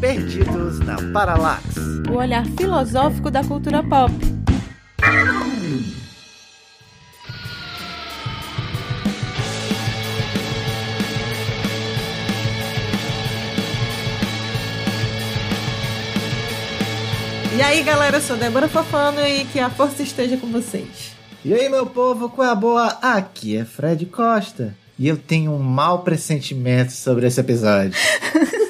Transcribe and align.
Perdidos 0.00 0.78
na 0.80 0.96
Paralax. 1.12 1.62
O 2.10 2.14
olhar 2.14 2.46
filosófico 2.56 3.30
da 3.30 3.44
cultura 3.44 3.82
pop. 3.82 4.12
E 17.54 17.62
aí, 17.62 17.82
galera, 17.82 18.16
eu 18.16 18.20
sou 18.22 18.36
Débora 18.36 18.68
Fofano 18.68 19.20
e 19.20 19.44
que 19.44 19.58
a 19.58 19.68
força 19.68 20.02
esteja 20.02 20.38
com 20.38 20.46
vocês. 20.46 21.14
E 21.44 21.52
aí, 21.52 21.68
meu 21.68 21.86
povo, 21.86 22.30
qual 22.30 22.48
é 22.48 22.50
a 22.50 22.54
boa? 22.54 22.86
Aqui 23.02 23.56
é 23.56 23.66
Fred 23.66 24.06
Costa. 24.06 24.74
E 24.98 25.06
eu 25.06 25.18
tenho 25.18 25.52
um 25.52 25.58
mau 25.58 26.02
pressentimento 26.02 26.92
sobre 26.92 27.26
esse 27.26 27.38
episódio. 27.38 27.92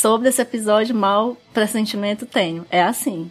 sobre 0.00 0.28
esse 0.28 0.40
episódio, 0.40 0.94
mau 0.94 1.36
pressentimento 1.52 2.24
tenho. 2.24 2.64
É 2.70 2.82
assim. 2.82 3.30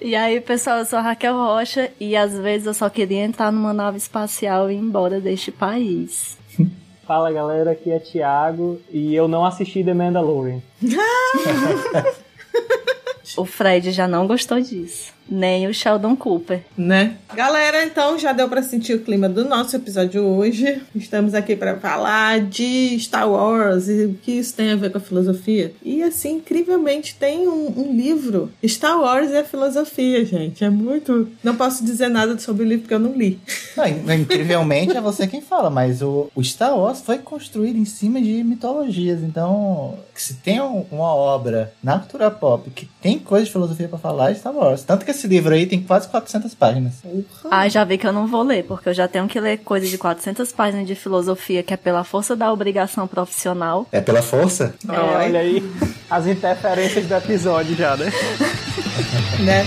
E 0.00 0.14
aí, 0.14 0.40
pessoal, 0.40 0.78
eu 0.78 0.84
sou 0.84 0.98
a 0.98 1.02
Raquel 1.02 1.34
Rocha 1.34 1.90
e 1.98 2.14
às 2.14 2.38
vezes 2.38 2.66
eu 2.66 2.74
só 2.74 2.90
queria 2.90 3.24
entrar 3.24 3.50
numa 3.50 3.72
nave 3.72 3.96
espacial 3.96 4.70
e 4.70 4.74
ir 4.74 4.78
embora 4.78 5.20
deste 5.20 5.50
país. 5.50 6.36
Fala 7.06 7.32
galera, 7.32 7.72
aqui 7.72 7.90
é 7.90 7.98
Thiago 7.98 8.80
e 8.90 9.14
eu 9.14 9.26
não 9.26 9.44
assisti 9.44 9.82
The 9.82 9.94
Mandalorian. 9.94 10.60
o 13.36 13.44
Fred 13.44 13.90
já 13.90 14.06
não 14.06 14.26
gostou 14.26 14.60
disso 14.60 15.12
nem 15.32 15.66
o 15.66 15.72
Sheldon 15.72 16.14
Cooper. 16.14 16.62
Né? 16.76 17.16
Galera, 17.34 17.84
então 17.84 18.18
já 18.18 18.32
deu 18.32 18.48
para 18.48 18.62
sentir 18.62 18.94
o 18.94 19.00
clima 19.00 19.28
do 19.28 19.44
nosso 19.44 19.74
episódio 19.74 20.22
hoje. 20.22 20.82
Estamos 20.94 21.34
aqui 21.34 21.56
para 21.56 21.78
falar 21.78 22.40
de 22.40 22.98
Star 23.00 23.30
Wars 23.30 23.88
e 23.88 24.04
o 24.04 24.14
que 24.14 24.32
isso 24.32 24.54
tem 24.54 24.70
a 24.70 24.76
ver 24.76 24.90
com 24.92 24.98
a 24.98 25.00
filosofia. 25.00 25.72
E 25.82 26.02
assim, 26.02 26.36
incrivelmente, 26.36 27.16
tem 27.18 27.48
um, 27.48 27.72
um 27.76 27.96
livro, 27.96 28.52
Star 28.66 29.00
Wars 29.00 29.30
e 29.30 29.36
a 29.38 29.44
Filosofia, 29.44 30.24
gente. 30.24 30.64
É 30.64 30.68
muito. 30.68 31.28
Não 31.42 31.56
posso 31.56 31.84
dizer 31.84 32.08
nada 32.08 32.38
sobre 32.38 32.64
o 32.64 32.68
livro 32.68 32.82
porque 32.82 32.94
eu 32.94 32.98
não 32.98 33.14
li. 33.14 33.40
Não, 33.76 34.14
incrivelmente 34.14 34.96
é 34.96 35.00
você 35.00 35.26
quem 35.26 35.40
fala, 35.40 35.70
mas 35.70 36.02
o, 36.02 36.30
o 36.34 36.44
Star 36.44 36.76
Wars 36.76 37.00
foi 37.00 37.18
construído 37.18 37.78
em 37.78 37.84
cima 37.84 38.20
de 38.20 38.44
mitologias. 38.44 39.22
Então, 39.22 39.98
se 40.14 40.34
tem 40.34 40.60
uma 40.60 41.14
obra 41.14 41.72
na 41.82 41.98
cultura 41.98 42.30
pop 42.30 42.70
que 42.70 42.86
tem 43.00 43.18
coisa 43.18 43.46
de 43.46 43.52
filosofia 43.52 43.88
para 43.88 43.98
falar, 43.98 44.30
é 44.30 44.34
Star 44.34 44.54
Wars. 44.54 44.82
Tanto 44.82 45.04
que 45.04 45.10
esse 45.10 45.21
livro 45.26 45.54
aí 45.54 45.66
tem 45.66 45.82
quase 45.82 46.08
400 46.08 46.54
páginas. 46.54 46.94
Ah, 47.50 47.68
já 47.68 47.84
vi 47.84 47.98
que 47.98 48.06
eu 48.06 48.12
não 48.12 48.26
vou 48.26 48.42
ler, 48.42 48.64
porque 48.64 48.88
eu 48.88 48.94
já 48.94 49.08
tenho 49.08 49.26
que 49.26 49.40
ler 49.40 49.58
coisa 49.58 49.86
de 49.86 49.98
400 49.98 50.52
páginas 50.52 50.86
de 50.86 50.94
filosofia, 50.94 51.62
que 51.62 51.74
é 51.74 51.76
pela 51.76 52.04
força 52.04 52.36
da 52.36 52.52
obrigação 52.52 53.06
profissional. 53.06 53.86
É 53.92 54.00
pela 54.00 54.22
força? 54.22 54.74
É. 54.88 54.92
Olha 54.92 55.40
aí 55.40 55.62
as 56.10 56.26
interferências 56.26 57.06
do 57.06 57.14
episódio 57.14 57.74
já, 57.74 57.96
né? 57.96 58.06
né? 59.40 59.64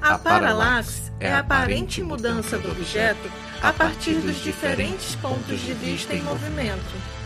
A 0.00 0.18
paralaxe 0.18 1.12
é 1.20 1.32
a 1.32 1.38
aparente 1.38 2.02
mudança 2.02 2.58
do 2.58 2.72
objeto 2.72 3.30
a 3.62 3.72
partir 3.72 4.14
dos 4.14 4.42
diferentes 4.42 5.14
pontos 5.14 5.60
de 5.60 5.72
vista 5.74 6.12
em 6.12 6.22
movimento. 6.22 7.21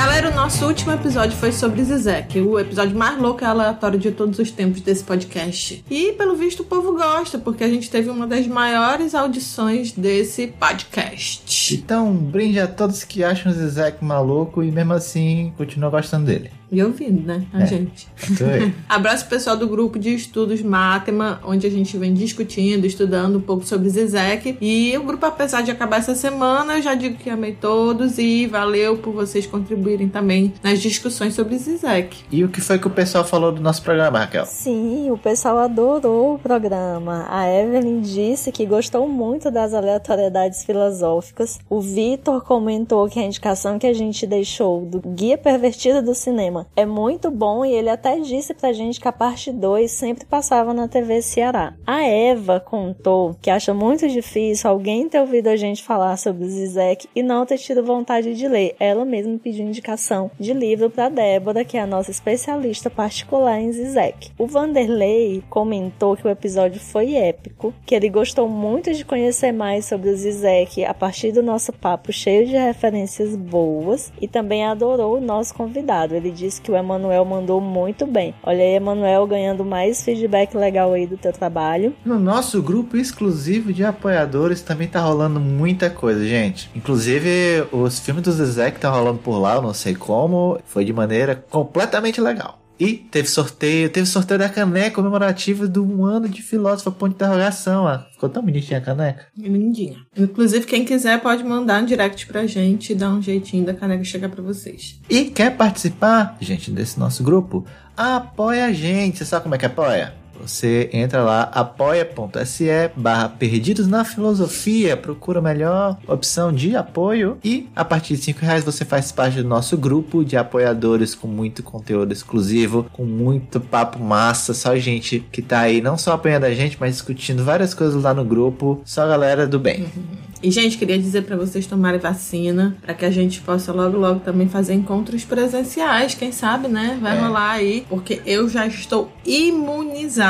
Galera, 0.00 0.30
o 0.30 0.34
nosso 0.34 0.64
último 0.64 0.92
episódio 0.92 1.36
foi 1.36 1.52
sobre 1.52 1.84
Zizek, 1.84 2.40
o 2.40 2.58
episódio 2.58 2.96
mais 2.96 3.20
louco 3.20 3.42
e 3.42 3.44
aleatório 3.44 3.98
de 3.98 4.10
todos 4.10 4.38
os 4.38 4.50
tempos 4.50 4.80
desse 4.80 5.04
podcast. 5.04 5.84
E, 5.90 6.12
pelo 6.12 6.34
visto, 6.36 6.60
o 6.60 6.64
povo 6.64 6.94
gosta, 6.94 7.38
porque 7.38 7.62
a 7.62 7.68
gente 7.68 7.90
teve 7.90 8.08
uma 8.08 8.26
das 8.26 8.46
maiores 8.46 9.14
audições 9.14 9.92
desse 9.92 10.46
podcast. 10.46 11.74
Então, 11.74 12.14
brinde 12.14 12.58
a 12.58 12.66
todos 12.66 13.04
que 13.04 13.22
acham 13.22 13.52
o 13.52 13.54
Zizek 13.54 14.02
maluco 14.02 14.62
e, 14.62 14.72
mesmo 14.72 14.94
assim, 14.94 15.52
continuam 15.58 15.90
gostando 15.90 16.24
dele. 16.24 16.50
E 16.72 16.82
ouvindo, 16.82 17.26
né? 17.26 17.44
A 17.52 17.62
é. 17.62 17.66
gente. 17.66 18.08
Abraço 18.88 19.26
pessoal 19.26 19.56
do 19.56 19.66
grupo 19.66 19.98
de 19.98 20.14
estudos 20.14 20.62
Matema, 20.62 21.40
onde 21.44 21.66
a 21.66 21.70
gente 21.70 21.96
vem 21.98 22.14
discutindo, 22.14 22.86
estudando 22.86 23.38
um 23.38 23.40
pouco 23.40 23.66
sobre 23.66 23.88
Zizek. 23.88 24.56
E 24.60 24.96
o 24.96 25.02
grupo, 25.02 25.26
apesar 25.26 25.62
de 25.62 25.70
acabar 25.72 25.98
essa 25.98 26.14
semana, 26.14 26.74
eu 26.74 26.82
já 26.82 26.94
digo 26.94 27.16
que 27.16 27.28
amei 27.28 27.52
todos 27.52 28.18
e 28.18 28.46
valeu 28.46 28.98
por 28.98 29.12
vocês 29.12 29.46
contribuírem 29.46 30.08
também 30.08 30.54
nas 30.62 30.80
discussões 30.80 31.34
sobre 31.34 31.58
Zizek. 31.58 32.18
E 32.30 32.44
o 32.44 32.48
que 32.48 32.60
foi 32.60 32.78
que 32.78 32.86
o 32.86 32.90
pessoal 32.90 33.24
falou 33.24 33.50
do 33.50 33.60
nosso 33.60 33.82
programa, 33.82 34.20
Raquel? 34.20 34.46
Sim, 34.46 35.10
o 35.10 35.18
pessoal 35.18 35.58
adorou 35.58 36.34
o 36.34 36.38
programa. 36.38 37.26
A 37.28 37.48
Evelyn 37.48 38.00
disse 38.00 38.52
que 38.52 38.64
gostou 38.64 39.08
muito 39.08 39.50
das 39.50 39.74
aleatoriedades 39.74 40.62
filosóficas. 40.62 41.58
O 41.68 41.80
Vitor 41.80 42.42
comentou 42.44 43.08
que 43.08 43.18
a 43.18 43.24
indicação 43.24 43.78
que 43.78 43.86
a 43.86 43.92
gente 43.92 44.24
deixou 44.24 44.84
do 44.84 45.00
Guia 45.00 45.36
Pervertido 45.36 46.00
do 46.00 46.14
Cinema 46.14 46.59
é 46.76 46.86
muito 46.86 47.30
bom 47.30 47.64
e 47.64 47.72
ele 47.72 47.88
até 47.88 48.18
disse 48.20 48.54
pra 48.54 48.72
gente 48.72 49.00
que 49.00 49.08
a 49.08 49.12
parte 49.12 49.52
2 49.52 49.90
sempre 49.90 50.24
passava 50.24 50.72
na 50.72 50.88
TV 50.88 51.22
Ceará. 51.22 51.74
A 51.86 52.02
Eva 52.02 52.60
contou 52.60 53.36
que 53.40 53.50
acha 53.50 53.74
muito 53.74 54.08
difícil 54.08 54.68
alguém 54.68 55.08
ter 55.08 55.20
ouvido 55.20 55.48
a 55.48 55.56
gente 55.56 55.82
falar 55.82 56.16
sobre 56.16 56.44
o 56.44 56.48
Zizek 56.48 57.08
e 57.14 57.22
não 57.22 57.46
ter 57.46 57.58
tido 57.58 57.84
vontade 57.84 58.34
de 58.34 58.48
ler. 58.48 58.74
Ela 58.78 59.04
mesma 59.04 59.38
pediu 59.38 59.66
indicação 59.66 60.30
de 60.38 60.52
livro 60.52 60.90
para 60.90 61.08
Débora, 61.08 61.64
que 61.64 61.76
é 61.76 61.80
a 61.80 61.86
nossa 61.86 62.10
especialista 62.10 62.90
particular 62.90 63.60
em 63.60 63.72
Zizek. 63.72 64.32
O 64.38 64.46
Vanderlei 64.46 65.42
comentou 65.48 66.16
que 66.16 66.26
o 66.26 66.30
episódio 66.30 66.80
foi 66.80 67.14
épico, 67.14 67.72
que 67.86 67.94
ele 67.94 68.08
gostou 68.08 68.48
muito 68.48 68.92
de 68.92 69.04
conhecer 69.04 69.52
mais 69.52 69.84
sobre 69.84 70.10
o 70.10 70.16
Zizek 70.16 70.84
a 70.84 70.94
partir 70.94 71.32
do 71.32 71.42
nosso 71.42 71.72
papo 71.72 72.12
cheio 72.12 72.46
de 72.46 72.56
referências 72.56 73.36
boas 73.36 74.12
e 74.20 74.26
também 74.26 74.64
adorou 74.64 75.16
o 75.16 75.20
nosso 75.20 75.54
convidado. 75.54 76.14
Ele 76.14 76.30
disse 76.30 76.49
disse 76.50 76.60
que 76.60 76.70
o 76.70 76.76
Emanuel 76.76 77.24
mandou 77.24 77.60
muito 77.60 78.06
bem. 78.06 78.34
Olha 78.42 78.58
aí, 78.58 78.74
Emanuel, 78.74 79.26
ganhando 79.26 79.64
mais 79.64 80.02
feedback 80.02 80.56
legal 80.56 80.92
aí 80.92 81.06
do 81.06 81.16
teu 81.16 81.32
trabalho. 81.32 81.94
No 82.04 82.18
nosso 82.18 82.60
grupo 82.60 82.96
exclusivo 82.96 83.72
de 83.72 83.84
apoiadores 83.84 84.60
também 84.60 84.88
tá 84.88 85.00
rolando 85.00 85.38
muita 85.38 85.88
coisa, 85.88 86.26
gente. 86.26 86.68
Inclusive, 86.74 87.66
os 87.70 88.00
filmes 88.00 88.24
do 88.24 88.32
Zezé 88.32 88.70
que 88.70 88.80
tá 88.80 88.90
rolando 88.90 89.18
por 89.18 89.38
lá, 89.38 89.54
eu 89.54 89.62
não 89.62 89.72
sei 89.72 89.94
como, 89.94 90.58
foi 90.64 90.84
de 90.84 90.92
maneira 90.92 91.36
completamente 91.48 92.20
legal. 92.20 92.59
E 92.80 92.94
teve 92.94 93.28
sorteio, 93.28 93.90
teve 93.90 94.06
sorteio 94.06 94.40
da 94.40 94.48
caneca 94.48 94.94
comemorativa 94.94 95.68
do 95.68 95.84
um 95.84 96.02
ano 96.02 96.26
de 96.26 96.40
filósofo, 96.40 96.90
ponto 96.90 97.10
de 97.10 97.16
interrogação. 97.16 97.84
Ó. 97.84 97.98
Ficou 98.12 98.30
tão 98.30 98.42
bonitinha 98.42 98.78
a 98.78 98.82
caneca. 98.82 99.26
Lindinha. 99.36 99.98
Inclusive, 100.16 100.64
quem 100.64 100.82
quiser 100.82 101.20
pode 101.20 101.44
mandar 101.44 101.82
um 101.82 101.84
direct 101.84 102.26
pra 102.26 102.46
gente 102.46 102.92
e 102.92 102.94
dar 102.94 103.10
um 103.10 103.20
jeitinho 103.20 103.66
da 103.66 103.74
caneca 103.74 104.02
chegar 104.02 104.30
pra 104.30 104.42
vocês. 104.42 104.98
E 105.10 105.26
quer 105.26 105.54
participar, 105.56 106.38
gente, 106.40 106.70
desse 106.70 106.98
nosso 106.98 107.22
grupo? 107.22 107.66
Apoia 107.94 108.64
a 108.64 108.72
gente. 108.72 109.18
Você 109.18 109.26
sabe 109.26 109.42
como 109.42 109.54
é 109.54 109.58
que 109.58 109.66
apoia? 109.66 110.19
Você 110.42 110.88
entra 110.92 111.22
lá, 111.22 111.42
apoia.se 111.52 112.90
barra 112.96 113.28
Perdidos 113.28 113.86
na 113.86 114.04
Filosofia, 114.04 114.96
procura 114.96 115.38
a 115.38 115.42
melhor 115.42 115.98
opção 116.06 116.52
de 116.52 116.74
apoio 116.76 117.38
e 117.44 117.68
a 117.74 117.84
partir 117.84 118.16
de 118.16 118.22
5 118.22 118.40
reais 118.40 118.64
você 118.64 118.84
faz 118.84 119.12
parte 119.12 119.42
do 119.42 119.48
nosso 119.48 119.76
grupo 119.76 120.24
de 120.24 120.36
apoiadores 120.36 121.14
com 121.14 121.28
muito 121.28 121.62
conteúdo 121.62 122.12
exclusivo, 122.12 122.86
com 122.92 123.04
muito 123.04 123.60
papo 123.60 124.02
massa, 124.02 124.54
só 124.54 124.76
gente 124.76 125.20
que 125.30 125.42
tá 125.42 125.60
aí 125.60 125.80
não 125.80 125.96
só 125.96 126.12
apoiando 126.12 126.46
a 126.46 126.54
gente, 126.54 126.76
mas 126.80 126.94
discutindo 126.94 127.44
várias 127.44 127.74
coisas 127.74 128.02
lá 128.02 128.14
no 128.14 128.24
grupo, 128.24 128.80
só 128.84 129.06
galera 129.06 129.46
do 129.46 129.58
bem. 129.58 129.86
E, 130.42 130.50
gente, 130.50 130.78
queria 130.78 130.98
dizer 130.98 131.24
para 131.24 131.36
vocês 131.36 131.66
tomarem 131.66 132.00
vacina, 132.00 132.74
para 132.80 132.94
que 132.94 133.04
a 133.04 133.10
gente 133.10 133.42
possa 133.42 133.72
logo, 133.72 133.98
logo 133.98 134.20
também 134.20 134.48
fazer 134.48 134.72
encontros 134.72 135.22
presenciais, 135.22 136.14
quem 136.14 136.32
sabe, 136.32 136.66
né? 136.66 136.98
Vai 137.00 137.16
é. 137.16 137.20
rolar 137.20 137.50
aí, 137.50 137.84
porque 137.90 138.22
eu 138.24 138.48
já 138.48 138.66
estou 138.66 139.12
imunizada. 139.26 140.29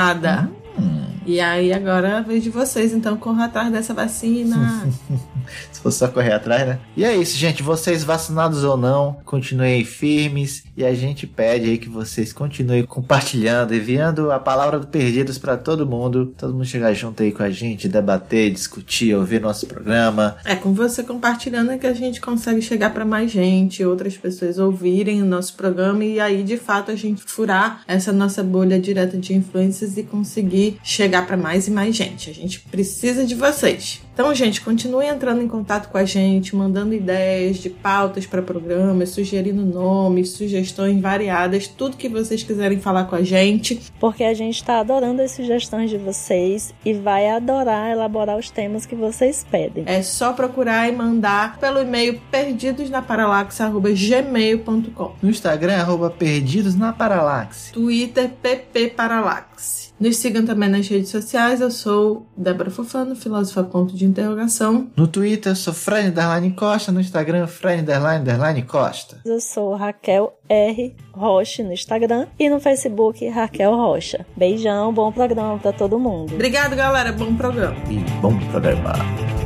Hum. 0.76 1.19
E 1.26 1.40
aí 1.40 1.72
agora 1.72 2.19
a 2.19 2.20
vez 2.22 2.43
de 2.43 2.50
vocês, 2.50 2.93
então 2.93 3.17
corra 3.17 3.44
atrás 3.44 3.70
dessa 3.70 3.93
vacina. 3.93 4.88
Se 5.72 5.81
fosse 5.81 5.99
só 5.99 6.08
correr 6.08 6.32
atrás, 6.32 6.67
né? 6.67 6.78
E 6.96 7.05
é 7.05 7.17
isso, 7.17 7.37
gente. 7.37 7.62
Vocês 7.62 8.05
vacinados 8.05 8.64
ou 8.64 8.76
não, 8.76 9.17
continuem 9.25 9.84
firmes. 9.84 10.64
E 10.76 10.84
a 10.84 10.94
gente 10.94 11.26
pede 11.26 11.70
aí 11.70 11.78
que 11.78 11.88
vocês 11.88 12.32
continuem 12.32 12.84
compartilhando, 12.84 13.75
enviando 13.75 14.31
a 14.31 14.38
palavra 14.38 14.78
do 14.78 14.87
Perdidos 14.87 15.38
para 15.38 15.56
todo 15.56 15.87
mundo. 15.87 16.32
Todo 16.38 16.52
mundo 16.52 16.64
chegar 16.64 16.93
junto 16.94 17.22
aí 17.22 17.32
com 17.32 17.43
a 17.43 17.50
gente, 17.50 17.88
debater, 17.88 18.50
discutir, 18.50 19.14
ouvir 19.14 19.40
nosso 19.40 19.67
programa. 19.67 20.37
É 20.44 20.55
com 20.55 20.72
você 20.72 21.02
compartilhando 21.02 21.72
é 21.72 21.78
que 21.78 21.87
a 21.87 21.94
gente 21.94 22.20
consegue 22.20 22.62
chegar 22.62 22.90
para 22.90 23.05
mais 23.05 23.31
gente, 23.31 23.84
outras 23.84 24.17
pessoas 24.17 24.58
ouvirem 24.58 25.22
o 25.22 25.26
nosso 25.26 25.55
programa 25.55 26.05
e 26.05 26.20
aí 26.20 26.43
de 26.43 26.56
fato 26.56 26.90
a 26.90 26.96
gente 26.96 27.22
furar 27.26 27.82
essa 27.87 28.12
nossa 28.12 28.43
bolha 28.43 28.78
direta 28.78 29.17
de 29.17 29.34
influências 29.34 29.96
e 29.96 30.02
conseguir 30.02 30.78
chegar 30.82 31.10
para 31.27 31.37
mais 31.37 31.69
e 31.69 31.71
mais 31.71 31.95
gente. 31.95 32.31
A 32.31 32.33
gente 32.33 32.61
precisa 32.61 33.27
de 33.27 33.35
vocês. 33.35 34.01
Então, 34.12 34.35
gente, 34.35 34.61
continue 34.61 35.07
entrando 35.07 35.41
em 35.41 35.49
contato 35.49 35.89
com 35.89 35.97
a 35.97 36.05
gente, 36.05 36.55
mandando 36.55 36.93
ideias 36.93 37.57
de 37.57 37.71
pautas 37.71 38.27
para 38.27 38.43
programas, 38.43 39.09
sugerindo 39.11 39.65
nomes, 39.65 40.31
sugestões 40.31 41.01
variadas, 41.01 41.67
tudo 41.67 41.97
que 41.97 42.09
vocês 42.09 42.43
quiserem 42.43 42.81
falar 42.81 43.05
com 43.05 43.17
a 43.17 43.23
gente. 43.23 43.81
Porque 43.99 44.25
a 44.25 44.35
gente 44.35 44.57
está 44.57 44.81
adorando 44.81 45.23
as 45.23 45.31
sugestões 45.31 45.89
de 45.89 45.97
vocês 45.97 46.75
e 46.85 46.93
vai 46.93 47.31
adorar 47.31 47.91
elaborar 47.91 48.39
os 48.39 48.51
temas 48.51 48.85
que 48.85 48.95
vocês 48.95 49.47
pedem. 49.51 49.85
É 49.87 50.03
só 50.03 50.35
procurar 50.35 50.87
e 50.89 50.93
mandar 50.93 51.59
pelo 51.59 51.81
e-mail 51.81 52.21
perdidosnaparalaxe.gmail.com 52.31 55.13
No 55.23 55.31
Instagram, 55.31 55.77
arroba 55.77 56.11
Perdidos 56.11 56.75
na 56.75 56.93
Paralaxe. 56.93 57.73
Twitter, 57.73 58.29
PP 58.29 58.89
Paralaxe. 58.89 59.90
Nos 60.00 60.17
sigam 60.17 60.47
também 60.47 60.70
nas 60.70 60.88
redes 60.88 61.11
sociais. 61.11 61.61
Eu 61.61 61.70
sou 61.70 62.26
Débora 62.35 62.70
Fofano, 62.70 63.14
filósofa 63.14 63.62
ponto 63.62 63.94
de 63.94 64.06
interrogação. 64.06 64.91
No 64.97 65.06
Twitter, 65.06 65.52
eu 65.52 65.56
sou 65.56 65.75
Fred 65.75 66.08
Underline 66.08 66.52
Costa. 66.52 66.91
No 66.91 67.00
Instagram, 67.00 67.47
Fred 67.47 67.82
Underline 67.82 68.23
Underline 68.23 68.62
Costa. 68.62 69.20
Eu 69.26 69.41
sou 69.41 69.75
Raquel 69.75 70.32
R. 70.49 70.97
Rocha 71.12 71.62
no 71.62 71.73
Instagram 71.73 72.26
e 72.38 72.49
no 72.49 72.58
Facebook 72.58 73.29
Raquel 73.29 73.76
Rocha. 73.76 74.25
Beijão, 74.35 74.93
bom 74.93 75.12
programa 75.12 75.58
para 75.58 75.73
todo 75.73 75.99
mundo. 75.99 76.35
Obrigado, 76.35 76.75
galera. 76.75 77.12
Bom 77.12 77.35
programa. 77.37 77.76
E 77.91 77.99
bom 78.23 78.37
programa. 78.50 79.40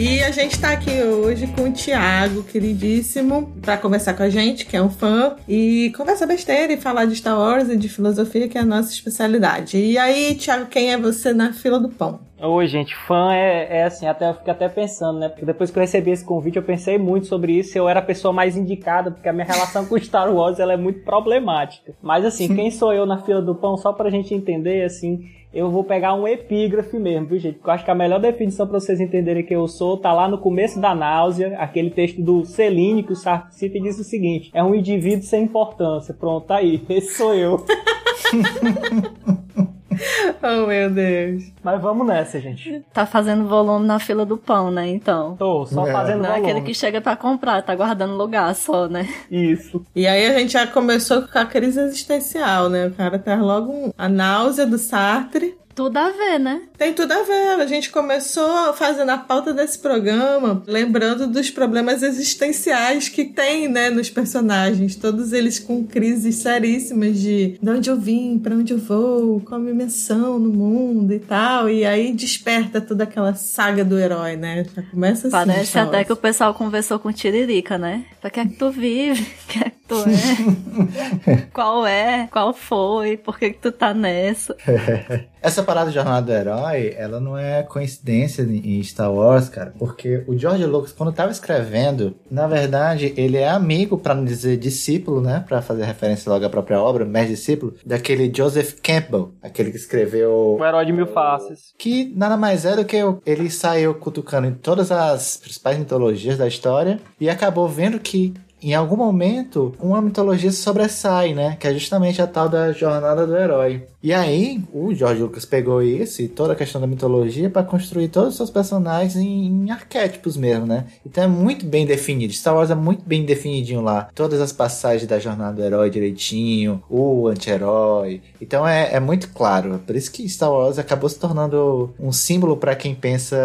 E 0.00 0.22
a 0.22 0.30
gente 0.30 0.60
tá 0.60 0.70
aqui 0.70 1.02
hoje 1.02 1.48
com 1.48 1.68
o 1.68 1.72
Thiago, 1.72 2.44
queridíssimo, 2.44 3.52
para 3.60 3.76
conversar 3.76 4.14
com 4.14 4.22
a 4.22 4.30
gente, 4.30 4.64
que 4.64 4.76
é 4.76 4.80
um 4.80 4.88
fã, 4.88 5.34
e 5.48 5.92
conversar 5.96 6.24
besteira 6.26 6.72
e 6.72 6.76
falar 6.76 7.06
de 7.06 7.16
Star 7.16 7.36
Wars 7.36 7.68
e 7.68 7.76
de 7.76 7.88
filosofia, 7.88 8.46
que 8.46 8.56
é 8.56 8.60
a 8.60 8.64
nossa 8.64 8.92
especialidade. 8.92 9.76
E 9.76 9.98
aí, 9.98 10.36
Thiago, 10.36 10.66
quem 10.66 10.92
é 10.92 10.96
você 10.96 11.32
na 11.32 11.52
fila 11.52 11.80
do 11.80 11.88
pão? 11.88 12.27
Oi, 12.40 12.68
gente, 12.68 12.94
fã 12.94 13.32
é, 13.32 13.78
é 13.78 13.84
assim, 13.84 14.06
até 14.06 14.30
eu 14.30 14.34
fico 14.34 14.48
até 14.48 14.68
pensando, 14.68 15.18
né? 15.18 15.28
Porque 15.28 15.44
depois 15.44 15.72
que 15.72 15.78
eu 15.78 15.80
recebi 15.80 16.12
esse 16.12 16.24
convite, 16.24 16.56
eu 16.56 16.62
pensei 16.62 16.96
muito 16.96 17.26
sobre 17.26 17.52
isso. 17.52 17.76
Eu 17.76 17.88
era 17.88 17.98
a 17.98 18.02
pessoa 18.02 18.32
mais 18.32 18.56
indicada, 18.56 19.10
porque 19.10 19.28
a 19.28 19.32
minha 19.32 19.44
relação 19.44 19.84
com 19.84 19.98
Star 19.98 20.32
Wars 20.32 20.60
ela 20.60 20.72
é 20.72 20.76
muito 20.76 21.00
problemática. 21.00 21.94
Mas 22.00 22.24
assim, 22.24 22.54
quem 22.54 22.70
sou 22.70 22.92
eu 22.92 23.04
na 23.04 23.18
fila 23.18 23.42
do 23.42 23.56
pão, 23.56 23.76
só 23.76 23.92
pra 23.92 24.08
gente 24.08 24.32
entender, 24.32 24.84
assim, 24.84 25.18
eu 25.52 25.68
vou 25.68 25.82
pegar 25.82 26.14
um 26.14 26.28
epígrafe 26.28 26.96
mesmo, 26.96 27.26
viu, 27.26 27.40
gente? 27.40 27.54
Porque 27.54 27.70
eu 27.70 27.74
acho 27.74 27.84
que 27.84 27.90
a 27.90 27.94
melhor 27.94 28.20
definição 28.20 28.68
pra 28.68 28.78
vocês 28.78 29.00
entenderem 29.00 29.44
quem 29.44 29.56
eu 29.56 29.66
sou 29.66 29.96
tá 29.96 30.12
lá 30.12 30.28
no 30.28 30.38
começo 30.38 30.80
da 30.80 30.94
náusea, 30.94 31.56
aquele 31.58 31.90
texto 31.90 32.22
do 32.22 32.44
Celine, 32.44 33.02
que 33.02 33.12
o 33.12 33.16
Sarcita 33.16 33.80
diz 33.80 33.98
o 33.98 34.04
seguinte: 34.04 34.48
é 34.54 34.62
um 34.62 34.76
indivíduo 34.76 35.24
sem 35.24 35.42
importância. 35.42 36.14
Pronto, 36.14 36.46
tá 36.46 36.58
aí. 36.58 36.84
Esse 36.88 37.16
sou 37.16 37.34
eu. 37.34 37.64
Oh, 40.42 40.66
meu 40.66 40.90
Deus. 40.90 41.44
Mas 41.62 41.80
vamos 41.80 42.06
nessa, 42.06 42.40
gente. 42.40 42.84
Tá 42.92 43.04
fazendo 43.06 43.46
volume 43.48 43.86
na 43.86 43.98
fila 43.98 44.24
do 44.24 44.36
pão, 44.36 44.70
né? 44.70 44.88
Então. 44.88 45.36
Tô 45.36 45.66
só 45.66 45.86
É. 45.86 45.92
fazendo 45.92 46.18
Não 46.22 46.26
é 46.26 46.32
volume. 46.34 46.50
aquele 46.50 46.66
que 46.66 46.74
chega 46.74 47.00
pra 47.00 47.16
comprar, 47.16 47.62
tá 47.62 47.74
guardando 47.74 48.14
lugar 48.16 48.54
só, 48.54 48.88
né? 48.88 49.08
Isso. 49.30 49.84
E 49.94 50.06
aí 50.06 50.26
a 50.26 50.38
gente 50.38 50.52
já 50.52 50.66
começou 50.66 51.22
com 51.22 51.38
a 51.38 51.44
crise 51.44 51.80
existencial, 51.80 52.68
né? 52.68 52.86
O 52.86 52.92
cara 52.92 53.18
traz 53.18 53.40
logo 53.40 53.70
um- 53.72 53.92
a 53.96 54.08
náusea 54.08 54.66
do 54.66 54.78
Sartre. 54.78 55.56
Tudo 55.78 55.96
a 55.96 56.10
ver, 56.10 56.40
né? 56.40 56.62
Tem 56.76 56.92
tudo 56.92 57.12
a 57.12 57.22
ver. 57.22 57.60
A 57.60 57.64
gente 57.64 57.90
começou 57.90 58.74
fazendo 58.74 59.10
a 59.10 59.16
pauta 59.16 59.54
desse 59.54 59.78
programa, 59.78 60.60
lembrando 60.66 61.28
dos 61.28 61.50
problemas 61.50 62.02
existenciais 62.02 63.08
que 63.08 63.24
tem, 63.26 63.68
né, 63.68 63.88
nos 63.88 64.10
personagens. 64.10 64.96
Todos 64.96 65.32
eles 65.32 65.60
com 65.60 65.86
crises 65.86 66.34
seríssimas 66.34 67.20
de 67.20 67.56
de 67.62 67.70
onde 67.70 67.88
eu 67.88 67.96
vim, 67.96 68.40
pra 68.40 68.56
onde 68.56 68.72
eu 68.72 68.78
vou, 68.78 69.40
qual 69.42 69.60
a 69.60 69.62
minha 69.62 69.72
missão 69.72 70.36
no 70.40 70.50
mundo 70.50 71.12
e 71.14 71.20
tal. 71.20 71.70
E 71.70 71.84
aí 71.84 72.12
desperta 72.12 72.80
toda 72.80 73.04
aquela 73.04 73.34
saga 73.34 73.84
do 73.84 73.96
herói, 73.96 74.34
né? 74.34 74.66
Já 74.74 74.82
começa 74.82 75.28
assim. 75.28 75.36
Parece 75.46 75.66
Star 75.66 75.86
até 75.86 76.02
que 76.02 76.12
o 76.12 76.16
pessoal 76.16 76.52
conversou 76.54 76.98
com 76.98 77.12
Tiririca, 77.12 77.78
né? 77.78 78.04
Pra 78.20 78.30
que 78.30 78.40
é 78.40 78.46
que 78.46 78.56
tu 78.56 78.68
vive? 78.72 79.24
que 79.46 79.60
é 79.60 79.70
que 79.70 79.78
tu 79.86 79.94
é? 79.94 81.46
qual 81.54 81.86
é? 81.86 82.26
Qual 82.32 82.52
foi? 82.52 83.16
Por 83.16 83.38
que 83.38 83.50
que 83.50 83.60
tu 83.60 83.70
tá 83.70 83.94
nessa? 83.94 84.56
Essa 85.40 85.62
parada 85.62 85.88
de 85.90 85.94
Jornada 85.94 86.26
do 86.26 86.32
Herói, 86.32 86.94
ela 86.96 87.20
não 87.20 87.36
é 87.38 87.62
coincidência 87.62 88.42
em 88.42 88.82
Star 88.82 89.12
Wars, 89.12 89.48
cara, 89.48 89.72
porque 89.78 90.24
o 90.26 90.36
George 90.36 90.64
Lucas, 90.66 90.92
quando 90.92 91.12
tava 91.12 91.30
escrevendo, 91.30 92.14
na 92.30 92.46
verdade, 92.46 93.14
ele 93.16 93.36
é 93.36 93.48
amigo, 93.48 93.98
pra 93.98 94.14
não 94.14 94.24
dizer 94.24 94.56
discípulo, 94.56 95.20
né, 95.20 95.44
Pra 95.48 95.62
fazer 95.62 95.84
referência 95.84 96.30
logo 96.30 96.44
à 96.44 96.50
própria 96.50 96.80
obra, 96.80 97.04
mestre 97.04 97.34
discípulo, 97.34 97.74
daquele 97.86 98.32
Joseph 98.34 98.74
Campbell, 98.82 99.32
aquele 99.42 99.70
que 99.70 99.76
escreveu 99.76 100.56
O 100.58 100.64
herói 100.64 100.84
de 100.84 100.92
mil 100.92 101.06
faces. 101.06 101.72
que 101.78 102.12
nada 102.16 102.36
mais 102.36 102.64
é 102.64 102.76
do 102.76 102.84
que 102.84 102.96
ele 103.24 103.50
saiu 103.50 103.94
cutucando 103.94 104.46
em 104.48 104.54
todas 104.54 104.90
as 104.90 105.36
principais 105.36 105.78
mitologias 105.78 106.36
da 106.36 106.46
história 106.46 107.00
e 107.20 107.30
acabou 107.30 107.68
vendo 107.68 107.98
que 107.98 108.34
em 108.60 108.74
algum 108.74 108.96
momento 108.96 109.72
uma 109.78 110.02
mitologia 110.02 110.50
se 110.50 110.56
sobressai, 110.56 111.32
né? 111.32 111.56
Que 111.60 111.68
é 111.68 111.72
justamente 111.72 112.20
a 112.20 112.26
tal 112.26 112.48
da 112.48 112.72
jornada 112.72 113.24
do 113.24 113.36
herói. 113.36 113.86
E 114.00 114.14
aí, 114.14 114.62
o 114.72 114.94
George 114.94 115.20
Lucas 115.20 115.44
pegou 115.44 115.82
isso 115.82 116.22
e 116.22 116.28
toda 116.28 116.52
a 116.52 116.56
questão 116.56 116.80
da 116.80 116.86
mitologia 116.86 117.50
para 117.50 117.64
construir 117.64 118.08
todos 118.08 118.30
os 118.30 118.36
seus 118.36 118.50
personagens 118.50 119.16
em, 119.16 119.46
em 119.46 119.70
arquétipos 119.72 120.36
mesmo, 120.36 120.66
né? 120.66 120.86
Então 121.04 121.24
é 121.24 121.26
muito 121.26 121.66
bem 121.66 121.84
definido. 121.84 122.32
Star 122.32 122.54
Wars 122.54 122.70
é 122.70 122.76
muito 122.76 123.02
bem 123.04 123.24
definidinho 123.24 123.80
lá. 123.80 124.08
Todas 124.14 124.40
as 124.40 124.52
passagens 124.52 125.08
da 125.08 125.18
jornada 125.18 125.56
do 125.56 125.64
herói 125.64 125.90
direitinho, 125.90 126.80
o 126.88 127.26
anti-herói. 127.26 128.22
Então 128.40 128.66
é, 128.66 128.94
é 128.94 129.00
muito 129.00 129.30
claro. 129.30 129.82
Por 129.84 129.96
isso 129.96 130.12
que 130.12 130.28
Star 130.28 130.52
Wars 130.52 130.78
acabou 130.78 131.08
se 131.08 131.18
tornando 131.18 131.92
um 131.98 132.12
símbolo 132.12 132.56
para 132.56 132.76
quem 132.76 132.94
pensa 132.94 133.36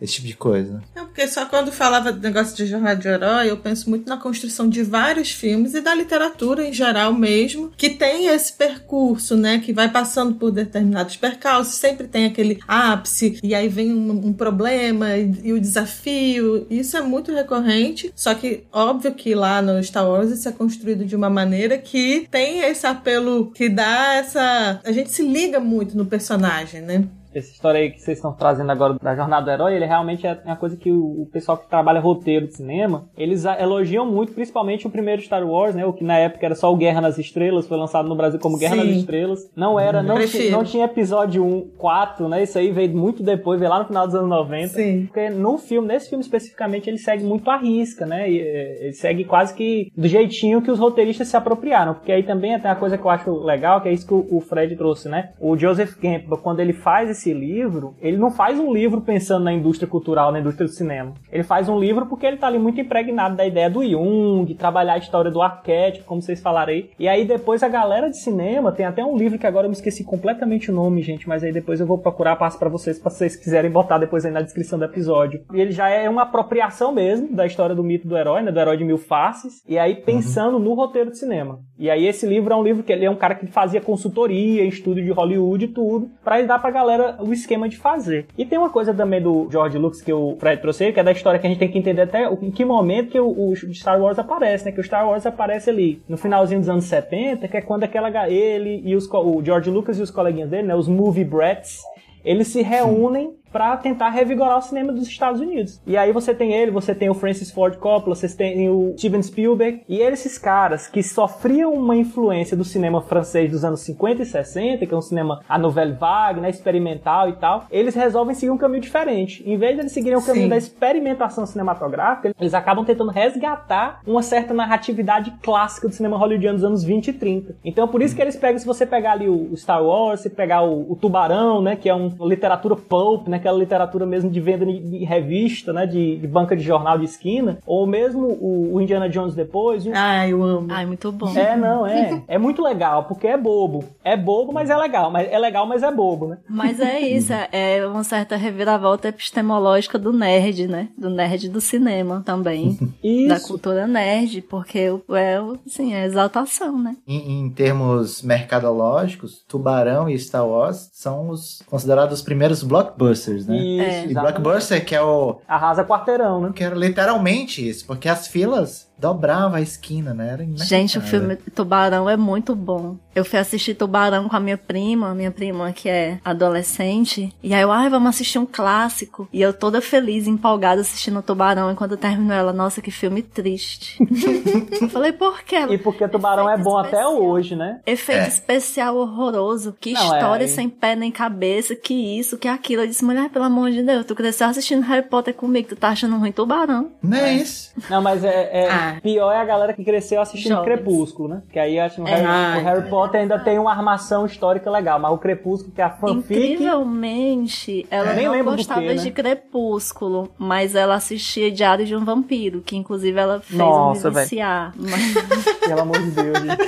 esse 0.00 0.14
tipo 0.14 0.28
de 0.28 0.36
coisa. 0.36 0.80
Não, 0.94 1.06
porque 1.06 1.26
só 1.26 1.46
quando 1.46 1.72
falava 1.72 2.12
do 2.12 2.20
negócio 2.20 2.56
de 2.56 2.66
jornada 2.66 3.00
de 3.00 3.08
herói, 3.08 3.50
eu 3.50 3.56
penso 3.56 3.90
muito 3.90 4.08
na 4.08 4.16
construção 4.16 4.68
de 4.68 4.84
vários 4.84 5.32
filmes 5.32 5.74
e 5.74 5.80
da 5.80 5.94
literatura 5.94 6.64
em 6.64 6.72
geral 6.72 7.12
mesmo, 7.12 7.72
que 7.76 7.90
tem 7.90 8.28
esse 8.28 8.52
percurso, 8.52 9.36
né? 9.36 9.58
Que 9.58 9.79
vai 9.80 9.90
passando 9.90 10.34
por 10.34 10.50
determinados 10.50 11.16
percalços, 11.16 11.74
sempre 11.74 12.06
tem 12.06 12.26
aquele 12.26 12.58
ápice, 12.68 13.38
e 13.42 13.54
aí 13.54 13.68
vem 13.68 13.92
um, 13.92 14.26
um 14.26 14.32
problema 14.32 15.16
e, 15.16 15.32
e 15.44 15.52
o 15.52 15.60
desafio. 15.60 16.66
Isso 16.68 16.96
é 16.96 17.00
muito 17.00 17.32
recorrente, 17.32 18.12
só 18.14 18.34
que 18.34 18.64
óbvio 18.72 19.14
que 19.14 19.34
lá 19.34 19.62
no 19.62 19.82
Star 19.82 20.06
Wars 20.06 20.30
isso 20.30 20.48
é 20.48 20.52
construído 20.52 21.04
de 21.04 21.16
uma 21.16 21.30
maneira 21.30 21.78
que 21.78 22.28
tem 22.30 22.60
esse 22.60 22.86
apelo 22.86 23.50
que 23.52 23.68
dá 23.68 24.14
essa. 24.14 24.80
A 24.84 24.92
gente 24.92 25.10
se 25.10 25.22
liga 25.22 25.58
muito 25.58 25.96
no 25.96 26.04
personagem, 26.04 26.82
né? 26.82 27.04
Essa 27.34 27.52
história 27.52 27.80
aí 27.80 27.90
que 27.90 28.00
vocês 28.00 28.18
estão 28.18 28.32
trazendo 28.32 28.70
agora 28.72 28.94
da 29.00 29.14
jornada 29.14 29.44
do 29.46 29.50
herói, 29.50 29.74
ele 29.76 29.86
realmente 29.86 30.26
é 30.26 30.38
uma 30.44 30.56
coisa 30.56 30.76
que 30.76 30.90
o, 30.90 31.28
pessoal 31.32 31.56
que 31.56 31.68
trabalha 31.68 32.00
roteiro 32.00 32.46
de 32.46 32.56
cinema, 32.56 33.08
eles 33.16 33.46
a- 33.46 33.60
elogiam 33.60 34.04
muito, 34.04 34.32
principalmente 34.32 34.86
o 34.86 34.90
primeiro 34.90 35.22
Star 35.22 35.46
Wars, 35.46 35.74
né? 35.74 35.86
O 35.86 35.92
que 35.92 36.02
na 36.04 36.18
época 36.18 36.44
era 36.44 36.54
só 36.54 36.72
o 36.72 36.76
Guerra 36.76 37.00
nas 37.00 37.18
Estrelas, 37.18 37.66
foi 37.68 37.76
lançado 37.76 38.08
no 38.08 38.16
Brasil 38.16 38.40
como 38.40 38.58
Guerra 38.58 38.76
Sim. 38.76 38.88
nas 38.88 38.96
Estrelas. 38.96 39.50
Não 39.54 39.78
era, 39.78 40.02
não, 40.02 40.16
não 40.50 40.64
tinha 40.64 40.84
episódio 40.86 41.44
1, 41.44 41.70
4, 41.78 42.28
né? 42.28 42.42
Isso 42.42 42.58
aí 42.58 42.72
veio 42.72 42.96
muito 42.96 43.22
depois, 43.22 43.60
veio 43.60 43.70
lá 43.70 43.78
no 43.80 43.84
final 43.86 44.06
dos 44.06 44.14
anos 44.16 44.28
90. 44.28 44.68
Sim. 44.68 45.06
Porque 45.06 45.30
no 45.30 45.56
filme, 45.58 45.86
nesse 45.86 46.08
filme 46.08 46.22
especificamente, 46.24 46.88
ele 46.90 46.98
segue 46.98 47.22
muito 47.24 47.48
à 47.50 47.56
risca, 47.56 48.06
né? 48.06 48.30
E, 48.30 48.40
é, 48.40 48.84
ele 48.84 48.92
segue 48.92 49.24
quase 49.24 49.54
que 49.54 49.92
do 49.96 50.08
jeitinho 50.08 50.62
que 50.62 50.70
os 50.70 50.78
roteiristas 50.78 51.28
se 51.28 51.36
apropriaram. 51.36 51.94
Porque 51.94 52.10
aí 52.12 52.22
também 52.22 52.58
tem 52.58 52.70
uma 52.70 52.76
coisa 52.76 52.98
que 52.98 53.04
eu 53.04 53.10
acho 53.10 53.30
legal, 53.44 53.80
que 53.80 53.88
é 53.88 53.92
isso 53.92 54.06
que 54.06 54.14
o, 54.14 54.26
o 54.30 54.40
Fred 54.40 54.74
trouxe, 54.76 55.08
né? 55.08 55.32
O 55.38 55.56
Joseph 55.56 55.94
Campbell, 55.94 56.38
quando 56.38 56.60
ele 56.60 56.72
faz 56.72 57.10
esse 57.10 57.19
livro, 57.28 57.94
ele 58.00 58.16
não 58.16 58.30
faz 58.30 58.58
um 58.58 58.72
livro 58.72 59.00
pensando 59.00 59.44
na 59.44 59.52
indústria 59.52 59.88
cultural, 59.88 60.32
na 60.32 60.40
indústria 60.40 60.66
do 60.66 60.72
cinema. 60.72 61.12
Ele 61.30 61.42
faz 61.42 61.68
um 61.68 61.78
livro 61.78 62.06
porque 62.06 62.26
ele 62.26 62.36
tá 62.36 62.46
ali 62.46 62.58
muito 62.58 62.80
impregnado 62.80 63.36
da 63.36 63.46
ideia 63.46 63.68
do 63.68 63.84
Jung, 63.84 64.54
trabalhar 64.54 64.94
a 64.94 64.98
história 64.98 65.30
do 65.30 65.42
arquétipo, 65.42 66.06
como 66.06 66.22
vocês 66.22 66.40
falaram 66.40 66.72
aí. 66.72 66.90
E 66.98 67.08
aí 67.08 67.24
depois 67.24 67.62
a 67.62 67.68
galera 67.68 68.08
de 68.08 68.18
cinema, 68.18 68.72
tem 68.72 68.86
até 68.86 69.04
um 69.04 69.16
livro 69.16 69.38
que 69.38 69.46
agora 69.46 69.66
eu 69.66 69.70
me 69.70 69.76
esqueci 69.76 70.04
completamente 70.04 70.70
o 70.70 70.74
nome, 70.74 71.02
gente, 71.02 71.28
mas 71.28 71.44
aí 71.44 71.52
depois 71.52 71.80
eu 71.80 71.86
vou 71.86 71.98
procurar, 71.98 72.36
passo 72.36 72.58
pra 72.58 72.68
vocês, 72.68 72.98
pra 72.98 73.10
vocês 73.10 73.36
quiserem 73.36 73.70
botar 73.70 73.98
depois 73.98 74.24
aí 74.24 74.32
na 74.32 74.42
descrição 74.42 74.78
do 74.78 74.84
episódio. 74.84 75.42
E 75.52 75.60
ele 75.60 75.72
já 75.72 75.88
é 75.88 76.08
uma 76.08 76.22
apropriação 76.22 76.92
mesmo 76.92 77.34
da 77.34 77.46
história 77.46 77.74
do 77.74 77.84
mito 77.84 78.08
do 78.08 78.16
herói, 78.16 78.42
né, 78.42 78.52
do 78.52 78.60
herói 78.60 78.76
de 78.76 78.84
mil 78.84 78.98
faces, 78.98 79.62
e 79.68 79.78
aí 79.78 79.96
pensando 79.96 80.58
no 80.58 80.74
roteiro 80.74 81.10
de 81.10 81.18
cinema. 81.18 81.60
E 81.78 81.88
aí 81.90 82.06
esse 82.06 82.26
livro 82.26 82.52
é 82.52 82.56
um 82.56 82.62
livro 82.62 82.82
que 82.82 82.92
ele 82.92 83.04
é 83.04 83.10
um 83.10 83.16
cara 83.16 83.34
que 83.34 83.46
fazia 83.46 83.80
consultoria, 83.80 84.64
estúdio 84.64 85.04
de 85.04 85.10
Hollywood 85.10 85.64
e 85.64 85.68
tudo, 85.68 86.10
pra 86.22 86.40
dar 86.42 86.58
pra 86.58 86.70
galera 86.70 87.09
o 87.18 87.32
esquema 87.32 87.68
de 87.68 87.76
fazer. 87.76 88.26
E 88.36 88.44
tem 88.44 88.58
uma 88.58 88.70
coisa 88.70 88.92
também 88.94 89.20
do 89.20 89.48
George 89.50 89.78
Lucas 89.78 90.00
que 90.00 90.12
o 90.12 90.36
Fred 90.38 90.60
trouxe 90.60 90.92
que 90.92 91.00
é 91.00 91.02
da 91.02 91.12
história 91.12 91.38
que 91.38 91.46
a 91.46 91.50
gente 91.50 91.58
tem 91.58 91.70
que 91.70 91.78
entender 91.78 92.02
até 92.02 92.24
em 92.24 92.50
que 92.50 92.64
momento 92.64 93.10
que 93.10 93.20
o, 93.20 93.50
o 93.50 93.54
Star 93.74 94.00
Wars 94.00 94.18
aparece, 94.18 94.64
né? 94.64 94.72
Que 94.72 94.80
o 94.80 94.84
Star 94.84 95.06
Wars 95.06 95.26
aparece 95.26 95.70
ali 95.70 96.02
no 96.08 96.16
finalzinho 96.16 96.60
dos 96.60 96.68
anos 96.68 96.84
70, 96.84 97.46
que 97.48 97.56
é 97.56 97.60
quando 97.60 97.84
aquela 97.84 98.10
ele 98.28 98.82
e 98.84 98.94
os 98.96 99.08
o 99.12 99.42
George 99.44 99.70
Lucas 99.70 99.98
e 99.98 100.02
os 100.02 100.10
coleguinhas 100.10 100.48
dele, 100.50 100.68
né, 100.68 100.74
os 100.74 100.88
movie 100.88 101.24
brats, 101.24 101.80
eles 102.24 102.48
se 102.48 102.62
reúnem 102.62 103.34
para 103.52 103.76
tentar 103.76 104.10
revigorar 104.10 104.58
o 104.58 104.62
cinema 104.62 104.92
dos 104.92 105.06
Estados 105.08 105.40
Unidos. 105.40 105.80
E 105.86 105.96
aí 105.96 106.12
você 106.12 106.34
tem 106.34 106.52
ele, 106.52 106.70
você 106.70 106.94
tem 106.94 107.08
o 107.10 107.14
Francis 107.14 107.50
Ford 107.50 107.76
Coppola, 107.76 108.14
você 108.14 108.28
tem 108.34 108.68
o 108.68 108.94
Steven 108.96 109.22
Spielberg, 109.22 109.82
e 109.88 109.98
esses 110.00 110.38
caras 110.38 110.86
que 110.86 111.02
sofriam 111.02 111.72
uma 111.74 111.96
influência 111.96 112.56
do 112.56 112.64
cinema 112.64 113.00
francês 113.02 113.50
dos 113.50 113.64
anos 113.64 113.80
50 113.80 114.22
e 114.22 114.26
60, 114.26 114.86
que 114.86 114.94
é 114.94 114.96
um 114.96 115.00
cinema 115.02 115.40
a 115.48 115.58
novelle 115.58 115.92
vague, 115.94 116.40
né, 116.40 116.50
experimental 116.50 117.28
e 117.28 117.32
tal, 117.34 117.64
eles 117.70 117.94
resolvem 117.94 118.34
seguir 118.34 118.50
um 118.52 118.58
caminho 118.58 118.82
diferente. 118.82 119.42
Em 119.46 119.56
vez 119.56 119.74
de 119.74 119.80
eles 119.82 119.92
seguirem 119.92 120.18
o 120.18 120.22
caminho 120.24 120.44
Sim. 120.44 120.50
da 120.50 120.56
experimentação 120.56 121.44
cinematográfica, 121.46 122.34
eles 122.40 122.54
acabam 122.54 122.84
tentando 122.84 123.10
resgatar 123.10 124.00
uma 124.06 124.22
certa 124.22 124.54
narratividade 124.54 125.32
clássica 125.42 125.88
do 125.88 125.94
cinema 125.94 126.16
hollywoodiano 126.16 126.56
dos 126.56 126.64
anos 126.64 126.84
20 126.84 127.08
e 127.08 127.12
30. 127.12 127.56
Então 127.64 127.88
por 127.88 128.00
isso 128.02 128.14
que 128.14 128.22
eles 128.22 128.36
pegam, 128.36 128.58
se 128.58 128.66
você 128.66 128.86
pegar 128.86 129.12
ali 129.12 129.28
o 129.28 129.56
Star 129.56 129.82
Wars, 129.84 130.20
se 130.20 130.30
pegar 130.30 130.62
o, 130.62 130.92
o 130.92 130.96
Tubarão, 130.96 131.60
né, 131.62 131.76
que 131.76 131.88
é 131.88 131.94
um- 131.94 132.08
uma 132.18 132.28
literatura 132.28 132.76
pulp, 132.76 133.28
né, 133.28 133.38
aquela 133.40 133.58
literatura 133.58 134.06
mesmo 134.06 134.30
de 134.30 134.40
venda 134.40 134.64
de, 134.64 135.04
revista, 135.04 135.72
né, 135.72 135.86
de, 135.86 136.16
de 136.16 136.26
banca 136.26 136.56
de 136.56 136.62
jornal 136.62 136.98
de 136.98 137.04
esquina, 137.04 137.58
ou 137.66 137.86
mesmo 137.86 138.26
o, 138.26 138.74
o 138.74 138.80
Indiana 138.80 139.08
Jones 139.08 139.34
depois, 139.34 139.84
o- 139.86 139.90
Ai, 139.94 140.32
eu 140.32 140.42
amo. 140.42 140.68
Ai, 140.70 140.86
muito 140.86 141.10
bom. 141.10 141.36
é, 141.36 141.56
não, 141.56 141.86
é. 141.86 142.22
É 142.28 142.38
muito 142.38 142.62
legal, 142.62 143.04
porque 143.04 143.26
é 143.26 143.36
bobo. 143.36 143.84
É 144.04 144.16
bobo, 144.16 144.52
mas 144.52 144.70
é 144.70 144.76
legal. 144.76 145.10
Mas 145.10 145.28
é 145.30 145.38
legal, 145.38 145.66
mas 145.66 145.82
é 145.82 145.90
bobo, 145.92 146.28
né? 146.28 146.38
Mas 146.48 146.78
é 146.80 147.00
isso, 147.00 147.32
é- 147.52 147.86
uma 147.86 148.04
certa 148.04 148.36
reviravolta 148.36 149.08
epistemológica 149.08 149.98
do 149.98 150.12
nerd, 150.12 150.66
né? 150.68 150.88
Do 150.96 151.10
nerd 151.10 151.48
do 151.48 151.60
cinema 151.60 152.22
também. 152.24 152.78
Da 153.28 153.36
Isso. 153.36 153.48
cultura 153.48 153.86
nerd, 153.86 154.42
porque 154.42 154.90
o- 154.90 155.14
é, 155.14 155.38
assim, 155.66 155.94
é 155.94 156.04
exaltação, 156.04 156.78
né? 156.78 156.96
Em, 157.06 157.40
em 157.40 157.50
termos 157.50 158.22
mercadológicos, 158.22 159.42
Tubarão 159.48 160.08
e 160.08 160.18
Star 160.18 160.46
Wars 160.46 160.90
são 160.92 161.30
os 161.30 161.62
considerados 161.66 162.18
os 162.18 162.22
primeiros 162.24 162.62
blockbusters, 162.62 163.29
né? 163.46 163.56
Isso, 163.56 163.82
É. 163.82 164.06
E 164.06 164.14
blockbuster 164.14 164.84
que 164.84 164.94
é 164.94 165.02
o 165.02 165.40
Arrasa 165.46 165.84
quarteirão, 165.84 166.40
né? 166.40 166.52
que 166.54 166.62
era 166.64 166.74
literalmente 166.74 167.66
isso, 167.66 167.86
porque 167.86 168.08
as 168.08 168.26
filas 168.26 168.89
dobravam 169.00 169.54
a 169.56 169.60
esquina, 169.60 170.12
né? 170.14 170.28
Era 170.32 170.46
Gente, 170.64 170.98
o 170.98 171.00
filme 171.00 171.36
Tubarão 171.36 172.08
é 172.08 172.16
muito 172.16 172.54
bom. 172.54 172.96
Eu 173.14 173.24
fui 173.24 173.38
assistir 173.38 173.74
Tubarão 173.74 174.28
com 174.28 174.36
a 174.36 174.40
minha 174.40 174.56
prima, 174.58 175.14
minha 175.14 175.30
prima 175.30 175.72
que 175.72 175.88
é 175.88 176.18
adolescente, 176.24 177.34
e 177.42 177.54
aí 177.54 177.62
eu, 177.62 177.72
ai, 177.72 177.88
vamos 177.88 178.10
assistir 178.10 178.38
um 178.38 178.46
clássico. 178.46 179.28
E 179.32 179.40
eu 179.40 179.52
toda 179.52 179.80
feliz, 179.80 180.26
empolgada 180.26 180.80
assistindo 180.80 181.22
Tubarão, 181.22 181.70
e 181.72 181.74
quando 181.74 181.96
terminou 181.96 182.32
ela, 182.36 182.52
nossa, 182.52 182.80
que 182.80 182.90
filme 182.90 183.22
triste. 183.22 183.96
eu 184.80 184.88
falei, 184.88 185.12
por 185.12 185.42
quê? 185.42 185.56
E 185.70 185.78
porque 185.78 186.06
Tubarão 186.08 186.48
é 186.48 186.56
bom 186.56 186.76
até 186.78 186.88
especial. 186.98 187.22
hoje, 187.22 187.56
né? 187.56 187.80
Efeito 187.86 188.20
É. 188.24 188.28
especial 188.28 188.96
horroroso, 188.96 189.74
que 189.80 189.92
Não, 189.92 190.02
história 190.02 190.44
é, 190.44 190.48
sem 190.48 190.68
pé 190.68 190.94
nem 190.94 191.10
cabeça, 191.10 191.74
que 191.74 191.94
isso, 192.18 192.36
que 192.38 192.46
aquilo. 192.48 192.82
Eu 192.82 192.86
disse, 192.86 193.04
mulher, 193.04 193.28
pelo 193.30 193.44
amor 193.44 193.70
de 193.70 193.82
Deus, 193.82 194.04
tu 194.04 194.14
cresceu 194.14 194.46
assistindo 194.48 194.82
Harry 194.82 195.06
Potter 195.06 195.34
comigo, 195.34 195.68
tu 195.70 195.76
tá 195.76 195.88
achando 195.88 196.16
ruim 196.18 196.32
Tubarão. 196.32 196.90
Não 197.02 197.18
é 197.18 197.34
isso? 197.34 197.72
Não, 197.88 198.02
mas 198.02 198.22
é, 198.24 198.64
é- 198.64 198.70
Ah. 198.70 198.89
Pior 199.02 199.32
é 199.32 199.36
a 199.38 199.44
galera 199.44 199.72
que 199.72 199.84
cresceu 199.84 200.20
assistindo 200.20 200.52
Jovens. 200.56 200.64
Crepúsculo, 200.74 201.28
né? 201.28 201.42
Que 201.52 201.58
aí 201.58 201.78
acho 201.78 201.96
que 201.96 202.00
o 202.02 202.08
É. 202.08 202.10
Harry, 202.14 202.26
Ai, 202.26 202.60
o 202.60 202.64
Harry 202.64 202.88
Potter 202.90 203.20
ainda 203.20 203.38
tem 203.38 203.58
uma 203.58 203.70
armação 203.70 204.26
histórica 204.26 204.70
legal, 204.70 204.98
mas 204.98 205.12
o 205.12 205.18
Crepúsculo, 205.18 205.72
que 205.74 205.80
é 205.80 205.84
a 205.84 205.90
fanfic. 205.90 206.52
Incrivelmente, 206.54 207.86
ela 207.90 208.10
É. 208.12 208.26
Não 208.26 208.44
gostava 208.44 208.80
quê, 208.80 208.86
né? 208.88 208.94
de 208.94 209.10
Crepúsculo, 209.10 210.30
mas 210.38 210.74
ela 210.74 210.94
assistia 210.94 211.50
Diário 211.50 211.84
de 211.86 211.94
um 211.96 212.04
Vampiro, 212.04 212.60
que 212.60 212.76
inclusive 212.76 213.18
ela 213.18 213.40
fez 213.40 213.58
Nossa, 213.58 214.10
velho. 214.10 214.24
viciar. 214.26 214.72
Mas- 214.76 215.14
Pelo 215.66 215.80
amor 215.80 216.00
de 216.00 216.10
Deus, 216.10 216.38
gente. 216.38 216.62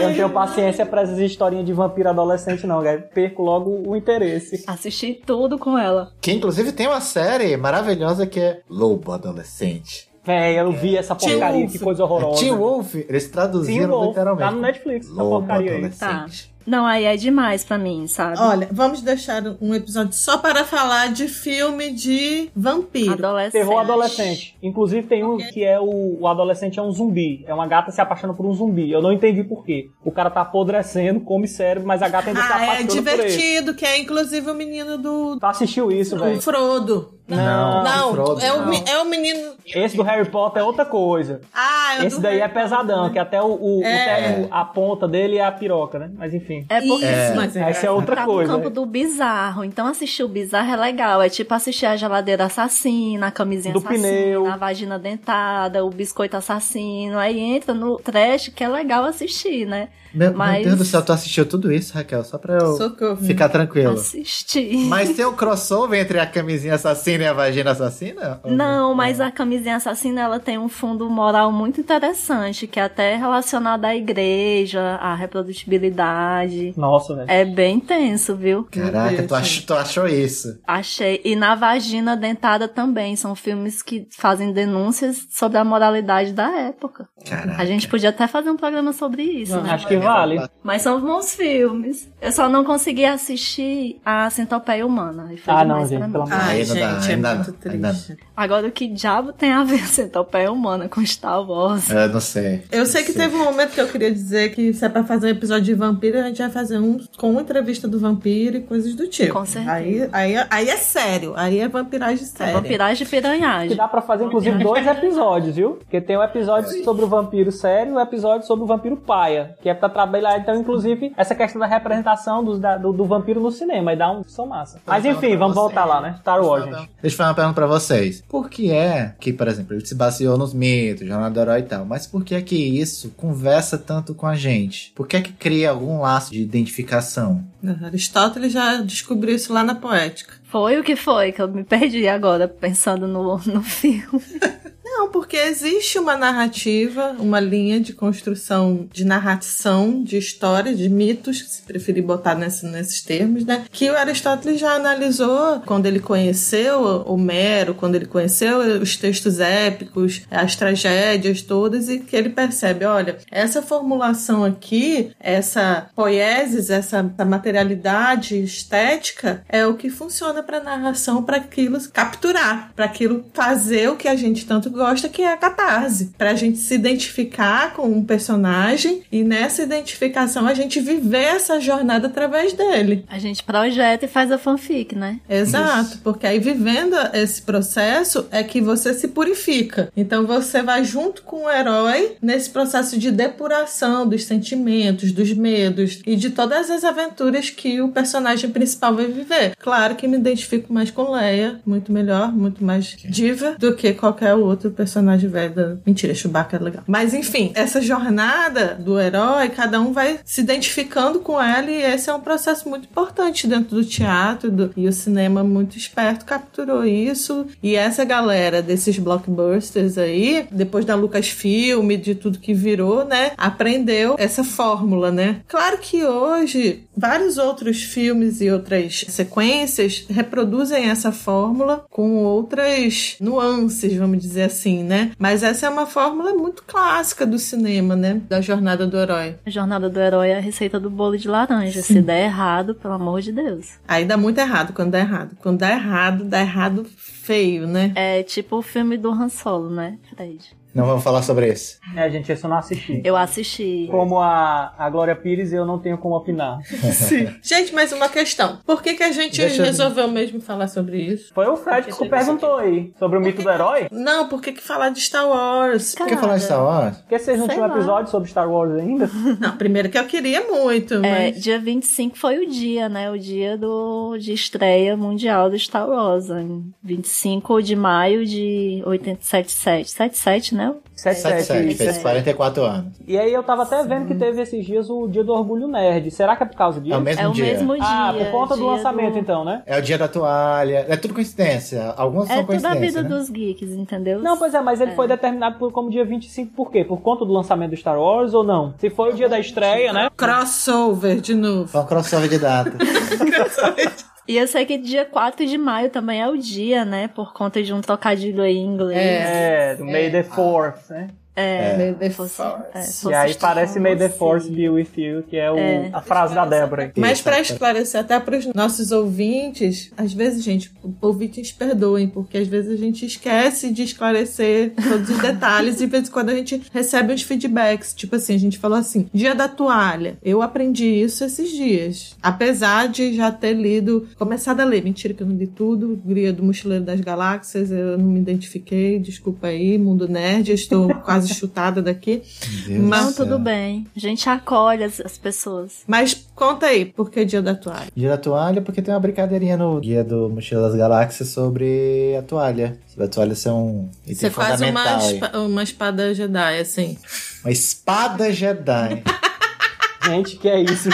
Eu 0.00 0.08
não 0.08 0.14
tenho 0.14 0.30
paciência 0.30 0.84
pra 0.86 1.02
essas 1.02 1.18
historinhas 1.18 1.64
de 1.66 1.72
vampiro 1.72 2.08
adolescente, 2.08 2.66
não, 2.66 2.82
cara. 2.82 2.98
Perco 3.14 3.42
logo 3.42 3.82
o 3.86 3.96
interesse. 3.96 4.64
Assisti 4.66 5.20
tudo 5.24 5.58
com 5.58 5.78
ela. 5.78 6.10
Que 6.20 6.32
inclusive 6.32 6.72
tem 6.72 6.86
uma 6.86 7.00
série 7.00 7.56
maravilhosa 7.56 8.26
que 8.26 8.40
é 8.40 8.60
Lobo 8.68 9.12
Adolescente. 9.12 10.08
Véi, 10.26 10.58
eu 10.58 10.72
vi 10.72 10.96
essa 10.96 11.14
Teen 11.14 11.32
porcaria, 11.32 11.66
que 11.68 11.78
coisa 11.78 12.02
horrorosa. 12.02 12.40
Teen 12.40 12.52
Wolf, 12.56 12.94
eles 12.96 13.22
Teen 13.24 13.32
traduziram 13.32 13.90
Wolf. 13.90 14.08
literalmente. 14.08 14.44
Tá 14.48 14.50
no 14.50 14.60
Netflix, 14.60 15.06
essa 15.06 15.14
Lobo 15.22 15.38
porcaria 15.46 15.70
aí. 15.70 15.76
Adolescente. 15.78 16.56
Não, 16.66 16.84
aí 16.84 17.04
é 17.04 17.16
demais 17.16 17.62
pra 17.64 17.78
mim, 17.78 18.08
sabe? 18.08 18.36
Olha, 18.40 18.68
vamos 18.72 19.00
deixar 19.00 19.40
um 19.60 19.72
episódio 19.72 20.14
só 20.14 20.36
para 20.38 20.64
falar 20.64 21.12
de 21.12 21.28
filme 21.28 21.92
de 21.92 22.50
vampiro. 22.56 23.12
Adolescente. 23.12 23.52
Terror 23.52 23.78
adolescente. 23.78 24.56
Inclusive 24.60 25.06
tem 25.06 25.22
um 25.22 25.36
que 25.36 25.62
é 25.64 25.78
o, 25.78 26.18
o 26.20 26.26
adolescente 26.26 26.76
é 26.76 26.82
um 26.82 26.90
zumbi. 26.90 27.44
É 27.46 27.54
uma 27.54 27.68
gata 27.68 27.92
se 27.92 28.00
apaixonando 28.00 28.36
por 28.36 28.44
um 28.46 28.52
zumbi. 28.52 28.90
Eu 28.90 29.00
não 29.00 29.12
entendi 29.12 29.44
por 29.44 29.64
quê. 29.64 29.90
O 30.04 30.10
cara 30.10 30.28
tá 30.28 30.40
apodrecendo, 30.40 31.20
come 31.20 31.46
cérebro, 31.46 31.86
mas 31.86 32.02
a 32.02 32.08
gata 32.08 32.30
ainda 32.30 32.42
se 32.42 32.52
Ah, 32.52 32.60
é 32.60 32.64
apaixona 32.64 32.86
por 32.88 32.90
ele. 32.90 33.00
divertido, 33.22 33.74
que 33.74 33.86
é 33.86 34.00
inclusive 34.00 34.50
o 34.50 34.54
menino 34.54 34.98
do, 34.98 35.38
Tu 35.38 35.46
assistiu 35.46 35.92
isso, 35.92 36.18
velho? 36.18 36.42
Frodo. 36.42 37.15
Não, 37.28 37.82
Não, 37.82 38.12
Frodo, 38.14 38.40
é, 38.40 38.52
o, 38.52 38.72
é 38.88 39.02
o 39.02 39.04
menino. 39.04 39.54
Esse 39.66 39.96
do 39.96 40.02
Harry 40.04 40.28
Potter 40.30 40.62
é 40.62 40.64
outra 40.64 40.84
coisa. 40.84 41.40
Ah, 41.52 41.96
é 41.98 42.06
Esse 42.06 42.20
daí 42.20 42.36
é 42.36 42.40
Harry 42.42 42.52
Potter, 42.52 42.62
pesadão, 42.70 43.04
né? 43.06 43.10
que 43.10 43.18
até 43.18 43.42
o, 43.42 43.46
o- 43.60 43.82
É. 43.84 44.46
o- 44.48 44.54
a 44.54 44.64
ponta 44.64 45.08
dele 45.08 45.38
é 45.38 45.44
a 45.44 45.50
piroca, 45.50 45.98
né? 45.98 46.10
Mas 46.16 46.32
enfim. 46.32 46.64
É 46.68 46.80
porque 46.80 47.04
Isso, 47.04 47.34
mas 47.34 47.56
é, 47.56 47.68
Essa 47.70 47.86
é 47.86 47.90
outra 47.90 48.14
tá 48.16 48.24
coisa. 48.24 48.52
no 48.52 48.58
campo 48.58 48.70
do 48.70 48.86
bizarro. 48.86 49.64
Então 49.64 49.86
assistir 49.88 50.22
o 50.22 50.28
bizarro 50.28 50.72
é 50.72 50.76
legal. 50.76 51.20
É 51.20 51.28
tipo 51.28 51.52
assistir 51.52 51.86
a 51.86 51.96
geladeira 51.96 52.44
assassina, 52.44 53.26
a 53.26 53.30
camisinha 53.32 53.72
Do 53.74 53.80
assassina, 53.80 54.08
pneu. 54.08 54.46
a 54.46 54.56
vagina 54.56 54.98
dentada, 54.98 55.84
o 55.84 55.90
biscoito 55.90 56.36
assassino. 56.36 57.18
Aí 57.18 57.40
entra 57.40 57.74
no 57.74 57.96
trash 57.96 58.48
que 58.54 58.62
é 58.62 58.68
legal 58.68 59.04
assistir, 59.04 59.66
né? 59.66 59.88
Meu, 60.16 60.30
meu 60.30 60.38
Mas- 60.38 60.64
Deus 60.66 60.78
do 60.78 60.84
céu, 60.84 61.02
tu 61.02 61.12
assistiu 61.12 61.46
tudo 61.46 61.70
isso, 61.72 61.92
Raquel? 61.94 62.24
Só 62.24 62.38
pra 62.38 62.54
eu 62.58 62.76
Socorro. 62.76 63.16
ficar 63.16 63.48
tranquilo. 63.48 63.92
Assistir. 63.92 64.76
Mas 64.86 65.14
tem 65.14 65.24
um 65.26 65.34
crossover 65.34 66.00
entre 66.00 66.18
a 66.18 66.26
camisinha 66.26 66.74
assassina 66.74 67.24
e 67.24 67.26
a 67.26 67.32
vagina 67.32 67.70
assassina? 67.72 68.40
Não, 68.44 68.94
mas 68.94 69.20
a 69.20 69.30
camisinha 69.30 69.76
assassina 69.76 70.22
ela 70.22 70.40
tem 70.40 70.58
um 70.58 70.68
fundo 70.68 71.08
moral 71.10 71.52
muito 71.52 71.80
interessante, 71.80 72.66
que 72.66 72.80
é 72.80 72.84
até 72.84 73.16
relacionado 73.16 73.84
à 73.84 73.94
igreja, 73.94 74.80
à 75.00 75.14
reprodutibilidade. 75.14 76.72
Nossa, 76.76 77.14
velho. 77.14 77.30
É 77.30 77.44
bem 77.44 77.78
tenso, 77.80 78.34
viu? 78.36 78.66
Caraca, 78.70 79.10
Meu 79.10 79.22
tu, 79.22 79.28
Deus, 79.28 79.32
ach, 79.32 79.60
tu 79.66 79.74
achou 79.74 80.06
isso? 80.06 80.58
Achei. 80.66 81.20
E 81.24 81.36
na 81.36 81.54
Vagina 81.54 82.16
Dentada 82.16 82.68
também. 82.68 83.16
São 83.16 83.34
filmes 83.34 83.82
que 83.82 84.06
fazem 84.16 84.52
denúncias 84.52 85.26
sobre 85.30 85.58
a 85.58 85.64
moralidade 85.64 86.32
da 86.32 86.50
época. 86.50 87.08
Caraca. 87.28 87.60
A 87.60 87.64
gente 87.64 87.88
podia 87.88 88.10
até 88.10 88.26
fazer 88.26 88.50
um 88.50 88.56
programa 88.56 88.92
sobre 88.92 89.22
isso, 89.22 89.60
né? 89.60 89.70
Acho 89.72 89.86
que 89.86 89.96
vale. 90.06 90.48
Mas 90.62 90.82
são 90.82 91.00
bons 91.00 91.34
filmes. 91.34 92.08
Eu 92.20 92.32
só 92.32 92.48
não 92.48 92.64
consegui 92.64 93.04
assistir 93.04 94.00
a 94.04 94.28
Centopeia 94.30 94.86
Humana. 94.86 95.28
E 95.32 95.36
foi 95.36 95.54
Ah, 95.54 95.64
não, 95.64 95.86
gente, 95.86 96.00
pelo 96.10 96.22
amor 96.24 96.26
de 96.26 96.32
Ai, 96.34 96.58
não 96.58 96.64
gente, 96.64 96.80
dá, 96.80 96.86
é 96.86 97.12
ainda 97.12 97.34
muito 97.34 97.56
não, 97.64 97.72
ainda 97.72 97.88
triste. 97.90 98.16
Agora, 98.36 98.66
o 98.66 98.70
que 98.72 98.86
diabo 98.88 99.32
tem 99.32 99.52
a 99.52 99.62
ver 99.64 99.84
Centopeia 99.86 100.50
Humana 100.50 100.88
com 100.88 101.04
Star 101.04 101.42
Wars? 101.48 101.90
Eu 101.90 102.08
não 102.08 102.20
sei. 102.20 102.62
Eu 102.72 102.84
sei 102.86 103.02
que 103.04 103.12
teve 103.12 103.34
um 103.36 103.44
momento 103.44 103.72
que 103.72 103.80
eu 103.80 103.88
queria 103.88 104.10
dizer 104.12 104.54
que 104.54 104.72
se 104.72 104.84
é 104.84 104.88
pra 104.88 105.04
fazer 105.04 105.26
um 105.28 105.30
episódio 105.30 105.64
de 105.64 105.74
vampiro, 105.74 106.18
a 106.18 106.22
gente 106.24 106.38
vai 106.38 106.50
fazer 106.50 106.78
um 106.78 106.98
com 107.16 107.30
uma 107.30 107.42
entrevista 107.42 107.86
do 107.86 107.98
vampiro 107.98 108.56
e 108.56 108.60
coisas 108.62 108.94
do 108.94 109.06
tipo. 109.06 109.32
Com 109.32 109.44
certeza. 109.46 109.72
Aí, 109.72 110.08
aí, 110.12 110.46
aí 110.50 110.68
é 110.68 110.76
sério. 110.76 111.32
Aí 111.36 111.60
é 111.60 111.68
vampiragem 111.68 112.24
É 112.24 112.26
séria. 112.26 112.54
vampiragem 112.54 113.02
e 113.02 113.04
Que 113.06 113.10
piranhagem. 113.10 113.76
dá 113.76 113.86
pra 113.88 114.00
fazer, 114.02 114.24
inclusive, 114.24 114.62
dois 114.62 114.86
episódios, 114.86 115.56
viu? 115.56 115.72
Porque 115.76 116.00
tem 116.00 116.16
um 116.16 116.22
episódio 116.22 116.82
sobre 116.84 117.04
o 117.04 117.08
vampiro 117.08 117.52
sério 117.52 117.92
e 117.92 117.94
um 117.96 118.00
episódio 118.00 118.46
sobre 118.46 118.64
o 118.64 118.66
vampiro 118.66 118.96
paia. 118.96 119.54
Que 119.62 119.68
é 119.68 119.74
pra 119.74 119.88
trabalhar, 119.96 120.38
então, 120.38 120.54
inclusive, 120.54 121.12
essa 121.16 121.34
questão 121.34 121.58
da 121.58 121.66
representação 121.66 122.44
dos- 122.44 122.58
da- 122.58 122.76
do, 122.76 122.92
do 122.92 123.04
vampiro 123.06 123.40
no 123.40 123.50
cinema. 123.50 123.92
E 123.92 123.96
dá 123.96 124.10
um 124.12 124.22
som 124.24 124.46
massa. 124.46 124.80
Mas 124.86 125.04
enfim, 125.04 125.36
vamos 125.36 125.54
voltar 125.54 125.84
lá, 125.86 126.00
né? 126.00 126.16
Star 126.20 126.42
Wars, 126.44 126.64
gente. 126.66 126.90
Deixa 127.00 127.14
eu 127.14 127.16
fazer 127.16 127.28
uma 127.30 127.34
pergunta 127.34 127.54
pra 127.54 127.66
vocês. 127.66 128.22
Por 128.28 128.50
que 128.50 128.70
é 128.70 129.14
que, 129.18 129.32
por 129.32 129.48
exemplo, 129.48 129.74
ele 129.74 129.86
se 129.86 129.94
baseou 129.94 130.36
nos 130.36 130.52
mitos, 130.52 131.06
Jornada 131.06 131.30
do 131.34 131.40
Herói 131.40 131.60
e 131.60 131.62
tal, 131.62 131.84
mas 131.86 132.06
por 132.06 132.22
que 132.24 132.34
é 132.34 132.42
que 132.42 132.56
isso 132.78 133.10
conversa 133.16 133.78
tanto 133.78 134.14
com 134.14 134.26
a 134.26 134.34
gente? 134.36 134.92
Por 134.94 135.06
que 135.08 135.16
é 135.16 135.20
que 135.22 135.32
cria 135.32 135.70
algum 135.70 136.00
laço 136.00 136.30
de 136.32 136.42
identificação? 136.42 137.42
Aristóteles 137.84 138.52
já 138.52 138.76
descobriu 138.82 139.34
isso 139.34 139.52
lá 139.52 139.64
na 139.64 139.74
poética. 139.74 140.34
Foi 140.44 140.78
o 140.78 140.84
que 140.84 140.94
foi, 140.94 141.32
que 141.32 141.40
eu 141.42 141.48
me 141.48 141.64
perdi 141.64 142.06
agora 142.06 142.46
pensando 142.46 143.08
no, 143.08 143.38
no 143.38 143.62
filme. 143.62 144.22
Não, 144.98 145.10
porque 145.10 145.36
existe 145.36 145.98
uma 145.98 146.16
narrativa, 146.16 147.14
uma 147.18 147.38
linha 147.38 147.78
de 147.78 147.92
construção 147.92 148.88
de 148.90 149.04
narração, 149.04 150.02
de 150.02 150.16
história, 150.16 150.74
de 150.74 150.88
mitos, 150.88 151.44
se 151.50 151.60
preferir 151.62 152.02
botar 152.02 152.34
nesse- 152.34 152.64
nesses 152.64 153.02
termos, 153.02 153.44
né? 153.44 153.66
Que 153.70 153.90
o 153.90 153.96
Aristóteles 153.96 154.58
já 154.58 154.72
analisou 154.72 155.60
quando 155.66 155.84
ele 155.84 156.00
conheceu 156.00 157.04
Homero, 157.06 157.74
quando 157.74 157.94
ele 157.94 158.06
conheceu 158.06 158.58
os 158.80 158.96
textos 158.96 159.38
épicos, 159.38 160.22
as 160.30 160.56
tragédias 160.56 161.42
todas, 161.42 161.90
e 161.90 161.98
que 161.98 162.16
ele 162.16 162.30
percebe, 162.30 162.86
olha, 162.86 163.18
essa 163.30 163.60
formulação 163.60 164.44
aqui, 164.44 165.10
essa 165.20 165.90
poiesis, 165.94 166.70
essa, 166.70 167.02
materialidade 167.26 168.42
estética, 168.42 169.42
é 169.46 169.66
o 169.66 169.74
que 169.74 169.90
funciona 169.90 170.42
para 170.42 170.62
narração, 170.62 171.22
para 171.22 171.36
aquilo 171.36 171.76
capturar, 171.92 172.72
para 172.74 172.86
aquilo 172.86 173.26
fazer 173.34 173.90
o 173.90 173.96
que 173.96 174.08
a 174.08 174.16
gente 174.16 174.46
tanto 174.46 174.70
gosta 174.70 174.85
gosta, 174.86 175.08
que 175.08 175.22
é 175.22 175.32
a 175.32 175.36
catarse. 175.36 176.12
Pra 176.16 176.34
gente 176.34 176.58
se 176.58 176.74
identificar 176.74 177.74
com 177.74 177.88
um 177.88 178.04
personagem 178.04 179.02
e 179.10 179.24
nessa 179.24 179.62
identificação 179.62 180.46
a 180.46 180.54
gente 180.54 180.80
viver 180.80 181.24
essa 181.24 181.60
jornada 181.60 182.06
através 182.06 182.52
dele. 182.52 183.04
A 183.08 183.18
gente 183.18 183.42
projeta 183.42 184.04
e 184.04 184.08
faz 184.08 184.30
a 184.30 184.38
fanfic, 184.38 184.94
né? 184.94 185.18
Exato, 185.28 185.94
Isso. 185.94 186.00
porque 186.04 186.26
aí 186.26 186.38
vivendo 186.38 186.96
esse 187.12 187.42
processo 187.42 188.26
é 188.30 188.42
que 188.44 188.60
você 188.60 188.94
se 188.94 189.08
purifica. 189.08 189.90
Então 189.96 190.24
você 190.24 190.62
vai 190.62 190.84
junto 190.84 191.22
com 191.22 191.44
o 191.44 191.50
herói 191.50 192.16
nesse 192.22 192.50
processo 192.50 192.96
de 192.96 193.10
depuração 193.10 194.06
dos 194.06 194.24
sentimentos, 194.24 195.10
dos 195.10 195.32
medos 195.32 196.00
e 196.06 196.14
de 196.14 196.30
todas 196.30 196.70
as 196.70 196.84
aventuras 196.84 197.50
que 197.50 197.80
o 197.80 197.88
personagem 197.88 198.50
principal 198.50 198.94
vai 198.94 199.06
viver. 199.06 199.56
Claro 199.58 199.96
que 199.96 200.06
me 200.06 200.16
identifico 200.16 200.72
mais 200.72 200.90
com 200.90 201.10
Leia, 201.10 201.60
muito 201.66 201.90
melhor, 201.90 202.32
muito 202.32 202.62
mais 202.62 202.96
diva 203.08 203.56
do 203.58 203.74
que 203.74 203.92
qualquer 203.92 204.34
outro 204.34 204.75
personagem 204.76 205.28
velho. 205.28 205.54
Da... 205.54 205.76
Mentira, 205.84 206.14
Chewbacca 206.14 206.56
é 206.56 206.60
legal. 206.60 206.84
Mas 206.86 207.14
enfim, 207.14 207.52
essa 207.54 207.80
jornada 207.80 208.74
do 208.74 209.00
herói, 209.00 209.48
cada 209.48 209.80
um 209.80 209.92
vai 209.92 210.20
se 210.24 210.40
identificando 210.40 211.20
com 211.20 211.40
ela 211.42 211.70
e 211.70 211.82
esse 211.82 212.10
é 212.10 212.14
um 212.14 212.20
processo 212.20 212.68
muito 212.68 212.84
importante 212.84 213.46
dentro 213.46 213.76
do 213.76 213.84
teatro 213.84 214.50
do... 214.50 214.72
e 214.76 214.86
o 214.86 214.92
cinema 214.92 215.42
muito 215.42 215.76
esperto 215.76 216.24
capturou 216.24 216.84
isso 216.84 217.46
e 217.62 217.74
essa 217.74 218.04
galera 218.04 218.62
desses 218.62 218.98
blockbusters 218.98 219.98
aí, 219.98 220.46
depois 220.50 220.84
da 220.84 220.94
Lucasfilm, 220.94 221.90
de 221.96 222.14
tudo 222.14 222.38
que 222.38 222.52
virou, 222.52 223.04
né, 223.04 223.32
aprendeu 223.36 224.16
essa 224.18 224.44
fórmula, 224.44 225.10
né? 225.10 225.40
Claro 225.48 225.78
que 225.78 226.04
hoje 226.04 226.84
vários 226.96 227.38
outros 227.38 227.82
filmes 227.82 228.40
e 228.40 228.50
outras 228.50 229.04
sequências 229.08 230.04
reproduzem 230.08 230.88
essa 230.88 231.12
fórmula 231.12 231.84
com 231.90 232.16
outras 232.16 233.16
nuances, 233.20 233.96
vamos 233.96 234.18
dizer 234.18 234.44
assim, 234.44 234.65
né? 234.74 235.12
Mas 235.18 235.42
essa 235.42 235.66
é 235.66 235.68
uma 235.68 235.86
fórmula 235.86 236.32
muito 236.32 236.62
clássica 236.64 237.26
do 237.26 237.38
cinema, 237.38 237.94
né? 237.94 238.20
Da 238.28 238.40
jornada 238.40 238.86
do 238.86 238.96
herói. 238.96 239.36
A 239.44 239.50
jornada 239.50 239.88
do 239.88 240.00
herói 240.00 240.30
é 240.30 240.36
a 240.36 240.40
receita 240.40 240.78
do 240.78 240.90
bolo 240.90 241.16
de 241.16 241.28
laranja. 241.28 241.82
Sim. 241.82 241.94
Se 241.94 242.02
der 242.02 242.24
errado, 242.24 242.74
pelo 242.74 242.94
amor 242.94 243.20
de 243.20 243.32
Deus. 243.32 243.78
Aí 243.86 244.04
dá 244.04 244.16
muito 244.16 244.38
errado 244.38 244.72
quando 244.72 244.90
dá 244.90 244.98
errado. 244.98 245.36
Quando 245.40 245.58
dá 245.58 245.70
errado, 245.70 246.24
dá 246.24 246.40
errado 246.40 246.86
feio, 246.96 247.66
né? 247.66 247.92
É 247.94 248.22
tipo 248.22 248.56
o 248.56 248.62
filme 248.62 248.96
do 248.96 249.10
Han 249.10 249.28
Solo, 249.28 249.70
né, 249.70 249.98
Fred? 250.14 250.56
Não 250.76 250.84
vamos 250.84 251.02
falar 251.02 251.22
sobre 251.22 251.48
esse. 251.48 251.78
É, 251.96 252.10
gente, 252.10 252.30
esse 252.30 252.44
eu 252.44 252.50
não 252.50 252.58
assisti. 252.58 253.00
Eu 253.02 253.16
assisti. 253.16 253.88
Como 253.90 254.20
a, 254.20 254.74
a 254.76 254.90
Glória 254.90 255.16
Pires, 255.16 255.50
eu 255.50 255.64
não 255.64 255.78
tenho 255.78 255.96
como 255.96 256.14
opinar. 256.14 256.60
Sim. 256.92 257.34
Gente, 257.40 257.74
mais 257.74 257.92
uma 257.92 258.10
questão. 258.10 258.58
Por 258.66 258.82
que, 258.82 258.92
que 258.92 259.02
a 259.02 259.10
gente 259.10 259.40
Deixa 259.40 259.64
resolveu 259.64 260.04
eu... 260.04 260.10
mesmo 260.10 260.38
falar 260.38 260.68
sobre 260.68 260.98
isso? 260.98 261.32
Foi 261.32 261.46
o 261.46 261.56
Fred 261.56 261.90
que 261.90 262.08
perguntou 262.10 262.56
aí. 262.56 262.92
Sobre 262.98 263.16
o 263.16 263.22
mito 263.22 263.42
do 263.42 263.48
herói? 263.48 263.86
Não, 263.90 264.28
por 264.28 264.42
que, 264.42 264.52
que 264.52 264.62
falar 264.62 264.90
de 264.90 265.00
Star 265.00 265.26
Wars? 265.26 265.94
Por 265.94 266.06
que 266.06 266.14
falar 266.14 266.36
de 266.36 266.42
Star 266.42 266.62
Wars? 266.62 266.98
Porque 266.98 267.18
vocês 267.18 267.38
não 267.38 267.48
tinham 267.48 267.66
um 267.66 267.72
episódio 267.72 268.10
sobre 268.10 268.28
Star 268.28 268.50
Wars 268.50 268.72
ainda? 268.72 269.10
Não, 269.40 269.56
primeiro 269.56 269.88
que 269.88 269.98
eu 269.98 270.04
queria 270.04 270.42
muito, 270.46 270.94
é, 270.94 270.98
mas... 270.98 271.36
É, 271.36 271.40
dia 271.40 271.58
25 271.58 272.18
foi 272.18 272.44
o 272.44 272.50
dia, 272.50 272.88
né? 272.88 273.10
O 273.10 273.18
dia 273.18 273.56
do, 273.56 274.18
de 274.18 274.32
estreia 274.34 274.94
mundial 274.94 275.48
do 275.48 275.58
Star 275.58 275.88
Wars. 275.88 276.28
Em 276.28 276.70
25 276.82 277.62
de 277.62 277.74
maio 277.74 278.26
de 278.26 278.82
877. 278.84 279.90
77, 279.90 280.54
né? 280.54 280.65
77, 280.96 281.74
fez 281.74 281.98
44 281.98 282.64
anos. 282.64 282.92
E 283.06 283.18
aí 283.18 283.32
eu 283.32 283.42
tava 283.42 283.64
até 283.64 283.84
vendo 283.84 284.06
que 284.08 284.14
teve 284.14 284.40
esses 284.40 284.64
dias 284.64 284.88
o 284.88 285.06
dia 285.06 285.22
do 285.22 285.32
orgulho 285.32 285.68
nerd. 285.68 286.10
Será 286.10 286.34
que 286.34 286.42
é 286.42 286.46
por 286.46 286.56
causa 286.56 286.80
disso? 286.80 286.94
É 286.94 286.98
o 286.98 287.02
mesmo 287.02 287.20
é 287.20 287.30
dia. 287.30 287.44
o 287.44 287.48
mesmo 287.48 287.74
dia. 287.74 287.84
Ah, 287.84 288.14
por 288.16 288.30
conta 288.30 288.56
do 288.56 288.66
lançamento 288.66 289.12
do... 289.12 289.18
então, 289.18 289.44
né? 289.44 289.62
É 289.66 289.78
o 289.78 289.82
dia 289.82 289.98
da 289.98 290.08
toalha. 290.08 290.86
É 290.88 290.96
tudo 290.96 291.12
coincidência. 291.12 291.92
Algumas 291.98 292.30
é 292.30 292.36
são 292.36 292.44
coincidências. 292.46 292.64
É 292.64 292.78
toda 292.78 292.86
a 292.86 293.02
vida 293.02 293.02
né? 293.02 293.08
dos 293.08 293.30
geeks, 293.30 293.70
entendeu? 293.72 294.20
Não, 294.20 294.38
pois 294.38 294.54
é, 294.54 294.60
mas 294.62 294.80
ele 294.80 294.92
é. 294.92 294.94
foi 294.94 295.06
determinado 295.06 295.58
por, 295.58 295.70
como 295.70 295.90
dia 295.90 296.04
25 296.04 296.54
por 296.54 296.70
quê? 296.70 296.82
Por 296.82 297.02
conta 297.02 297.26
do 297.26 297.32
lançamento 297.32 297.70
do 297.70 297.76
Star 297.76 298.00
Wars 298.00 298.32
ou 298.32 298.42
não? 298.42 298.74
Se 298.78 298.88
foi 298.88 299.12
o 299.12 299.14
dia 299.14 299.28
da 299.28 299.38
estreia, 299.38 299.92
né? 299.92 300.08
Crossover 300.16 301.20
de 301.20 301.34
novo. 301.34 301.68
Foi 301.68 301.82
um 301.82 301.86
crossover 301.86 302.28
de 302.30 302.38
data. 302.38 302.70
crossover 302.70 303.92
de 303.94 304.15
e 304.28 304.36
eu 304.36 304.46
sei 304.46 304.66
que 304.66 304.78
dia 304.78 305.04
4 305.04 305.46
de 305.46 305.58
maio 305.58 305.90
também 305.90 306.20
é 306.20 306.28
o 306.28 306.36
dia, 306.36 306.84
né? 306.84 307.08
Por 307.08 307.32
conta 307.32 307.62
de 307.62 307.72
um 307.72 307.80
trocadilho 307.80 308.42
aí 308.42 308.56
em 308.56 308.66
inglês. 308.66 308.98
É, 308.98 309.74
do 309.76 309.84
May 309.84 310.10
the 310.10 310.22
4th, 310.22 310.90
né? 310.90 311.08
É, 311.36 311.72
é. 311.72 311.76
May 311.76 311.94
the 311.94 312.10
Force. 312.10 312.42
É, 312.42 313.10
e 313.10 313.14
aí 313.14 313.34
parece 313.34 313.78
May 313.78 313.94
the 313.94 314.08
Force 314.08 314.50
be 314.50 314.68
with 314.68 314.88
you, 314.96 315.22
que 315.22 315.36
é, 315.36 315.50
o, 315.50 315.58
é. 315.58 315.90
a 315.92 316.00
frase 316.00 316.34
da 316.34 316.46
Débora. 316.46 316.90
Mas 316.96 317.20
para 317.20 317.38
esclarecer 317.40 318.00
até 318.00 318.18
para 318.18 318.38
os 318.38 318.46
nossos 318.54 318.90
ouvintes, 318.90 319.92
às 319.96 320.12
vezes, 320.12 320.42
gente, 320.42 320.72
ouvintes 321.00 321.52
perdoem, 321.52 322.08
porque 322.08 322.38
às 322.38 322.48
vezes 322.48 322.72
a 322.72 322.76
gente 322.76 323.04
esquece 323.04 323.70
de 323.70 323.82
esclarecer 323.82 324.72
todos 324.74 325.10
os 325.10 325.18
detalhes 325.18 325.76
e 325.76 325.78
de 325.80 325.86
vez 325.86 326.08
em 326.08 326.10
quando 326.10 326.30
a 326.30 326.34
gente 326.34 326.62
recebe 326.72 327.12
uns 327.12 327.22
feedbacks. 327.22 327.92
Tipo 327.94 328.16
assim, 328.16 328.34
a 328.34 328.38
gente 328.38 328.58
falou 328.58 328.78
assim: 328.78 329.08
dia 329.12 329.34
da 329.34 329.48
toalha. 329.48 330.16
Eu 330.22 330.40
aprendi 330.40 330.86
isso 330.86 331.24
esses 331.24 331.50
dias. 331.50 332.16
Apesar 332.22 332.88
de 332.88 333.14
já 333.14 333.30
ter 333.30 333.54
lido, 333.54 334.08
começado 334.16 334.60
a 334.60 334.64
ler. 334.64 334.82
Mentira 334.82 335.12
que 335.12 335.22
eu 335.22 335.26
não 335.26 335.36
li 335.36 335.46
tudo. 335.46 336.00
Guia 336.04 336.32
do 336.32 336.42
Mochileiro 336.42 336.84
das 336.84 337.00
Galáxias, 337.00 337.70
eu 337.70 337.98
não 337.98 338.06
me 338.06 338.20
identifiquei. 338.20 338.98
Desculpa 338.98 339.48
aí, 339.48 339.76
mundo 339.76 340.08
nerd. 340.08 340.52
estou 340.52 340.88
quase 341.04 341.25
quase 341.26 341.34
chutada 341.34 341.82
daqui. 341.82 342.22
Deus 342.66 342.80
Mas 342.82 343.16
tudo 343.16 343.38
bem. 343.38 343.86
A 343.96 343.98
gente 343.98 344.28
acolhe 344.28 344.84
as, 344.84 345.00
as, 345.00 345.18
pessoas. 345.18 345.82
Mas 345.86 346.26
conta 346.34 346.66
aí, 346.66 346.84
por 346.84 347.10
que 347.10 347.24
Dia 347.24 347.42
da 347.42 347.54
Toalha? 347.54 347.88
Dia 347.94 348.10
da 348.10 348.18
Toalha 348.18 348.62
porque 348.62 348.80
tem 348.80 348.94
uma 348.94 349.00
brincadeirinha 349.00 349.56
no 349.56 349.80
Guia 349.80 350.04
do 350.04 350.28
Mochila 350.30 350.68
das 350.68 350.76
Galáxias 350.76 351.28
sobre 351.28 352.14
a 352.18 352.22
toalha. 352.22 352.78
Sobre 352.88 353.04
a 353.04 353.08
toalha 353.08 353.34
ser 353.34 353.50
um 353.50 353.88
item 354.04 354.14
Você 354.14 354.30
faz 354.30 354.60
uma, 354.60 354.98
espa 354.98 355.38
uma 355.38 355.62
espada 355.62 356.14
Jedi, 356.14 356.58
assim. 356.60 356.98
Uma 357.42 357.50
espada 357.50 358.32
Jedi. 358.32 359.02
Gente, 360.04 360.36
que 360.36 360.48
é 360.48 360.60
isso? 360.60 360.88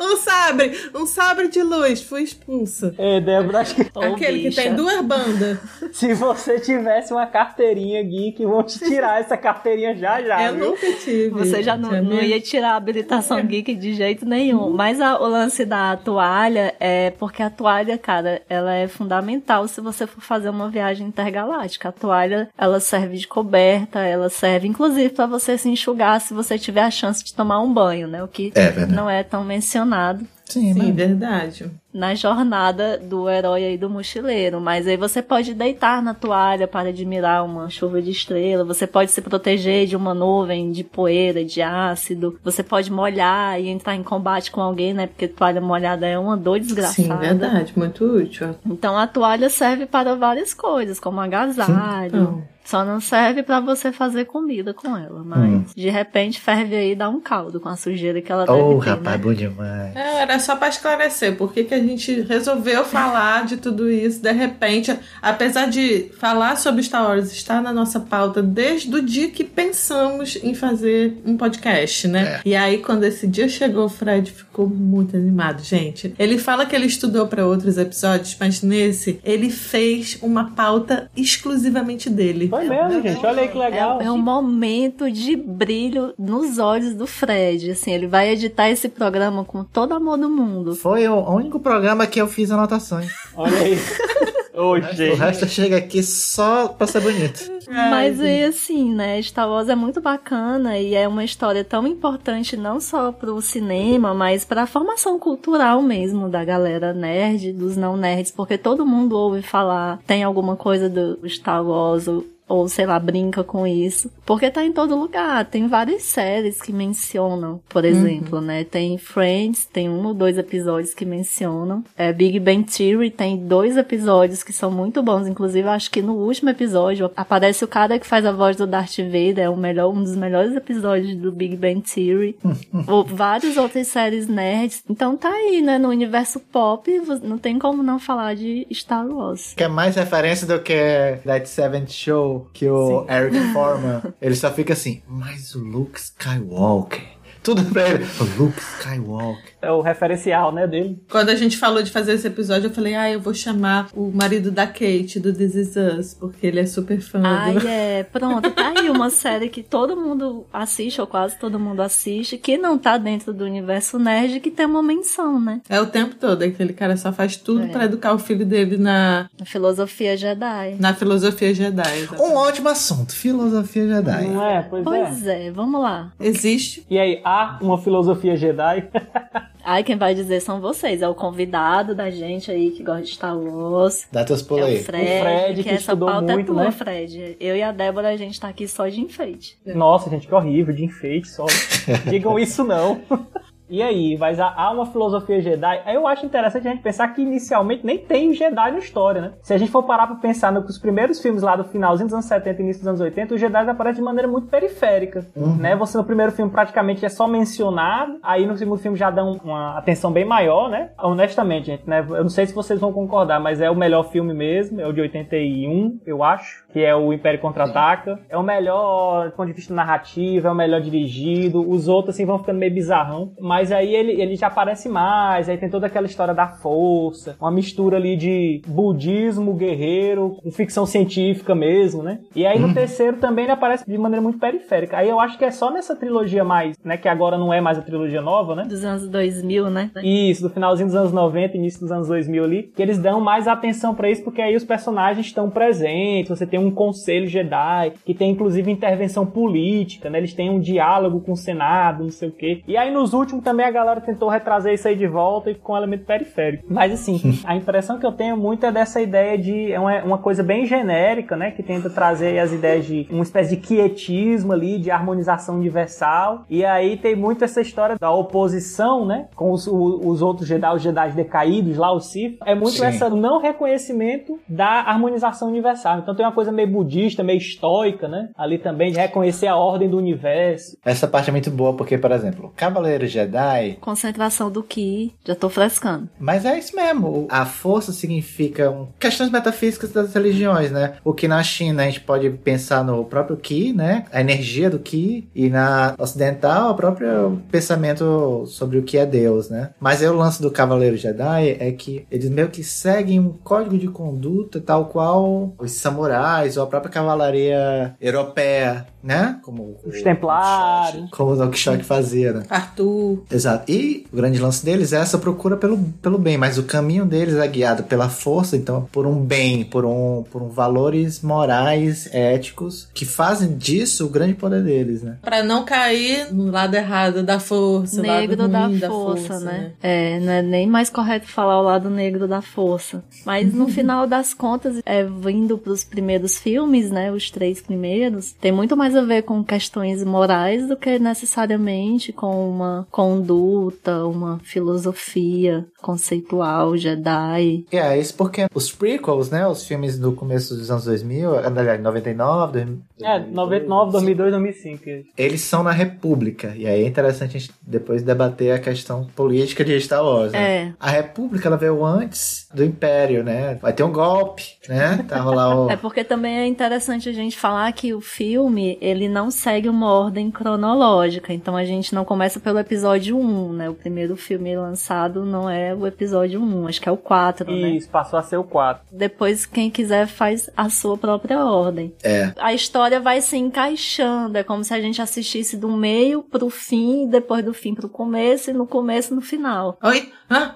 Um 0.00 0.16
sabre, 0.16 0.90
um 0.94 1.06
sabre 1.06 1.48
de 1.48 1.60
luz, 1.60 2.00
fui 2.00 2.22
expulsa. 2.22 2.94
É, 2.96 3.20
Débora, 3.20 3.60
acho 3.60 3.74
que. 3.74 3.82
Aquele 3.98 4.48
que 4.48 4.54
tem 4.54 4.72
duas 4.72 5.04
bandas. 5.04 5.58
Se 5.92 6.14
você 6.14 6.60
tivesse 6.60 7.12
uma 7.12 7.26
carteirinha 7.26 8.00
geek, 8.04 8.44
vão 8.44 8.62
te 8.62 8.78
tirar 8.78 9.20
essa 9.20 9.36
carteirinha 9.36 9.96
já 9.96 10.22
já. 10.22 10.46
Eu 10.46 10.54
viu? 10.54 10.70
nunca 10.70 10.92
tive. 10.92 11.30
Você 11.30 11.64
já 11.64 11.76
não, 11.76 11.90
não 12.00 12.22
ia 12.22 12.40
tirar 12.40 12.74
a 12.74 12.76
habilitação 12.76 13.44
geek 13.44 13.74
de 13.74 13.94
jeito 13.94 14.24
nenhum. 14.24 14.70
Mas 14.70 15.00
a, 15.00 15.18
o 15.20 15.26
lance 15.26 15.64
da 15.64 15.96
toalha 15.96 16.74
é 16.78 17.10
porque 17.10 17.42
a 17.42 17.50
toalha, 17.50 17.98
cara, 17.98 18.40
ela 18.48 18.72
é 18.74 18.86
fundamental 18.86 19.66
se 19.66 19.80
você 19.80 20.06
for 20.06 20.20
fazer 20.20 20.50
uma 20.50 20.68
viagem 20.68 21.08
intergaláctica. 21.08 21.88
A 21.88 21.92
toalha, 21.92 22.48
ela 22.56 22.78
serve 22.78 23.16
de 23.16 23.26
coberta, 23.26 23.98
ela 23.98 24.30
serve 24.30 24.68
inclusive 24.68 25.10
para 25.10 25.26
você 25.26 25.58
se 25.58 25.68
enxugar 25.68 26.20
se 26.20 26.32
você 26.32 26.56
tiver 26.56 26.82
a 26.82 26.90
chance 26.90 27.24
de 27.24 27.34
tomar 27.34 27.60
um 27.60 27.72
banho, 27.72 28.06
né? 28.06 28.22
O 28.22 28.28
que 28.28 28.52
é 28.54 28.86
não 28.86 29.10
é 29.10 29.24
tão 29.24 29.42
mencionado 29.42 29.87
mencionado. 29.88 30.26
Sim, 30.44 30.74
Sim 30.74 30.92
verdade. 30.92 31.70
Na 31.92 32.14
jornada 32.14 32.98
do 32.98 33.28
herói 33.28 33.64
aí 33.64 33.78
do 33.78 33.88
mochileiro. 33.88 34.60
Mas 34.60 34.86
aí 34.86 34.96
você 34.96 35.22
pode 35.22 35.54
deitar 35.54 36.02
na 36.02 36.12
toalha 36.12 36.68
para 36.68 36.90
admirar 36.90 37.44
uma 37.44 37.70
chuva 37.70 38.02
de 38.02 38.10
estrela. 38.10 38.64
Você 38.64 38.86
pode 38.86 39.10
se 39.10 39.22
proteger 39.22 39.86
de 39.86 39.96
uma 39.96 40.12
nuvem 40.12 40.70
de 40.70 40.84
poeira, 40.84 41.44
de 41.44 41.62
ácido. 41.62 42.38
Você 42.44 42.62
pode 42.62 42.92
molhar 42.92 43.60
e 43.60 43.68
entrar 43.68 43.94
em 43.94 44.02
combate 44.02 44.50
com 44.50 44.60
alguém, 44.60 44.92
né? 44.92 45.06
Porque 45.06 45.26
toalha 45.26 45.60
molhada 45.60 46.06
é 46.06 46.18
uma 46.18 46.36
dor 46.36 46.60
desgraçada. 46.60 47.08
Sim, 47.08 47.16
verdade. 47.16 47.72
Muito 47.74 48.04
útil. 48.04 48.54
Então 48.66 48.96
a 48.96 49.06
toalha 49.06 49.48
serve 49.48 49.86
para 49.86 50.14
várias 50.14 50.52
coisas, 50.52 51.00
como 51.00 51.20
agasalho. 51.20 52.26
Sim. 52.26 52.58
Só 52.68 52.84
não 52.84 53.00
serve 53.00 53.42
para 53.42 53.60
você 53.60 53.90
fazer 53.90 54.26
comida 54.26 54.74
com 54.74 54.94
ela, 54.94 55.22
mas 55.24 55.40
hum. 55.42 55.64
de 55.74 55.88
repente 55.88 56.38
ferve 56.38 56.76
aí 56.76 56.92
e 56.92 56.94
dá 56.94 57.08
um 57.08 57.18
caldo 57.18 57.58
com 57.58 57.70
a 57.70 57.76
sujeira 57.76 58.20
que 58.20 58.30
ela 58.30 58.44
oh, 58.46 58.74
deve 58.74 58.84
ter, 58.84 58.90
rapaz, 58.90 59.16
né? 59.16 59.24
bom 59.24 59.32
demais. 59.32 59.96
É, 59.96 60.20
era 60.20 60.38
só 60.38 60.54
para 60.54 60.68
esclarecer 60.68 61.34
por 61.34 61.50
que, 61.50 61.64
que 61.64 61.72
a 61.74 61.77
gente 61.80 62.20
resolveu 62.22 62.84
falar 62.84 63.46
de 63.46 63.56
tudo 63.56 63.90
isso 63.90 64.20
de 64.22 64.32
repente, 64.32 64.96
apesar 65.20 65.66
de 65.66 66.10
falar 66.18 66.56
sobre 66.56 66.82
Star 66.82 67.04
Wars 67.04 67.32
estar 67.32 67.62
na 67.62 67.72
nossa 67.72 68.00
pauta 68.00 68.42
desde 68.42 68.94
o 68.94 69.02
dia 69.02 69.28
que 69.30 69.44
pensamos 69.44 70.38
em 70.42 70.54
fazer 70.54 71.16
um 71.24 71.36
podcast, 71.36 72.08
né? 72.08 72.40
É. 72.44 72.48
E 72.48 72.56
aí 72.56 72.78
quando 72.78 73.04
esse 73.04 73.26
dia 73.26 73.48
chegou, 73.48 73.86
o 73.86 73.88
Fred 73.88 74.30
ficou 74.30 74.68
muito 74.68 75.16
animado, 75.16 75.62
gente. 75.62 76.14
Ele 76.18 76.38
fala 76.38 76.66
que 76.66 76.74
ele 76.74 76.86
estudou 76.86 77.26
para 77.26 77.46
outros 77.46 77.78
episódios, 77.78 78.36
mas 78.38 78.62
nesse 78.62 79.20
ele 79.24 79.50
fez 79.50 80.18
uma 80.22 80.50
pauta 80.52 81.10
exclusivamente 81.16 82.10
dele. 82.10 82.48
Foi 82.48 82.68
mesmo, 82.68 83.02
gente. 83.02 83.24
Olha 83.24 83.42
aí 83.42 83.48
que 83.48 83.58
legal. 83.58 84.00
É, 84.00 84.04
é, 84.04 84.10
um 84.10 84.18
momento 84.18 85.10
de 85.10 85.36
brilho 85.36 86.14
nos 86.18 86.58
olhos 86.58 86.94
do 86.94 87.06
Fred. 87.06 87.70
Assim, 87.70 87.92
ele 87.92 88.06
vai 88.06 88.30
editar 88.30 88.68
esse 88.68 88.88
programa 88.88 89.44
com 89.44 89.64
todo 89.64 89.94
amor 89.94 90.18
do 90.18 90.28
mundo. 90.28 90.74
Foi 90.74 91.06
o 91.08 91.30
único 91.30 91.60
programa 91.68 92.06
que 92.06 92.20
eu 92.20 92.26
fiz 92.26 92.50
anotações. 92.50 93.12
Olha 93.36 93.58
aí. 93.58 93.78
o, 94.54 94.72
resto, 94.74 95.02
o 95.02 95.14
resto 95.14 95.46
chega 95.46 95.76
aqui 95.76 96.02
só 96.02 96.68
pra 96.68 96.86
ser 96.86 97.00
bonito. 97.00 97.58
Mas 97.68 98.18
é 98.20 98.46
assim, 98.46 98.94
né? 98.94 99.20
Star 99.20 99.46
Wars 99.48 99.68
é 99.68 99.74
muito 99.74 100.00
bacana 100.00 100.78
e 100.78 100.94
é 100.94 101.06
uma 101.06 101.22
história 101.22 101.62
tão 101.62 101.86
importante 101.86 102.56
não 102.56 102.80
só 102.80 103.12
pro 103.12 103.40
cinema, 103.42 104.14
mas 104.14 104.46
pra 104.46 104.66
formação 104.66 105.18
cultural 105.18 105.82
mesmo 105.82 106.30
da 106.30 106.42
galera 106.42 106.94
nerd, 106.94 107.52
dos 107.52 107.76
não 107.76 107.96
nerds, 107.96 108.32
porque 108.32 108.56
todo 108.56 108.86
mundo 108.86 109.14
ouve 109.14 109.42
falar, 109.42 109.98
tem 110.06 110.24
alguma 110.24 110.56
coisa 110.56 110.88
do 110.88 111.20
Star 111.28 111.62
Wars, 111.62 112.06
ou 112.48 112.68
sei 112.68 112.86
lá, 112.86 112.98
brinca 112.98 113.44
com 113.44 113.66
isso. 113.66 114.10
Porque 114.24 114.50
tá 114.50 114.64
em 114.64 114.72
todo 114.72 114.96
lugar. 114.96 115.44
Tem 115.44 115.68
várias 115.68 116.02
séries 116.02 116.60
que 116.60 116.72
mencionam, 116.72 117.60
por 117.68 117.84
exemplo, 117.84 118.38
uhum. 118.38 118.44
né? 118.44 118.64
Tem 118.64 118.96
Friends, 118.98 119.66
tem 119.66 119.88
um 119.88 120.06
ou 120.06 120.14
dois 120.14 120.38
episódios 120.38 120.94
que 120.94 121.04
mencionam. 121.04 121.84
É, 121.96 122.12
Big 122.12 122.40
Bang 122.40 122.64
Theory 122.64 123.10
tem 123.10 123.36
dois 123.36 123.76
episódios 123.76 124.42
que 124.42 124.52
são 124.52 124.70
muito 124.70 125.02
bons. 125.02 125.26
Inclusive, 125.26 125.68
acho 125.68 125.90
que 125.90 126.02
no 126.02 126.14
último 126.14 126.50
episódio 126.50 127.10
aparece 127.16 127.64
o 127.64 127.68
cara 127.68 127.98
que 127.98 128.06
faz 128.06 128.24
a 128.24 128.32
voz 128.32 128.56
do 128.56 128.66
Darth 128.66 128.96
Vader, 128.98 129.38
é 129.38 129.48
o 129.50 129.56
melhor, 129.56 129.92
um 129.92 130.02
dos 130.02 130.16
melhores 130.16 130.54
episódios 130.54 131.16
do 131.16 131.30
Big 131.30 131.56
Bang 131.56 131.82
Theory. 131.82 132.36
ou 132.86 133.04
várias 133.04 133.56
outras 133.56 133.88
séries 133.88 134.28
nerds. 134.28 134.82
Então 134.88 135.16
tá 135.16 135.30
aí, 135.30 135.60
né? 135.60 135.78
No 135.78 135.88
universo 135.88 136.40
pop, 136.40 136.90
não 137.22 137.38
tem 137.38 137.58
como 137.58 137.82
não 137.82 137.98
falar 137.98 138.34
de 138.34 138.66
Star 138.72 139.06
Wars. 139.06 139.54
Que 139.54 139.64
é 139.64 139.68
mais 139.68 139.96
referência 139.96 140.46
do 140.46 140.60
que 140.60 141.18
That 141.24 141.48
Seventh 141.48 141.90
Show, 141.90 142.37
que 142.52 142.68
o 142.68 143.02
Sim. 143.02 143.12
Eric 143.12 143.38
Foreman, 143.52 144.02
ele 144.20 144.34
só 144.34 144.52
fica 144.52 144.72
assim, 144.72 145.02
mas 145.06 145.54
o 145.54 145.60
Luke 145.60 145.98
Skywalker 145.98 147.18
tudo 147.42 147.64
pra 147.66 147.88
ele. 147.88 148.06
Luke 148.36 148.60
Skywalker. 148.60 149.54
É 149.60 149.70
o 149.70 149.80
referencial, 149.80 150.52
né, 150.52 150.66
dele. 150.66 151.02
Quando 151.10 151.30
a 151.30 151.34
gente 151.34 151.56
falou 151.56 151.82
de 151.82 151.90
fazer 151.90 152.12
esse 152.12 152.26
episódio, 152.26 152.68
eu 152.68 152.72
falei, 152.72 152.94
ah, 152.94 153.10
eu 153.10 153.20
vou 153.20 153.34
chamar 153.34 153.88
o 153.92 154.10
marido 154.10 154.50
da 154.50 154.66
Kate, 154.66 155.18
do 155.18 155.32
This 155.32 155.54
Is 155.54 155.76
Us, 155.76 156.14
porque 156.14 156.46
ele 156.46 156.60
é 156.60 156.66
super 156.66 157.00
fã 157.00 157.20
Ai, 157.24 157.54
do... 157.54 157.66
é. 157.66 158.02
Pronto, 158.04 158.50
tá 158.50 158.72
aí 158.76 158.88
uma 158.88 159.10
série 159.10 159.48
que 159.48 159.62
todo 159.62 159.96
mundo 159.96 160.46
assiste, 160.52 161.00
ou 161.00 161.06
quase 161.06 161.36
todo 161.38 161.58
mundo 161.58 161.82
assiste, 161.82 162.38
que 162.38 162.56
não 162.56 162.78
tá 162.78 162.96
dentro 162.96 163.32
do 163.32 163.44
universo 163.44 163.98
nerd, 163.98 164.38
que 164.40 164.50
tem 164.50 164.66
uma 164.66 164.82
menção, 164.82 165.40
né? 165.40 165.60
É 165.68 165.80
o 165.80 165.86
tempo 165.86 166.14
todo, 166.14 166.42
aquele 166.42 166.72
cara 166.72 166.96
só 166.96 167.12
faz 167.12 167.36
tudo 167.36 167.64
é. 167.64 167.68
para 167.68 167.86
educar 167.86 168.14
o 168.14 168.18
filho 168.18 168.46
dele 168.46 168.76
na... 168.76 169.28
Na 169.38 169.44
filosofia 169.44 170.16
Jedi. 170.16 170.76
Na 170.78 170.94
filosofia 170.94 171.52
Jedi, 171.52 171.98
exatamente. 171.98 172.22
Um 172.22 172.36
ótimo 172.36 172.68
assunto, 172.68 173.12
filosofia 173.12 173.88
Jedi. 173.88 174.28
Não 174.28 174.44
é? 174.44 174.62
Pois, 174.62 174.84
pois 174.84 175.26
é. 175.26 175.46
é, 175.46 175.50
vamos 175.50 175.80
lá. 175.80 176.12
Existe. 176.20 176.86
E 176.88 176.98
aí, 176.98 177.20
a 177.24 177.58
uma 177.60 177.78
filosofia 177.78 178.36
Jedi. 178.36 178.88
Ai, 179.70 179.84
quem 179.84 179.98
vai 179.98 180.14
dizer 180.14 180.40
são 180.40 180.62
vocês. 180.62 181.02
É 181.02 181.08
o 181.08 181.14
convidado 181.14 181.94
da 181.94 182.08
gente 182.10 182.50
aí 182.50 182.70
que 182.70 182.82
gosta 182.82 183.02
de 183.02 183.10
Star 183.10 183.38
Wars. 183.38 184.08
Dá 184.10 184.24
teus 184.24 184.40
pulos 184.40 184.64
aí. 184.64 184.76
É 184.76 184.80
o 184.80 184.82
Fred, 184.82 185.04
o 185.04 185.20
Fred 185.20 185.62
que, 185.62 185.68
que 185.68 185.74
essa 185.74 185.94
pauta 185.94 186.32
é 186.32 186.36
muito, 186.36 186.52
é 186.52 186.54
tua, 186.54 186.64
né? 186.64 186.70
Fred. 186.70 187.36
Eu 187.38 187.54
e 187.54 187.62
a 187.62 187.70
Débora, 187.70 188.08
a 188.08 188.16
gente 188.16 188.40
tá 188.40 188.48
aqui 188.48 188.66
só 188.66 188.88
de 188.88 188.98
enfeite. 188.98 189.58
Nossa, 189.66 190.08
gente, 190.08 190.26
que 190.26 190.34
horrível, 190.34 190.74
de 190.74 190.86
enfeite 190.86 191.28
só. 191.28 191.44
Digam 192.08 192.38
isso 192.38 192.64
não. 192.64 193.02
E 193.68 193.82
aí, 193.82 194.16
mas 194.18 194.40
há 194.40 194.70
uma 194.70 194.86
filosofia 194.86 195.40
Jedi. 195.40 195.82
Aí 195.84 195.94
eu 195.94 196.06
acho 196.06 196.24
interessante 196.24 196.66
a 196.66 196.70
gente 196.70 196.82
pensar 196.82 197.08
que 197.08 197.22
inicialmente 197.22 197.84
nem 197.84 197.98
tem 197.98 198.32
Jedi 198.32 198.72
na 198.72 198.78
história, 198.78 199.20
né? 199.20 199.32
Se 199.42 199.52
a 199.52 199.58
gente 199.58 199.70
for 199.70 199.82
parar 199.82 200.06
pra 200.06 200.16
pensar 200.16 200.52
nos 200.52 200.78
primeiros 200.78 201.20
filmes 201.20 201.42
lá 201.42 201.56
do 201.56 201.64
finalzinho 201.64 202.06
dos 202.06 202.14
anos 202.14 202.26
70 202.26 202.60
e 202.60 202.64
início 202.64 202.80
dos 202.80 202.88
anos 202.88 203.00
80, 203.00 203.34
os 203.34 203.40
Jedi 203.40 203.68
aparecem 203.68 204.00
de 204.00 204.04
maneira 204.04 204.28
muito 204.28 204.48
periférica, 204.48 205.26
uhum. 205.36 205.56
né? 205.56 205.76
Você 205.76 205.98
no 205.98 206.04
primeiro 206.04 206.32
filme 206.32 206.50
praticamente 206.50 207.04
é 207.04 207.08
só 207.08 207.26
mencionado, 207.26 208.18
aí 208.22 208.46
no 208.46 208.56
segundo 208.56 208.78
filme 208.78 208.96
já 208.96 209.10
dão 209.10 209.38
uma 209.44 209.76
atenção 209.78 210.10
bem 210.10 210.24
maior, 210.24 210.68
né? 210.68 210.90
Honestamente, 210.98 211.66
gente, 211.66 211.88
né? 211.88 212.04
Eu 212.08 212.22
não 212.22 212.30
sei 212.30 212.46
se 212.46 212.54
vocês 212.54 212.80
vão 212.80 212.92
concordar, 212.92 213.40
mas 213.40 213.60
é 213.60 213.70
o 213.70 213.74
melhor 213.74 214.04
filme 214.04 214.32
mesmo, 214.32 214.80
é 214.80 214.86
o 214.86 214.92
de 214.92 215.00
81, 215.00 216.00
eu 216.06 216.22
acho, 216.22 216.64
que 216.72 216.84
é 216.84 216.94
o 216.94 217.12
Império 217.12 217.40
Contra-Ataca. 217.40 218.18
É 218.28 218.36
o 218.36 218.42
melhor 218.42 219.26
do 219.26 219.32
ponto 219.32 219.46
de 219.46 219.52
vista 219.52 219.74
narrativo, 219.74 220.48
é 220.48 220.50
o 220.50 220.54
melhor 220.54 220.80
dirigido. 220.80 221.68
Os 221.68 221.88
outros, 221.88 222.14
assim, 222.14 222.24
vão 222.24 222.38
ficando 222.38 222.58
meio 222.58 222.72
bizarrão, 222.72 223.32
mas 223.40 223.57
mas 223.58 223.72
aí 223.72 223.92
ele, 223.92 224.12
ele 224.22 224.36
já 224.36 224.46
aparece 224.46 224.88
mais, 224.88 225.48
aí 225.48 225.58
tem 225.58 225.68
toda 225.68 225.88
aquela 225.88 226.06
história 226.06 226.32
da 226.32 226.46
força, 226.46 227.36
uma 227.40 227.50
mistura 227.50 227.96
ali 227.96 228.16
de 228.16 228.62
budismo, 228.68 229.52
guerreiro, 229.52 230.36
com 230.40 230.52
ficção 230.52 230.86
científica 230.86 231.56
mesmo, 231.56 232.00
né? 232.00 232.20
E 232.36 232.46
aí 232.46 232.56
no 232.56 232.68
uhum. 232.68 232.74
terceiro 232.74 233.16
também 233.16 233.46
ele 233.46 233.52
aparece 233.52 233.84
de 233.84 233.98
maneira 233.98 234.22
muito 234.22 234.38
periférica. 234.38 234.98
Aí 234.98 235.08
eu 235.08 235.18
acho 235.18 235.36
que 235.36 235.44
é 235.44 235.50
só 235.50 235.72
nessa 235.72 235.96
trilogia 235.96 236.44
mais, 236.44 236.76
né, 236.84 236.96
que 236.96 237.08
agora 237.08 237.36
não 237.36 237.52
é 237.52 237.60
mais 237.60 237.76
a 237.76 237.82
trilogia 237.82 238.22
nova, 238.22 238.54
né? 238.54 238.62
Dos 238.62 238.84
anos 238.84 239.08
2000, 239.08 239.70
né? 239.70 239.90
Isso, 240.04 240.42
do 240.42 240.50
finalzinho 240.50 240.86
dos 240.86 240.94
anos 240.94 241.12
90, 241.12 241.56
início 241.56 241.80
dos 241.80 241.90
anos 241.90 242.06
2000 242.06 242.44
ali, 242.44 242.62
que 242.76 242.80
eles 242.80 242.96
dão 242.96 243.20
mais 243.20 243.48
atenção 243.48 243.92
para 243.92 244.08
isso, 244.08 244.22
porque 244.22 244.40
aí 244.40 244.54
os 244.54 244.64
personagens 244.64 245.26
estão 245.26 245.50
presentes, 245.50 246.28
você 246.28 246.46
tem 246.46 246.60
um 246.60 246.70
conselho 246.70 247.26
Jedi, 247.26 247.94
que 248.04 248.14
tem 248.14 248.30
inclusive 248.30 248.70
intervenção 248.70 249.26
política, 249.26 250.08
né? 250.08 250.18
Eles 250.18 250.32
têm 250.32 250.48
um 250.48 250.60
diálogo 250.60 251.20
com 251.22 251.32
o 251.32 251.36
Senado, 251.36 252.04
não 252.04 252.12
sei 252.12 252.28
o 252.28 252.32
quê. 252.32 252.62
E 252.64 252.76
aí 252.76 252.92
nos 252.92 253.12
últimos 253.12 253.47
também 253.48 253.64
a 253.64 253.70
galera 253.70 253.98
tentou 253.98 254.28
retrazer 254.28 254.74
isso 254.74 254.86
aí 254.86 254.94
de 254.94 255.06
volta 255.06 255.50
e 255.50 255.54
com 255.54 255.72
um 255.72 255.76
elemento 255.76 256.04
periférico. 256.04 256.64
Mas 256.68 256.92
assim, 256.92 257.18
a 257.46 257.56
impressão 257.56 257.98
que 257.98 258.04
eu 258.04 258.12
tenho 258.12 258.36
muito 258.36 258.66
é 258.66 258.70
dessa 258.70 259.00
ideia 259.00 259.38
de 259.38 259.72
é 259.72 259.80
uma, 259.80 260.04
uma 260.04 260.18
coisa 260.18 260.42
bem 260.42 260.66
genérica, 260.66 261.34
né, 261.34 261.50
que 261.50 261.62
tenta 261.62 261.88
trazer 261.88 262.38
as 262.38 262.52
ideias 262.52 262.84
de 262.84 263.08
uma 263.10 263.22
espécie 263.22 263.56
de 263.56 263.62
quietismo 263.62 264.52
ali, 264.52 264.78
de 264.78 264.90
harmonização 264.90 265.54
universal. 265.54 266.44
E 266.50 266.62
aí 266.62 266.98
tem 266.98 267.16
muito 267.16 267.42
essa 267.42 267.62
história 267.62 267.96
da 267.98 268.10
oposição, 268.10 269.06
né, 269.06 269.28
com 269.34 269.50
os, 269.50 269.66
os 269.66 270.20
outros 270.20 270.46
Jedi, 270.46 270.74
os 270.74 270.82
Jedi 270.82 271.12
decaídos 271.12 271.78
lá, 271.78 271.90
o 271.90 272.00
Sith. 272.00 272.36
É 272.44 272.54
muito 272.54 272.76
Sim. 272.76 272.84
essa 272.84 273.08
não 273.08 273.40
reconhecimento 273.40 274.38
da 274.46 274.80
harmonização 274.82 275.48
universal. 275.48 276.00
Então 276.00 276.14
tem 276.14 276.26
uma 276.26 276.32
coisa 276.32 276.52
meio 276.52 276.68
budista, 276.68 277.22
meio 277.22 277.38
estoica, 277.38 278.08
né, 278.08 278.28
ali 278.36 278.58
também 278.58 278.92
de 278.92 278.98
reconhecer 278.98 279.46
a 279.46 279.56
ordem 279.56 279.88
do 279.88 279.96
universo. 279.96 280.76
Essa 280.84 281.08
parte 281.08 281.30
é 281.30 281.32
muito 281.32 281.50
boa 281.50 281.74
porque, 281.74 281.96
por 281.96 282.12
exemplo, 282.12 282.52
Cavaleiro 282.54 283.06
Jedi 283.06 283.37
Jedi. 283.38 283.78
Concentração 283.80 284.50
do 284.50 284.62
Ki, 284.62 285.14
já 285.24 285.34
tô 285.34 285.48
frescando. 285.48 286.08
Mas 286.18 286.44
é 286.44 286.58
isso 286.58 286.74
mesmo. 286.74 287.26
A 287.30 287.46
força 287.46 287.92
significa 287.92 288.70
um... 288.70 288.88
questões 288.98 289.30
metafísicas 289.30 289.92
das 289.92 290.12
religiões, 290.12 290.70
né? 290.70 290.94
O 291.04 291.12
que 291.12 291.28
na 291.28 291.42
China 291.42 291.82
a 291.82 291.86
gente 291.86 292.00
pode 292.00 292.28
pensar 292.30 292.84
no 292.84 293.04
próprio 293.04 293.36
Ki, 293.36 293.72
né? 293.72 294.04
A 294.12 294.20
energia 294.20 294.68
do 294.68 294.78
Ki. 294.78 295.28
E 295.34 295.48
na 295.48 295.94
ocidental, 295.98 296.72
o 296.72 296.74
próprio 296.74 297.40
pensamento 297.50 298.44
sobre 298.46 298.78
o 298.78 298.82
que 298.82 298.98
é 298.98 299.06
Deus, 299.06 299.48
né? 299.48 299.70
Mas 299.78 300.02
aí 300.02 300.08
o 300.08 300.16
lance 300.16 300.42
do 300.42 300.50
Cavaleiro 300.50 300.96
Jedi 300.96 301.56
é 301.58 301.70
que 301.72 302.06
eles 302.10 302.28
meio 302.28 302.48
que 302.48 302.64
seguem 302.64 303.20
um 303.20 303.30
código 303.30 303.78
de 303.78 303.88
conduta 303.88 304.60
tal 304.60 304.86
qual 304.86 305.54
os 305.58 305.72
samurais 305.72 306.56
ou 306.56 306.64
a 306.64 306.66
própria 306.66 306.90
cavalaria 306.90 307.94
europeia 308.00 308.86
né? 309.02 309.40
Como 309.42 309.76
os 309.84 310.00
o, 310.00 310.04
Templários. 310.04 311.10
Como 311.10 311.32
o 311.32 311.36
Don 311.36 311.50
Quixote 311.50 311.84
fazia, 311.84 312.32
né? 312.32 312.42
Arthur. 312.50 313.24
Exato. 313.30 313.70
E 313.70 314.06
o 314.12 314.16
grande 314.16 314.38
lance 314.38 314.64
deles 314.64 314.92
é 314.92 314.98
essa 314.98 315.18
procura 315.18 315.56
pelo, 315.56 315.78
pelo 316.00 316.18
bem, 316.18 316.38
mas 316.38 316.58
o 316.58 316.62
caminho 316.62 317.04
deles 317.04 317.34
é 317.34 317.46
guiado 317.46 317.84
pela 317.84 318.08
força, 318.08 318.56
então 318.56 318.88
por 318.90 319.06
um 319.06 319.20
bem, 319.20 319.64
por 319.64 319.84
um 319.84 320.24
por 320.30 320.42
um 320.42 320.48
valores 320.48 321.22
morais, 321.22 322.08
éticos, 322.12 322.88
que 322.94 323.04
fazem 323.04 323.56
disso 323.56 324.06
o 324.06 324.08
grande 324.08 324.34
poder 324.34 324.62
deles, 324.62 325.02
né? 325.02 325.18
Pra 325.22 325.42
não 325.42 325.64
cair 325.64 326.32
no 326.32 326.50
lado 326.50 326.74
errado 326.74 327.22
da 327.22 327.38
força, 327.38 328.00
negro 328.02 328.42
lado 328.42 328.52
da, 328.52 328.68
da 328.68 328.88
força, 328.88 329.28
força, 329.28 329.40
né? 329.40 329.52
né? 329.52 329.72
É, 329.82 330.20
não 330.20 330.32
é 330.32 330.42
nem 330.42 330.66
mais 330.66 330.90
correto 330.90 331.26
falar 331.26 331.60
o 331.60 331.64
lado 331.64 331.90
negro 331.90 332.26
da 332.26 332.40
força. 332.40 333.02
Mas 333.24 333.52
no 333.52 333.68
final 333.68 334.06
das 334.06 334.34
contas, 334.34 334.80
é, 334.84 335.04
vindo 335.04 335.58
pros 335.58 335.84
primeiros 335.84 336.38
filmes, 336.38 336.90
né? 336.90 337.12
Os 337.12 337.30
três 337.30 337.60
primeiros, 337.60 338.32
tem 338.32 338.52
muito 338.52 338.76
mais 338.76 338.94
a 338.96 339.02
ver 339.02 339.22
com 339.22 339.42
questões 339.44 340.02
morais 340.04 340.66
do 340.68 340.76
que 340.76 340.98
necessariamente 340.98 342.12
com 342.12 342.50
uma 342.50 342.86
conduta, 343.18 344.04
uma 344.04 344.38
filosofia 344.42 345.66
conceitual 345.80 346.76
Jedi. 346.76 347.64
É, 347.70 347.98
isso 347.98 348.14
porque 348.14 348.46
os 348.54 348.70
prequels, 348.70 349.30
né, 349.30 349.46
os 349.46 349.66
filmes 349.66 349.98
do 349.98 350.12
começo 350.12 350.54
dos 350.54 350.70
anos 350.70 350.84
2000, 350.84 351.38
aliás, 351.38 351.80
99, 351.82 352.52
2000, 352.52 352.78
é, 353.02 353.18
99, 353.20 353.92
2002, 353.92 354.30
2005. 354.32 354.84
Eles 355.16 355.40
são 355.40 355.62
na 355.62 355.70
República, 355.70 356.52
e 356.56 356.66
aí 356.66 356.82
é 356.82 356.86
interessante 356.86 357.36
a 357.36 357.40
gente 357.40 357.52
depois 357.62 358.02
debater 358.02 358.52
a 358.52 358.58
questão 358.58 359.04
política 359.16 359.64
de 359.64 359.78
Star 359.80 360.04
Wars, 360.04 360.32
né? 360.32 360.38
É. 360.38 360.72
A 360.80 360.90
República, 360.90 361.48
ela 361.48 361.56
veio 361.56 361.84
antes 361.84 362.48
do 362.52 362.64
Império, 362.64 363.22
né? 363.22 363.56
Vai 363.60 363.72
ter 363.72 363.82
um 363.82 363.92
golpe, 363.92 364.44
né? 364.68 365.04
Tá 365.08 365.20
rolar 365.20 365.56
o... 365.56 365.70
É 365.70 365.76
porque 365.76 366.02
também 366.02 366.38
é 366.38 366.46
interessante 366.46 367.08
a 367.08 367.12
gente 367.12 367.36
falar 367.36 367.70
que 367.72 367.94
o 367.94 368.00
filme, 368.00 368.78
ele 368.80 369.08
não 369.08 369.30
segue 369.30 369.68
uma 369.68 369.92
ordem 369.92 370.30
cronológica, 370.30 371.32
então 371.32 371.56
a 371.56 371.64
gente 371.64 371.94
não 371.94 372.04
começa 372.04 372.40
pelo 372.40 372.58
episódio 372.58 372.97
1, 372.98 373.52
né? 373.52 373.70
O 373.70 373.74
primeiro 373.74 374.16
filme 374.16 374.56
lançado 374.56 375.24
não 375.24 375.48
é 375.48 375.74
o 375.74 375.86
episódio 375.86 376.40
1, 376.42 376.68
acho 376.68 376.80
que 376.80 376.88
é 376.88 376.92
o 376.92 376.96
4, 376.96 377.50
Isso, 377.50 377.60
né? 377.60 377.70
Isso, 377.70 377.88
passou 377.88 378.18
a 378.18 378.22
ser 378.22 378.36
o 378.36 378.44
4. 378.44 378.86
Depois, 378.90 379.46
quem 379.46 379.70
quiser 379.70 380.06
faz 380.06 380.50
a 380.56 380.68
sua 380.68 380.96
própria 380.96 381.44
ordem. 381.44 381.94
É. 382.02 382.32
A 382.38 382.52
história 382.52 383.00
vai 383.00 383.20
se 383.20 383.36
encaixando, 383.36 384.38
é 384.38 384.42
como 384.42 384.64
se 384.64 384.74
a 384.74 384.80
gente 384.80 385.00
assistisse 385.00 385.56
do 385.56 385.70
meio 385.70 386.22
pro 386.22 386.50
fim, 386.50 387.08
depois 387.08 387.44
do 387.44 387.54
fim 387.54 387.74
pro 387.74 387.88
começo 387.88 388.50
e 388.50 388.52
no 388.52 388.66
começo 388.66 389.14
no 389.14 389.20
final. 389.20 389.78
Oi? 389.82 390.12
Hã? 390.30 390.54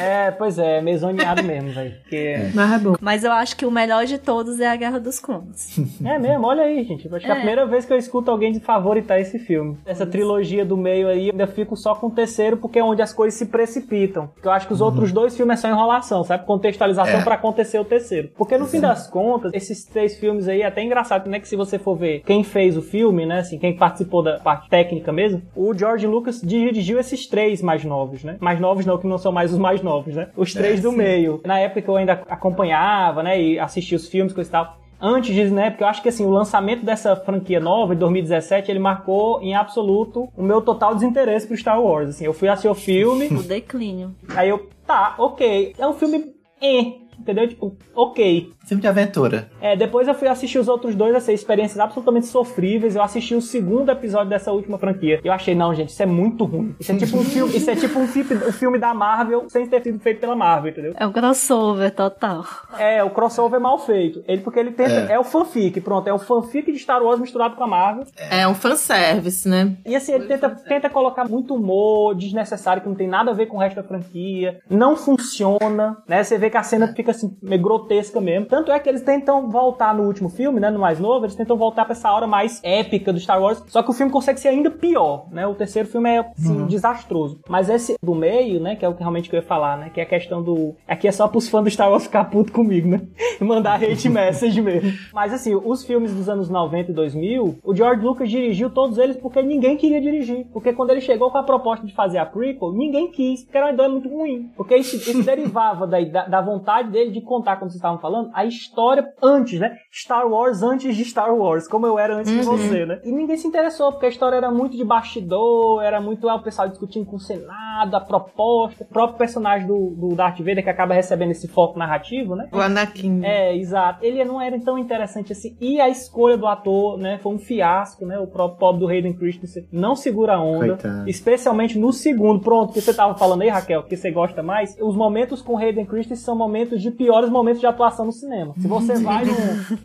É, 0.00 0.30
pois 0.32 0.58
é, 0.58 0.80
meio 0.80 0.98
zoneado 0.98 1.42
mesmo, 1.42 1.70
velho. 1.70 1.94
Porque... 2.02 2.50
Mas 2.54 2.72
é 2.72 2.78
bom. 2.78 2.94
Mas 3.00 3.24
eu 3.24 3.32
acho 3.32 3.56
que 3.56 3.64
o 3.64 3.70
melhor 3.70 4.04
de 4.06 4.18
todos 4.18 4.58
é 4.60 4.68
a 4.68 4.76
Guerra 4.76 4.98
dos 5.00 5.18
Clones. 5.18 5.78
É 6.04 6.18
mesmo, 6.18 6.46
olha 6.46 6.62
aí, 6.64 6.84
gente. 6.84 7.08
Acho 7.12 7.24
que 7.24 7.30
é 7.30 7.34
a 7.34 7.36
É. 7.36 7.38
primeira 7.38 7.66
vez 7.66 7.84
que 7.84 7.92
eu 7.92 7.96
escuto 7.96 8.30
alguém 8.30 8.52
de 8.52 8.60
favoritar 8.60 9.20
esse 9.20 9.38
filme. 9.38 9.78
Essa 9.86 10.04
trilogia 10.06 10.64
do 10.64 10.76
meio 10.76 11.08
aí, 11.08 11.28
eu 11.28 11.32
ainda 11.32 11.46
fico 11.46 11.76
só 11.76 11.94
com 11.94 12.08
o 12.08 12.10
terceiro, 12.10 12.56
porque 12.56 12.78
é 12.78 12.84
onde 12.84 13.00
as 13.02 13.12
coisas 13.12 13.38
se 13.38 13.46
precipitam. 13.46 14.26
Porque 14.28 14.46
eu 14.46 14.52
acho 14.52 14.66
que 14.66 14.72
os 14.72 14.80
outros 14.80 15.12
dois 15.12 15.36
filmes 15.36 15.58
é 15.58 15.62
só 15.62 15.68
enrolação, 15.68 16.22
sabe? 16.24 16.44
Contextualização 16.46 17.20
É. 17.20 17.22
pra 17.24 17.34
acontecer 17.36 17.78
o 17.78 17.84
terceiro. 17.84 18.30
Porque 18.36 18.56
no 18.58 18.66
fim 18.66 18.80
das 18.80 19.06
contas, 19.08 19.52
esses 19.54 19.84
três 19.84 20.16
filmes 20.18 20.46
aí 20.48 20.62
é 20.62 20.66
até 20.66 20.82
engraçado, 20.82 21.28
né? 21.28 21.40
Que 21.40 21.48
se 21.48 21.56
você 21.56 21.78
for 21.78 21.96
ver 21.96 22.22
quem 22.26 22.44
fez 22.44 22.76
o 22.76 22.82
filme, 22.82 23.24
né? 23.26 23.38
Assim, 23.40 23.58
quem 23.58 23.76
participou 23.76 24.22
da 24.22 24.38
parte 24.38 24.68
técnica 24.68 25.12
mesmo, 25.12 25.42
o 25.54 25.72
George 25.76 26.06
Lucas 26.06 26.40
dirigiu 26.42 26.98
esses 26.98 27.26
três 27.26 27.62
mais 27.62 27.84
novos, 27.84 28.22
né? 28.24 28.36
Mais 28.40 28.60
novos 28.60 28.84
não, 28.84 28.98
que 29.04 29.08
não 29.08 29.18
são 29.18 29.30
mais 29.30 29.52
os 29.52 29.58
mais 29.58 29.82
novos, 29.82 30.14
né? 30.14 30.28
Os 30.36 30.52
três 30.52 30.80
do 30.80 30.90
meio. 30.90 31.40
Na 31.44 31.58
época 31.60 31.82
que 31.82 31.88
eu 31.88 31.96
ainda 31.96 32.22
acompanhava, 32.28 33.22
né? 33.22 33.40
E 33.40 33.58
assistia 33.58 33.96
os 33.96 34.08
filmes, 34.08 34.32
coisa 34.32 34.48
e 34.48 34.52
tal. 34.52 34.78
Antes 35.00 35.34
disso, 35.34 35.52
né? 35.54 35.70
Porque 35.70 35.84
eu 35.84 35.88
acho 35.88 36.02
que 36.02 36.08
assim, 36.08 36.24
o 36.24 36.30
lançamento 36.30 36.84
dessa 36.84 37.14
franquia 37.14 37.60
nova, 37.60 37.94
em 37.94 37.98
2017, 37.98 38.70
ele 38.70 38.78
marcou 38.78 39.40
em 39.42 39.54
absoluto 39.54 40.28
o 40.36 40.42
meu 40.42 40.62
total 40.62 40.94
desinteresse 40.94 41.46
pro 41.46 41.56
Star 41.56 41.80
Wars. 41.82 42.08
Assim, 42.10 42.24
eu 42.24 42.32
fui 42.32 42.48
assistir 42.48 42.68
o 42.68 42.74
filme, 42.74 43.26
O 43.28 43.42
declínio. 43.42 44.14
aí 44.34 44.48
eu, 44.48 44.68
tá, 44.86 45.14
ok. 45.18 45.74
É 45.78 45.86
um 45.86 45.92
filme. 45.92 46.32
Eh, 46.62 46.94
entendeu? 47.18 47.46
Tipo, 47.48 47.76
ok. 47.94 48.50
Filme 48.66 48.80
de 48.80 48.88
aventura. 48.88 49.48
É, 49.60 49.76
depois 49.76 50.08
eu 50.08 50.14
fui 50.14 50.28
assistir 50.28 50.58
os 50.58 50.68
outros 50.68 50.94
dois, 50.94 51.14
assim, 51.14 51.32
experiências 51.32 51.78
absolutamente 51.78 52.26
sofríveis. 52.26 52.96
Eu 52.96 53.02
assisti 53.02 53.34
o 53.34 53.40
segundo 53.40 53.90
episódio 53.90 54.30
dessa 54.30 54.52
última 54.52 54.78
franquia. 54.78 55.20
Eu 55.22 55.32
achei, 55.32 55.54
não, 55.54 55.74
gente, 55.74 55.90
isso 55.90 56.02
é 56.02 56.06
muito 56.06 56.44
ruim. 56.44 56.74
Isso 56.80 56.92
é 56.92 56.96
tipo 56.96 57.16
um 57.18 57.24
filme, 57.24 57.56
isso 57.56 57.70
é 57.70 57.76
tipo 57.76 57.98
um 57.98 58.06
filme, 58.06 58.34
um 58.46 58.52
filme 58.52 58.78
da 58.78 58.94
Marvel 58.94 59.44
sem 59.48 59.66
ter 59.66 59.82
sido 59.82 59.98
feito 60.00 60.20
pela 60.20 60.34
Marvel, 60.34 60.70
entendeu? 60.70 60.94
É 60.96 61.06
um 61.06 61.12
crossover 61.12 61.90
total. 61.94 62.44
É, 62.78 63.02
o 63.04 63.10
crossover 63.10 63.58
é 63.58 63.62
mal 63.62 63.78
feito. 63.78 64.24
Ele, 64.26 64.42
porque 64.42 64.58
ele 64.58 64.72
tenta. 64.72 65.12
É. 65.12 65.14
É. 65.14 65.18
o 65.18 65.24
fanfic, 65.24 65.80
pronto. 65.80 66.08
É 66.08 66.12
o 66.12 66.18
fanfic 66.18 66.72
de 66.72 66.78
Star 66.78 67.02
Wars 67.02 67.20
misturado 67.20 67.56
com 67.56 67.64
a 67.64 67.66
Marvel. 67.66 68.04
É 68.30 68.46
um 68.48 68.54
fanservice, 68.54 69.48
né? 69.48 69.76
E 69.84 69.94
assim, 69.94 70.12
ele 70.12 70.26
tenta, 70.26 70.48
tenta 70.50 70.90
colocar 70.90 71.28
muito 71.28 71.54
humor 71.54 72.14
desnecessário, 72.14 72.82
que 72.82 72.88
não 72.88 72.96
tem 72.96 73.08
nada 73.08 73.30
a 73.30 73.34
ver 73.34 73.46
com 73.46 73.56
o 73.56 73.60
resto 73.60 73.76
da 73.76 73.82
franquia. 73.82 74.60
Não 74.68 74.96
funciona, 74.96 75.98
né? 76.08 76.22
Você 76.22 76.38
vê 76.38 76.50
que 76.50 76.56
a 76.56 76.62
cena 76.62 76.88
fica 76.94 77.10
assim, 77.10 77.36
meio 77.42 77.60
grotesca 77.60 78.20
mesmo. 78.20 78.46
Tanto 78.54 78.70
é 78.70 78.78
que 78.78 78.88
eles 78.88 79.02
tentam 79.02 79.50
voltar 79.50 79.92
no 79.92 80.04
último 80.04 80.28
filme, 80.28 80.60
né? 80.60 80.70
No 80.70 80.78
mais 80.78 81.00
novo, 81.00 81.24
eles 81.24 81.34
tentam 81.34 81.56
voltar 81.56 81.84
pra 81.84 81.90
essa 81.90 82.12
hora 82.12 82.24
mais 82.24 82.60
épica 82.62 83.12
do 83.12 83.18
Star 83.18 83.42
Wars. 83.42 83.60
Só 83.66 83.82
que 83.82 83.90
o 83.90 83.92
filme 83.92 84.12
consegue 84.12 84.38
ser 84.38 84.46
ainda 84.46 84.70
pior, 84.70 85.26
né? 85.32 85.44
O 85.44 85.56
terceiro 85.56 85.88
filme 85.88 86.08
é, 86.08 86.20
assim, 86.20 86.64
desastroso. 86.66 87.40
Mas 87.48 87.68
esse 87.68 87.96
do 88.00 88.14
meio, 88.14 88.60
né? 88.60 88.76
Que 88.76 88.84
é 88.84 88.88
o 88.88 88.94
que 88.94 89.00
realmente 89.00 89.28
que 89.28 89.34
eu 89.34 89.40
ia 89.40 89.44
falar, 89.44 89.76
né? 89.76 89.90
Que 89.92 89.98
é 89.98 90.04
a 90.04 90.06
questão 90.06 90.40
do. 90.40 90.76
Aqui 90.86 91.08
é 91.08 91.10
só 91.10 91.26
pros 91.26 91.48
fãs 91.48 91.64
do 91.64 91.70
Star 91.70 91.90
Wars 91.90 92.04
ficar 92.04 92.26
puto 92.26 92.52
comigo, 92.52 92.86
né? 92.86 93.00
E 93.40 93.42
mandar 93.42 93.82
hate 93.82 94.08
message 94.08 94.62
mesmo. 94.62 94.92
Mas 95.12 95.32
assim, 95.32 95.56
os 95.56 95.84
filmes 95.84 96.14
dos 96.14 96.28
anos 96.28 96.48
90 96.48 96.92
e 96.92 96.94
2000, 96.94 97.58
o 97.64 97.74
George 97.74 98.04
Lucas 98.04 98.30
dirigiu 98.30 98.70
todos 98.70 98.96
eles 98.96 99.16
porque 99.16 99.42
ninguém 99.42 99.76
queria 99.76 100.00
dirigir. 100.00 100.46
Porque 100.52 100.72
quando 100.72 100.90
ele 100.90 101.00
chegou 101.00 101.32
com 101.32 101.38
a 101.38 101.42
proposta 101.42 101.84
de 101.84 101.92
fazer 101.92 102.18
a 102.18 102.26
prequel, 102.26 102.70
ninguém 102.72 103.10
quis, 103.10 103.42
porque 103.42 103.56
era 103.56 103.66
uma 103.66 103.72
ideia 103.72 103.88
muito 103.88 104.08
ruim. 104.08 104.52
Porque 104.56 104.76
isso, 104.76 104.94
isso 104.94 105.20
derivava 105.26 105.84
da, 105.84 106.00
da, 106.00 106.26
da 106.26 106.40
vontade 106.40 106.90
dele 106.90 107.10
de 107.10 107.20
contar, 107.20 107.56
como 107.56 107.68
vocês 107.68 107.78
estavam 107.80 107.98
falando, 107.98 108.30
a 108.32 108.43
história 108.44 109.06
antes, 109.22 109.58
né? 109.58 109.76
Star 109.92 110.26
Wars 110.26 110.62
antes 110.62 110.96
de 110.96 111.04
Star 111.04 111.34
Wars, 111.34 111.68
como 111.68 111.86
eu 111.86 111.98
era 111.98 112.16
antes 112.16 112.32
de 112.32 112.42
você, 112.42 112.86
né? 112.86 113.00
E 113.04 113.12
ninguém 113.12 113.36
se 113.36 113.46
interessou, 113.46 113.92
porque 113.92 114.06
a 114.06 114.08
história 114.08 114.36
era 114.36 114.50
muito 114.50 114.76
de 114.76 114.84
bastidor, 114.84 115.82
era 115.82 116.00
muito 116.00 116.28
ah, 116.28 116.36
o 116.36 116.42
pessoal 116.42 116.68
discutindo 116.68 117.06
com 117.06 117.16
o 117.16 117.20
Senado, 117.20 117.94
a 117.94 118.00
proposta, 118.00 118.84
o 118.84 118.86
próprio 118.86 119.18
personagem 119.18 119.66
do, 119.66 119.90
do 119.90 120.14
Darth 120.14 120.38
Vader 120.38 120.62
que 120.62 120.70
acaba 120.70 120.94
recebendo 120.94 121.30
esse 121.30 121.48
foco 121.48 121.78
narrativo, 121.78 122.34
né? 122.34 122.48
O 122.52 122.60
Anakin. 122.60 123.24
É, 123.24 123.56
exato. 123.56 124.04
Ele 124.04 124.24
não 124.24 124.40
era 124.40 124.58
tão 124.60 124.78
interessante 124.78 125.32
assim. 125.32 125.56
E 125.60 125.80
a 125.80 125.88
escolha 125.88 126.36
do 126.36 126.46
ator, 126.46 126.98
né, 126.98 127.18
foi 127.18 127.32
um 127.32 127.38
fiasco, 127.38 128.04
né? 128.04 128.18
O 128.18 128.26
próprio 128.26 128.58
pobre 128.58 128.80
do 128.80 128.88
Hayden 128.88 129.14
Christensen 129.14 129.66
não 129.72 129.94
segura 129.94 130.34
a 130.34 130.40
onda. 130.40 130.68
Coitado. 130.68 131.08
Especialmente 131.08 131.78
no 131.78 131.92
segundo. 131.92 132.40
Pronto, 132.40 132.72
que 132.72 132.80
você 132.80 132.92
tava 132.92 133.16
falando 133.16 133.42
aí, 133.42 133.48
Raquel, 133.48 133.82
que 133.84 133.96
você 133.96 134.10
gosta 134.10 134.42
mais. 134.42 134.76
Os 134.80 134.96
momentos 134.96 135.40
com 135.42 135.56
Hayden 135.56 135.86
Christensen 135.86 136.24
são 136.24 136.36
momentos 136.36 136.82
de 136.82 136.90
piores 136.90 137.30
momentos 137.30 137.60
de 137.60 137.66
atuação 137.66 138.06
no 138.06 138.12
cinema. 138.12 138.33
Se 138.58 138.66
você 138.66 138.94
vai 138.96 139.24
no 139.24 139.32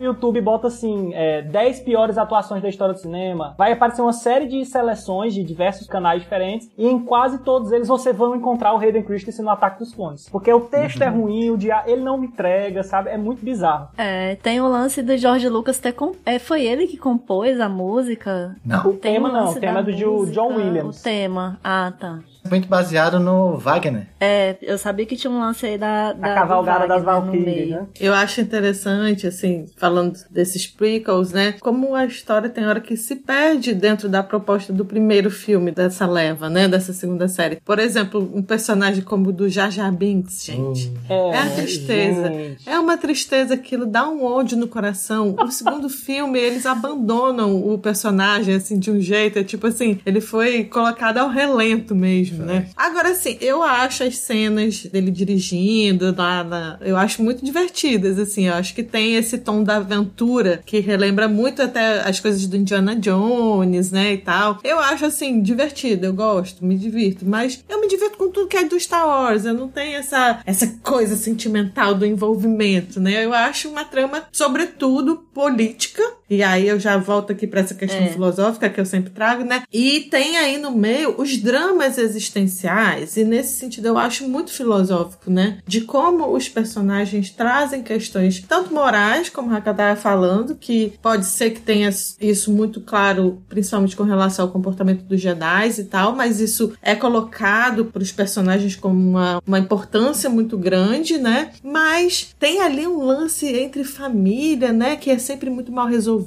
YouTube 0.04 0.38
e 0.38 0.42
bota 0.42 0.66
assim, 0.66 1.12
é, 1.14 1.42
10 1.42 1.80
piores 1.80 2.18
atuações 2.18 2.62
da 2.62 2.68
história 2.68 2.94
do 2.94 3.00
cinema, 3.00 3.54
vai 3.56 3.72
aparecer 3.72 4.02
uma 4.02 4.12
série 4.12 4.46
de 4.46 4.64
seleções 4.64 5.34
de 5.34 5.42
diversos 5.42 5.86
canais 5.86 6.22
diferentes. 6.22 6.70
E 6.76 6.86
em 6.86 6.98
quase 6.98 7.38
todos 7.38 7.72
eles 7.72 7.88
você 7.88 8.12
vai 8.12 8.36
encontrar 8.36 8.74
o 8.74 8.78
Hayden 8.78 9.02
Christensen 9.02 9.44
no 9.44 9.50
Ataque 9.50 9.78
dos 9.78 9.94
Clones. 9.94 10.28
Porque 10.28 10.52
o 10.52 10.60
texto 10.60 11.02
é 11.02 11.08
ruim, 11.08 11.50
o 11.50 11.56
dia 11.56 11.82
ele 11.86 12.02
não 12.02 12.22
entrega, 12.22 12.82
sabe? 12.82 13.10
É 13.10 13.16
muito 13.16 13.44
bizarro. 13.44 13.88
É, 13.96 14.36
tem 14.36 14.60
o 14.60 14.68
lance 14.68 15.02
do 15.02 15.16
George 15.16 15.48
Lucas 15.48 15.78
ter 15.78 15.92
com... 15.92 16.12
é, 16.24 16.38
foi 16.38 16.64
ele 16.64 16.86
que 16.86 16.96
compôs 16.96 17.60
a 17.60 17.68
música? 17.68 18.56
Não. 18.64 18.80
O 18.90 18.92
Tem 18.94 19.14
tema 19.14 19.28
o 19.28 19.32
não, 19.32 19.50
o 19.50 19.54
tema 19.54 19.80
é 19.80 19.82
do 19.82 19.92
música, 19.92 20.32
John 20.32 20.54
Williams. 20.56 21.00
O 21.00 21.02
tema. 21.02 21.58
Ah, 21.62 21.92
tá. 21.98 22.20
Muito 22.50 22.68
baseado 22.68 23.18
no 23.20 23.56
Wagner. 23.56 24.08
É, 24.18 24.56
eu 24.60 24.76
sabia 24.76 25.06
que 25.06 25.16
tinha 25.16 25.30
um 25.30 25.38
lance 25.40 25.64
aí 25.64 25.78
da, 25.78 26.12
da 26.12 26.32
A 26.32 26.34
cavalgada 26.34 26.86
das 26.86 27.02
Valkyrias, 27.02 27.44
meio. 27.44 27.70
né? 27.76 27.86
Eu 28.00 28.12
acho 28.12 28.40
interessante, 28.40 29.26
assim, 29.26 29.66
falando 29.76 30.18
desses 30.30 30.66
prequels, 30.66 31.32
né? 31.32 31.54
Como 31.60 31.94
a 31.94 32.04
história 32.04 32.48
tem 32.48 32.66
hora 32.66 32.80
que 32.80 32.96
se 32.96 33.16
perde 33.16 33.72
dentro 33.74 34.08
da 34.08 34.22
proposta 34.22 34.72
do 34.72 34.84
primeiro 34.84 35.30
filme 35.30 35.70
dessa 35.70 36.06
leva, 36.06 36.50
né? 36.50 36.66
Dessa 36.68 36.92
segunda 36.92 37.28
série. 37.28 37.60
Por 37.64 37.78
exemplo, 37.78 38.30
um 38.34 38.42
personagem 38.42 39.02
como 39.02 39.28
o 39.28 39.32
do 39.32 39.48
Jar 39.48 39.70
Binks, 39.92 40.44
gente. 40.44 40.92
É 41.08 41.38
a 41.38 41.50
tristeza. 41.50 42.28
gente. 42.28 42.68
É 42.68 42.78
uma 42.78 42.96
tristeza, 42.96 43.54
aquilo 43.54 43.86
dá 43.86 44.08
um 44.08 44.24
ódio 44.24 44.56
no 44.58 44.66
coração. 44.66 45.36
No 45.38 45.50
segundo 45.52 45.88
filme, 45.90 46.38
eles 46.38 46.66
abandonam 46.66 47.56
o 47.72 47.78
personagem, 47.78 48.54
assim, 48.54 48.78
de 48.78 48.90
um 48.90 49.00
jeito, 49.00 49.38
é 49.38 49.44
tipo 49.44 49.66
assim, 49.66 49.98
ele 50.04 50.20
foi 50.20 50.64
colocado 50.64 51.18
ao 51.18 51.28
relento 51.28 51.94
mesmo, 51.94 52.39
né? 52.44 52.68
Agora, 52.76 53.10
assim, 53.10 53.36
eu 53.40 53.62
acho 53.62 54.04
as 54.04 54.16
cenas 54.18 54.84
dele 54.84 55.10
dirigindo, 55.10 56.14
lá 56.16 56.78
eu 56.80 56.96
acho 56.96 57.22
muito 57.22 57.44
divertidas, 57.44 58.18
assim, 58.18 58.46
eu 58.46 58.54
acho 58.54 58.74
que 58.74 58.82
tem 58.82 59.16
esse 59.16 59.38
tom 59.38 59.62
da 59.62 59.76
aventura, 59.76 60.62
que 60.64 60.80
relembra 60.80 61.28
muito 61.28 61.62
até 61.62 62.00
as 62.00 62.20
coisas 62.20 62.46
do 62.46 62.56
Indiana 62.56 62.96
Jones, 62.96 63.90
né, 63.90 64.14
e 64.14 64.18
tal. 64.18 64.58
Eu 64.64 64.78
acho, 64.78 65.06
assim, 65.06 65.40
divertido, 65.40 66.06
eu 66.06 66.12
gosto, 66.12 66.64
me 66.64 66.76
divirto, 66.76 67.24
mas 67.26 67.64
eu 67.68 67.80
me 67.80 67.88
divirto 67.88 68.18
com 68.18 68.30
tudo 68.30 68.48
que 68.48 68.56
é 68.56 68.64
do 68.64 68.78
Star 68.78 69.06
Wars, 69.06 69.44
eu 69.44 69.54
não 69.54 69.68
tenho 69.68 69.96
essa, 69.96 70.40
essa 70.44 70.66
coisa 70.82 71.16
sentimental 71.16 71.94
do 71.94 72.06
envolvimento, 72.06 73.00
né? 73.00 73.24
Eu 73.24 73.32
acho 73.34 73.68
uma 73.68 73.84
trama, 73.84 74.24
sobretudo, 74.32 75.24
política, 75.32 76.02
e 76.30 76.42
aí 76.42 76.68
eu 76.68 76.78
já 76.78 76.96
volto 76.96 77.32
aqui 77.32 77.46
pra 77.46 77.60
essa 77.60 77.74
questão 77.74 78.00
É. 78.04 78.08
filosófica 78.08 78.70
que 78.70 78.80
eu 78.80 78.86
sempre 78.86 79.10
trago, 79.10 79.44
né? 79.44 79.64
E 79.72 80.02
tem 80.02 80.36
aí 80.38 80.56
no 80.56 80.70
meio 80.70 81.14
os 81.20 81.36
dramas 81.36 81.98
existenciais, 81.98 83.16
e 83.16 83.24
nesse 83.24 83.58
sentido 83.58 83.86
eu 83.88 83.98
acho 83.98 84.26
muito 84.28 84.52
filosófico, 84.52 85.30
né? 85.30 85.58
De 85.66 85.80
como 85.82 86.34
os 86.34 86.48
personagens 86.48 87.30
trazem 87.30 87.82
questões 87.82 88.42
tanto 88.48 88.72
morais, 88.72 89.28
como 89.28 89.52
a 89.54 89.58
estava 89.58 89.96
falando, 89.96 90.54
que 90.54 90.92
pode 91.02 91.26
ser 91.26 91.50
que 91.50 91.60
tenha 91.60 91.90
isso 92.20 92.52
muito 92.52 92.80
claro, 92.80 93.42
principalmente 93.48 93.96
com 93.96 94.02
relação 94.04 94.44
ao 94.46 94.50
comportamento 94.52 95.02
dos 95.04 95.20
Jedi 95.20 95.68
e 95.78 95.84
tal, 95.84 96.14
mas 96.14 96.40
isso 96.40 96.72
é 96.80 96.94
colocado 96.94 97.86
para 97.86 98.02
os 98.02 98.12
personagens 98.12 98.76
como 98.76 98.98
uma, 99.10 99.42
uma 99.46 99.58
importância 99.58 100.30
muito 100.30 100.56
grande, 100.56 101.18
né? 101.18 101.50
Mas 101.62 102.34
tem 102.38 102.60
ali 102.60 102.86
um 102.86 103.02
lance 103.04 103.46
entre 103.46 103.84
família, 103.84 104.72
né? 104.72 104.96
Que 104.96 105.10
é 105.10 105.18
sempre 105.18 105.50
muito 105.50 105.72
mal 105.72 105.86
resolvido, 105.86 106.19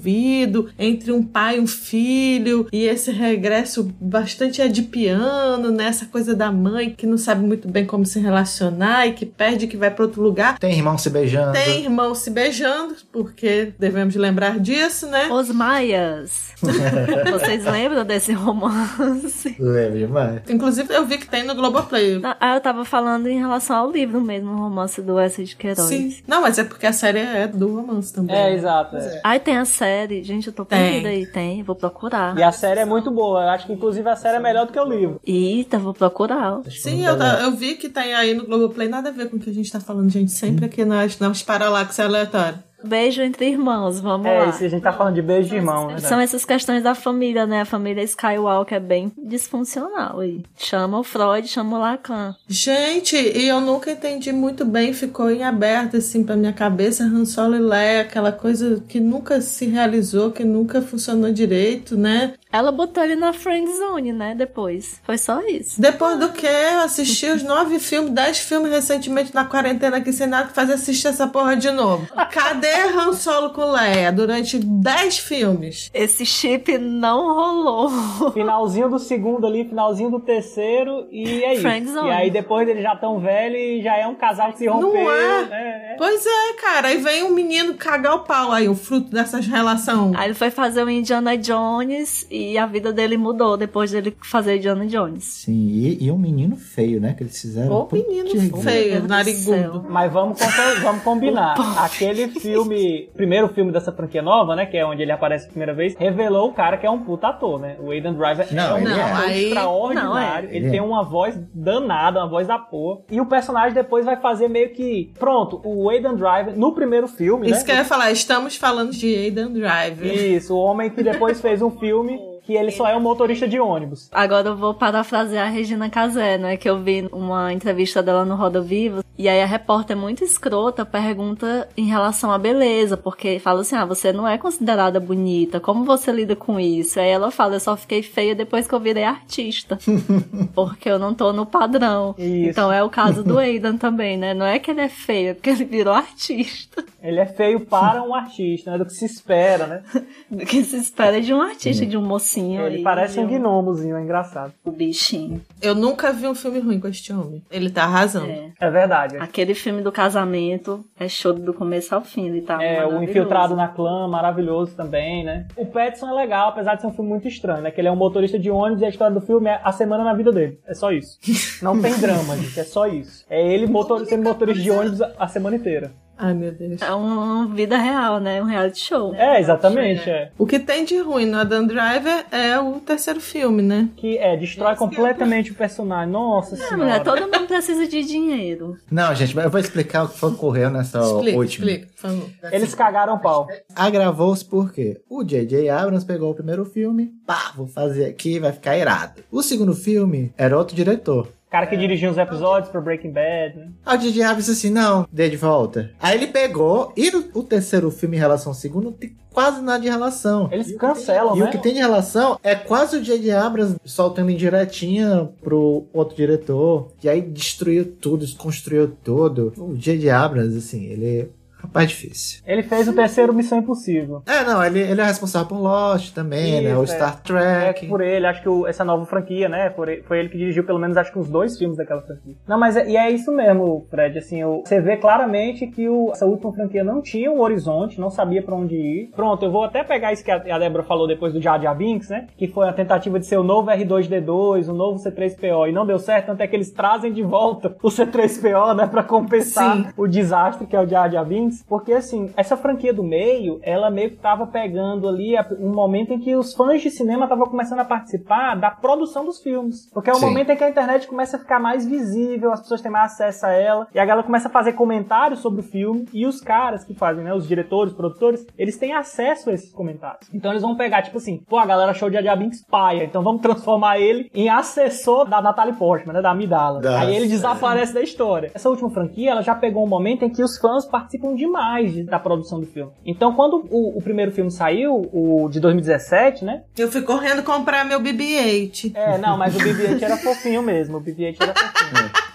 entre 0.78 1.12
um 1.12 1.24
pai 1.24 1.58
e 1.58 1.60
um 1.60 1.68
filho, 1.68 2.68
e 2.72 2.86
esse 2.86 3.12
regresso 3.12 3.92
bastante 4.00 4.62
adipiano, 4.62 5.72
né? 5.72 5.86
Essa 5.86 6.06
coisa 6.06 6.36
da 6.36 6.52
mãe 6.52 6.90
que 6.90 7.06
não 7.06 7.18
sabe 7.18 7.46
muito 7.46 7.68
bem 7.68 7.86
como 7.86 8.06
se 8.06 8.20
relacionar 8.20 9.08
e 9.08 9.14
que 9.14 9.26
perde, 9.26 9.68
que 9.68 9.78
vai 9.78 9.92
para 9.92 10.06
outro 10.06 10.22
lugar. 10.22 10.58
Tem 10.60 10.74
irmão 10.74 10.98
se 10.98 11.10
beijando. 11.10 11.54
Tem 11.54 11.84
irmãos 11.84 12.20
se 12.20 12.30
beijando, 12.30 12.96
porque 13.12 13.74
devemos 13.78 14.16
lembrar 14.16 14.60
disso, 14.60 15.08
né? 15.08 15.28
Os 15.32 15.50
Maias. 15.50 16.54
Vocês 17.32 17.66
lembram 17.66 18.06
desse 18.06 18.32
romance? 18.32 19.56
Lembro 19.60 20.00
demais. 20.00 20.42
Inclusive, 20.50 20.94
eu 20.94 21.06
vi 21.06 21.18
que 21.18 21.28
tem 21.28 21.44
no 21.44 21.56
Globoplay. 21.56 22.20
Não, 22.20 22.36
Ah, 22.40 22.56
eu 22.56 22.62
tava 22.62 22.86
falando 22.86 23.28
em 23.28 23.38
relação 23.38 23.76
ao 23.76 23.92
livro 23.92 24.22
mesmo, 24.22 24.52
o 24.52 24.58
romance 24.58 25.02
do 25.02 25.16
Wesley 25.16 25.48
de 25.48 25.56
Queiroz. 25.56 25.88
Sim. 25.88 26.16
Não, 26.28 26.42
mas 26.42 26.58
é 26.58 26.64
porque 26.64 26.86
a 26.86 26.94
série 26.94 27.20
é 27.20 27.48
do 27.48 27.76
romance 27.76 28.14
também. 28.14 28.36
É, 28.36 28.50
né? 28.50 28.56
exato. 28.56 28.96
é. 28.98 29.22
Aí 29.24 29.40
tem 29.40 29.58
a 29.58 29.66
série, 29.66 29.83
gente, 30.24 30.48
eu 30.48 30.54
tô 30.54 30.66
Tem. 30.66 30.80
perdida 30.80 31.10
aí, 31.10 31.26
tem, 31.26 31.64
vou 31.64 31.76
procurar. 31.76 32.38
E 32.38 32.44
a 32.44 32.52
série 32.52 32.80
é 32.82 32.86
muito 32.86 33.12
boa. 33.12 33.44
Eu 33.44 33.50
acho 33.50 33.66
que 33.68 33.74
inclusive 33.74 34.08
a 34.10 34.16
série 34.16 34.38
é 34.38 34.40
melhor 34.40 34.66
do 34.66 34.72
que 34.74 34.80
o 34.80 34.86
livro. 34.86 35.20
Eita, 35.26 35.78
vou 35.78 35.94
procurar. 35.94 36.62
Sim, 36.70 37.06
eu, 37.06 37.18
ta- 37.18 37.40
eu 37.42 37.52
vi 37.52 37.76
que 37.76 37.90
tem 37.90 38.14
aí 38.14 38.34
no 38.34 38.46
Globoplay 38.46 38.88
nada 38.88 39.10
a 39.10 39.12
ver 39.12 39.30
com 39.30 39.38
o 39.38 39.40
que 39.40 39.50
a 39.50 39.54
gente 39.54 39.72
tá 39.72 39.80
falando, 39.80 40.10
gente. 40.10 40.32
Sempre 40.32 40.66
aqui 40.66 40.84
nas, 40.86 41.18
nas 41.20 41.42
paralaxes 41.44 42.00
aleatórias. 42.00 42.60
Beijo 42.84 43.22
entre 43.22 43.48
irmãos, 43.50 44.00
vamos 44.00 44.28
É, 44.28 44.40
lá. 44.40 44.46
isso 44.50 44.64
a 44.64 44.68
gente 44.68 44.82
tá 44.82 44.92
falando 44.94 45.16
de 45.16 45.22
beijo 45.22 45.50
de 45.50 45.56
irmão, 45.56 45.88
né? 45.88 46.00
São 46.00 46.20
essas 46.20 46.44
questões 46.46 46.84
da 46.84 46.94
família, 46.94 47.46
né? 47.46 47.62
A 47.62 47.66
família 47.66 48.04
Skywalker 48.04 48.78
é 48.78 48.80
bem 48.80 49.12
disfuncional 49.18 50.20
aí. 50.20 50.44
Chama 50.58 51.00
o 51.00 51.04
Freud, 51.04 51.48
chama 51.48 51.78
o 51.78 51.80
Lacan. 51.80 52.36
Gente, 52.48 53.16
e 53.16 53.48
eu 53.48 53.62
nunca 53.62 53.92
entendi 53.92 54.32
muito 54.32 54.66
bem, 54.66 54.94
ficou 54.94 55.30
em 55.32 55.44
aberto 55.44 55.98
assim 55.98 56.24
pra 56.24 56.36
minha 56.36 56.54
cabeça, 56.54 57.04
Han 57.04 57.26
Solo 57.26 57.56
e 57.56 57.60
Leia, 57.60 58.02
aquela 58.02 58.32
coisa 58.32 58.84
que 58.88 59.00
nunca 59.00 59.42
se 59.42 59.66
realizou, 59.66 60.32
que 60.32 60.44
nunca 60.44 60.82
funcionou 60.82 61.32
direito, 61.32 61.98
né? 61.98 62.34
Ela 62.54 62.72
botou 62.72 63.04
ele 63.04 63.16
na 63.16 63.34
friend 63.34 63.68
zone, 63.76 64.14
né? 64.14 64.36
Depois. 64.36 65.02
Foi 65.04 65.18
só 65.18 65.42
isso. 65.42 65.82
Depois 65.82 66.20
do 66.20 66.30
que 66.30 66.46
eu 66.46 66.82
assisti 66.82 67.26
os 67.26 67.42
nove 67.42 67.80
filmes, 67.80 68.12
dez 68.12 68.38
filmes 68.38 68.72
recentemente 68.72 69.34
na 69.34 69.44
quarentena 69.44 69.98
aqui 69.98 70.14
sem 70.14 70.28
nada 70.28 70.50
que 70.50 70.54
fazer 70.54 70.74
assistir 70.74 71.08
essa 71.08 71.26
porra 71.26 71.56
de 71.56 71.72
novo. 71.72 72.08
Cadê 72.32 72.84
Han 72.96 73.14
Solo 73.14 73.50
com 73.50 73.66
Leia 73.72 74.12
durante 74.12 74.60
dez 74.60 75.18
filmes? 75.18 75.90
Esse 75.96 76.28
chip 76.28 76.78
não 76.78 77.34
rolou. 77.34 78.32
Finalzinho 78.34 78.88
do 78.88 79.00
segundo 79.00 79.48
ali, 79.48 79.66
finalzinho 79.66 80.12
do 80.12 80.20
terceiro, 80.20 81.08
e 81.12 81.44
é 81.44 81.54
isso. 81.54 81.64
Friendzone. 81.64 82.10
E 82.10 82.12
aí 82.12 82.30
depois 82.30 82.70
eles 82.70 82.84
já 82.84 82.96
tão 82.96 83.20
velhos 83.20 83.58
e 83.58 83.82
já 83.82 83.98
é 83.98 84.06
um 84.06 84.14
casal 84.14 84.52
que 84.52 84.60
se 84.60 84.68
rompeu. 84.68 84.94
Não 84.94 85.12
é? 85.12 85.46
né? 85.46 85.96
Pois 85.98 86.24
é, 86.24 86.54
cara. 86.62 86.90
Aí 86.90 86.98
vem 86.98 87.24
um 87.24 87.32
menino 87.32 87.74
cagar 87.74 88.14
o 88.14 88.20
pau 88.20 88.52
aí, 88.52 88.70
o 88.70 88.76
fruto 88.76 89.10
dessas 89.10 89.48
relações. 89.48 90.16
Aí 90.16 90.28
ele 90.28 90.36
foi 90.36 90.52
fazer 90.52 90.84
o 90.84 90.90
Indiana 90.90 91.36
Jones 91.36 92.28
e 92.30 92.43
a 92.58 92.66
vida 92.66 92.92
dele 92.94 93.18
mudou 93.18 93.56
depois 93.58 93.92
dele 93.92 94.16
fazer 94.22 94.58
Indiana 94.58 94.86
Jones. 94.86 95.24
Sim, 95.24 95.68
e, 95.70 96.06
e 96.06 96.12
um 96.12 96.18
menino 96.18 96.56
feio, 96.56 97.00
né? 97.00 97.14
Que 97.14 97.24
eles 97.24 97.40
fizeram. 97.40 97.74
Ô 97.74 97.86
Putz, 97.86 98.08
menino 98.08 98.58
feio, 98.58 99.08
narigudo. 99.08 99.86
Mas 99.90 100.12
vamos, 100.12 100.40
vamos 100.82 101.04
combinar. 101.04 101.56
Aquele 101.84 102.28
filme, 102.28 103.10
primeiro 103.16 103.48
filme 103.50 103.72
dessa 103.72 103.92
franquia 103.92 104.22
nova, 104.22 104.56
né? 104.56 104.66
Que 104.66 104.78
é 104.78 104.86
onde 104.86 105.02
ele 105.02 105.12
aparece 105.12 105.46
a 105.46 105.50
primeira 105.50 105.74
vez, 105.74 105.96
revelou 105.96 106.50
o 106.50 106.54
cara 106.54 106.78
que 106.78 106.86
é 106.86 106.90
um 106.90 107.00
puta 107.04 107.28
ator, 107.28 107.60
né? 107.60 107.78
O 107.80 107.92
Aidan 107.92 108.14
Driver 108.14 108.48
Não, 108.54 108.78
é 108.78 108.82
um 108.82 108.88
é. 108.88 109.02
ator 109.02 109.26
Aí- 109.30 109.46
extraordinário. 109.46 110.48
não, 110.50 110.56
Ele 110.56 110.64
Ele 110.64 110.70
tem 110.70 110.80
é. 110.80 110.84
uma 110.84 111.04
voz 111.04 111.38
danada, 111.54 112.20
uma 112.20 112.30
voz 112.30 112.48
da 112.48 112.58
porra. 112.58 113.02
E 113.12 113.20
o 113.20 113.26
personagem 113.26 113.74
depois 113.74 114.06
vai 114.06 114.18
fazer 114.20 114.48
meio 114.48 114.74
que. 114.74 115.12
Pronto, 115.18 115.62
o 115.64 115.90
Aidan 115.90 116.16
Driver, 116.16 116.58
no 116.58 116.74
primeiro 116.74 117.08
filme, 117.08 117.48
Isso 117.50 117.60
né? 117.60 117.66
que 117.66 117.72
eu 117.72 117.76
ia 117.76 117.86
falar, 117.86 118.12
estamos 118.12 118.56
falando 118.56 118.92
de 118.92 119.14
Aidan 119.16 119.52
Driver. 119.52 120.06
Isso, 120.14 120.54
o 120.56 120.58
homem 120.58 120.90
que 120.90 121.04
depois 121.04 121.40
fez 121.42 121.62
um 121.62 121.72
filme 121.72 122.20
que 122.44 122.54
ele 122.54 122.72
só 122.72 122.88
é 122.88 122.96
um 122.96 123.00
motorista 123.00 123.48
de 123.48 123.60
ônibus. 123.60 124.10
Agora 124.12 124.50
eu 124.50 124.58
vou 124.58 124.74
parafrasear 124.74 125.48
a 125.48 125.50
Regina 125.50 125.90
Casé, 125.90 126.38
né? 126.38 126.58
Que 126.58 126.70
eu 126.70 126.82
vi 126.82 127.08
uma 127.12 127.54
entrevista 127.54 128.04
dela 128.04 128.26
no 128.26 128.36
Roda 128.36 128.62
Viva. 128.62 129.04
E 129.18 129.30
aí 129.30 129.42
a 129.42 129.46
repórter 129.46 129.96
muito 129.96 130.24
escrota 130.24 130.84
pergunta 130.84 131.70
em 131.78 131.86
relação 131.86 132.32
à 132.32 132.38
beleza, 132.38 132.98
porque 132.98 133.40
fala 133.40 133.62
assim: 133.62 133.76
ah, 133.76 133.86
você 133.86 134.12
não 134.12 134.28
é 134.28 134.38
considerada 134.38 135.00
bonita, 135.00 135.60
como 135.60 135.86
você 135.86 136.12
lida 136.12 136.36
com 136.36 136.60
isso? 136.60 137.00
Aí 137.00 137.10
ela 137.10 137.32
fala: 137.32 137.56
eu 137.56 137.60
só 137.60 137.78
fiquei 137.78 138.02
feia 138.02 138.36
depois 138.36 138.68
que 138.68 138.74
eu 138.74 138.80
virei 138.80 139.04
artista. 139.04 139.78
porque 140.54 140.90
eu 140.90 140.98
não 140.98 141.14
tô 141.14 141.32
no 141.32 141.46
padrão. 141.46 142.16
Isso. 142.18 142.50
Então 142.50 142.72
é 142.72 142.84
o 142.84 142.90
caso 142.90 143.24
do 143.24 143.38
Aidan 143.38 143.78
também, 143.78 144.18
né? 144.18 144.34
Não 144.34 144.46
é 144.46 144.58
que 144.60 144.72
ele 144.72 144.82
é 144.82 144.90
feio, 144.90 145.30
é 145.30 145.34
porque 145.34 145.52
ele 145.52 145.66
virou 145.66 145.94
artista. 145.94 146.84
Ele 147.02 147.20
é 147.20 147.26
feio 147.26 147.60
para 147.60 148.02
um 148.02 148.16
artista, 148.16 148.72
né? 148.72 148.78
Do 148.78 148.86
que 148.86 148.94
se 148.94 149.06
espera, 149.06 149.68
né? 149.68 149.84
Do 150.32 150.46
que 150.46 150.64
se 150.64 150.78
espera 150.78 151.22
de 151.22 151.34
um 151.34 151.42
artista, 151.42 151.86
de 151.86 151.98
um 151.98 152.02
Ele 152.42 152.78
aí, 152.78 152.84
parece 152.84 153.16
de 153.16 153.20
um 153.20 153.28
gnomozinho, 153.28 153.96
é 153.96 154.02
engraçado. 154.02 154.54
O 154.64 154.72
bichinho. 154.72 155.42
Eu 155.62 155.76
nunca 155.76 156.12
vi 156.12 156.28
um 156.28 156.36
filme 156.36 156.60
ruim 156.60 156.80
com 156.80 156.88
este 156.88 157.12
homem. 157.14 157.44
Ele 157.52 157.70
tá 157.70 157.84
arrasando. 157.84 158.30
É. 158.30 158.52
É 158.60 158.70
verdade. 158.70 159.18
Aquele 159.18 159.54
filme 159.54 159.82
do 159.82 159.92
casamento 159.92 160.84
é 161.00 161.08
show 161.08 161.34
do 161.34 161.54
começo 161.54 161.94
ao 161.94 162.02
fim, 162.02 162.28
ele 162.28 162.42
tá 162.42 162.62
É, 162.64 162.86
o. 162.86 163.04
Infiltrado 163.04 163.56
na 163.56 163.68
Clã, 163.68 164.08
maravilhoso 164.08 164.76
também, 164.76 165.24
né? 165.24 165.48
O 165.56 165.66
Petson 165.66 166.08
é 166.10 166.14
legal, 166.14 166.50
apesar 166.50 166.76
de 166.76 166.82
ser 166.82 166.88
um 166.88 166.94
filme 166.94 167.10
muito 167.10 167.28
estranho, 167.28 167.62
né? 167.62 167.72
Que 167.72 167.82
ele 167.82 167.88
é 167.88 167.92
um 167.92 167.96
motorista 167.96 168.40
de 168.40 168.50
ônibus 168.50 168.82
e 168.82 168.86
a 168.86 168.90
história 168.90 169.14
do 169.14 169.22
filme 169.22 169.50
é 169.50 169.60
a 169.64 169.72
semana 169.72 170.04
na 170.04 170.14
vida 170.14 170.32
dele. 170.32 170.60
É 170.68 170.74
só 170.74 170.92
isso. 170.92 171.20
Não 171.62 171.80
tem 171.82 171.94
drama, 172.00 172.36
gente, 172.38 172.60
é 172.60 172.64
só 172.64 172.88
isso. 172.88 173.26
É 173.30 173.46
ele 173.54 173.68
motor... 173.68 174.06
sendo 174.06 174.24
motorista 174.24 174.62
de 174.62 174.72
ônibus 174.72 175.02
a 175.02 175.28
semana 175.28 175.56
inteira. 175.56 175.92
Ai, 176.26 176.34
meu 176.34 176.54
Deus. 176.54 176.82
É 176.82 176.92
uma 176.94 177.48
vida 177.48 177.78
real, 177.78 178.20
né? 178.22 178.42
Um 178.42 178.46
reality 178.46 178.80
show. 178.80 179.14
É, 179.14 179.42
exatamente, 179.42 180.10
é. 180.10 180.32
O 180.38 180.46
que 180.46 180.58
tem 180.58 180.86
de 180.86 180.98
ruim 181.00 181.26
no 181.26 181.38
Adam 181.38 181.68
Driver 181.68 182.26
é 182.32 182.58
o 182.58 182.80
terceiro 182.80 183.20
filme, 183.20 183.62
né? 183.62 183.90
Que 183.98 184.18
é, 184.18 184.38
destrói 184.38 184.74
completamente 184.78 185.52
o 185.52 185.56
personagem. 185.56 186.12
Nossa 186.14 186.56
Não, 186.56 186.78
mulher, 186.78 187.02
senhora. 187.02 187.04
todo 187.04 187.22
mundo 187.24 187.48
precisa 187.48 187.86
de 187.86 188.04
dinheiro. 188.04 188.78
Não, 188.90 189.14
gente, 189.14 189.36
mas 189.36 189.44
eu 189.44 189.52
vou 189.52 189.60
explicar 189.60 190.06
o 190.06 190.08
que 190.08 190.26
ocorreu 190.26 190.70
nessa 190.70 191.00
Explica, 191.02 191.38
última. 191.38 191.66
explica, 191.72 191.88
por. 192.02 192.54
Eles 192.54 192.74
cagaram 192.74 193.16
o 193.16 193.20
pau. 193.20 193.48
Agravou-se 193.76 194.46
porque 194.46 195.02
o 195.10 195.24
J.J. 195.26 195.70
Abrams 195.70 196.06
pegou 196.06 196.32
o 196.32 196.36
primeiro 196.36 196.64
filme, 196.64 197.12
pá, 197.28 197.52
vou 197.56 197.68
fazer 197.68 198.06
aqui, 198.06 198.40
vai 198.40 198.54
ficar 198.54 198.78
irado. 198.78 199.22
O 199.30 199.44
segundo 199.44 199.74
filme 199.74 200.34
era 200.38 200.58
outro 200.58 200.74
diretor. 200.76 201.28
Cara 201.54 201.68
que 201.68 201.78
dirigiu 201.78 202.10
uns 202.10 202.18
episódios 202.18 202.72
pro 202.72 202.82
Breaking 202.82 203.12
Bad, 203.12 203.60
né? 203.60 203.68
Aí 203.86 203.96
o 203.96 204.02
J.J. 204.02 204.24
Abrams 204.24 204.50
assim, 204.50 204.72
não, 204.72 205.08
dê 205.12 205.30
de 205.30 205.38
volta. 205.38 205.92
Aí 206.00 206.18
ele 206.18 206.26
pegou, 206.26 206.92
e 206.98 207.12
o, 207.16 207.44
terceiro 207.44 207.92
filme 207.92 208.18
em 208.18 208.20
relação 208.20 208.50
ao 208.50 208.56
segundo, 208.56 208.86
não 208.86 208.92
tem 208.92 209.16
quase 209.32 209.62
nada 209.62 209.80
de 209.80 209.88
relação. 209.88 210.50
Eles 210.52 210.72
E 210.72 210.76
cancelam, 210.76 211.38
E 211.38 211.42
né? 211.42 211.46
o 211.46 211.52
que 211.52 211.60
tem 211.60 211.76
de 211.76 211.80
relação 211.80 212.40
é 212.42 212.56
quase 212.56 212.98
o 212.98 213.04
J.J. 213.04 213.32
Abrams 213.34 213.76
soltando 213.86 214.32
indiretinha 214.32 215.30
pro 215.44 215.86
outro 215.94 216.16
diretor. 216.16 216.92
E 217.04 217.08
aí 217.08 217.22
destruiu 217.22 217.86
tudo, 218.02 218.26
desconstruiu 218.26 218.92
tudo. 219.04 219.54
O 219.56 219.78
J.J. 219.78 220.10
Abrams, 220.10 220.58
assim, 220.58 220.86
ele 220.86 221.30
rapaz 221.64 221.90
difícil. 221.90 222.42
Ele 222.46 222.64
fez 222.64 222.88
o 222.88 222.94
terceiro 222.94 223.34
Missão 223.34 223.58
Impossível. 223.60 224.22
É, 224.26 224.44
não, 224.44 224.64
ele, 224.64 224.80
ele 224.80 225.02
é 225.02 225.04
responsável 225.06 225.48
por 225.48 225.58
Lost 225.60 226.14
também, 226.14 226.62
né? 226.62 226.72
Isso, 226.72 226.80
O 226.80 226.84
é. 226.84 226.88
Star 226.88 227.20
É 227.20 227.22
Trek. 227.24 227.88
por 227.88 228.02
ele, 228.02 228.28
acho 228.28 228.42
que 228.42 228.50
o- 228.50 228.68
essa 228.68 228.84
nova 228.86 229.06
franquia, 229.06 229.48
né? 229.50 229.70
por 229.70 229.88
ele- 229.90 230.04
foi 230.04 230.20
ele 230.20 230.30
que 230.30 230.38
dirigiu 230.38 230.64
pelo 230.66 230.80
menos 230.80 230.98
acho 230.98 231.12
que 231.12 231.18
uns 231.20 231.30
dois 231.30 231.58
filmes 231.58 231.78
daquela 231.78 232.02
franquia. 232.02 232.36
Não, 232.48 232.60
mas 232.60 232.76
é, 232.78 232.88
e 232.90 232.98
é 232.98 233.10
isso 233.10 233.32
mesmo, 233.32 233.86
Fred. 233.90 234.18
Assim, 234.18 234.44
o- 234.44 234.62
você 234.66 234.80
vê 234.82 234.98
claramente 234.98 235.66
que 235.68 235.88
o- 235.90 236.12
essa 236.12 236.26
última 236.26 236.52
franquia 236.54 236.84
não 236.84 237.02
tinha 237.02 237.32
um 237.32 237.40
horizonte, 237.42 238.00
não 238.00 238.10
sabia 238.10 238.42
pra 238.44 238.56
onde 238.56 238.76
ir. 238.76 239.12
Pronto, 239.16 239.44
eu 239.46 239.52
vou 239.52 239.64
até 239.64 239.84
pegar 239.84 240.12
isso 240.14 240.24
que 240.24 240.32
a, 240.32 240.36
a 240.36 240.60
Débora 240.60 240.84
falou 240.84 241.08
depois 241.08 241.34
do 241.34 241.42
Jar 241.42 241.62
Jar 241.62 241.76
Binks, 241.76 242.10
né? 242.10 242.28
Que 242.38 242.48
foi 242.48 242.68
a 242.68 242.74
tentativa 242.74 243.20
de 243.20 243.26
ser 243.26 243.38
o 243.38 243.44
novo 243.44 243.70
R2D2, 243.72 244.68
o 244.70 244.74
novo 244.74 245.00
C3PO, 245.00 245.68
e 245.70 245.72
não 245.72 245.86
deu 245.86 245.98
certo, 246.00 246.28
tanto 246.28 246.42
é 246.42 246.48
que 246.48 246.56
eles 246.56 246.72
trazem 246.72 247.12
de 247.12 247.24
volta 247.24 247.76
o 247.82 247.90
C3PO, 247.90 248.74
né? 248.76 248.88
Pra 248.88 249.04
compensar 249.04 249.76
Sim. 249.78 249.86
o 249.98 250.08
desastre 250.08 250.68
que 250.68 250.76
é 250.76 250.80
o 250.82 250.88
Jar 250.88 251.10
Jar 251.12 251.26
Binks, 251.26 251.53
porque 251.68 251.94
assim, 251.94 252.32
essa 252.36 252.58
franquia 252.58 252.94
do 252.94 253.04
meio, 253.04 253.60
ela 253.62 253.90
meio 253.90 254.12
que 254.12 254.18
tava 254.18 254.48
pegando 254.48 255.08
ali 255.08 255.36
um 255.60 255.74
momento 255.74 256.14
em 256.14 256.20
que 256.20 256.36
os 256.36 256.54
fãs 256.54 256.82
de 256.82 256.90
cinema 256.90 257.26
estavam 257.26 257.46
começando 257.46 257.80
a 257.80 257.86
participar 257.86 258.56
da 258.56 258.72
produção 258.72 259.26
dos 259.26 259.42
filmes, 259.42 259.90
porque 259.94 260.10
é 260.10 260.14
o 260.14 260.18
Sim. 260.18 260.26
momento 260.26 260.50
em 260.52 260.56
que 260.56 260.64
a 260.64 260.70
internet 260.70 261.08
começa 261.08 261.38
a 261.38 261.40
ficar 261.40 261.60
mais 261.60 261.86
visível, 261.86 262.52
as 262.52 262.62
pessoas 262.62 262.82
têm 262.82 262.92
mais 262.92 263.12
acesso 263.14 263.46
a 263.46 263.52
ela, 263.52 263.88
e 263.94 264.00
a 264.00 264.06
galera 264.06 264.26
começa 264.26 264.48
a 264.48 264.52
fazer 264.52 264.74
comentários 264.74 265.40
sobre 265.40 265.62
o 265.62 265.64
filme, 265.64 266.06
e 266.14 266.26
os 266.26 266.42
caras 266.42 266.84
que 266.84 266.94
fazem, 266.94 267.24
né, 267.24 267.34
os 267.34 267.48
diretores, 267.48 267.94
produtores, 267.94 268.46
eles 268.58 268.78
têm 268.78 268.94
acesso 268.94 269.50
a 269.50 269.54
esses 269.54 269.72
comentários. 269.72 270.30
Então 270.34 270.52
eles 270.52 270.62
vão 270.62 270.76
pegar, 270.76 271.02
tipo 271.02 271.18
assim, 271.18 271.44
pô, 271.48 271.58
a 271.58 271.66
galera 271.66 271.92
achou 271.92 272.12
Jar 272.12 272.38
Binks 272.38 272.66
paia, 272.66 273.04
então 273.04 273.24
vamos 273.24 273.42
transformar 273.42 274.00
ele 274.00 274.30
em 274.34 274.50
assessor 274.50 275.28
da 275.28 275.42
Natalie 275.42 275.74
Portman, 275.74 276.14
né, 276.14 276.22
da 276.22 276.32
Amidala. 276.32 276.82
Nossa. 276.82 277.00
Aí 277.00 277.16
ele 277.16 277.28
desaparece 277.34 277.94
da 277.94 278.02
história. 278.02 278.52
Essa 278.54 278.70
última 278.70 278.90
franquia, 278.90 279.32
ela 279.32 279.42
já 279.42 279.56
pegou 279.56 279.84
um 279.84 279.90
momento 279.90 280.24
em 280.24 280.30
que 280.30 280.44
os 280.44 280.58
fãs 280.58 280.86
participam 280.86 281.36
demais 281.46 281.94
de- 281.94 282.04
da 282.04 282.20
produção 282.20 282.60
do 282.60 282.66
filme. 282.66 282.92
Então, 283.06 283.34
quando 283.34 283.66
o, 283.70 283.98
o 283.98 284.02
primeiro 284.02 284.32
filme 284.32 284.50
saiu, 284.52 285.10
o 285.14 285.50
de 285.50 285.60
2017, 285.60 286.44
né? 286.46 286.64
Eu 286.78 286.90
fui 286.92 287.02
correndo 287.02 287.44
comprar 287.44 287.84
meu 287.86 288.00
BB-8. 288.00 288.92
É, 288.96 289.18
não, 289.18 289.38
mas 289.38 289.56
o 289.56 289.60
BB-8 289.60 290.02
era 290.02 290.18
fofinho 290.18 290.62
mesmo. 290.62 290.98
O 290.98 291.02
BB-8 291.02 291.38
era 291.42 291.54
fofinho. 291.54 292.12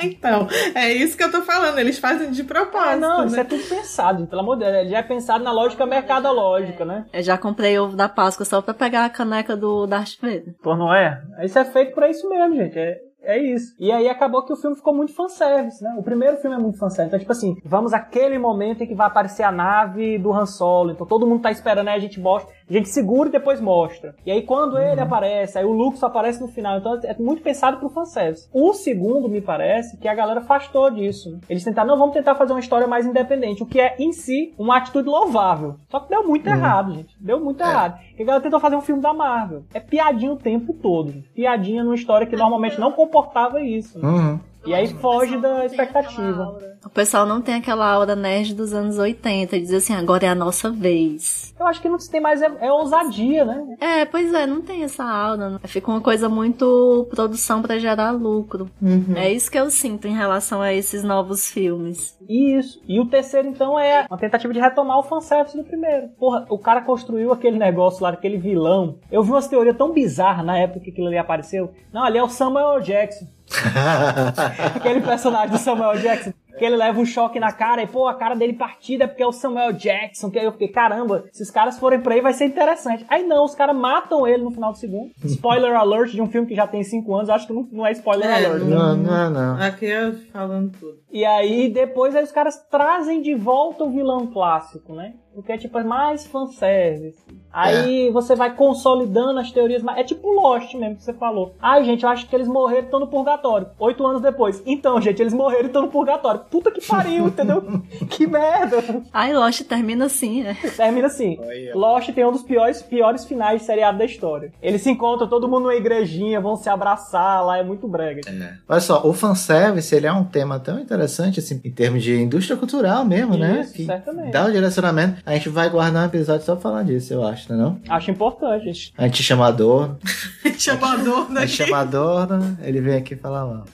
Então, 0.00 0.46
é 0.76 0.92
isso 0.92 1.16
que 1.16 1.24
eu 1.24 1.30
tô 1.32 1.42
falando. 1.42 1.76
Eles 1.80 1.98
fazem 1.98 2.30
de 2.30 2.44
propósito. 2.44 2.88
Ah, 2.88 2.96
não, 2.96 3.26
isso 3.26 3.34
né? 3.34 3.40
é 3.42 3.44
tudo 3.44 3.64
pensado, 3.64 4.20
gente, 4.20 4.28
pelo 4.28 4.42
amor 4.42 4.56
de 4.56 4.64
Deus. 4.64 4.76
Ele 4.76 4.90
já 4.90 4.98
é 4.98 5.02
pensado 5.02 5.42
na 5.42 5.50
lógica 5.50 5.84
mercadológica, 5.84 6.84
né? 6.84 7.04
Eu 7.12 7.20
já 7.20 7.36
comprei 7.36 7.76
ovo 7.80 7.96
da 7.96 8.08
Páscoa 8.08 8.44
só 8.46 8.62
pra 8.62 8.72
pegar 8.72 9.04
a 9.04 9.10
caneca 9.10 9.56
do 9.56 9.88
Darth 9.88 10.12
Vader. 10.22 10.54
Pô, 10.62 10.76
não 10.76 10.94
é? 10.94 11.20
Isso 11.42 11.58
é 11.58 11.64
feito 11.64 11.96
pra 11.96 12.08
isso 12.08 12.28
mesmo, 12.28 12.54
gente. 12.54 12.78
É, 12.78 12.96
é 13.28 13.36
isso. 13.36 13.74
E 13.78 13.92
aí 13.92 14.08
acabou 14.08 14.42
que 14.42 14.52
o 14.54 14.56
filme 14.56 14.74
ficou 14.74 14.94
muito 14.94 15.14
fanservice, 15.14 15.84
né? 15.84 15.94
O 15.98 16.02
primeiro 16.02 16.38
filme 16.38 16.56
é 16.56 16.58
muito 16.58 16.78
fanservice. 16.78 17.08
Então, 17.08 17.18
tipo 17.18 17.32
assim, 17.32 17.56
vamos 17.62 17.92
aquele 17.92 18.38
momento 18.38 18.82
em 18.82 18.86
que 18.86 18.94
vai 18.94 19.06
aparecer 19.06 19.42
a 19.42 19.52
nave 19.52 20.16
do 20.18 20.32
Han 20.32 20.46
Solo. 20.46 20.92
Então 20.92 21.06
todo 21.06 21.26
mundo 21.26 21.42
tá 21.42 21.50
esperando, 21.50 21.88
aí 21.88 21.96
a 21.96 22.00
gente 22.00 22.18
mostra. 22.18 22.54
A 22.68 22.72
gente 22.72 22.88
segura 22.88 23.28
e 23.28 23.32
depois 23.32 23.60
mostra. 23.60 24.14
E 24.24 24.30
aí 24.30 24.42
quando 24.42 24.78
ele 24.78 25.00
aparece, 25.00 25.58
aí 25.58 25.64
o 25.64 25.72
Luke 25.72 25.98
só 25.98 26.06
aparece 26.06 26.40
no 26.40 26.48
final. 26.48 26.78
Então 26.78 26.98
é 27.02 27.14
muito 27.18 27.42
pensado 27.42 27.78
pro 27.78 27.88
fanservice. 27.88 28.48
O 28.52 28.72
segundo, 28.72 29.28
me 29.28 29.40
parece, 29.40 29.96
que 29.96 30.08
a 30.08 30.14
galera 30.14 30.40
afastou 30.40 30.90
disso. 30.90 31.38
Eles 31.48 31.64
tentaram, 31.64 31.88
não, 31.88 31.98
vamos 31.98 32.14
tentar 32.14 32.34
fazer 32.34 32.52
uma 32.52 32.60
história 32.60 32.86
mais 32.86 33.06
independente. 33.06 33.62
O 33.62 33.66
que 33.66 33.80
é, 33.80 33.96
em 33.98 34.12
si, 34.12 34.54
uma 34.58 34.76
atitude 34.76 35.08
louvável. 35.08 35.76
Só 35.88 36.00
que 36.00 36.08
deu 36.08 36.26
muito 36.26 36.46
errado, 36.46 36.94
gente. 36.94 37.16
Deu 37.20 37.40
muito 37.40 37.60
errado. 37.62 37.98
E 38.18 38.22
a 38.22 38.26
galera 38.26 38.42
tentou 38.42 38.60
fazer 38.60 38.76
um 38.76 38.80
filme 38.80 39.00
da 39.00 39.12
Marvel. 39.12 39.64
É 39.72 39.80
piadinha 39.80 40.32
o 40.32 40.36
tempo 40.36 40.72
todo. 40.74 41.14
Piadinha 41.34 41.82
numa 41.82 41.94
história 41.94 42.26
que 42.26 42.36
normalmente 42.36 42.78
não 42.78 42.92
comportava 42.92 43.60
isso. 43.60 43.98
né? 43.98 44.08
Uhum. 44.08 44.40
E 44.68 44.74
aí 44.74 44.86
foge 44.86 45.38
da 45.38 45.64
expectativa. 45.64 46.58
O 46.84 46.90
pessoal 46.90 47.24
não 47.24 47.40
tem 47.40 47.54
aquela 47.54 47.90
aura 47.90 48.14
nerd 48.14 48.54
dos 48.54 48.74
anos 48.74 48.98
80, 48.98 49.58
diz 49.58 49.72
assim, 49.72 49.94
agora 49.94 50.26
é 50.26 50.28
a 50.28 50.34
nossa 50.34 50.70
vez. 50.70 51.54
Eu 51.58 51.66
acho 51.66 51.80
que 51.80 51.88
não 51.88 51.98
se 51.98 52.10
tem 52.10 52.20
mais 52.20 52.42
é, 52.42 52.50
é 52.60 52.70
ousadia, 52.70 53.46
né? 53.46 53.76
É, 53.80 54.04
pois 54.04 54.32
é, 54.34 54.46
não 54.46 54.60
tem 54.60 54.84
essa 54.84 55.02
aura. 55.02 55.48
Né? 55.50 55.58
Fica 55.64 55.90
uma 55.90 56.02
coisa 56.02 56.28
muito 56.28 57.06
produção 57.10 57.62
para 57.62 57.78
gerar 57.78 58.10
lucro. 58.10 58.70
Uhum. 58.80 59.16
É 59.16 59.32
isso 59.32 59.50
que 59.50 59.58
eu 59.58 59.70
sinto 59.70 60.06
em 60.06 60.14
relação 60.14 60.60
a 60.60 60.72
esses 60.72 61.02
novos 61.02 61.50
filmes. 61.50 62.14
Isso. 62.28 62.80
E 62.86 63.00
o 63.00 63.06
terceiro, 63.06 63.48
então, 63.48 63.78
é 63.78 64.06
uma 64.08 64.18
tentativa 64.18 64.52
de 64.52 64.60
retomar 64.60 64.98
o 64.98 65.02
fanservice 65.02 65.56
do 65.56 65.64
primeiro. 65.64 66.08
Porra, 66.18 66.44
o 66.50 66.58
cara 66.58 66.82
construiu 66.82 67.32
aquele 67.32 67.58
negócio 67.58 68.02
lá, 68.02 68.10
aquele 68.10 68.36
vilão. 68.36 68.98
Eu 69.10 69.22
vi 69.22 69.30
umas 69.30 69.48
teorias 69.48 69.76
tão 69.78 69.92
bizarras 69.92 70.44
na 70.44 70.58
época 70.58 70.80
que 70.80 70.90
aquilo 70.90 71.06
ali 71.06 71.16
apareceu. 71.16 71.72
Não, 71.90 72.04
ali 72.04 72.18
é 72.18 72.22
o 72.22 72.28
Samuel 72.28 72.80
Jackson. 72.80 73.37
Aquele 74.76 75.00
personagem 75.00 75.50
do 75.50 75.58
Samuel 75.58 75.98
Jackson. 75.98 76.32
Que 76.58 76.64
ele 76.64 76.74
leva 76.74 76.98
um 76.98 77.06
choque 77.06 77.38
na 77.38 77.52
cara 77.52 77.82
e, 77.82 77.86
pô, 77.86 78.08
a 78.08 78.14
cara 78.14 78.34
dele 78.34 78.52
partida 78.54 79.04
é 79.04 79.06
porque 79.06 79.22
é 79.22 79.26
o 79.26 79.30
Samuel 79.30 79.72
Jackson. 79.72 80.28
Que 80.28 80.40
aí 80.40 80.44
eu 80.44 80.50
fiquei, 80.50 80.66
caramba, 80.66 81.24
se 81.32 81.40
os 81.40 81.52
caras 81.52 81.78
forem 81.78 82.00
pra 82.00 82.14
aí 82.14 82.20
vai 82.20 82.32
ser 82.32 82.46
interessante. 82.46 83.06
Aí 83.08 83.22
não, 83.22 83.44
os 83.44 83.54
caras 83.54 83.76
matam 83.76 84.26
ele 84.26 84.42
no 84.42 84.50
final 84.50 84.72
do 84.72 84.78
segundo. 84.78 85.12
Spoiler 85.24 85.76
alert 85.76 86.10
de 86.10 86.20
um 86.20 86.26
filme 86.28 86.48
que 86.48 86.56
já 86.56 86.66
tem 86.66 86.82
5 86.82 87.14
anos, 87.14 87.30
acho 87.30 87.46
que 87.46 87.52
não, 87.52 87.68
não 87.70 87.86
é 87.86 87.92
spoiler 87.92 88.28
É, 88.28 88.44
alert. 88.44 88.64
né? 88.64 88.74
Não, 88.76 88.96
não, 88.96 89.30
não. 89.30 89.62
Aqui 89.62 89.86
é 89.86 90.10
falando 90.32 90.72
tudo. 90.72 90.98
E 91.12 91.24
aí 91.24 91.68
depois 91.68 92.16
aí 92.16 92.24
os 92.24 92.32
caras 92.32 92.56
trazem 92.68 93.22
de 93.22 93.36
volta 93.36 93.84
o 93.84 93.90
vilão 93.90 94.26
clássico, 94.26 94.94
né? 94.94 95.12
Porque 95.38 95.52
é 95.52 95.56
tipo 95.58 95.82
mais 95.84 96.26
fanservice. 96.26 97.16
Aí 97.52 98.10
você 98.10 98.34
vai 98.34 98.54
consolidando 98.54 99.38
as 99.38 99.50
teorias. 99.50 99.82
mas 99.82 99.98
É 99.98 100.04
tipo 100.04 100.28
Lost 100.32 100.74
mesmo 100.74 100.96
que 100.96 101.02
você 101.04 101.12
falou. 101.12 101.54
Ai, 101.60 101.84
gente, 101.84 102.02
eu 102.02 102.08
acho 102.08 102.28
que 102.28 102.34
eles 102.34 102.48
morreram 102.48 102.82
e 102.82 102.84
estão 102.84 103.00
no 103.00 103.06
purgatório. 103.06 103.68
Oito 103.78 104.06
anos 104.06 104.20
depois. 104.20 104.62
Então, 104.66 105.00
gente, 105.00 105.22
eles 105.22 105.32
morreram 105.32 105.64
e 105.64 105.66
estão 105.66 105.82
no 105.82 105.88
purgatório. 105.88 106.40
Puta 106.50 106.70
que 106.70 106.84
pariu, 106.84 107.26
entendeu? 107.28 107.62
que 108.10 108.26
merda. 108.26 109.02
Ai, 109.12 109.32
Lost 109.32 109.62
termina 109.62 110.06
assim, 110.06 110.42
né? 110.42 110.56
Termina 110.76 111.06
assim. 111.06 111.38
Lost 111.74 112.10
tem 112.12 112.24
um 112.26 112.32
dos 112.32 112.42
piores, 112.42 112.82
piores 112.82 113.24
finais 113.24 113.60
de 113.60 113.66
seriado 113.66 113.98
da 113.98 114.04
história. 114.04 114.52
Eles 114.60 114.82
se 114.82 114.90
encontram, 114.90 115.28
todo 115.28 115.48
mundo 115.48 115.62
numa 115.62 115.74
igrejinha, 115.76 116.40
vão 116.40 116.56
se 116.56 116.68
abraçar 116.68 117.44
lá, 117.44 117.58
é 117.58 117.62
muito 117.62 117.86
brega. 117.88 118.20
Olha 118.68 118.80
só, 118.80 119.06
o 119.06 119.12
fanservice, 119.12 119.94
ele 119.94 120.06
é 120.06 120.12
um 120.12 120.24
tema 120.24 120.58
tão 120.60 120.78
interessante, 120.78 121.40
assim, 121.40 121.60
em 121.64 121.70
termos 121.70 122.02
de 122.02 122.14
indústria 122.20 122.56
cultural 122.56 123.04
mesmo, 123.04 123.36
né? 123.36 123.60
Isso, 123.62 123.72
Que 123.72 123.86
certamente. 123.86 124.32
dá 124.32 124.44
o 124.44 124.52
direcionamento. 124.52 125.22
A 125.28 125.34
gente 125.34 125.50
vai 125.50 125.68
guardar 125.68 126.04
um 126.04 126.06
episódio 126.06 126.46
só 126.46 126.54
pra 126.54 126.62
falar 126.62 126.84
disso, 126.84 127.12
eu 127.12 127.22
acho, 127.22 127.52
não 127.52 127.58
é 127.58 127.62
não? 127.62 127.80
Acho 127.96 128.10
importante. 128.10 128.94
A 128.96 129.04
gente 129.04 129.22
chama 129.22 129.44
a 129.44 129.48
Adorno, 129.48 129.98
Chamador 130.58 131.26
a 131.36 131.40
gente 131.44 131.50
chama 131.56 131.76
a 131.76 131.80
Adorno, 131.80 132.56
ele 132.62 132.80
vem 132.80 132.96
aqui 132.96 133.14
falar 133.14 133.44
mal. 133.44 133.64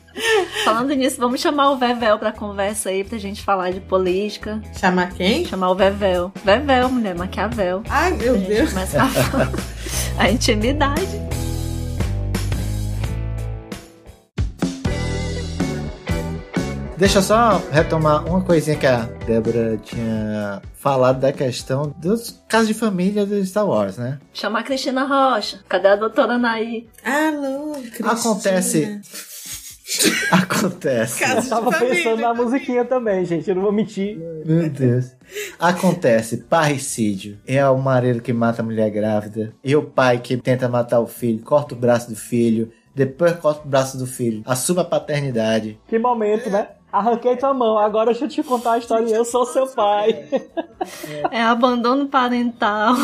Falando 0.65 0.93
nisso, 0.95 1.19
vamos 1.21 1.41
chamar 1.41 1.71
o 1.71 1.77
Vevel 1.77 2.19
pra 2.19 2.33
conversa 2.33 2.89
aí, 2.89 3.05
pra 3.05 3.19
gente 3.19 3.41
falar 3.43 3.71
de 3.71 3.79
política. 3.81 4.61
Chamar 4.77 5.13
quem? 5.13 5.45
Chamar 5.47 5.71
o 5.71 5.75
Vevel. 5.77 6.33
Vevel, 6.45 6.89
mulher, 6.91 7.15
Maquiavel. 7.15 7.85
Ai, 7.89 8.13
meu 8.15 8.35
A 8.35 8.39
gente 8.39 8.49
Deus. 8.49 8.71
começa 8.73 9.03
a 9.03 9.09
falar 9.09 9.53
a 10.19 10.31
intimidade. 10.31 11.34
Deixa 16.97 17.19
eu 17.19 17.23
só 17.23 17.61
retomar 17.73 18.25
uma 18.27 18.41
coisinha 18.41 18.77
que 18.77 18.87
a 18.87 19.01
Débora 19.27 19.77
tinha 19.79 20.63
falado 20.75 21.19
da 21.21 21.33
questão 21.33 21.93
dos 21.99 22.43
casos 22.49 22.69
de 22.69 22.75
família 22.75 23.27
do 23.27 23.45
Star 23.45 23.67
Wars, 23.67 23.99
né? 23.99 24.19
Chamar 24.33 24.61
a 24.61 24.63
Cristina 24.63 25.05
Rocha. 25.05 25.59
Cadê 25.69 25.89
a 25.89 25.97
doutora 25.97 26.39
Naí? 26.39 26.89
Alô, 27.05 27.73
Cristina. 27.83 28.13
Acontece. 28.13 29.01
Acontece. 30.31 31.19
Caso 31.21 31.47
Eu 31.47 31.51
tava 31.51 31.73
família. 31.73 31.95
pensando 31.97 32.21
na 32.23 32.33
musiquinha 32.33 32.85
também, 32.85 33.25
gente. 33.25 33.49
Eu 33.51 33.57
não 33.57 33.63
vou 33.63 33.73
mentir. 33.73 34.17
Meu 34.47 34.71
Deus. 34.71 35.07
Acontece 35.59 36.39
parricídio. 36.39 37.39
É 37.47 37.67
o 37.69 37.77
marido 37.77 38.23
que 38.23 38.33
mata 38.33 38.63
a 38.63 38.65
mulher 38.65 38.89
grávida. 38.91 39.53
E 39.65 39.75
o 39.75 39.83
pai 39.83 40.19
que 40.19 40.37
tenta 40.37 40.69
matar 40.69 41.01
o 41.01 41.07
filho, 41.07 41.43
corta 41.43 41.75
o 41.75 41.79
braço 41.79 42.09
do 42.09 42.17
filho. 42.17 42.71
Depois 42.95 43.33
corta 43.37 43.63
o 43.67 43.69
braço 43.69 43.99
do 43.99 44.07
filho. 44.07 44.43
Assume 44.47 44.81
a 44.81 44.85
paternidade. 44.85 45.79
Que 45.89 45.99
momento, 45.99 46.49
né? 46.49 46.69
Arranquei 46.95 47.37
tua 47.37 47.53
mão, 47.53 47.77
agora 47.77 48.13
deixa 48.13 48.25
eu 48.25 48.29
te 48.29 48.41
contar 48.41 48.75
a 48.75 48.79
história. 48.79 49.13
Eu 49.13 49.25
sou 49.25 49.45
seu 49.45 49.67
pai. 49.67 50.29
É 51.33 51.43
abandono 51.43 52.07
parental. 52.07 52.95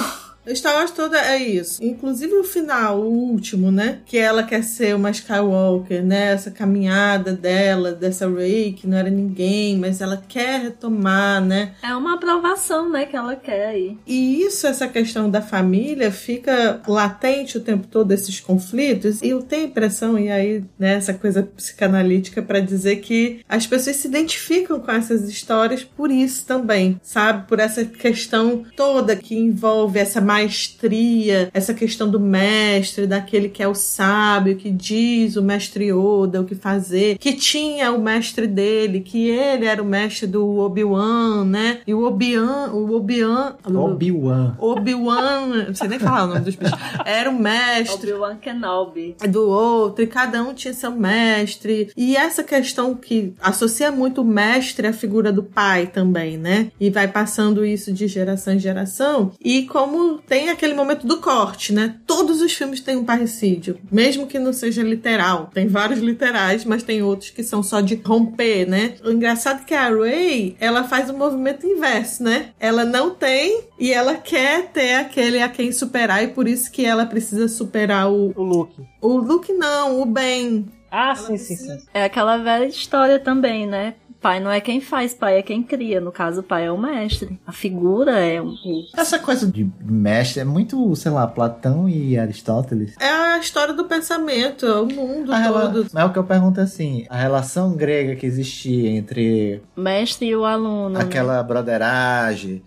Star 0.55 0.77
Wars 0.77 0.91
toda 0.91 1.19
é 1.19 1.39
isso. 1.39 1.83
Inclusive 1.83 2.35
o 2.35 2.45
final, 2.45 3.01
o 3.01 3.09
último, 3.09 3.71
né? 3.71 3.99
Que 4.07 4.19
ela 4.19 4.43
quer 4.43 4.65
ser 4.65 4.95
uma 4.95 5.11
Skywalker, 5.11 6.03
né? 6.05 6.33
Essa 6.33 6.51
caminhada 6.51 7.33
dela, 7.33 7.93
dessa 7.93 8.29
Rey, 8.29 8.73
que 8.73 8.87
não 8.87 8.97
era 8.97 9.11
ninguém, 9.11 9.79
mas 9.79 10.01
ela 10.01 10.23
quer 10.29 10.61
retomar, 10.61 11.45
né? 11.45 11.75
É 11.83 11.95
uma 11.95 12.15
aprovação, 12.15 12.91
né, 12.91 13.07
que 13.07 13.17
ela 13.17 13.37
quer 13.37 13.67
aí. 13.67 13.99
E 14.07 14.43
isso, 14.43 14.67
essa 14.67 14.89
questão 14.89 15.31
da 15.31 15.43
família, 15.43 16.11
fica 16.11 16.81
latente 16.87 17.59
o 17.59 17.61
tempo 17.61 17.87
todo, 17.87 18.13
esses 18.13 18.41
conflitos. 18.41 19.23
E 19.23 19.29
eu 19.31 19.43
tenho 19.43 19.65
a 19.65 19.69
impressão, 19.69 20.19
e 20.19 20.31
aí, 20.31 20.65
né, 20.79 20.95
essa 20.95 21.15
coisa 21.15 21.43
psicanalítica, 21.43 22.43
para 22.43 22.61
dizer 22.61 22.97
que 22.97 23.41
as 23.49 23.67
pessoas 23.67 23.97
se 23.97 24.09
identificam 24.09 24.81
com 24.81 24.91
essas 24.91 25.29
histórias 25.29 25.85
por 25.85 26.11
isso 26.11 26.45
também, 26.47 27.01
sabe? 27.03 27.47
Por 27.47 27.59
essa 27.59 27.85
questão 27.85 28.65
toda 28.77 29.17
que 29.17 29.37
envolve 29.37 29.99
essa 29.99 30.21
maestria, 30.31 31.51
essa 31.53 31.75
questão 31.75 32.09
do 32.09 32.21
mestre, 32.21 33.07
daquele 33.07 33.49
que 33.49 33.63
é 33.63 33.67
o 33.67 33.75
sábio, 33.75 34.57
que 34.57 34.71
diz 34.71 35.37
o 35.37 35.43
mestre 35.43 35.87
Yoda 35.87 36.41
o 36.41 36.45
que 36.45 36.55
fazer, 36.55 37.19
que 37.19 37.33
tinha 37.33 37.91
o 37.91 38.01
mestre 38.01 38.47
dele, 38.47 39.01
que 39.01 39.29
ele 39.29 39.67
era 39.67 39.83
o 39.83 39.85
mestre 39.85 40.29
do 40.29 40.59
Obi-Wan, 40.59 41.45
né? 41.45 41.81
E 41.87 41.93
o 41.93 42.05
Obi-Wan, 42.05 42.71
o 42.73 42.95
Obi-Wan, 42.95 43.57
Obi-Wan. 43.65 44.57
Obi-Wan, 44.59 45.47
não 45.69 45.75
sei 45.75 45.89
nem 45.89 45.99
falar 45.99 46.25
o 46.25 46.27
nome 46.29 46.41
dos 46.41 46.55
bichos, 46.55 46.79
era 47.05 47.29
o 47.29 47.37
mestre 47.37 48.13
Obi-Wan 48.13 48.37
Kenobi. 48.37 49.17
do 49.29 49.49
outro, 49.49 50.05
e 50.05 50.07
cada 50.07 50.43
um 50.43 50.55
tinha 50.55 50.73
seu 50.73 50.93
mestre. 50.93 51.91
E 51.97 52.17
essa 52.17 52.45
questão 52.45 52.95
que 52.95 53.35
associa 53.41 53.91
muito 53.91 54.23
o 54.23 54.25
mestre 54.25 54.87
à 54.87 54.93
figura 54.93 55.33
do 55.33 55.43
pai 55.43 55.89
também, 55.89 56.39
né? 56.39 56.71
E 56.79 56.89
vai 56.89 57.09
passando 57.09 57.65
isso 57.65 57.93
de 57.93 58.07
geração 58.07 58.55
em 58.55 58.59
geração. 58.59 59.33
E 59.41 59.63
como 59.65 60.20
tem 60.31 60.49
aquele 60.49 60.75
momento 60.75 61.09
do 61.09 61.21
corte, 61.21 61.73
né? 61.73 61.97
Todos 62.07 62.41
os 62.41 62.53
filmes 62.55 62.81
têm 62.81 62.97
um 62.97 63.05
parricídio, 63.05 63.81
mesmo 63.91 64.29
que 64.29 64.39
não 64.39 64.53
seja 64.53 64.81
literal. 64.81 65.51
Tem 65.53 65.67
vários 65.67 65.99
literais, 65.99 66.65
mas 66.65 66.85
tem 66.85 67.03
outros 67.03 67.31
que 67.31 67.43
são 67.43 67.65
só 67.65 67.81
de 67.81 67.97
romper, 67.97 68.65
né? 68.65 68.95
O 69.05 69.11
engraçado 69.11 69.63
é 69.63 69.65
que 69.65 69.75
a 69.75 69.89
Ray, 69.89 70.57
ela 70.61 70.85
faz 70.85 71.11
o 71.11 71.15
movimento 71.15 71.67
inverso, 71.67 72.23
né? 72.23 72.51
Ela 72.61 72.85
não 72.85 73.11
tem 73.11 73.65
e 73.77 73.93
ela 73.93 74.15
quer 74.15 74.69
ter 74.69 74.95
aquele 74.95 75.43
a 75.43 75.49
quem 75.49 75.73
superar 75.73 76.23
e 76.23 76.29
por 76.29 76.47
isso 76.47 76.71
que 76.71 76.87
ela 76.87 77.05
precisa 77.05 77.49
superar 77.49 78.09
o, 78.09 78.33
O 78.37 78.43
Luke. 78.45 78.81
o 79.01 79.17
Luke 79.17 79.53
não, 79.53 80.01
o 80.01 80.07
Ben. 80.07 80.65
Ah, 80.93 81.17
sim, 81.17 81.37
sim, 81.39 81.57
sim. 81.57 81.77
É 81.93 82.05
aquela 82.05 82.37
velha 82.37 82.67
história 82.67 83.19
também, 83.19 83.67
né? 83.67 83.95
Pai 84.21 84.39
não 84.39 84.51
é 84.51 84.61
quem 84.61 84.81
faz, 84.83 85.15
pai 85.15 85.39
é 85.39 85.43
quem 85.43 85.63
cria. 85.63 86.01
No 86.01 86.13
caso, 86.13 86.41
o 86.41 86.43
pai 86.43 86.67
é 86.67 86.71
o 86.71 86.77
mestre. 86.77 87.41
A 87.47 87.53
figura 87.53 88.19
é 88.19 88.41
um. 88.41 88.49
o- 88.51 88.85
Essa 88.95 89.19
coisa 89.19 89.47
de 89.51 89.67
mestre 89.83 90.41
é 90.41 90.45
muito, 90.45 90.95
sei 90.95 91.11
lá, 91.11 91.27
Platão 91.27 91.89
e 91.89 92.19
Aristóteles. 92.19 92.95
É 93.01 93.09
a 93.09 93.39
história 93.39 93.73
do 93.73 93.87
pensamento, 93.87 94.67
é 94.67 94.81
o 94.81 94.87
mundo 94.87 95.33
A 95.33 95.39
rela- 95.39 95.71
todo. 95.71 95.87
Mas 95.93 96.05
o 96.05 96.13
que 96.13 96.19
eu 96.19 96.25
pergunto 96.25 96.61
é 96.61 96.65
assim, 96.65 97.07
a 97.09 97.17
relação 97.17 97.73
grega 97.75 98.15
que 98.15 98.27
existia 98.27 98.91
entre 98.91 99.63
mestre 99.77 100.27
e 100.29 100.37
o 100.37 100.45
aluno. 100.45 100.91
né? 100.91 101.01
aquela 101.01 101.43
broderagem, 101.43 102.63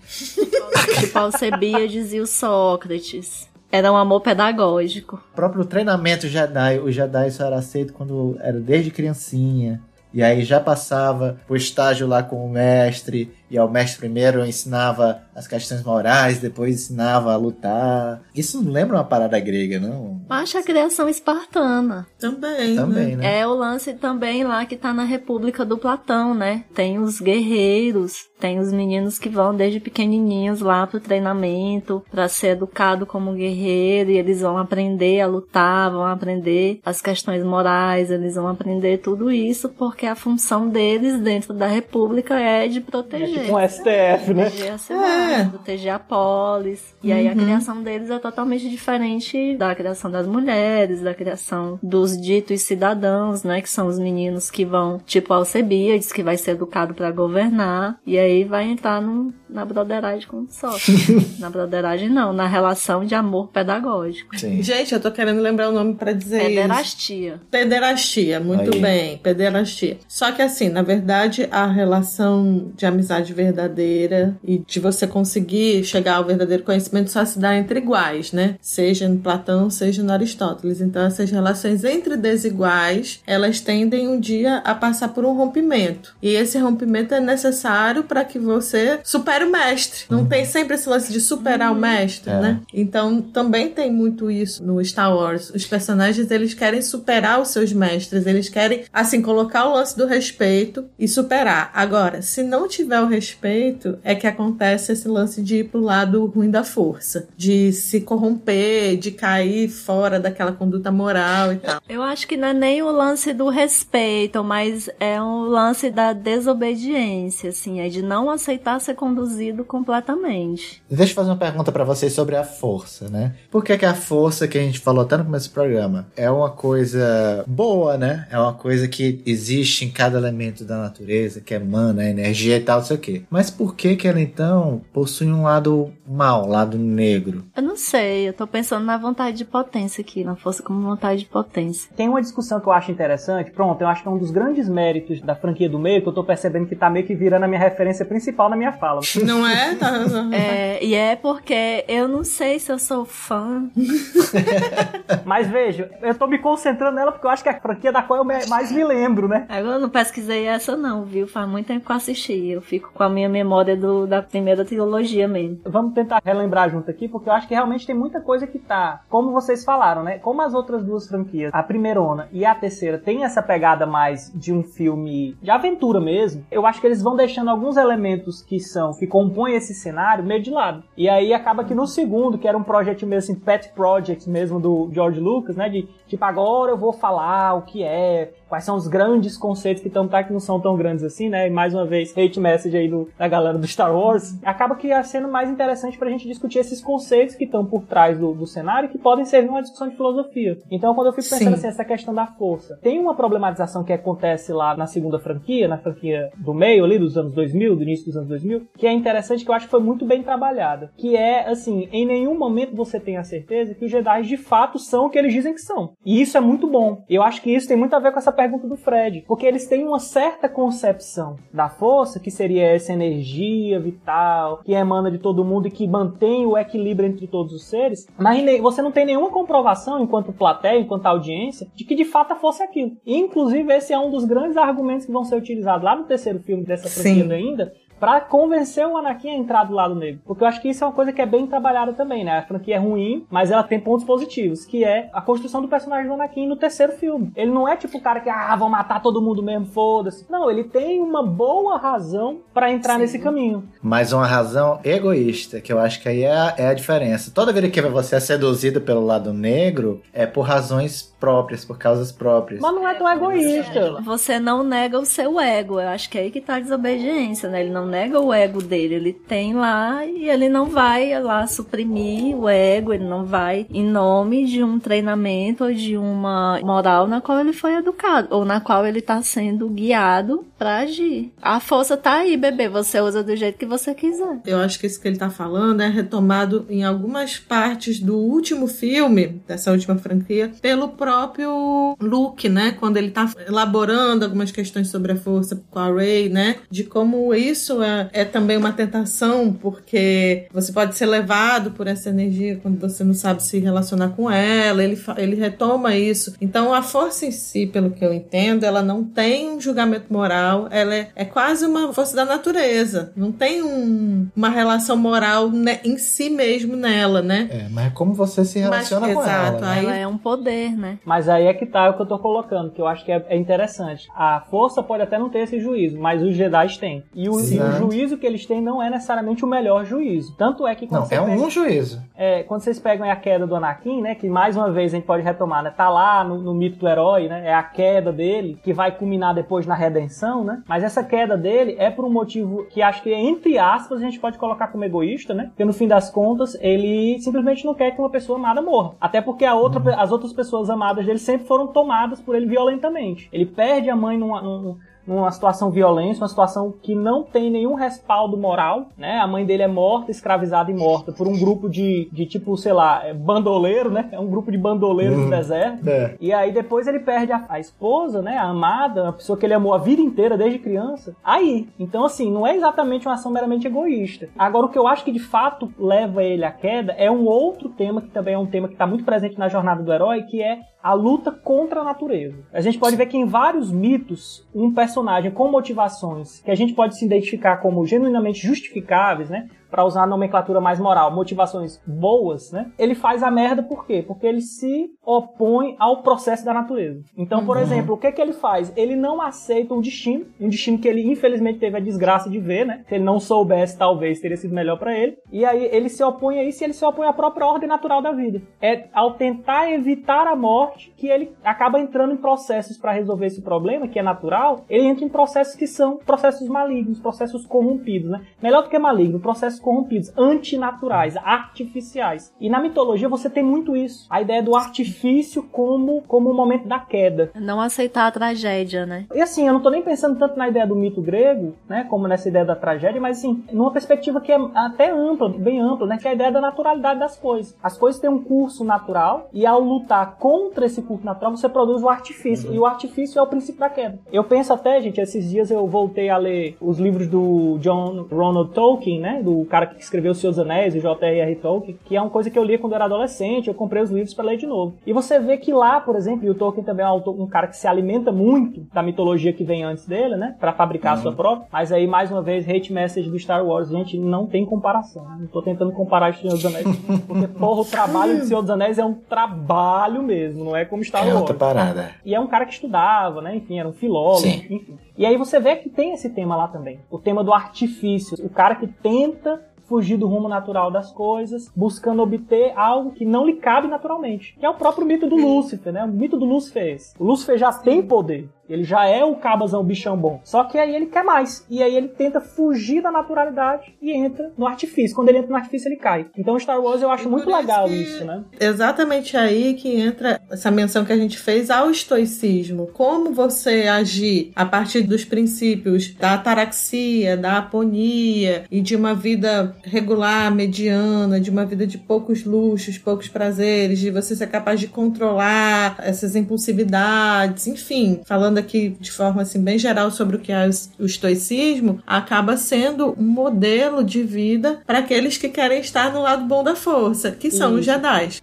Tipo 1.00 1.20
Alcebiades 1.20 2.14
e 2.14 2.20
o 2.20 2.26
Sócrates. 2.28 3.48
Era 3.72 3.92
um 3.92 3.96
amor 3.98 4.22
pedagógico. 4.22 5.22
o 5.32 5.36
próprio 5.36 5.66
treinamento 5.66 6.28
Jedi, 6.28 6.80
o 6.80 6.92
Jedi 6.92 7.32
só 7.32 7.46
era 7.46 7.58
aceito 7.58 7.94
quando 7.94 8.38
era 8.40 8.60
desde 8.60 8.92
criancinha. 8.92 9.82
E 10.14 10.22
aí 10.22 10.44
já 10.44 10.60
passava 10.60 11.40
pro 11.48 11.56
estágio 11.56 12.06
lá 12.08 12.22
com 12.22 12.46
o 12.46 12.50
mestre, 12.50 13.34
e 13.54 13.60
aí 13.60 13.64
o 13.64 13.70
mestre 13.70 14.00
primeiro 14.00 14.44
ensinava 14.44 15.22
as 15.36 15.48
questões 15.48 15.84
morais, 15.84 16.40
depois 16.40 16.74
ensinava 16.74 17.32
a 17.32 17.36
lutar. 17.36 18.22
Isso 18.36 18.68
lembra 18.68 18.98
uma 18.98 19.04
parada 19.04 19.40
grega, 19.40 19.80
não? 19.80 20.22
Acho 20.28 20.58
a 20.58 20.64
criação 20.64 21.08
espartana. 21.08 22.08
Também. 22.18 22.76
Também, 22.76 23.16
né? 23.16 23.42
É 23.42 23.48
o 23.48 23.54
lance 23.54 23.94
também 23.94 24.44
lá 24.44 24.66
que 24.66 24.76
tá 24.76 24.92
na 24.92 25.04
República 25.04 25.64
do 25.64 25.78
Platão, 25.78 26.34
né? 26.34 26.64
Tem 26.74 26.98
os 26.98 27.22
guerreiros, 27.22 28.28
tem 28.40 28.60
os 28.60 28.74
meninos 28.74 29.20
que 29.20 29.30
vão 29.30 29.56
desde 29.56 29.80
pequenininhos 29.80 30.60
lá 30.60 30.88
pro 30.88 31.00
treinamento, 31.00 32.04
pra 32.10 32.28
ser 32.28 32.50
educado 32.50 33.06
como 33.06 33.34
guerreiro, 33.34 34.10
e 34.10 34.18
eles 34.18 34.42
vão 34.42 34.58
aprender 34.58 35.22
a 35.22 35.28
lutar, 35.28 35.92
vão 35.92 36.06
aprender 36.06 36.80
as 36.84 37.02
questões 37.02 37.44
morais, 37.44 38.10
eles 38.10 38.34
vão 38.34 38.48
aprender 38.48 38.98
tudo 38.98 39.32
isso 39.32 39.70
porque 39.70 40.08
a 40.08 40.16
função 40.16 40.68
deles 40.68 41.20
dentro 41.20 41.54
da 41.54 41.68
República 41.68 42.40
é 42.40 42.68
de 42.68 42.82
proteger. 42.82 43.43
STF. 43.44 43.52
Um 43.52 43.60
STF, 43.68 44.34
né? 44.34 44.44
Proteger 44.50 44.74
a 44.74 44.78
cidade, 44.78 45.34
É. 45.34 45.46
proteger 45.46 45.94
a 45.94 46.00
polis. 46.00 46.96
E 47.04 47.12
aí 47.12 47.28
a 47.28 47.32
Uhum. 47.32 47.38
criação 47.38 47.84
deles 47.84 48.10
é 48.10 48.20
totalmente 48.20 48.70
diferente 48.70 49.56
da 49.58 49.74
criação 49.76 50.10
das 50.10 50.26
mulheres, 50.28 51.02
da 51.02 51.14
criação 51.14 51.80
dos 51.82 52.20
ditos 52.20 52.62
cidadãos, 52.62 53.44
né? 53.44 53.62
Que 53.62 53.70
são 53.70 53.88
os 53.88 54.00
meninos 54.00 54.50
que 54.50 54.66
vão, 54.66 55.00
tipo 55.06 55.34
Alcebiades, 55.34 56.12
que 56.12 56.24
vai 56.24 56.38
ser 56.38 56.52
educado 56.52 56.94
pra 56.94 57.12
governar. 57.12 57.98
E 58.06 58.18
aí 58.18 58.44
vai 58.44 58.64
entrar 58.66 59.02
no, 59.02 59.34
na 59.54 59.64
broderagem 59.64 60.28
com 60.28 60.38
o 60.42 60.48
sócio. 60.50 60.94
na 61.40 61.50
broderagem 61.50 62.10
não, 62.10 62.34
na 62.34 62.48
relação 62.48 63.06
de 63.06 63.14
amor 63.14 63.50
pedagógico. 63.50 64.38
Sim. 64.38 64.62
Gente, 64.64 64.94
eu 64.94 65.00
tô 65.00 65.12
querendo 65.12 65.40
lembrar 65.40 65.70
o 65.70 65.72
nome 65.72 65.94
pra 65.94 66.12
dizer 66.12 66.38
isso. 66.38 66.50
Pederastia. 66.50 67.42
Pederastia, 67.52 68.40
muito 68.40 68.74
Aí. 68.74 68.82
bem, 68.82 69.18
pederastia. 69.18 69.98
Só 70.08 70.32
que 70.32 70.42
assim, 70.42 70.70
na 70.70 70.82
verdade, 70.82 71.48
a 71.52 71.68
relação 71.68 72.72
de 72.76 72.86
amizade 72.86 73.32
verdadeira 73.34 74.36
e 74.44 74.58
de 74.58 74.80
você 74.80 75.06
conseguir 75.06 75.84
chegar 75.84 76.16
ao 76.16 76.26
verdadeiro 76.26 76.64
conhecimento 76.64 77.12
só 77.12 77.24
se 77.24 77.38
dá 77.38 77.56
entre 77.56 77.80
iguais, 77.80 78.32
né? 78.32 78.56
Seja 78.60 79.08
no 79.08 79.20
Platão, 79.20 79.70
seja 79.70 80.02
no 80.02 80.12
Aristóteles. 80.12 80.82
Então, 80.82 81.06
essas 81.06 81.30
relações 81.30 81.84
entre 81.84 82.18
desiguais, 82.18 83.22
elas 83.28 83.60
tendem 83.60 84.08
um 84.08 84.20
dia 84.20 84.58
a 84.58 84.74
passar 84.74 85.10
por 85.10 85.24
um 85.24 85.34
rompimento. 85.34 86.16
E 86.22 86.30
esse 86.30 86.58
rompimento 86.58 87.14
é 87.14 87.20
necessário 87.20 88.04
para 88.04 88.26
que 88.26 88.40
você 88.40 89.00
supere 89.04 89.43
o 89.46 89.52
mestre. 89.52 90.06
Não 90.10 90.26
tem 90.26 90.46
sempre 90.46 90.76
esse 90.76 90.88
lance 90.88 91.12
de 91.12 91.20
superar 91.20 91.72
o 91.72 91.76
mestre, 91.76 92.32
É. 92.32 92.40
né? 92.40 92.60
Então, 92.74 93.22
também 93.22 93.70
tem 93.70 93.92
muito 93.92 94.30
isso 94.32 94.64
no 94.64 94.84
Star 94.84 95.16
Wars. 95.16 95.50
Os 95.50 95.66
personagens, 95.66 96.30
eles 96.32 96.54
querem 96.54 96.82
superar 96.82 97.42
os 97.42 97.50
seus 97.50 97.72
mestres, 97.74 98.26
eles 98.26 98.50
querem, 98.50 98.84
assim, 98.92 99.22
colocar 99.22 99.66
o 99.68 99.74
lance 99.74 99.98
do 99.98 100.06
respeito 100.06 100.86
e 100.98 101.08
superar. 101.08 101.72
Agora, 101.74 102.22
se 102.22 102.44
não 102.44 102.68
tiver 102.68 103.00
o 103.02 103.08
respeito, 103.08 103.98
é 104.04 104.16
que 104.16 104.28
acontece 104.28 104.92
esse 104.92 105.08
lance 105.08 105.42
de 105.42 105.58
ir 105.58 105.64
pro 105.66 105.80
lado 105.82 106.26
ruim 106.26 106.50
da 106.50 106.64
força, 106.64 107.28
de 107.38 107.72
se 107.72 108.02
corromper, 108.02 108.98
de 108.98 109.12
cair 109.12 109.70
fora 109.70 110.20
daquela 110.20 110.52
conduta 110.52 110.92
moral 110.92 111.54
e 111.54 111.58
tal. 111.58 111.82
Eu 111.90 112.02
acho 112.02 112.28
que 112.28 112.38
não 112.38 112.50
é 112.50 112.54
nem 112.54 112.82
o 112.82 112.92
lance 112.92 113.34
do 113.34 113.50
respeito, 113.50 114.44
mas 114.44 114.90
é 115.00 115.22
um 115.22 115.42
lance 115.44 115.90
da 115.90 116.14
desobediência, 116.14 117.50
assim, 117.50 117.80
é 117.80 117.90
de 117.90 118.02
não 118.02 118.30
aceitar 118.30 118.80
ser 118.80 118.96
conduzido 118.96 119.33
completamente. 119.64 120.82
Deixa 120.90 121.12
eu 121.12 121.16
fazer 121.16 121.30
uma 121.30 121.38
pergunta 121.38 121.72
pra 121.72 121.84
vocês 121.84 122.14
sobre 122.14 122.36
a 122.36 122.44
força, 122.44 123.10
né? 123.10 123.34
Por 123.52 123.64
que, 123.64 123.78
que 123.78 123.86
a 123.86 123.94
força 123.94 124.48
que 124.48 124.58
a 124.58 124.62
gente 124.62 124.80
falou 124.80 125.04
até 125.04 125.18
no 125.18 125.26
começo 125.26 125.50
do 125.50 125.54
programa 125.54 126.08
é 126.16 126.30
uma 126.30 126.50
coisa 126.50 127.44
boa, 127.48 127.98
né? 127.98 128.28
É 128.32 128.40
uma 128.40 128.54
coisa 128.54 128.88
que 128.88 129.22
existe 129.26 129.86
em 129.86 129.92
cada 129.92 130.18
elemento 130.18 130.64
da 130.64 130.78
natureza, 130.78 131.42
que 131.42 131.54
emana 131.54 132.06
energia 132.06 132.58
e 132.58 132.62
tal, 132.62 132.80
não 132.80 132.86
sei 132.86 132.98
o 132.98 133.00
quê. 133.00 133.24
Mas 133.30 133.50
por 133.50 133.76
que 133.76 133.96
que 133.96 134.08
ela 134.08 134.22
então 134.22 134.82
possui 134.94 135.28
um 135.28 135.44
lado 135.44 135.92
mal, 136.08 136.48
lado 136.48 136.78
negro? 136.78 137.46
Eu 137.56 137.64
não 137.64 137.76
sei, 137.76 138.28
eu 138.28 138.34
tô 138.34 138.46
pensando 138.46 138.86
na 138.86 138.98
vontade 138.98 139.38
de 139.38 139.46
potência 139.46 140.02
aqui, 140.02 140.24
na 140.24 140.36
força 140.36 140.62
como 140.62 140.82
vontade 140.82 141.22
de 141.22 141.26
potência. 141.26 141.90
Tem 141.96 142.10
uma 142.10 142.22
discussão 142.22 142.60
que 142.60 142.68
eu 142.68 142.74
acho 142.74 142.92
interessante. 142.92 143.52
Pronto, 143.52 143.82
eu 143.82 143.88
acho 143.88 144.02
que 144.02 144.08
é 144.08 144.12
um 144.12 144.18
dos 144.18 144.32
grandes 144.32 144.68
méritos 144.70 145.22
da 145.22 145.36
franquia 145.36 145.70
do 145.70 145.80
meio, 145.80 146.02
que 146.02 146.08
eu 146.08 146.14
tô 146.14 146.24
percebendo 146.24 146.68
que 146.68 146.76
tá 146.76 146.90
meio 146.90 147.06
que 147.06 147.16
virando 147.16 147.44
a 147.44 147.48
minha 147.48 147.60
referência 147.60 148.06
principal 148.06 148.50
na 148.50 148.56
minha 148.56 148.74
fala. 148.74 149.02
Não 149.26 149.48
é? 149.48 149.76
Tá- 149.76 149.94
É, 150.34 150.84
e 150.84 150.96
é 150.96 151.16
porque 151.16 151.86
eu 151.88 152.08
não 152.08 152.24
sei 152.24 152.58
se 152.60 152.72
eu 152.72 152.80
sou 152.80 153.06
fã. 153.06 153.70
Mas 155.26 155.48
veja, 155.50 155.90
eu 156.02 156.16
tô 156.16 156.28
me 156.28 156.38
concentrando 156.40 156.96
nela 156.96 157.12
porque 157.12 157.26
eu 157.26 157.32
acho 157.32 157.44
que 157.44 157.50
é 157.50 157.52
a 157.54 157.60
franquia 157.60 157.92
da 157.92 158.02
qual 158.02 158.20
eu 158.20 158.26
mais 158.26 158.72
me 158.72 158.84
lembro, 158.84 159.28
né? 159.28 159.46
Agora 159.50 159.76
eu 159.76 159.80
não 159.80 159.90
pesquisei 159.90 160.46
essa 160.46 160.76
não, 160.76 161.04
viu? 161.04 161.28
Faz 161.28 161.48
muito 161.48 161.68
tempo 161.68 161.86
que 161.86 161.92
eu 161.92 161.96
assisti. 161.96 162.48
Eu 162.50 162.62
fico 162.62 162.92
com 162.94 163.04
a 163.04 163.10
minha 163.10 163.30
memória 163.30 163.76
do, 163.76 164.06
da 164.08 164.22
primeira 164.22 164.66
trilogia 164.66 165.28
mesmo. 165.28 165.60
Vamos 165.66 165.94
tentar 165.94 166.22
relembrar 166.24 166.70
junto 166.70 166.90
aqui, 166.90 167.08
porque 167.08 167.30
eu 167.30 167.34
acho 167.34 167.48
que 167.48 167.54
realmente 167.54 167.86
tem 167.86 167.96
muita 167.96 168.20
coisa 168.22 168.48
que 168.48 168.60
tá. 168.60 169.02
Como 169.10 169.32
vocês 169.32 169.64
falaram, 169.64 170.04
né? 170.04 170.18
Como 170.20 170.42
as 170.42 170.54
outras 170.54 170.84
duas 170.84 171.08
franquias, 171.08 171.52
a 171.54 171.64
primeirona 171.64 172.28
e 172.32 172.46
a 172.46 172.56
terceira, 172.56 172.98
tem 172.98 173.24
essa 173.24 173.42
pegada 173.42 173.86
mais 173.86 174.32
de 174.34 174.52
um 174.54 174.64
filme 174.64 175.38
de 175.42 175.52
aventura 175.52 176.00
mesmo, 176.00 176.46
eu 176.52 176.66
acho 176.66 176.80
que 176.82 176.88
eles 176.88 177.02
vão 177.02 177.16
deixando 177.16 177.50
alguns 177.50 177.78
elementos 177.78 178.42
que 178.42 178.60
são, 178.60 178.94
que 179.04 179.08
compõem 179.08 179.56
esse 179.56 179.74
cenário 179.74 180.24
meio 180.24 180.42
de 180.42 180.50
lado. 180.50 180.82
E 180.96 181.10
aí 181.10 181.34
acaba 181.34 181.66
que 181.66 181.76
no 181.76 181.86
segundo, 181.86 182.38
que 182.38 182.48
era 182.48 182.58
um 182.58 182.64
projeto 182.64 183.06
mesmo 183.06 183.34
assim, 183.34 183.36
pet 183.36 183.68
project 183.74 184.30
mesmo 184.30 184.62
do 184.62 184.90
George 184.94 185.20
Lucas, 185.20 185.58
né? 185.58 185.68
De 185.68 185.90
tipo, 186.08 186.24
agora 186.24 186.72
eu 186.72 186.78
vou 186.78 186.94
falar 186.94 187.54
o 187.56 187.64
que 187.64 187.84
é, 187.84 188.32
quais 188.54 188.66
são 188.66 188.76
os 188.76 188.88
grandes 188.88 189.36
conceitos 189.36 189.82
que 189.82 189.88
estão 189.88 190.08
tá, 190.08 190.24
que 190.24 190.32
não 190.32 190.40
são 190.40 190.60
tão 190.60 190.78
grandes 190.78 191.04
assim, 191.04 191.28
né? 191.28 191.48
E 191.48 191.50
mais 191.50 191.74
uma 191.74 191.88
vez, 191.88 192.16
hate 192.16 192.40
message 192.40 192.78
aí 192.78 192.88
do, 192.88 193.10
da 193.18 193.28
galera 193.28 193.58
do 193.58 193.66
Star 193.66 193.92
Wars. 193.92 194.38
Acaba 194.44 194.76
que 194.76 194.90
ia 194.90 195.04
sendo 195.04 195.28
mais 195.28 195.50
interessante 195.50 195.98
pra 195.98 196.08
gente 196.08 196.28
discutir 196.28 196.60
esses 196.60 196.80
conceitos 196.80 197.34
que 197.34 197.46
estão 197.46 197.66
por 197.66 197.86
trás 197.86 198.16
do, 198.16 198.32
do 198.32 198.46
cenário 198.46 198.90
que 198.90 199.00
podem 199.00 199.26
servir 199.26 199.50
uma 199.50 199.64
discussão 199.64 199.90
de 199.90 199.96
filosofia. 199.96 200.60
Então, 200.70 200.94
quando 200.94 201.08
eu 201.08 201.14
fico 201.14 201.30
pensando 201.30 201.48
Sim. 201.48 201.54
assim, 201.56 201.68
essa 201.68 201.84
questão 201.84 202.14
da 202.14 202.28
força, 202.28 202.78
tem 202.84 203.00
uma 203.00 203.16
problematização 203.16 203.84
que 203.84 203.92
acontece 203.92 204.54
lá 204.54 204.78
na 204.78 204.86
segunda 204.86 205.18
franquia, 205.18 205.68
na 205.68 205.80
franquia 205.80 206.30
do 206.38 206.54
meio 206.54 206.84
ali, 206.84 207.00
dos 207.00 207.18
anos 207.18 207.34
2000, 207.34 207.76
do 207.76 207.82
início 207.82 208.06
dos 208.06 208.18
anos 208.18 208.30
2000, 208.30 208.68
que 208.78 208.86
é 208.86 208.94
interessante, 208.94 209.44
que 209.44 209.50
eu 209.50 209.56
acho 209.56 209.66
que 209.66 209.72
foi 209.72 209.82
muito 209.82 210.06
bem 210.06 210.22
trabalhada. 210.22 210.92
Que 210.96 211.18
é, 211.18 211.50
assim, 211.50 211.90
em 211.92 212.06
nenhum 212.06 212.38
momento 212.38 212.76
você 212.76 213.00
tem 213.00 213.18
a 213.18 213.24
certeza 213.24 213.74
que 213.74 213.86
os 213.86 213.90
Jedi 213.90 214.22
de 214.22 214.38
fato 214.38 214.78
são 214.78 215.08
o 215.08 215.10
que 215.10 215.18
eles 215.18 215.34
dizem 215.34 215.56
que 215.56 215.62
são. 215.62 215.94
E 216.06 216.22
isso 216.22 216.38
é 216.38 216.40
muito 216.40 216.68
bom. 216.68 217.04
Eu 217.10 217.24
acho 217.24 217.42
que 217.42 217.52
isso 217.52 217.68
tem 217.68 217.76
muito 217.76 217.96
a 217.96 218.00
ver 218.00 218.12
com 218.12 218.20
essa 218.20 218.32
pergunta 218.44 218.68
do 218.68 218.76
Fred, 218.76 219.24
porque 219.28 219.46
eles 219.46 219.68
têm 219.68 219.88
uma 219.88 220.00
certa 220.00 220.50
concepção 220.50 221.38
da 221.54 221.70
força, 221.70 222.20
que 222.20 222.30
seria 222.30 222.68
essa 222.68 222.92
energia 222.92 223.80
vital, 223.80 224.62
que 224.64 224.74
emana 224.74 225.10
de 225.10 225.18
todo 225.18 225.46
mundo 225.46 225.68
e 225.68 225.72
que 225.72 225.88
mantém 225.88 226.46
o 226.46 226.58
equilíbrio 226.58 227.08
entre 227.08 227.28
todos 227.28 227.54
os 227.54 227.66
seres, 227.66 228.08
mas 228.18 228.44
você 228.62 228.82
não 228.82 228.92
tem 228.92 229.06
nenhuma 229.06 229.30
comprovação, 229.30 230.02
enquanto 230.02 230.34
plateia, 230.34 230.80
enquanto 230.80 231.06
audiência, 231.06 231.68
de 231.74 231.84
que 231.84 231.96
de 231.96 232.06
fato 232.06 232.34
a 232.34 232.36
força 232.36 232.64
é 232.64 232.68
aquilo. 232.68 232.92
E, 233.06 233.16
inclusive, 233.18 233.74
esse 233.74 233.94
é 233.94 234.00
um 234.00 234.12
dos 234.12 234.26
grandes 234.26 234.58
argumentos 234.58 235.06
que 235.06 235.12
vão 235.12 235.24
ser 235.24 235.36
utilizados 235.36 235.84
lá 235.84 235.96
no 235.96 236.04
terceiro 236.04 236.40
filme 236.40 236.64
dessa 236.64 236.90
franquia 236.90 237.34
ainda, 237.34 237.74
pra 238.04 238.20
convencer 238.20 238.86
o 238.86 238.98
Anakin 238.98 239.30
a 239.30 239.36
entrar 239.36 239.64
do 239.64 239.74
lado 239.74 239.96
negro. 239.96 240.20
Porque 240.26 240.44
eu 240.44 240.48
acho 240.50 240.62
que 240.62 240.68
isso 240.68 240.84
é 240.84 240.88
uma 240.88 240.92
coisa 240.92 241.14
que 241.14 241.22
é 241.22 241.26
bem 241.26 241.48
trabalhada 241.48 241.94
também, 241.94 242.26
né? 242.26 242.40
A 242.40 242.42
franquia 242.42 242.76
é 242.76 242.78
ruim, 242.78 243.26
mas 243.32 243.50
ela 243.50 243.64
tem 243.64 243.80
pontos 243.80 244.06
positivos, 244.06 244.66
que 244.66 244.84
é 244.84 245.10
a 245.14 245.22
construção 245.22 245.62
do 245.62 245.70
personagem 245.70 246.08
do 246.08 246.14
Anakin 246.14 246.46
no 246.46 246.58
terceiro 246.58 246.92
filme. 246.92 247.32
Ele 247.34 247.50
não 247.50 247.66
é 247.66 247.78
tipo 247.78 247.98
o 247.98 248.02
cara 248.02 248.20
que, 248.20 248.30
ah, 248.30 248.54
vão 248.58 248.68
matar 248.68 249.02
todo 249.02 249.22
mundo 249.22 249.42
mesmo, 249.42 249.68
foda-se. 249.68 250.26
Não, 250.30 250.52
ele 250.52 250.66
tem 250.66 251.02
uma 251.02 251.24
boa 251.24 251.78
razão 251.78 252.40
pra 252.54 252.70
entrar 252.70 252.96
Sim. 252.96 253.00
nesse 253.00 253.20
caminho. 253.20 253.64
Mas 253.82 254.12
uma 254.12 254.28
razão 254.28 254.82
egoísta, 254.84 255.62
que 255.62 255.72
eu 255.72 255.80
acho 255.80 256.02
que 256.02 256.10
aí 256.10 256.24
é 256.24 256.36
a, 256.36 256.56
é 256.58 256.68
a 256.68 256.74
diferença. 256.74 257.32
Toda 257.34 257.54
vez 257.54 257.72
que 257.72 257.82
você 257.84 258.18
é 258.18 258.20
seduzido 258.20 258.82
pelo 258.82 259.06
lado 259.06 259.32
negro, 259.32 260.02
é 260.12 260.26
por 260.26 260.42
razões 260.42 261.14
próprias, 261.24 261.64
por 261.64 261.78
causas 261.78 262.12
próprias. 262.12 262.60
Mas 262.60 262.76
não 262.76 262.86
é 262.86 262.96
tão 262.96 263.10
egoísta. 263.10 264.02
Você 264.02 264.42
não 264.42 264.62
nega 264.62 265.00
o 265.00 265.06
seu 265.06 265.40
ego. 265.40 265.80
Eu 265.80 265.88
acho 265.88 266.10
que 266.10 266.18
é 266.18 266.24
aí 266.24 266.32
que 266.32 266.42
tá 266.42 266.56
a 266.56 266.60
desobediência, 266.60 267.48
né? 267.48 267.62
Ele 267.62 267.70
não 267.70 267.93
nega 267.94 268.20
o 268.20 268.34
ego 268.34 268.62
dele. 268.62 268.96
Ele 268.96 269.14
tem 269.14 269.54
lá 269.54 270.04
e 270.04 270.28
ele 270.28 270.50
não 270.50 270.66
vai 270.66 271.22
lá 271.22 271.46
suprimir 271.46 272.36
o 272.36 272.50
ego. 272.50 272.92
Ele 272.92 273.04
não 273.04 273.24
vai 273.24 273.68
em 273.70 273.86
nome 273.86 274.46
de 274.46 274.64
um 274.64 274.80
treinamento 274.80 275.64
ou 275.64 275.74
de 275.74 275.96
uma 275.96 276.60
moral 276.64 277.08
na 277.08 277.22
qual 277.22 277.40
ele 277.40 277.54
foi 277.54 277.76
educado. 277.76 278.30
Ou 278.32 278.44
na 278.44 278.60
qual 278.60 278.86
ele 278.86 279.02
tá 279.02 279.22
sendo 279.22 279.70
guiado 279.70 280.44
pra 280.58 280.80
agir. 280.80 281.32
A 281.40 281.60
força 281.60 281.96
tá 281.96 282.14
aí, 282.16 282.36
bebê. 282.36 282.68
Você 282.68 283.00
usa 283.00 283.24
do 283.24 283.36
jeito 283.36 283.60
que 283.60 283.66
você 283.66 283.94
quiser. 283.94 284.40
Eu 284.46 284.58
acho 284.58 284.80
que 284.80 284.88
isso 284.88 285.00
que 285.00 285.08
ele 285.08 285.18
tá 285.18 285.30
falando 285.30 285.82
é 285.82 285.88
retomado 285.88 286.66
em 286.70 286.84
algumas 286.84 287.38
partes 287.38 288.00
do 288.00 288.18
último 288.18 288.66
filme, 288.68 289.42
dessa 289.48 289.72
última 289.72 289.98
franquia, 289.98 290.52
pelo 290.62 290.90
próprio 290.90 291.96
Luke, 292.02 292.50
né? 292.50 292.76
Quando 292.80 292.98
ele 292.98 293.12
tá 293.12 293.30
elaborando 293.48 294.26
algumas 294.26 294.52
questões 294.52 294.88
sobre 294.88 295.12
a 295.12 295.16
força 295.16 295.62
com 295.70 295.80
a 295.80 295.94
Rey, 295.94 296.30
né? 296.30 296.56
De 296.72 296.84
como 296.84 297.34
isso 297.36 297.83
é, 297.84 298.10
é 298.14 298.26
também 298.26 298.58
uma 298.58 298.72
tentação, 298.72 299.54
porque 299.54 300.48
você 300.52 300.72
pode 300.72 300.96
ser 300.96 301.06
levado 301.06 301.72
por 301.72 301.88
essa 301.88 302.10
energia 302.10 302.58
quando 302.62 302.80
você 302.80 303.04
não 303.04 303.14
sabe 303.14 303.44
se 303.44 303.60
relacionar 303.60 304.10
com 304.10 304.30
ela. 304.30 304.84
Ele, 304.84 304.98
ele 305.18 305.36
retoma 305.36 305.96
isso. 305.96 306.36
Então 306.42 306.74
a 306.74 306.82
força 306.82 307.26
em 307.26 307.32
si, 307.32 307.66
pelo 307.66 307.92
que 307.92 308.04
eu 308.04 308.14
entendo, 308.14 308.64
ela 308.66 308.82
não 308.82 309.04
tem 309.04 309.50
um 309.50 309.60
julgamento 309.60 310.12
moral, 310.12 310.68
ela 310.72 310.94
é, 310.96 311.10
é 311.16 311.26
quase 311.26 311.66
uma 311.66 311.92
força 311.94 312.16
da 312.16 312.26
natureza. 312.26 313.12
Não 313.16 313.32
tem 313.32 313.64
um- 313.64 314.28
uma 314.36 314.50
relação 314.50 314.96
moral 314.98 315.50
ne- 315.50 315.80
em 315.84 315.98
si 315.98 316.30
mesmo 316.30 316.76
nela, 316.76 317.22
né? 317.22 317.48
É, 317.52 317.68
mas 317.70 317.88
é 317.88 317.90
como 317.90 318.14
você 318.14 318.44
se 318.46 318.60
Mas- 318.60 318.70
relaciona 318.90 319.14
com 319.14 319.22
exato, 319.22 319.58
ela. 319.58 319.74
né? 319.74 319.80
Ela 319.80 319.96
é 319.98 320.08
um 320.08 320.18
poder, 320.18 320.78
né? 320.78 320.98
Mas 321.06 321.28
aí 321.30 321.46
é 321.46 321.54
que 321.54 321.66
tá 321.66 321.90
o 321.90 321.96
que 321.96 322.02
eu 322.02 322.06
tô 322.06 322.20
colocando, 322.20 322.72
que 322.72 322.82
eu 322.82 322.88
acho 322.88 323.04
que 323.06 323.12
é, 323.12 323.24
é 323.30 323.38
interessante. 323.38 324.08
A 324.16 324.42
força 324.50 324.82
pode 324.84 325.04
até 325.04 325.18
não 325.18 325.30
ter 325.30 325.40
esse 325.40 325.60
juízo, 325.60 325.98
mas 326.00 326.22
os 326.22 326.36
Jedi 326.36 326.80
têm. 326.80 327.04
E 327.16 327.30
o, 327.30 327.34
Sim. 327.36 327.60
O 327.70 327.72
juízo 327.78 328.18
que 328.18 328.26
eles 328.26 328.46
têm 328.46 328.62
não 328.62 328.82
é 328.82 328.90
necessariamente 328.90 329.44
o 329.44 329.48
melhor 329.48 329.86
juízo. 329.86 330.36
Tanto 330.38 330.66
é 330.68 330.76
que 330.76 330.88
quando 330.88 331.02
Não, 331.02 331.08
você 331.08 331.16
é 331.16 331.22
pega- 331.22 331.32
um 331.42 331.50
juízo. 331.50 332.02
é, 332.16 332.44
quando 332.44 332.62
vocês 332.62 332.80
pegam 332.80 333.06
aí 333.06 333.12
a 333.12 333.16
queda 333.16 333.46
do 333.48 333.56
Anakin, 333.56 334.02
né, 334.02 334.16
que 334.16 334.28
mais 334.30 334.56
uma 334.58 334.72
vez 334.72 334.94
a 334.94 334.98
gente 334.98 335.06
pode 335.06 335.24
retomar, 335.24 335.64
né, 335.64 335.70
tá 335.76 335.90
lá 335.90 336.24
no, 336.24 336.38
no 336.40 336.54
mito 336.54 336.78
do 336.78 336.88
herói, 336.88 337.28
né, 337.28 337.44
é 337.48 337.54
a 337.54 337.64
queda 337.64 338.12
dele, 338.12 338.58
que 338.64 338.74
vai 338.74 338.92
culminar 338.92 339.34
depois 339.34 339.66
na 339.66 339.76
redenção, 339.76 340.44
né, 340.44 340.62
mas 340.68 340.84
essa 340.84 341.04
queda 341.04 341.38
dele 341.38 341.76
é 341.80 341.90
por 341.90 342.06
um 342.06 342.12
motivo 342.12 342.66
que 342.70 342.82
acho 342.82 343.02
que, 343.04 343.14
entre 343.14 343.58
aspas, 343.58 344.00
a 344.00 344.06
gente 344.06 344.20
pode 344.20 344.38
colocar 344.38 344.68
como 344.68 344.84
egoísta, 344.84 345.34
né, 345.34 345.46
porque 345.48 345.66
no 345.66 345.74
fim 345.74 345.88
das 345.88 346.10
contas, 346.10 346.58
ele 346.62 347.20
simplesmente 347.20 347.66
não 347.66 347.74
quer 347.74 347.92
que 347.92 348.00
uma 348.00 348.10
pessoa 348.10 348.38
amada 348.38 348.62
morra. 348.62 348.92
Até 349.00 349.22
porque 349.22 349.46
a 349.46 349.54
outra, 349.56 349.96
as 349.96 350.12
outras 350.12 350.34
pessoas 350.34 350.70
amadas 350.70 351.06
dele 351.06 351.20
sempre 351.20 351.48
foram 351.48 351.68
tomadas 351.68 352.22
por 352.22 352.36
ele 352.36 352.46
violentamente. 352.46 353.30
Ele 353.32 353.46
perde 353.46 353.90
a 353.90 353.96
mãe 353.96 354.18
numa, 354.18 354.42
num- 354.42 354.78
numa 355.06 355.32
situação 355.32 355.70
violenta, 355.70 356.20
uma 356.20 356.28
situação 356.28 356.74
que 356.82 356.96
não 356.96 357.24
tem 357.24 357.50
nenhum 357.50 357.74
respaldo 357.74 358.38
moral, 358.38 358.88
né? 358.98 359.20
A 359.20 359.28
mãe 359.28 359.46
dele 359.46 359.64
é 359.64 359.68
morta, 359.68 360.12
escravizada 360.12 360.72
e 360.72 360.74
morta 360.74 361.12
por 361.12 361.28
um 361.28 361.38
grupo 361.38 361.70
de, 361.70 362.10
de 362.12 362.26
tipo, 362.26 362.56
sei 362.58 362.74
lá, 362.74 363.06
é 363.06 363.14
bandoleiro, 363.14 363.92
né? 363.92 364.10
É 364.12 364.20
um 364.20 364.28
grupo 364.28 364.52
de 364.52 364.58
bandoleiros 364.58 365.18
do 365.18 365.30
deserto. 365.30 365.88
É. 365.88 366.16
E 366.20 366.32
aí 366.32 366.52
depois 366.52 366.88
ele 366.88 367.00
perde 367.00 367.32
a, 367.32 367.46
a 367.50 367.60
esposa, 367.60 368.22
né? 368.22 368.38
A 368.38 368.50
amada, 368.50 369.10
a 369.10 369.14
pessoa 369.14 369.38
que 369.38 369.46
ele 369.46 369.54
amou 369.54 369.74
a 369.74 369.78
vida 369.78 370.02
inteira 370.02 370.38
desde 370.38 370.60
criança. 370.60 371.16
Aí. 371.24 371.68
Então, 371.80 372.06
assim, 372.06 372.32
não 372.32 372.48
é 372.48 372.56
exatamente 372.56 373.08
uma 373.08 373.16
ação 373.16 373.32
meramente 373.32 373.68
egoísta. 373.68 374.30
Agora, 374.38 374.66
o 374.66 374.70
que 374.70 374.78
eu 374.78 374.88
acho 374.88 375.04
que 375.04 375.12
de 375.12 375.20
fato 375.20 375.72
leva 375.78 376.24
ele 376.24 376.46
à 376.46 376.52
queda 376.52 376.94
é 376.94 377.10
um 377.12 377.26
outro 377.26 377.70
tema, 377.70 378.02
que 378.02 378.10
também 378.10 378.36
é 378.36 378.40
um 378.40 378.46
tema 378.46 378.68
que 378.68 378.74
está 378.74 378.88
muito 378.88 379.04
presente 379.04 379.38
na 379.38 379.48
jornada 379.48 379.84
do 379.84 379.92
herói, 379.92 380.24
que 380.24 380.42
é 380.42 380.60
a 380.82 380.94
luta 380.94 381.32
contra 381.32 381.80
a 381.80 381.84
natureza. 381.84 382.36
A 382.52 382.60
gente 382.60 382.78
pode 382.78 382.98
ver 382.98 383.06
que 383.06 383.18
em 383.18 383.26
vários 383.26 383.72
mitos, 383.72 384.46
um 384.54 384.74
personagem 384.74 384.93
com 385.32 385.50
motivações 385.50 386.42
que 386.42 386.52
a 386.52 386.56
gente 386.56 386.74
pode 386.74 386.98
se 386.98 387.06
identificar 387.06 387.58
como 387.58 387.86
genuinamente 387.86 388.46
justificáveis, 388.46 389.30
né? 389.30 389.50
Para 389.74 389.86
usar 389.86 390.04
a 390.04 390.08
nomenclatura 390.08 390.62
mais 390.62 390.80
moral, 390.80 391.12
motivações 391.12 391.82
boas, 391.84 392.52
né? 392.52 392.72
Ele 392.78 392.94
faz 392.94 393.24
a 393.24 393.32
merda 393.32 393.64
por 393.64 393.88
quê? 393.88 394.04
Porque 394.06 394.28
ele 394.28 394.40
se 394.40 394.92
opõe 395.04 395.76
ao 395.80 396.04
processo 396.04 396.46
da 396.46 396.54
natureza. 396.54 397.04
Então, 397.18 397.44
por 397.44 397.58
exemplo, 397.58 397.96
o 397.96 397.98
que 397.98 398.12
que 398.12 398.22
ele 398.22 398.34
faz? 398.34 398.72
Ele 398.78 398.96
não 398.96 399.20
aceita 399.20 399.74
o 399.74 399.82
destino, 399.82 400.28
um 400.40 400.48
destino 400.48 400.78
que 400.78 400.88
ele 400.88 401.12
infelizmente 401.12 401.58
teve 401.58 401.76
a 401.76 401.80
desgraça 401.80 402.30
de 402.30 402.38
ver, 402.38 402.68
né? 402.68 402.84
Se 402.88 402.94
ele 402.94 403.04
não 403.04 403.20
soubesse, 403.20 403.76
talvez 403.76 404.20
teria 404.20 404.38
sido 404.38 404.54
melhor 404.54 404.78
para 404.78 404.96
ele. 404.96 405.18
E 405.32 405.44
aí 405.44 405.68
ele 405.72 405.90
se 405.90 406.04
opõe 406.04 406.38
a 406.38 406.44
isso 406.44 406.64
e 406.64 406.66
ele 406.66 406.74
se 406.74 406.86
opõe 406.86 407.08
à 407.08 407.14
própria 407.14 407.48
ordem 407.48 407.68
natural 407.68 408.00
da 408.00 408.12
vida. 408.12 408.44
É 408.62 408.90
ao 408.94 409.16
tentar 409.16 409.72
evitar 409.72 410.28
a 410.28 410.36
morte 410.36 410.94
que 410.96 411.08
ele 411.08 411.32
acaba 411.44 411.80
entrando 411.80 412.14
em 412.14 412.18
processos 412.18 412.78
para 412.78 412.92
resolver 412.92 413.26
esse 413.26 413.42
problema, 413.42 413.88
que 413.88 413.98
é 413.98 414.04
natural. 414.04 414.66
Ele 414.70 414.86
entra 414.86 415.04
em 415.04 415.10
processos 415.10 415.56
que 415.56 415.66
são 415.66 415.98
processos 415.98 416.48
malignos, 416.48 417.00
processos 417.00 417.44
corrompidos, 417.48 418.12
né? 418.12 418.22
Melhor 418.40 418.62
do 418.62 418.70
que 418.70 418.78
maligno, 418.78 419.20
processos 419.20 419.63
corrompidos, 419.64 420.12
antinaturais, 420.18 421.18
artificiais. 421.18 422.34
E 422.40 422.50
na 422.50 422.62
mitologia 422.62 423.10
você 423.10 423.30
tem 423.30 423.44
muito 423.44 423.76
isso. 423.76 424.06
A 424.10 424.22
ideia 424.22 424.44
do 424.44 424.56
artifício 424.56 425.42
como 425.44 426.04
como 426.08 426.30
o 426.30 426.34
momento 426.34 426.68
da 426.68 426.80
queda. 426.80 427.32
Não 427.36 427.60
aceitar 427.60 428.08
a 428.08 428.12
tragédia, 428.12 428.86
né? 428.86 429.06
E 429.14 429.22
assim, 429.22 429.48
eu 429.48 429.54
não 429.54 429.62
tô 429.62 429.70
nem 429.70 429.82
pensando 429.82 430.20
tanto 430.20 430.38
na 430.38 430.50
ideia 430.50 430.68
do 430.68 430.76
mito 430.76 431.02
grego, 431.02 431.56
né, 431.68 431.86
como 431.90 432.08
nessa 432.08 432.30
ideia 432.30 432.46
da 432.46 432.56
tragédia, 432.56 433.02
mas 433.02 433.18
assim, 433.18 433.44
numa 433.52 433.72
perspectiva 433.72 434.22
que 434.22 434.32
é 434.32 434.38
até 434.54 434.92
ampla, 434.92 435.30
bem 435.30 435.60
ampla, 435.60 435.88
né, 435.88 435.98
que 435.98 436.08
é 436.08 436.12
a 436.12 436.14
ideia 436.14 436.32
da 436.32 436.42
naturalidade 436.42 437.00
das 437.00 437.18
coisas. 437.18 437.56
As 437.64 437.78
coisas 437.78 438.00
têm 438.00 438.10
um 438.10 438.24
curso 438.24 438.64
natural 438.64 439.30
e 439.34 439.46
ao 439.46 439.60
lutar 439.60 440.18
contra 440.18 440.66
esse 440.66 440.82
curso 440.82 441.06
natural, 441.06 441.36
você 441.36 441.50
produz 441.50 441.82
o 441.82 441.90
artifício. 441.90 442.54
E 442.54 442.60
o 442.60 442.66
artifício 442.66 443.20
é 443.20 443.22
o 443.22 443.28
princípio 443.28 443.60
da 443.60 443.70
queda. 443.70 444.00
Eu 444.12 444.24
penso 444.24 444.54
até, 444.54 444.82
gente, 444.82 445.00
esses 445.00 445.30
dias 445.30 445.50
eu 445.50 445.66
voltei 445.68 446.10
a 446.10 446.18
ler 446.18 446.58
os 446.60 446.80
livros 446.80 447.08
do 447.08 447.58
John 447.60 448.08
Ronald 448.12 448.54
Tolkien, 448.54 449.00
né, 449.00 449.22
do 449.24 449.46
cara 449.54 449.68
que 449.68 449.80
escreveu 449.80 450.14
Os 450.14 450.18
Seus 450.18 450.40
Anéis, 450.40 450.74
o 450.74 450.80
J.R.R. 450.80 451.36
Tolkien, 451.36 451.78
que 451.86 451.96
é 451.96 452.02
uma 452.02 452.10
coisa 452.10 452.28
que 452.32 452.40
eu 452.40 452.44
li 452.44 452.58
quando 452.58 452.74
eu 452.74 452.78
era 452.78 452.86
adolescente, 452.86 453.50
eu 453.50 453.54
comprei 453.54 453.84
os 453.84 453.92
livros 453.92 454.12
para 454.12 454.26
ler 454.26 454.38
de 454.38 454.48
novo. 454.48 454.74
E 454.84 454.92
você 454.92 455.20
vê 455.20 455.38
que 455.38 455.54
lá, 455.54 455.80
por 455.80 455.96
exemplo, 455.96 456.26
e 456.26 456.30
o 456.32 456.34
Tolkien 456.34 456.64
também 456.66 456.84
é 456.84 456.90
um, 456.90 456.94
autor- 456.94 457.22
um 457.22 457.28
cara 457.28 457.46
que 457.46 457.56
se 457.56 457.68
alimenta 457.68 458.12
muito 458.12 458.62
da 458.74 458.82
mitologia 458.82 459.32
que 459.32 459.44
vem 459.44 459.64
antes 459.64 459.86
dele, 459.86 460.16
né, 460.16 460.36
para 460.40 460.54
fabricar 460.54 460.94
a 460.94 460.98
sua 460.98 461.12
própria. 461.14 461.48
Mas 461.52 461.72
aí, 461.72 461.86
mais 461.86 462.10
uma 462.12 462.24
vez, 462.24 462.50
hate 462.50 462.74
message 462.74 463.12
do 463.12 463.20
Star 463.20 463.46
Wars, 463.46 463.70
gente, 463.70 463.96
não 463.96 464.26
tem 464.26 464.44
comparação. 464.44 465.04
né? 465.04 465.18
Não 465.20 465.28
tô 465.28 465.44
tentando 465.44 465.72
comparar 465.72 466.12
o 466.12 466.16
Senhor 466.16 466.34
dos 466.34 466.46
Anéis, 466.48 466.66
porque, 467.08 467.28
porra, 467.28 467.62
o 467.62 467.66
trabalho 467.66 468.18
do 468.18 468.26
Senhor 468.26 468.42
dos 468.42 468.50
Anéis 468.50 468.80
é 468.80 468.84
um 468.86 468.96
trabalho 468.96 470.02
mesmo, 470.02 470.44
não 470.46 470.56
é 470.56 470.66
como 470.66 470.84
Star 470.84 471.04
É 471.04 471.10
Wars. 471.10 471.20
outra 471.22 471.36
parada. 471.36 471.92
E 472.04 472.16
é 472.16 472.20
um 472.20 472.26
cara 472.28 472.46
que 472.48 472.54
estudava, 472.54 473.22
né? 473.22 473.36
Enfim, 473.36 473.60
era 473.60 473.68
um 473.70 473.74
filólogo, 473.74 474.22
Sim. 474.22 474.46
enfim. 474.50 474.78
E 474.98 475.06
aí 475.06 475.18
você 475.18 475.40
vê 475.40 475.56
que 475.56 475.70
tem 475.70 475.94
esse 475.94 476.10
tema 476.10 476.36
lá 476.36 476.48
também. 476.48 476.80
O 476.90 477.00
tema 477.00 477.24
do 477.24 477.34
artifício. 477.34 478.18
O 478.26 478.30
cara 478.30 478.56
que 478.56 478.68
tenta 478.68 479.42
fugir 479.66 479.98
do 479.98 480.08
rumo 480.08 480.28
natural 480.28 480.70
das 480.70 480.92
coisas, 480.92 481.52
buscando 481.56 482.02
obter 482.02 482.52
algo 482.56 482.92
que 482.92 483.06
não 483.06 483.26
lhe 483.26 483.38
cabe 483.38 483.68
naturalmente. 483.68 484.36
Que 484.40 484.46
é 484.46 484.50
o 484.50 484.56
próprio 484.56 484.86
mito 484.86 485.08
do 485.08 485.16
Lúcifer, 485.16 485.74
né? 485.74 485.84
O 485.84 485.88
mito 485.88 486.18
do 486.18 486.26
Lúcifer 486.26 486.64
é 486.64 486.72
esse. 486.72 486.94
O 487.00 487.04
Lúcifer 487.04 487.38
já 487.38 487.52
tem 487.52 487.82
poder. 487.82 488.30
Ele 488.50 488.64
já 488.64 488.86
é 488.86 489.04
o 489.04 489.16
cabazão, 489.16 489.64
bichão 489.64 489.98
bom. 489.98 490.20
Só 490.24 490.44
que 490.44 490.58
aí 490.58 490.76
ele 490.76 490.88
quer 490.88 491.04
mais. 491.04 491.46
E 491.50 491.64
aí 491.64 491.76
ele 491.76 491.88
tenta 491.88 492.20
fugir 492.20 492.82
da 492.82 492.92
naturalidade 492.92 493.76
e 493.82 493.92
entra 493.92 494.32
no 494.38 494.46
artifício. 494.46 494.96
Quando 494.96 495.10
ele 495.10 495.20
entra 495.20 495.30
no 495.30 495.36
artifício, 495.38 495.70
ele 495.70 495.78
cai. 495.78 496.08
Então 496.18 496.38
Star 496.38 496.62
Wars 496.62 496.82
eu 496.82 496.92
acho 496.92 497.10
muito 497.10 497.30
legal 497.30 497.70
isso, 497.70 498.04
né? 498.06 498.24
Exatamente 498.40 499.16
aí 499.16 499.54
que 499.54 499.80
entra 499.80 500.20
essa 500.30 500.52
menção 500.52 500.84
que 500.86 500.92
a 500.92 500.98
gente 500.98 501.18
fez 501.18 501.50
ao 501.50 501.70
estoicismo. 501.70 502.68
Como 502.74 503.14
você 503.14 503.68
agir 503.68 504.32
a 504.36 504.46
partir 504.46 504.82
dos 504.82 505.06
princípios 505.06 505.94
da 505.96 506.14
ataraxia, 506.14 507.16
da 507.16 507.38
aponia 507.38 508.44
e 508.52 508.62
de 508.62 508.76
uma 508.76 508.94
vida 508.94 509.56
regular, 509.64 510.34
mediana, 510.34 511.20
de 511.20 511.30
uma 511.30 511.46
vida 511.46 511.66
de 511.66 511.78
poucos 511.78 512.26
luxos, 512.26 512.78
poucos 512.78 513.08
prazeres, 513.08 513.80
de 513.80 513.90
você 513.90 514.16
ser 514.16 514.28
capaz 514.28 514.60
de 514.60 514.68
controlar 514.68 515.76
essas 515.80 516.16
impulsividades, 516.16 517.48
enfim, 517.48 518.02
falando 518.06 518.33
aqui 518.40 518.76
de 518.80 518.92
forma 518.92 519.22
assim 519.22 519.42
bem 519.42 519.58
geral 519.58 519.92
sobre 519.92 520.16
o 520.16 520.20
que 520.20 520.32
é 520.32 520.50
o 520.80 520.86
estoicismo, 520.86 521.82
acaba 521.86 522.38
sendo 522.38 522.96
um 522.98 523.04
modelo 523.04 523.84
de 523.84 524.04
vida 524.04 524.62
para 524.66 524.80
aqueles 524.80 525.18
que 525.18 525.30
querem 525.30 525.60
estar 525.60 525.92
no 525.94 526.02
lado 526.02 526.26
bom 526.26 526.44
da 526.44 526.56
força, 526.56 527.12
que 527.12 527.32
são 527.32 527.56
os 527.56 527.66
Jedi. 527.66 528.22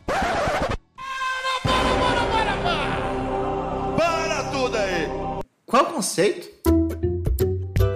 Para 3.97 4.45
tudo 4.51 4.77
aí! 4.77 5.09
Qual 5.67 5.85
o 5.85 5.87
conceito? 5.87 6.50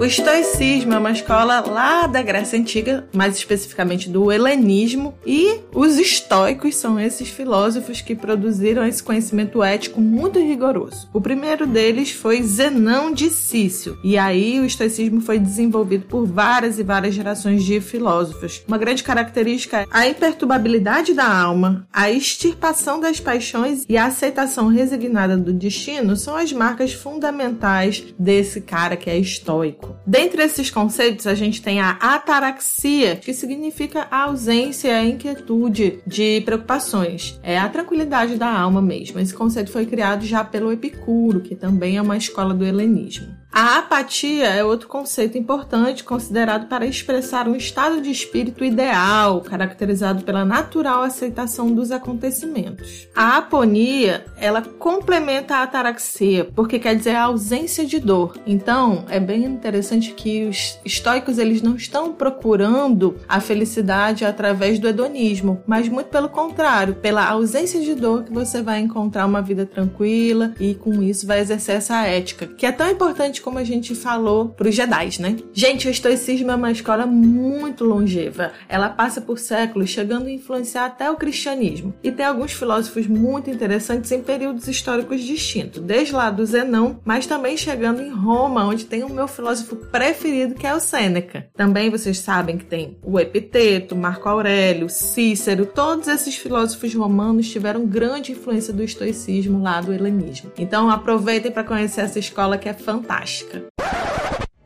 O 0.00 0.04
estoicismo 0.04 0.92
é 0.92 0.98
uma 0.98 1.12
escola 1.12 1.60
lá 1.60 2.06
da 2.08 2.20
Grécia 2.20 2.58
Antiga, 2.58 3.06
mais 3.14 3.36
especificamente 3.36 4.10
do 4.10 4.30
helenismo, 4.30 5.14
e 5.24 5.60
os 5.72 5.96
estoicos 5.96 6.74
são 6.74 6.98
esses 6.98 7.28
filósofos 7.28 8.00
que 8.00 8.14
produziram 8.14 8.84
esse 8.84 9.02
conhecimento 9.02 9.62
ético 9.62 10.00
muito 10.00 10.38
rigoroso. 10.38 11.08
O 11.12 11.20
primeiro 11.20 11.64
deles 11.64 12.10
foi 12.10 12.42
Zenão 12.42 13.12
de 13.12 13.30
Cício, 13.30 13.96
e 14.02 14.18
aí 14.18 14.58
o 14.58 14.64
estoicismo 14.64 15.20
foi 15.20 15.38
desenvolvido 15.38 16.06
por 16.06 16.26
várias 16.26 16.78
e 16.78 16.82
várias 16.82 17.14
gerações 17.14 17.62
de 17.62 17.80
filósofos. 17.80 18.62
Uma 18.66 18.78
grande 18.78 19.02
característica 19.02 19.82
é 19.82 19.86
a 19.90 20.08
imperturbabilidade 20.08 21.14
da 21.14 21.26
alma, 21.26 21.86
a 21.92 22.10
extirpação 22.10 22.98
das 22.98 23.20
paixões 23.20 23.84
e 23.88 23.96
a 23.96 24.06
aceitação 24.06 24.66
resignada 24.66 25.36
do 25.36 25.52
destino 25.52 26.16
são 26.16 26.36
as 26.36 26.52
marcas 26.52 26.92
fundamentais 26.92 28.04
desse 28.18 28.60
cara 28.60 28.96
que 28.96 29.08
é 29.08 29.16
estoico. 29.16 29.83
Dentre 30.06 30.42
esses 30.42 30.70
conceitos, 30.70 31.26
a 31.26 31.34
gente 31.34 31.62
tem 31.62 31.80
a 31.80 31.90
ataraxia, 31.90 33.16
que 33.16 33.32
significa 33.32 34.06
a 34.10 34.24
ausência 34.24 34.94
a 34.96 35.04
inquietude 35.04 36.00
de 36.06 36.40
preocupações. 36.42 37.38
É 37.42 37.58
a 37.58 37.68
tranquilidade 37.68 38.36
da 38.36 38.50
alma 38.50 38.80
mesmo. 38.80 39.18
Esse 39.18 39.34
conceito 39.34 39.70
foi 39.70 39.86
criado 39.86 40.24
já 40.24 40.44
pelo 40.44 40.72
Epicuro, 40.72 41.40
que 41.40 41.54
também 41.54 41.96
é 41.96 42.02
uma 42.02 42.16
escola 42.16 42.54
do 42.54 42.64
helenismo. 42.64 43.34
A 43.56 43.78
apatia 43.78 44.48
é 44.48 44.64
outro 44.64 44.88
conceito 44.88 45.38
importante 45.38 46.02
considerado 46.02 46.66
para 46.66 46.84
expressar 46.84 47.46
um 47.46 47.54
estado 47.54 48.00
de 48.00 48.10
espírito 48.10 48.64
ideal, 48.64 49.42
caracterizado 49.42 50.24
pela 50.24 50.44
natural 50.44 51.02
aceitação 51.02 51.70
dos 51.70 51.92
acontecimentos. 51.92 53.06
A 53.14 53.36
aponia, 53.36 54.24
ela 54.36 54.60
complementa 54.60 55.54
a 55.54 55.62
ataraxia, 55.62 56.48
porque 56.52 56.80
quer 56.80 56.96
dizer 56.96 57.14
a 57.14 57.22
ausência 57.22 57.86
de 57.86 58.00
dor. 58.00 58.36
Então, 58.44 59.04
é 59.08 59.20
bem 59.20 59.44
interessante 59.44 60.10
que 60.14 60.46
os 60.46 60.76
estoicos 60.84 61.38
eles 61.38 61.62
não 61.62 61.76
estão 61.76 62.12
procurando 62.12 63.20
a 63.28 63.38
felicidade 63.38 64.24
através 64.24 64.80
do 64.80 64.88
hedonismo, 64.88 65.62
mas 65.64 65.88
muito 65.88 66.08
pelo 66.08 66.28
contrário, 66.28 66.96
pela 66.96 67.24
ausência 67.24 67.80
de 67.80 67.94
dor 67.94 68.24
que 68.24 68.32
você 68.32 68.60
vai 68.60 68.80
encontrar 68.80 69.24
uma 69.26 69.40
vida 69.40 69.64
tranquila 69.64 70.52
e 70.58 70.74
com 70.74 71.00
isso 71.00 71.24
vai 71.24 71.38
exercer 71.38 71.76
essa 71.76 72.04
ética, 72.04 72.48
que 72.48 72.66
é 72.66 72.72
tão 72.72 72.90
importante 72.90 73.43
como 73.44 73.58
a 73.58 73.64
gente 73.64 73.94
falou 73.94 74.48
pros 74.48 74.74
Jedi, 74.74 75.20
né? 75.20 75.36
Gente, 75.52 75.86
o 75.86 75.90
estoicismo 75.90 76.50
é 76.50 76.54
uma 76.54 76.72
escola 76.72 77.04
muito 77.04 77.84
longeva. 77.84 78.52
Ela 78.66 78.88
passa 78.88 79.20
por 79.20 79.38
séculos, 79.38 79.90
chegando 79.90 80.28
a 80.28 80.32
influenciar 80.32 80.86
até 80.86 81.10
o 81.10 81.16
cristianismo. 81.16 81.92
E 82.02 82.10
tem 82.10 82.24
alguns 82.24 82.52
filósofos 82.52 83.06
muito 83.06 83.50
interessantes 83.50 84.10
em 84.10 84.22
períodos 84.22 84.66
históricos 84.66 85.22
distintos, 85.22 85.82
desde 85.82 86.14
lá 86.14 86.30
do 86.30 86.46
Zenão, 86.46 86.98
mas 87.04 87.26
também 87.26 87.54
chegando 87.54 88.00
em 88.00 88.08
Roma, 88.08 88.64
onde 88.64 88.86
tem 88.86 89.04
o 89.04 89.12
meu 89.12 89.28
filósofo 89.28 89.76
preferido, 89.76 90.54
que 90.54 90.66
é 90.66 90.74
o 90.74 90.80
Sêneca. 90.80 91.46
Também 91.54 91.90
vocês 91.90 92.18
sabem 92.18 92.56
que 92.56 92.64
tem 92.64 92.96
o 93.02 93.20
Epiteto, 93.20 93.94
Marco 93.94 94.26
Aurélio, 94.26 94.88
Cícero, 94.88 95.66
todos 95.66 96.08
esses 96.08 96.34
filósofos 96.34 96.94
romanos 96.94 97.50
tiveram 97.50 97.84
grande 97.84 98.32
influência 98.32 98.72
do 98.72 98.82
estoicismo 98.82 99.62
lá 99.62 99.82
do 99.82 99.92
helenismo. 99.92 100.50
Então 100.56 100.88
aproveitem 100.88 101.52
para 101.52 101.62
conhecer 101.62 102.00
essa 102.00 102.18
escola 102.18 102.56
que 102.56 102.70
é 102.70 102.72
fantástica. 102.72 103.33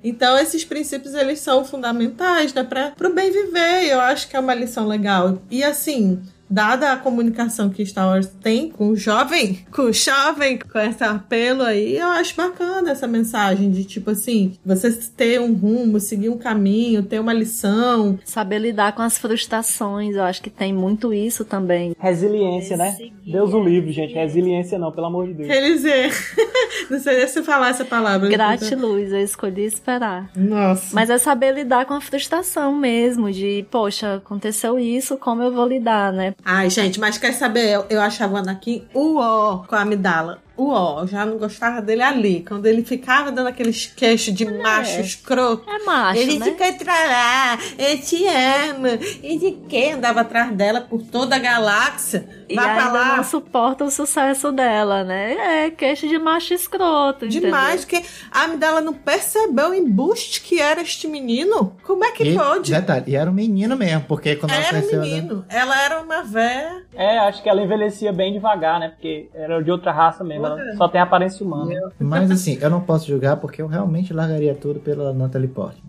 Então 0.02 0.38
esses 0.38 0.64
princípios 0.64 1.14
eles 1.14 1.40
são 1.40 1.64
fundamentais, 1.64 2.52
né, 2.52 2.62
para 2.62 2.94
o 3.08 3.12
bem 3.12 3.30
viver. 3.30 3.84
Eu 3.84 4.00
acho 4.00 4.28
que 4.28 4.36
é 4.36 4.40
uma 4.40 4.54
lição 4.54 4.86
legal. 4.86 5.42
E 5.50 5.64
assim, 5.64 6.22
dada 6.48 6.92
a 6.92 6.96
comunicação 6.96 7.70
que 7.70 7.84
Star 7.84 8.08
Wars 8.08 8.26
tem 8.40 8.68
com 8.70 8.88
o 8.88 8.96
jovem, 8.96 9.64
com 9.70 9.82
o 9.82 9.92
jovem, 9.92 10.58
com 10.58 10.78
esse 10.78 11.04
apelo 11.04 11.62
aí, 11.62 11.98
eu 11.98 12.06
acho 12.08 12.34
bacana 12.36 12.90
essa 12.90 13.06
mensagem 13.06 13.70
de 13.70 13.84
tipo 13.84 14.10
assim, 14.10 14.54
você 14.64 14.92
ter 15.16 15.40
um 15.40 15.54
rumo, 15.54 16.00
seguir 16.00 16.28
um 16.28 16.38
caminho, 16.38 17.02
ter 17.02 17.18
uma 17.18 17.32
lição. 17.32 18.18
Saber 18.24 18.58
lidar 18.58 18.92
com 18.92 19.02
as 19.02 19.18
frustrações, 19.18 20.16
eu 20.16 20.22
acho 20.22 20.42
que 20.42 20.50
tem 20.50 20.72
muito 20.72 21.12
isso 21.12 21.44
também. 21.44 21.94
Resiliência, 21.98 22.76
né? 22.76 22.96
Deus 23.24 23.52
o 23.52 23.62
livre, 23.62 23.92
gente. 23.92 24.14
Resiliência 24.14 24.78
não, 24.78 24.92
pelo 24.92 25.06
amor 25.06 25.26
de 25.26 25.34
Deus. 25.34 25.48
Quer 25.48 25.60
dizer, 25.62 26.10
não 26.90 26.98
sei 26.98 27.26
se 27.26 27.42
falar 27.42 27.70
essa 27.70 27.84
palavra. 27.84 28.28
Gratiluz, 28.28 29.12
eu 29.12 29.22
escolhi 29.22 29.64
esperar. 29.64 30.30
Nossa. 30.34 30.94
Mas 30.94 31.10
é 31.10 31.18
saber 31.18 31.54
lidar 31.54 31.86
com 31.86 31.94
a 31.94 32.00
frustração 32.00 32.74
mesmo, 32.74 33.30
de, 33.30 33.66
poxa, 33.70 34.16
aconteceu 34.16 34.78
isso, 34.78 35.16
como 35.16 35.42
eu 35.42 35.52
vou 35.52 35.66
lidar, 35.66 36.12
né? 36.12 36.34
Ai, 36.44 36.70
gente, 36.70 36.98
mas 36.98 37.18
quer 37.18 37.32
saber? 37.32 37.68
Eu, 37.68 37.86
eu 37.90 38.00
achava 38.00 38.34
o 38.34 38.36
Anakin 38.36 38.86
uó 38.94 39.64
com 39.66 39.74
a 39.74 39.80
amidala 39.80 40.40
o 40.58 40.70
ó, 40.70 41.06
já 41.06 41.24
não 41.24 41.38
gostava 41.38 41.80
dele 41.80 42.02
ali. 42.02 42.44
Quando 42.46 42.66
ele 42.66 42.84
ficava 42.84 43.30
dando 43.30 43.46
aqueles 43.46 43.86
queixos 43.86 44.34
de 44.34 44.44
é. 44.44 44.58
macho 44.60 45.00
escroto. 45.00 45.64
É 45.70 45.84
macho, 45.84 46.20
Ele 46.20 46.38
né? 46.38 46.46
fica 46.46 46.64
lá, 46.88 47.58
eu 47.78 48.00
te 48.00 48.26
amo. 48.26 48.88
E 49.22 49.38
de 49.38 49.52
que 49.68 49.92
andava 49.92 50.22
atrás 50.22 50.50
dela 50.52 50.80
por 50.80 51.00
toda 51.02 51.36
a 51.36 51.38
galáxia. 51.38 52.28
E 52.48 52.56
Vai 52.56 52.70
ainda 52.70 52.92
lá. 52.92 53.16
não 53.18 53.24
suporta 53.24 53.84
o 53.84 53.90
sucesso 53.90 54.50
dela, 54.50 55.04
né? 55.04 55.66
É, 55.66 55.70
queixo 55.70 56.08
de 56.08 56.18
macho 56.18 56.52
escroto. 56.54 57.28
Demais, 57.28 57.84
entendeu? 57.84 58.02
que 58.02 58.08
a 58.32 58.44
Amidala 58.44 58.80
não 58.80 58.94
percebeu 58.94 59.70
o 59.70 59.74
embuste 59.74 60.40
que 60.40 60.60
era 60.60 60.80
este 60.80 61.06
menino. 61.06 61.76
Como 61.84 62.04
é 62.04 62.10
que 62.10 62.24
e, 62.24 62.34
pode? 62.34 62.72
Detalhe, 62.72 63.04
e 63.06 63.14
era 63.14 63.30
um 63.30 63.34
menino 63.34 63.76
mesmo, 63.76 64.06
porque 64.08 64.34
quando 64.34 64.52
era 64.52 64.62
ela 64.62 64.70
conheceu... 64.70 65.00
menino. 65.00 65.44
Ela... 65.48 65.62
ela 65.62 65.84
era 65.84 66.00
uma 66.00 66.22
véia. 66.22 66.82
É, 66.94 67.18
acho 67.18 67.42
que 67.42 67.48
ela 67.48 67.62
envelhecia 67.62 68.12
bem 68.12 68.32
devagar, 68.32 68.80
né? 68.80 68.88
Porque 68.88 69.28
era 69.32 69.62
de 69.62 69.70
outra 69.70 69.92
raça 69.92 70.24
mesmo. 70.24 70.47
Ela 70.56 70.76
só 70.76 70.88
tem 70.88 71.00
aparência 71.00 71.44
humana. 71.44 71.92
Mas 71.98 72.30
assim, 72.30 72.58
eu 72.60 72.70
não 72.70 72.80
posso 72.80 73.06
julgar 73.06 73.36
porque 73.36 73.60
eu 73.60 73.66
realmente 73.66 74.12
largaria 74.12 74.54
tudo 74.54 74.80
pela 74.80 75.12
Natalie 75.12 75.48
Portman. 75.48 75.88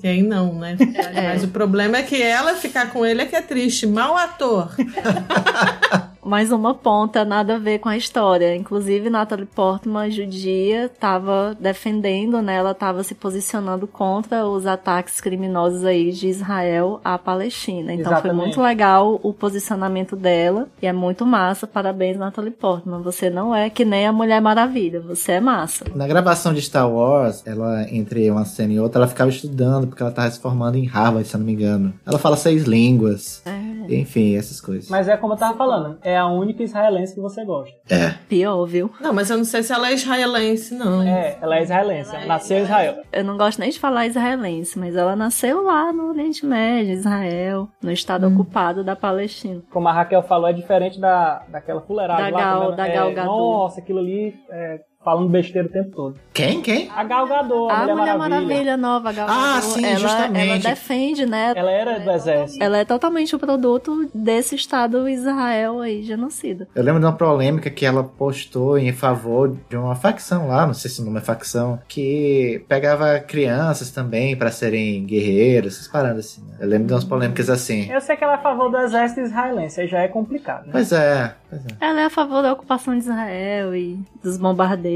Quem 0.00 0.22
não, 0.22 0.54
né? 0.54 0.76
É. 1.14 1.28
Mas 1.28 1.44
o 1.44 1.48
problema 1.48 1.98
é 1.98 2.02
que 2.02 2.20
ela 2.20 2.54
ficar 2.54 2.90
com 2.90 3.04
ele 3.04 3.22
é 3.22 3.26
que 3.26 3.36
é 3.36 3.42
triste. 3.42 3.86
Mau 3.86 4.16
ator. 4.16 4.74
mais 6.28 6.52
uma 6.52 6.74
ponta, 6.74 7.24
nada 7.24 7.54
a 7.54 7.58
ver 7.58 7.78
com 7.78 7.88
a 7.88 7.96
história. 7.96 8.54
Inclusive, 8.54 9.08
Natalie 9.08 9.46
Portman, 9.46 10.10
judia, 10.10 10.84
estava 10.84 11.56
defendendo, 11.58 12.42
né? 12.42 12.56
Ela 12.56 12.72
estava 12.72 13.02
se 13.02 13.14
posicionando 13.14 13.86
contra 13.86 14.46
os 14.46 14.66
ataques 14.66 15.22
criminosos 15.22 15.84
aí 15.86 16.12
de 16.12 16.28
Israel 16.28 17.00
à 17.02 17.16
Palestina. 17.16 17.94
Então 17.94 18.12
Exatamente. 18.12 18.36
foi 18.36 18.46
muito 18.46 18.60
legal 18.60 19.18
o 19.22 19.32
posicionamento 19.32 20.14
dela 20.14 20.68
e 20.82 20.86
é 20.86 20.92
muito 20.92 21.24
massa. 21.24 21.66
Parabéns, 21.66 22.18
Natalie 22.18 22.50
Portman. 22.50 23.00
Você 23.00 23.30
não 23.30 23.54
é 23.54 23.70
que 23.70 23.84
nem 23.84 24.06
a 24.06 24.12
Mulher 24.12 24.42
Maravilha, 24.42 25.00
você 25.00 25.32
é 25.32 25.40
massa. 25.40 25.86
Na 25.94 26.06
gravação 26.06 26.52
de 26.52 26.60
Star 26.60 26.90
Wars, 26.90 27.42
ela, 27.46 27.86
entre 27.90 28.30
uma 28.30 28.44
cena 28.44 28.74
e 28.74 28.78
outra, 28.78 29.00
ela 29.00 29.08
ficava 29.08 29.30
estudando, 29.30 29.57
porque 29.86 30.02
ela 30.02 30.10
estava 30.10 30.30
se 30.30 30.40
formando 30.40 30.76
em 30.76 30.86
Harvard, 30.86 31.26
se 31.26 31.34
eu 31.34 31.38
não 31.38 31.46
me 31.46 31.52
engano. 31.52 31.94
Ela 32.06 32.18
fala 32.18 32.36
seis 32.36 32.64
línguas. 32.64 33.42
É. 33.46 33.68
Enfim, 33.94 34.36
essas 34.36 34.60
coisas. 34.60 34.90
Mas 34.90 35.08
é 35.08 35.16
como 35.16 35.32
eu 35.32 35.36
tava 35.36 35.56
falando, 35.56 35.98
é 36.02 36.16
a 36.16 36.26
única 36.26 36.62
israelense 36.62 37.14
que 37.14 37.20
você 37.20 37.44
gosta. 37.44 37.74
É. 37.88 38.14
Pior, 38.28 38.64
viu? 38.66 38.90
Não, 39.00 39.12
mas 39.12 39.30
eu 39.30 39.38
não 39.38 39.44
sei 39.44 39.62
se 39.62 39.72
ela 39.72 39.90
é 39.90 39.94
israelense, 39.94 40.74
não. 40.74 41.02
É, 41.02 41.38
ela 41.40 41.58
é 41.58 41.62
israelense. 41.62 42.14
Ela 42.14 42.26
nasceu 42.26 42.58
em 42.58 42.62
Israel. 42.62 43.02
Eu 43.12 43.24
não 43.24 43.36
gosto 43.36 43.58
nem 43.58 43.70
de 43.70 43.78
falar 43.78 44.06
israelense, 44.06 44.78
mas 44.78 44.94
ela 44.94 45.16
nasceu 45.16 45.62
lá 45.62 45.92
no 45.92 46.10
Oriente 46.10 46.44
Médio, 46.44 46.92
Israel, 46.92 47.68
no 47.82 47.90
estado 47.90 48.26
hum. 48.26 48.34
ocupado 48.34 48.84
da 48.84 48.94
Palestina. 48.94 49.62
Como 49.70 49.88
a 49.88 49.92
Raquel 49.92 50.22
falou, 50.22 50.48
é 50.48 50.52
diferente 50.52 51.00
da, 51.00 51.42
daquela 51.48 51.80
fuleirada 51.80 52.22
da 52.22 52.28
lá. 52.28 52.38
Gal, 52.38 52.76
da 52.76 52.86
é, 52.86 52.94
Gal 52.94 53.14
Gadot. 53.14 53.28
Nossa, 53.28 53.80
aquilo 53.80 54.00
ali 54.00 54.34
é, 54.50 54.80
falando 55.04 55.28
besteira 55.30 55.68
o 55.68 55.70
tempo 55.70 55.90
todo. 55.94 56.16
Quem? 56.34 56.60
Quem? 56.60 56.90
A 56.94 57.04
Gal 57.04 57.26
Gadot, 57.26 57.70
a, 57.70 57.76
a 57.76 57.80
Mulher, 57.82 57.94
Mulher 57.94 58.18
Maravilha. 58.18 58.48
Maravilha 58.48 58.76
nova, 58.76 59.08
a 59.08 59.12
Gal 59.12 59.26
Ah, 59.30 59.60
sim, 59.62 59.84
ela, 59.84 59.98
justamente. 59.98 60.50
Ela 60.50 60.58
defende, 60.58 61.26
né? 61.26 61.52
Ela 61.56 61.70
era 61.70 62.00
do 62.00 62.10
exército. 62.10 62.62
Ela 62.62 62.78
é 62.78 62.84
totalmente 62.84 63.34
o 63.34 63.38
produto 63.38 64.10
desse 64.12 64.54
Estado 64.56 65.08
Israel 65.08 65.80
aí, 65.80 66.02
genocida. 66.02 66.68
Eu 66.74 66.82
lembro 66.82 67.00
de 67.00 67.06
uma 67.06 67.12
polêmica 67.12 67.70
que 67.70 67.86
ela 67.86 68.02
postou 68.02 68.76
em 68.76 68.92
favor 68.92 69.56
de 69.68 69.76
uma 69.76 69.94
facção 69.94 70.48
lá, 70.48 70.66
não 70.66 70.74
sei 70.74 70.90
se 70.90 71.00
o 71.00 71.04
nome 71.04 71.18
é 71.18 71.22
facção, 71.22 71.78
que 71.88 72.64
pegava 72.68 73.20
crianças 73.20 73.90
também 73.90 74.36
para 74.36 74.50
serem 74.50 75.04
guerreiros, 75.04 75.74
essas 75.74 75.88
paradas 75.88 76.26
assim. 76.26 76.42
Né? 76.42 76.56
Eu 76.60 76.68
lembro 76.68 76.88
de 76.88 76.92
umas 76.94 77.04
polêmicas 77.04 77.48
assim. 77.48 77.90
Eu 77.90 78.00
sei 78.00 78.16
que 78.16 78.24
ela 78.24 78.34
é 78.34 78.36
a 78.36 78.42
favor 78.42 78.68
do 78.70 78.78
exército 78.78 79.20
israelense, 79.20 79.80
aí 79.80 79.86
já 79.86 80.00
é 80.00 80.08
complicado. 80.08 80.66
Né? 80.66 80.72
Pois 80.72 80.92
é, 80.92 81.34
pois 81.48 81.62
é. 81.64 81.68
Ela 81.80 82.00
é 82.00 82.04
a 82.04 82.10
favor 82.10 82.42
da 82.42 82.52
ocupação 82.52 82.94
de 82.94 83.00
Israel 83.00 83.74
e 83.74 83.98
dos 84.22 84.36
bombardeios. 84.36 84.87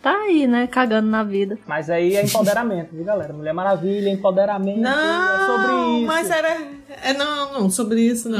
Tá 0.00 0.12
aí, 0.12 0.46
né? 0.46 0.66
Cagando 0.66 1.08
na 1.08 1.22
vida. 1.22 1.58
Mas 1.66 1.90
aí 1.90 2.16
é 2.16 2.24
empoderamento, 2.24 2.94
viu, 2.94 3.04
galera? 3.04 3.32
Mulher 3.32 3.52
Maravilha, 3.52 4.08
empoderamento. 4.08 4.80
Não, 4.80 4.90
é 5.34 5.46
sobre 5.46 5.72
isso. 5.98 6.06
Mas 6.06 6.30
era. 6.30 6.56
É, 7.02 7.12
não, 7.12 7.52
não, 7.52 7.70
sobre 7.70 8.00
isso 8.00 8.28
não. 8.28 8.38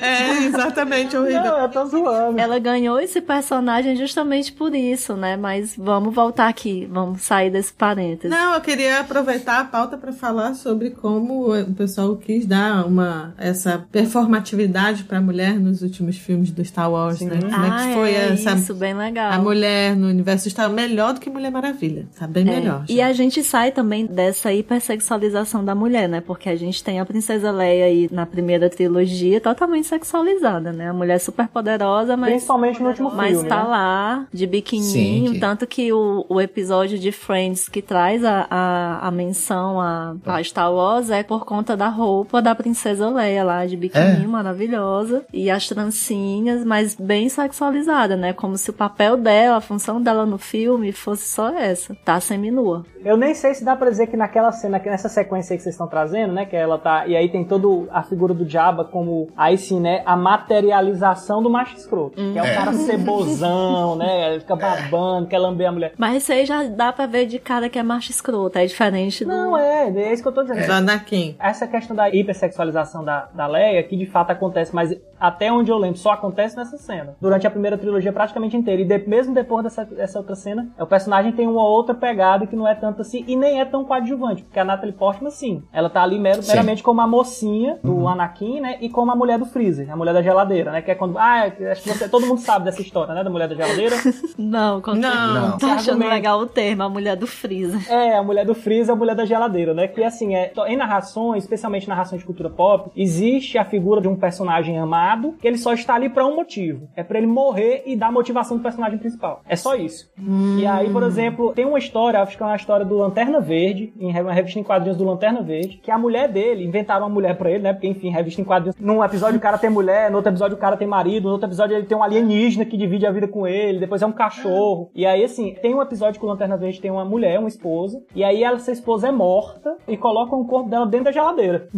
É, 0.00 0.44
exatamente 0.46 1.16
horrível. 1.16 1.42
Não, 1.42 1.60
eu 1.60 1.68
tô 1.68 1.86
zoando. 1.86 2.38
Ela 2.38 2.58
ganhou 2.58 2.98
esse 2.98 3.20
personagem 3.20 3.96
justamente 3.96 4.52
por 4.52 4.74
isso, 4.74 5.14
né? 5.14 5.36
Mas 5.36 5.74
vamos 5.76 6.14
voltar 6.14 6.48
aqui, 6.48 6.88
vamos 6.90 7.22
sair 7.22 7.50
desse 7.50 7.72
parênteses. 7.72 8.30
Não, 8.30 8.54
eu 8.54 8.60
queria 8.60 9.00
aproveitar 9.00 9.60
a 9.60 9.64
pauta 9.64 9.96
para 9.96 10.12
falar 10.12 10.54
sobre 10.54 10.90
como 10.90 11.52
o 11.52 11.74
pessoal 11.74 12.16
quis 12.16 12.46
dar 12.46 12.86
uma 12.86 13.34
essa 13.38 13.84
performatividade 13.90 15.04
para 15.04 15.18
a 15.18 15.20
mulher 15.20 15.58
nos 15.58 15.82
últimos 15.82 16.16
filmes 16.16 16.50
do 16.50 16.64
Star 16.64 16.90
Wars, 16.90 17.18
Sim. 17.18 17.26
né? 17.26 17.38
Como 17.40 17.54
ah, 17.54 17.82
é 17.82 17.88
que 17.88 17.94
foi 17.94 18.10
é 18.10 18.32
essa 18.32 18.52
isso, 18.54 18.74
bem 18.74 18.94
legal. 18.94 19.32
a 19.32 19.38
mulher 19.38 19.96
no 19.96 20.08
universo 20.08 20.48
Star 20.48 20.70
melhor 20.70 21.14
do 21.14 21.20
que 21.20 21.30
Mulher 21.30 21.50
Maravilha, 21.50 22.06
tá 22.18 22.26
bem 22.26 22.48
É, 22.48 22.60
melhor. 22.60 22.84
E 22.88 23.00
a 23.00 23.12
gente 23.12 23.42
sai 23.42 23.70
também 23.72 24.06
dessa 24.06 24.52
hipersexualização 24.52 25.64
da 25.64 25.74
mulher, 25.74 26.08
né? 26.08 26.20
Porque 26.20 26.48
a 26.48 26.56
gente 26.56 26.82
tem 26.82 27.00
a 27.00 27.04
Princesa 27.04 27.50
Leia 27.50 27.65
aí 27.82 28.08
na 28.12 28.24
primeira 28.26 28.68
trilogia 28.70 29.40
totalmente 29.40 29.86
sexualizada, 29.86 30.72
né? 30.72 30.88
A 30.88 30.92
mulher 30.92 31.18
super 31.18 31.48
poderosa, 31.48 32.16
mas. 32.16 32.30
Principalmente 32.30 32.82
no 32.82 32.88
último 32.88 33.10
Mas 33.14 33.32
filme, 33.32 33.48
tá 33.48 33.62
né? 33.62 33.68
lá, 33.68 34.26
de 34.32 34.46
biquininho, 34.46 35.28
Sim, 35.28 35.32
que- 35.34 35.40
tanto 35.40 35.66
que 35.66 35.92
o, 35.92 36.24
o 36.28 36.40
episódio 36.40 36.98
de 36.98 37.12
Friends 37.12 37.68
que 37.68 37.80
traz 37.82 38.24
a, 38.24 38.46
a, 38.50 39.08
a 39.08 39.10
menção 39.10 39.80
a, 39.80 40.14
a 40.26 40.42
Star 40.42 40.72
Wars 40.72 41.10
é 41.10 41.22
por 41.22 41.44
conta 41.44 41.76
da 41.76 41.88
roupa 41.88 42.40
da 42.42 42.54
Princesa 42.54 43.08
Leia 43.08 43.44
lá, 43.44 43.64
de 43.66 43.76
biquininho, 43.76 44.28
maravilhosa. 44.28 45.24
E 45.32 45.50
as 45.50 45.66
trancinhas, 45.68 46.64
mas 46.64 46.94
bem 46.94 47.28
sexualizada, 47.28 48.16
né? 48.16 48.32
Como 48.32 48.56
se 48.56 48.70
o 48.70 48.72
papel 48.72 49.16
dela, 49.16 49.56
a 49.56 49.60
função 49.60 50.00
dela 50.00 50.26
no 50.26 50.38
filme 50.38 50.92
fosse 50.92 51.28
só 51.28 51.48
essa. 51.50 51.94
Tá 52.04 52.20
seminua. 52.20 52.84
Eu 53.04 53.16
nem 53.16 53.34
sei 53.34 53.54
se 53.54 53.64
dá 53.64 53.76
pra 53.76 53.88
dizer 53.90 54.08
que 54.08 54.16
naquela 54.16 54.50
cena, 54.52 54.80
que 54.80 54.90
nessa 54.90 55.08
sequência 55.08 55.54
aí 55.54 55.58
que 55.58 55.62
vocês 55.62 55.74
estão 55.74 55.86
trazendo, 55.86 56.32
né? 56.32 56.44
Que 56.44 56.56
ela 56.56 56.76
tá. 56.78 57.06
E 57.06 57.16
aí 57.16 57.28
tem 57.28 57.44
toda 57.58 57.90
a 57.92 58.02
figura 58.02 58.34
do 58.34 58.48
Jabba 58.48 58.84
como. 58.84 59.28
Aí 59.36 59.56
sim, 59.58 59.80
né? 59.80 60.02
A 60.06 60.16
materialização 60.16 61.42
do 61.42 61.50
macho 61.50 61.76
escroto. 61.76 62.16
Que 62.16 62.38
é 62.38 62.42
o 62.42 62.54
cara 62.54 62.72
cebosão, 62.72 63.96
né? 63.96 64.30
Ele 64.32 64.40
fica 64.40 64.56
babando, 64.56 65.26
quer 65.28 65.38
lamber 65.38 65.68
a 65.68 65.72
mulher. 65.72 65.92
Mas 65.96 66.22
isso 66.22 66.32
aí 66.32 66.44
já 66.46 66.64
dá 66.64 66.92
pra 66.92 67.06
ver 67.06 67.26
de 67.26 67.38
cara 67.38 67.68
que 67.68 67.78
é 67.78 67.82
macho 67.82 68.10
escroto. 68.10 68.58
É 68.58 68.66
diferente 68.66 69.24
do. 69.24 69.28
Não, 69.30 69.56
é, 69.56 69.88
é 69.88 70.12
isso 70.12 70.22
que 70.22 70.28
eu 70.28 70.32
tô 70.32 70.42
dizendo. 70.42 70.66
Do 70.66 70.72
Anakin. 70.72 71.36
Essa 71.38 71.66
questão 71.66 71.94
da 71.96 72.08
hipersexualização 72.10 73.04
da, 73.04 73.28
da 73.34 73.46
Leia, 73.46 73.82
que 73.82 73.96
de 73.96 74.06
fato 74.06 74.30
acontece, 74.30 74.74
mas 74.74 74.94
até 75.18 75.50
onde 75.50 75.70
eu 75.70 75.78
lembro, 75.78 75.98
só 75.98 76.10
acontece 76.12 76.56
nessa 76.56 76.76
cena. 76.76 77.16
Durante 77.20 77.46
a 77.46 77.50
primeira 77.50 77.78
trilogia 77.78 78.12
praticamente 78.12 78.56
inteira. 78.56 78.82
E 78.82 78.84
de- 78.84 79.08
mesmo 79.08 79.34
depois 79.34 79.64
dessa, 79.64 79.84
dessa 79.84 80.18
outra 80.18 80.34
cena, 80.34 80.68
o 80.78 80.86
personagem 80.86 81.32
tem 81.32 81.46
uma 81.46 81.64
outra 81.64 81.94
pegada 81.94 82.46
que 82.46 82.56
não 82.56 82.66
é 82.68 82.74
tanto 82.74 83.02
assim, 83.02 83.24
e 83.26 83.36
nem 83.36 83.60
é 83.60 83.64
tão 83.64 83.84
coadjuvante, 83.84 84.42
porque 84.42 84.58
a 84.58 84.64
Natalie 84.64 84.94
Portman, 84.94 85.30
sim, 85.30 85.62
ela 85.72 85.88
tá 85.88 86.02
ali 86.02 86.16
Sim. 86.16 86.48
meramente 86.48 86.82
como 86.82 87.00
uma 87.00 87.06
mocinha 87.06 87.45
do 87.82 87.92
Uhum. 87.96 88.08
Anakin, 88.08 88.60
né? 88.60 88.76
E 88.80 88.88
como 88.88 89.10
a 89.10 89.16
mulher 89.16 89.38
do 89.38 89.46
Freezer, 89.46 89.90
a 89.92 89.96
mulher 89.96 90.12
da 90.12 90.22
geladeira, 90.22 90.70
né? 90.72 90.82
Que 90.82 90.90
é 90.90 90.94
quando. 90.94 91.16
Ah, 91.18 91.44
acho 91.70 91.82
que 91.82 91.88
você, 91.90 92.08
todo 92.08 92.26
mundo 92.26 92.40
sabe 92.40 92.64
dessa 92.66 92.80
história, 92.82 93.14
né? 93.14 93.22
Da 93.24 93.30
mulher 93.30 93.48
da 93.48 93.54
geladeira. 93.54 93.96
Não, 94.38 94.80
com 94.80 94.92
Não. 94.94 95.34
Não. 95.34 95.58
Tô 95.58 95.66
achando 95.66 95.90
Argumento. 96.02 96.10
legal 96.14 96.40
o 96.40 96.46
termo, 96.46 96.82
a 96.82 96.88
mulher 96.88 97.16
do 97.16 97.26
freezer. 97.26 97.90
É, 97.90 98.16
a 98.16 98.22
mulher 98.22 98.44
do 98.44 98.54
Freeza, 98.54 98.92
a 98.92 98.96
mulher 98.96 99.14
da 99.14 99.24
geladeira, 99.24 99.72
né? 99.74 99.88
Que 99.88 100.02
assim, 100.02 100.34
é, 100.34 100.52
em 100.68 100.76
narrações, 100.76 101.44
especialmente 101.44 101.88
narrações 101.88 102.20
de 102.20 102.26
cultura 102.26 102.50
pop, 102.50 102.90
existe 102.96 103.58
a 103.58 103.64
figura 103.64 104.00
de 104.00 104.08
um 104.08 104.16
personagem 104.16 104.78
amado 104.78 105.34
que 105.40 105.46
ele 105.46 105.58
só 105.58 105.72
está 105.72 105.94
ali 105.94 106.08
pra 106.08 106.26
um 106.26 106.36
motivo. 106.36 106.88
É 106.96 107.02
pra 107.02 107.18
ele 107.18 107.26
morrer 107.26 107.82
e 107.86 107.96
dar 107.96 108.10
motivação 108.12 108.56
do 108.56 108.62
personagem 108.62 108.98
principal. 108.98 109.42
É 109.48 109.56
só 109.56 109.74
isso. 109.74 110.10
E 110.58 110.66
aí, 110.66 110.88
por 110.90 111.02
exemplo, 111.02 111.52
tem 111.52 111.64
uma 111.64 111.78
história, 111.78 112.20
acho 112.20 112.36
que 112.36 112.42
é 112.42 112.46
uma 112.46 112.56
história 112.56 112.84
do 112.84 112.96
Lanterna 112.96 113.40
Verde, 113.40 113.92
em 113.98 114.10
uma 114.20 114.32
revista 114.32 114.58
em 114.58 114.62
quadrinhos 114.62 114.96
do 114.98 115.04
Lanterna 115.04 115.42
Verde, 115.42 115.78
que 115.82 115.90
a 115.90 115.98
mulher 115.98 116.28
dele, 116.30 116.64
inventaram 116.64 117.02
uma 117.06 117.12
mulher 117.14 117.35
pra 117.36 117.50
ele, 117.50 117.62
né? 117.62 117.72
Porque, 117.72 117.86
enfim, 117.86 118.08
revista 118.10 118.40
em 118.40 118.44
quadrinhos. 118.44 118.76
Num 118.80 119.02
episódio 119.04 119.36
o 119.38 119.40
cara 119.40 119.58
tem 119.58 119.70
mulher, 119.70 120.10
no 120.10 120.16
outro 120.16 120.30
episódio 120.32 120.56
o 120.56 120.60
cara 120.60 120.76
tem 120.76 120.86
marido, 120.88 121.24
no 121.26 121.32
outro 121.32 121.46
episódio 121.48 121.76
ele 121.76 121.86
tem 121.86 121.96
um 121.96 122.02
alienígena 122.02 122.64
que 122.64 122.76
divide 122.76 123.06
a 123.06 123.12
vida 123.12 123.28
com 123.28 123.46
ele, 123.46 123.78
depois 123.78 124.02
é 124.02 124.06
um 124.06 124.12
cachorro. 124.12 124.90
E 124.94 125.04
aí, 125.06 125.22
assim, 125.24 125.54
tem 125.62 125.74
um 125.74 125.82
episódio 125.82 126.18
que 126.18 126.26
o 126.26 126.28
Lanterna 126.28 126.56
Verde 126.56 126.80
tem 126.80 126.90
uma 126.90 127.04
mulher, 127.04 127.38
uma 127.38 127.48
esposa, 127.48 128.02
e 128.14 128.24
aí 128.24 128.42
essa 128.42 128.72
esposa 128.72 129.08
é 129.08 129.12
morta 129.12 129.76
e 129.86 129.96
colocam 129.96 130.40
o 130.40 130.46
corpo 130.46 130.68
dela 130.70 130.86
dentro 130.86 131.04
da 131.06 131.12
geladeira. 131.12 131.68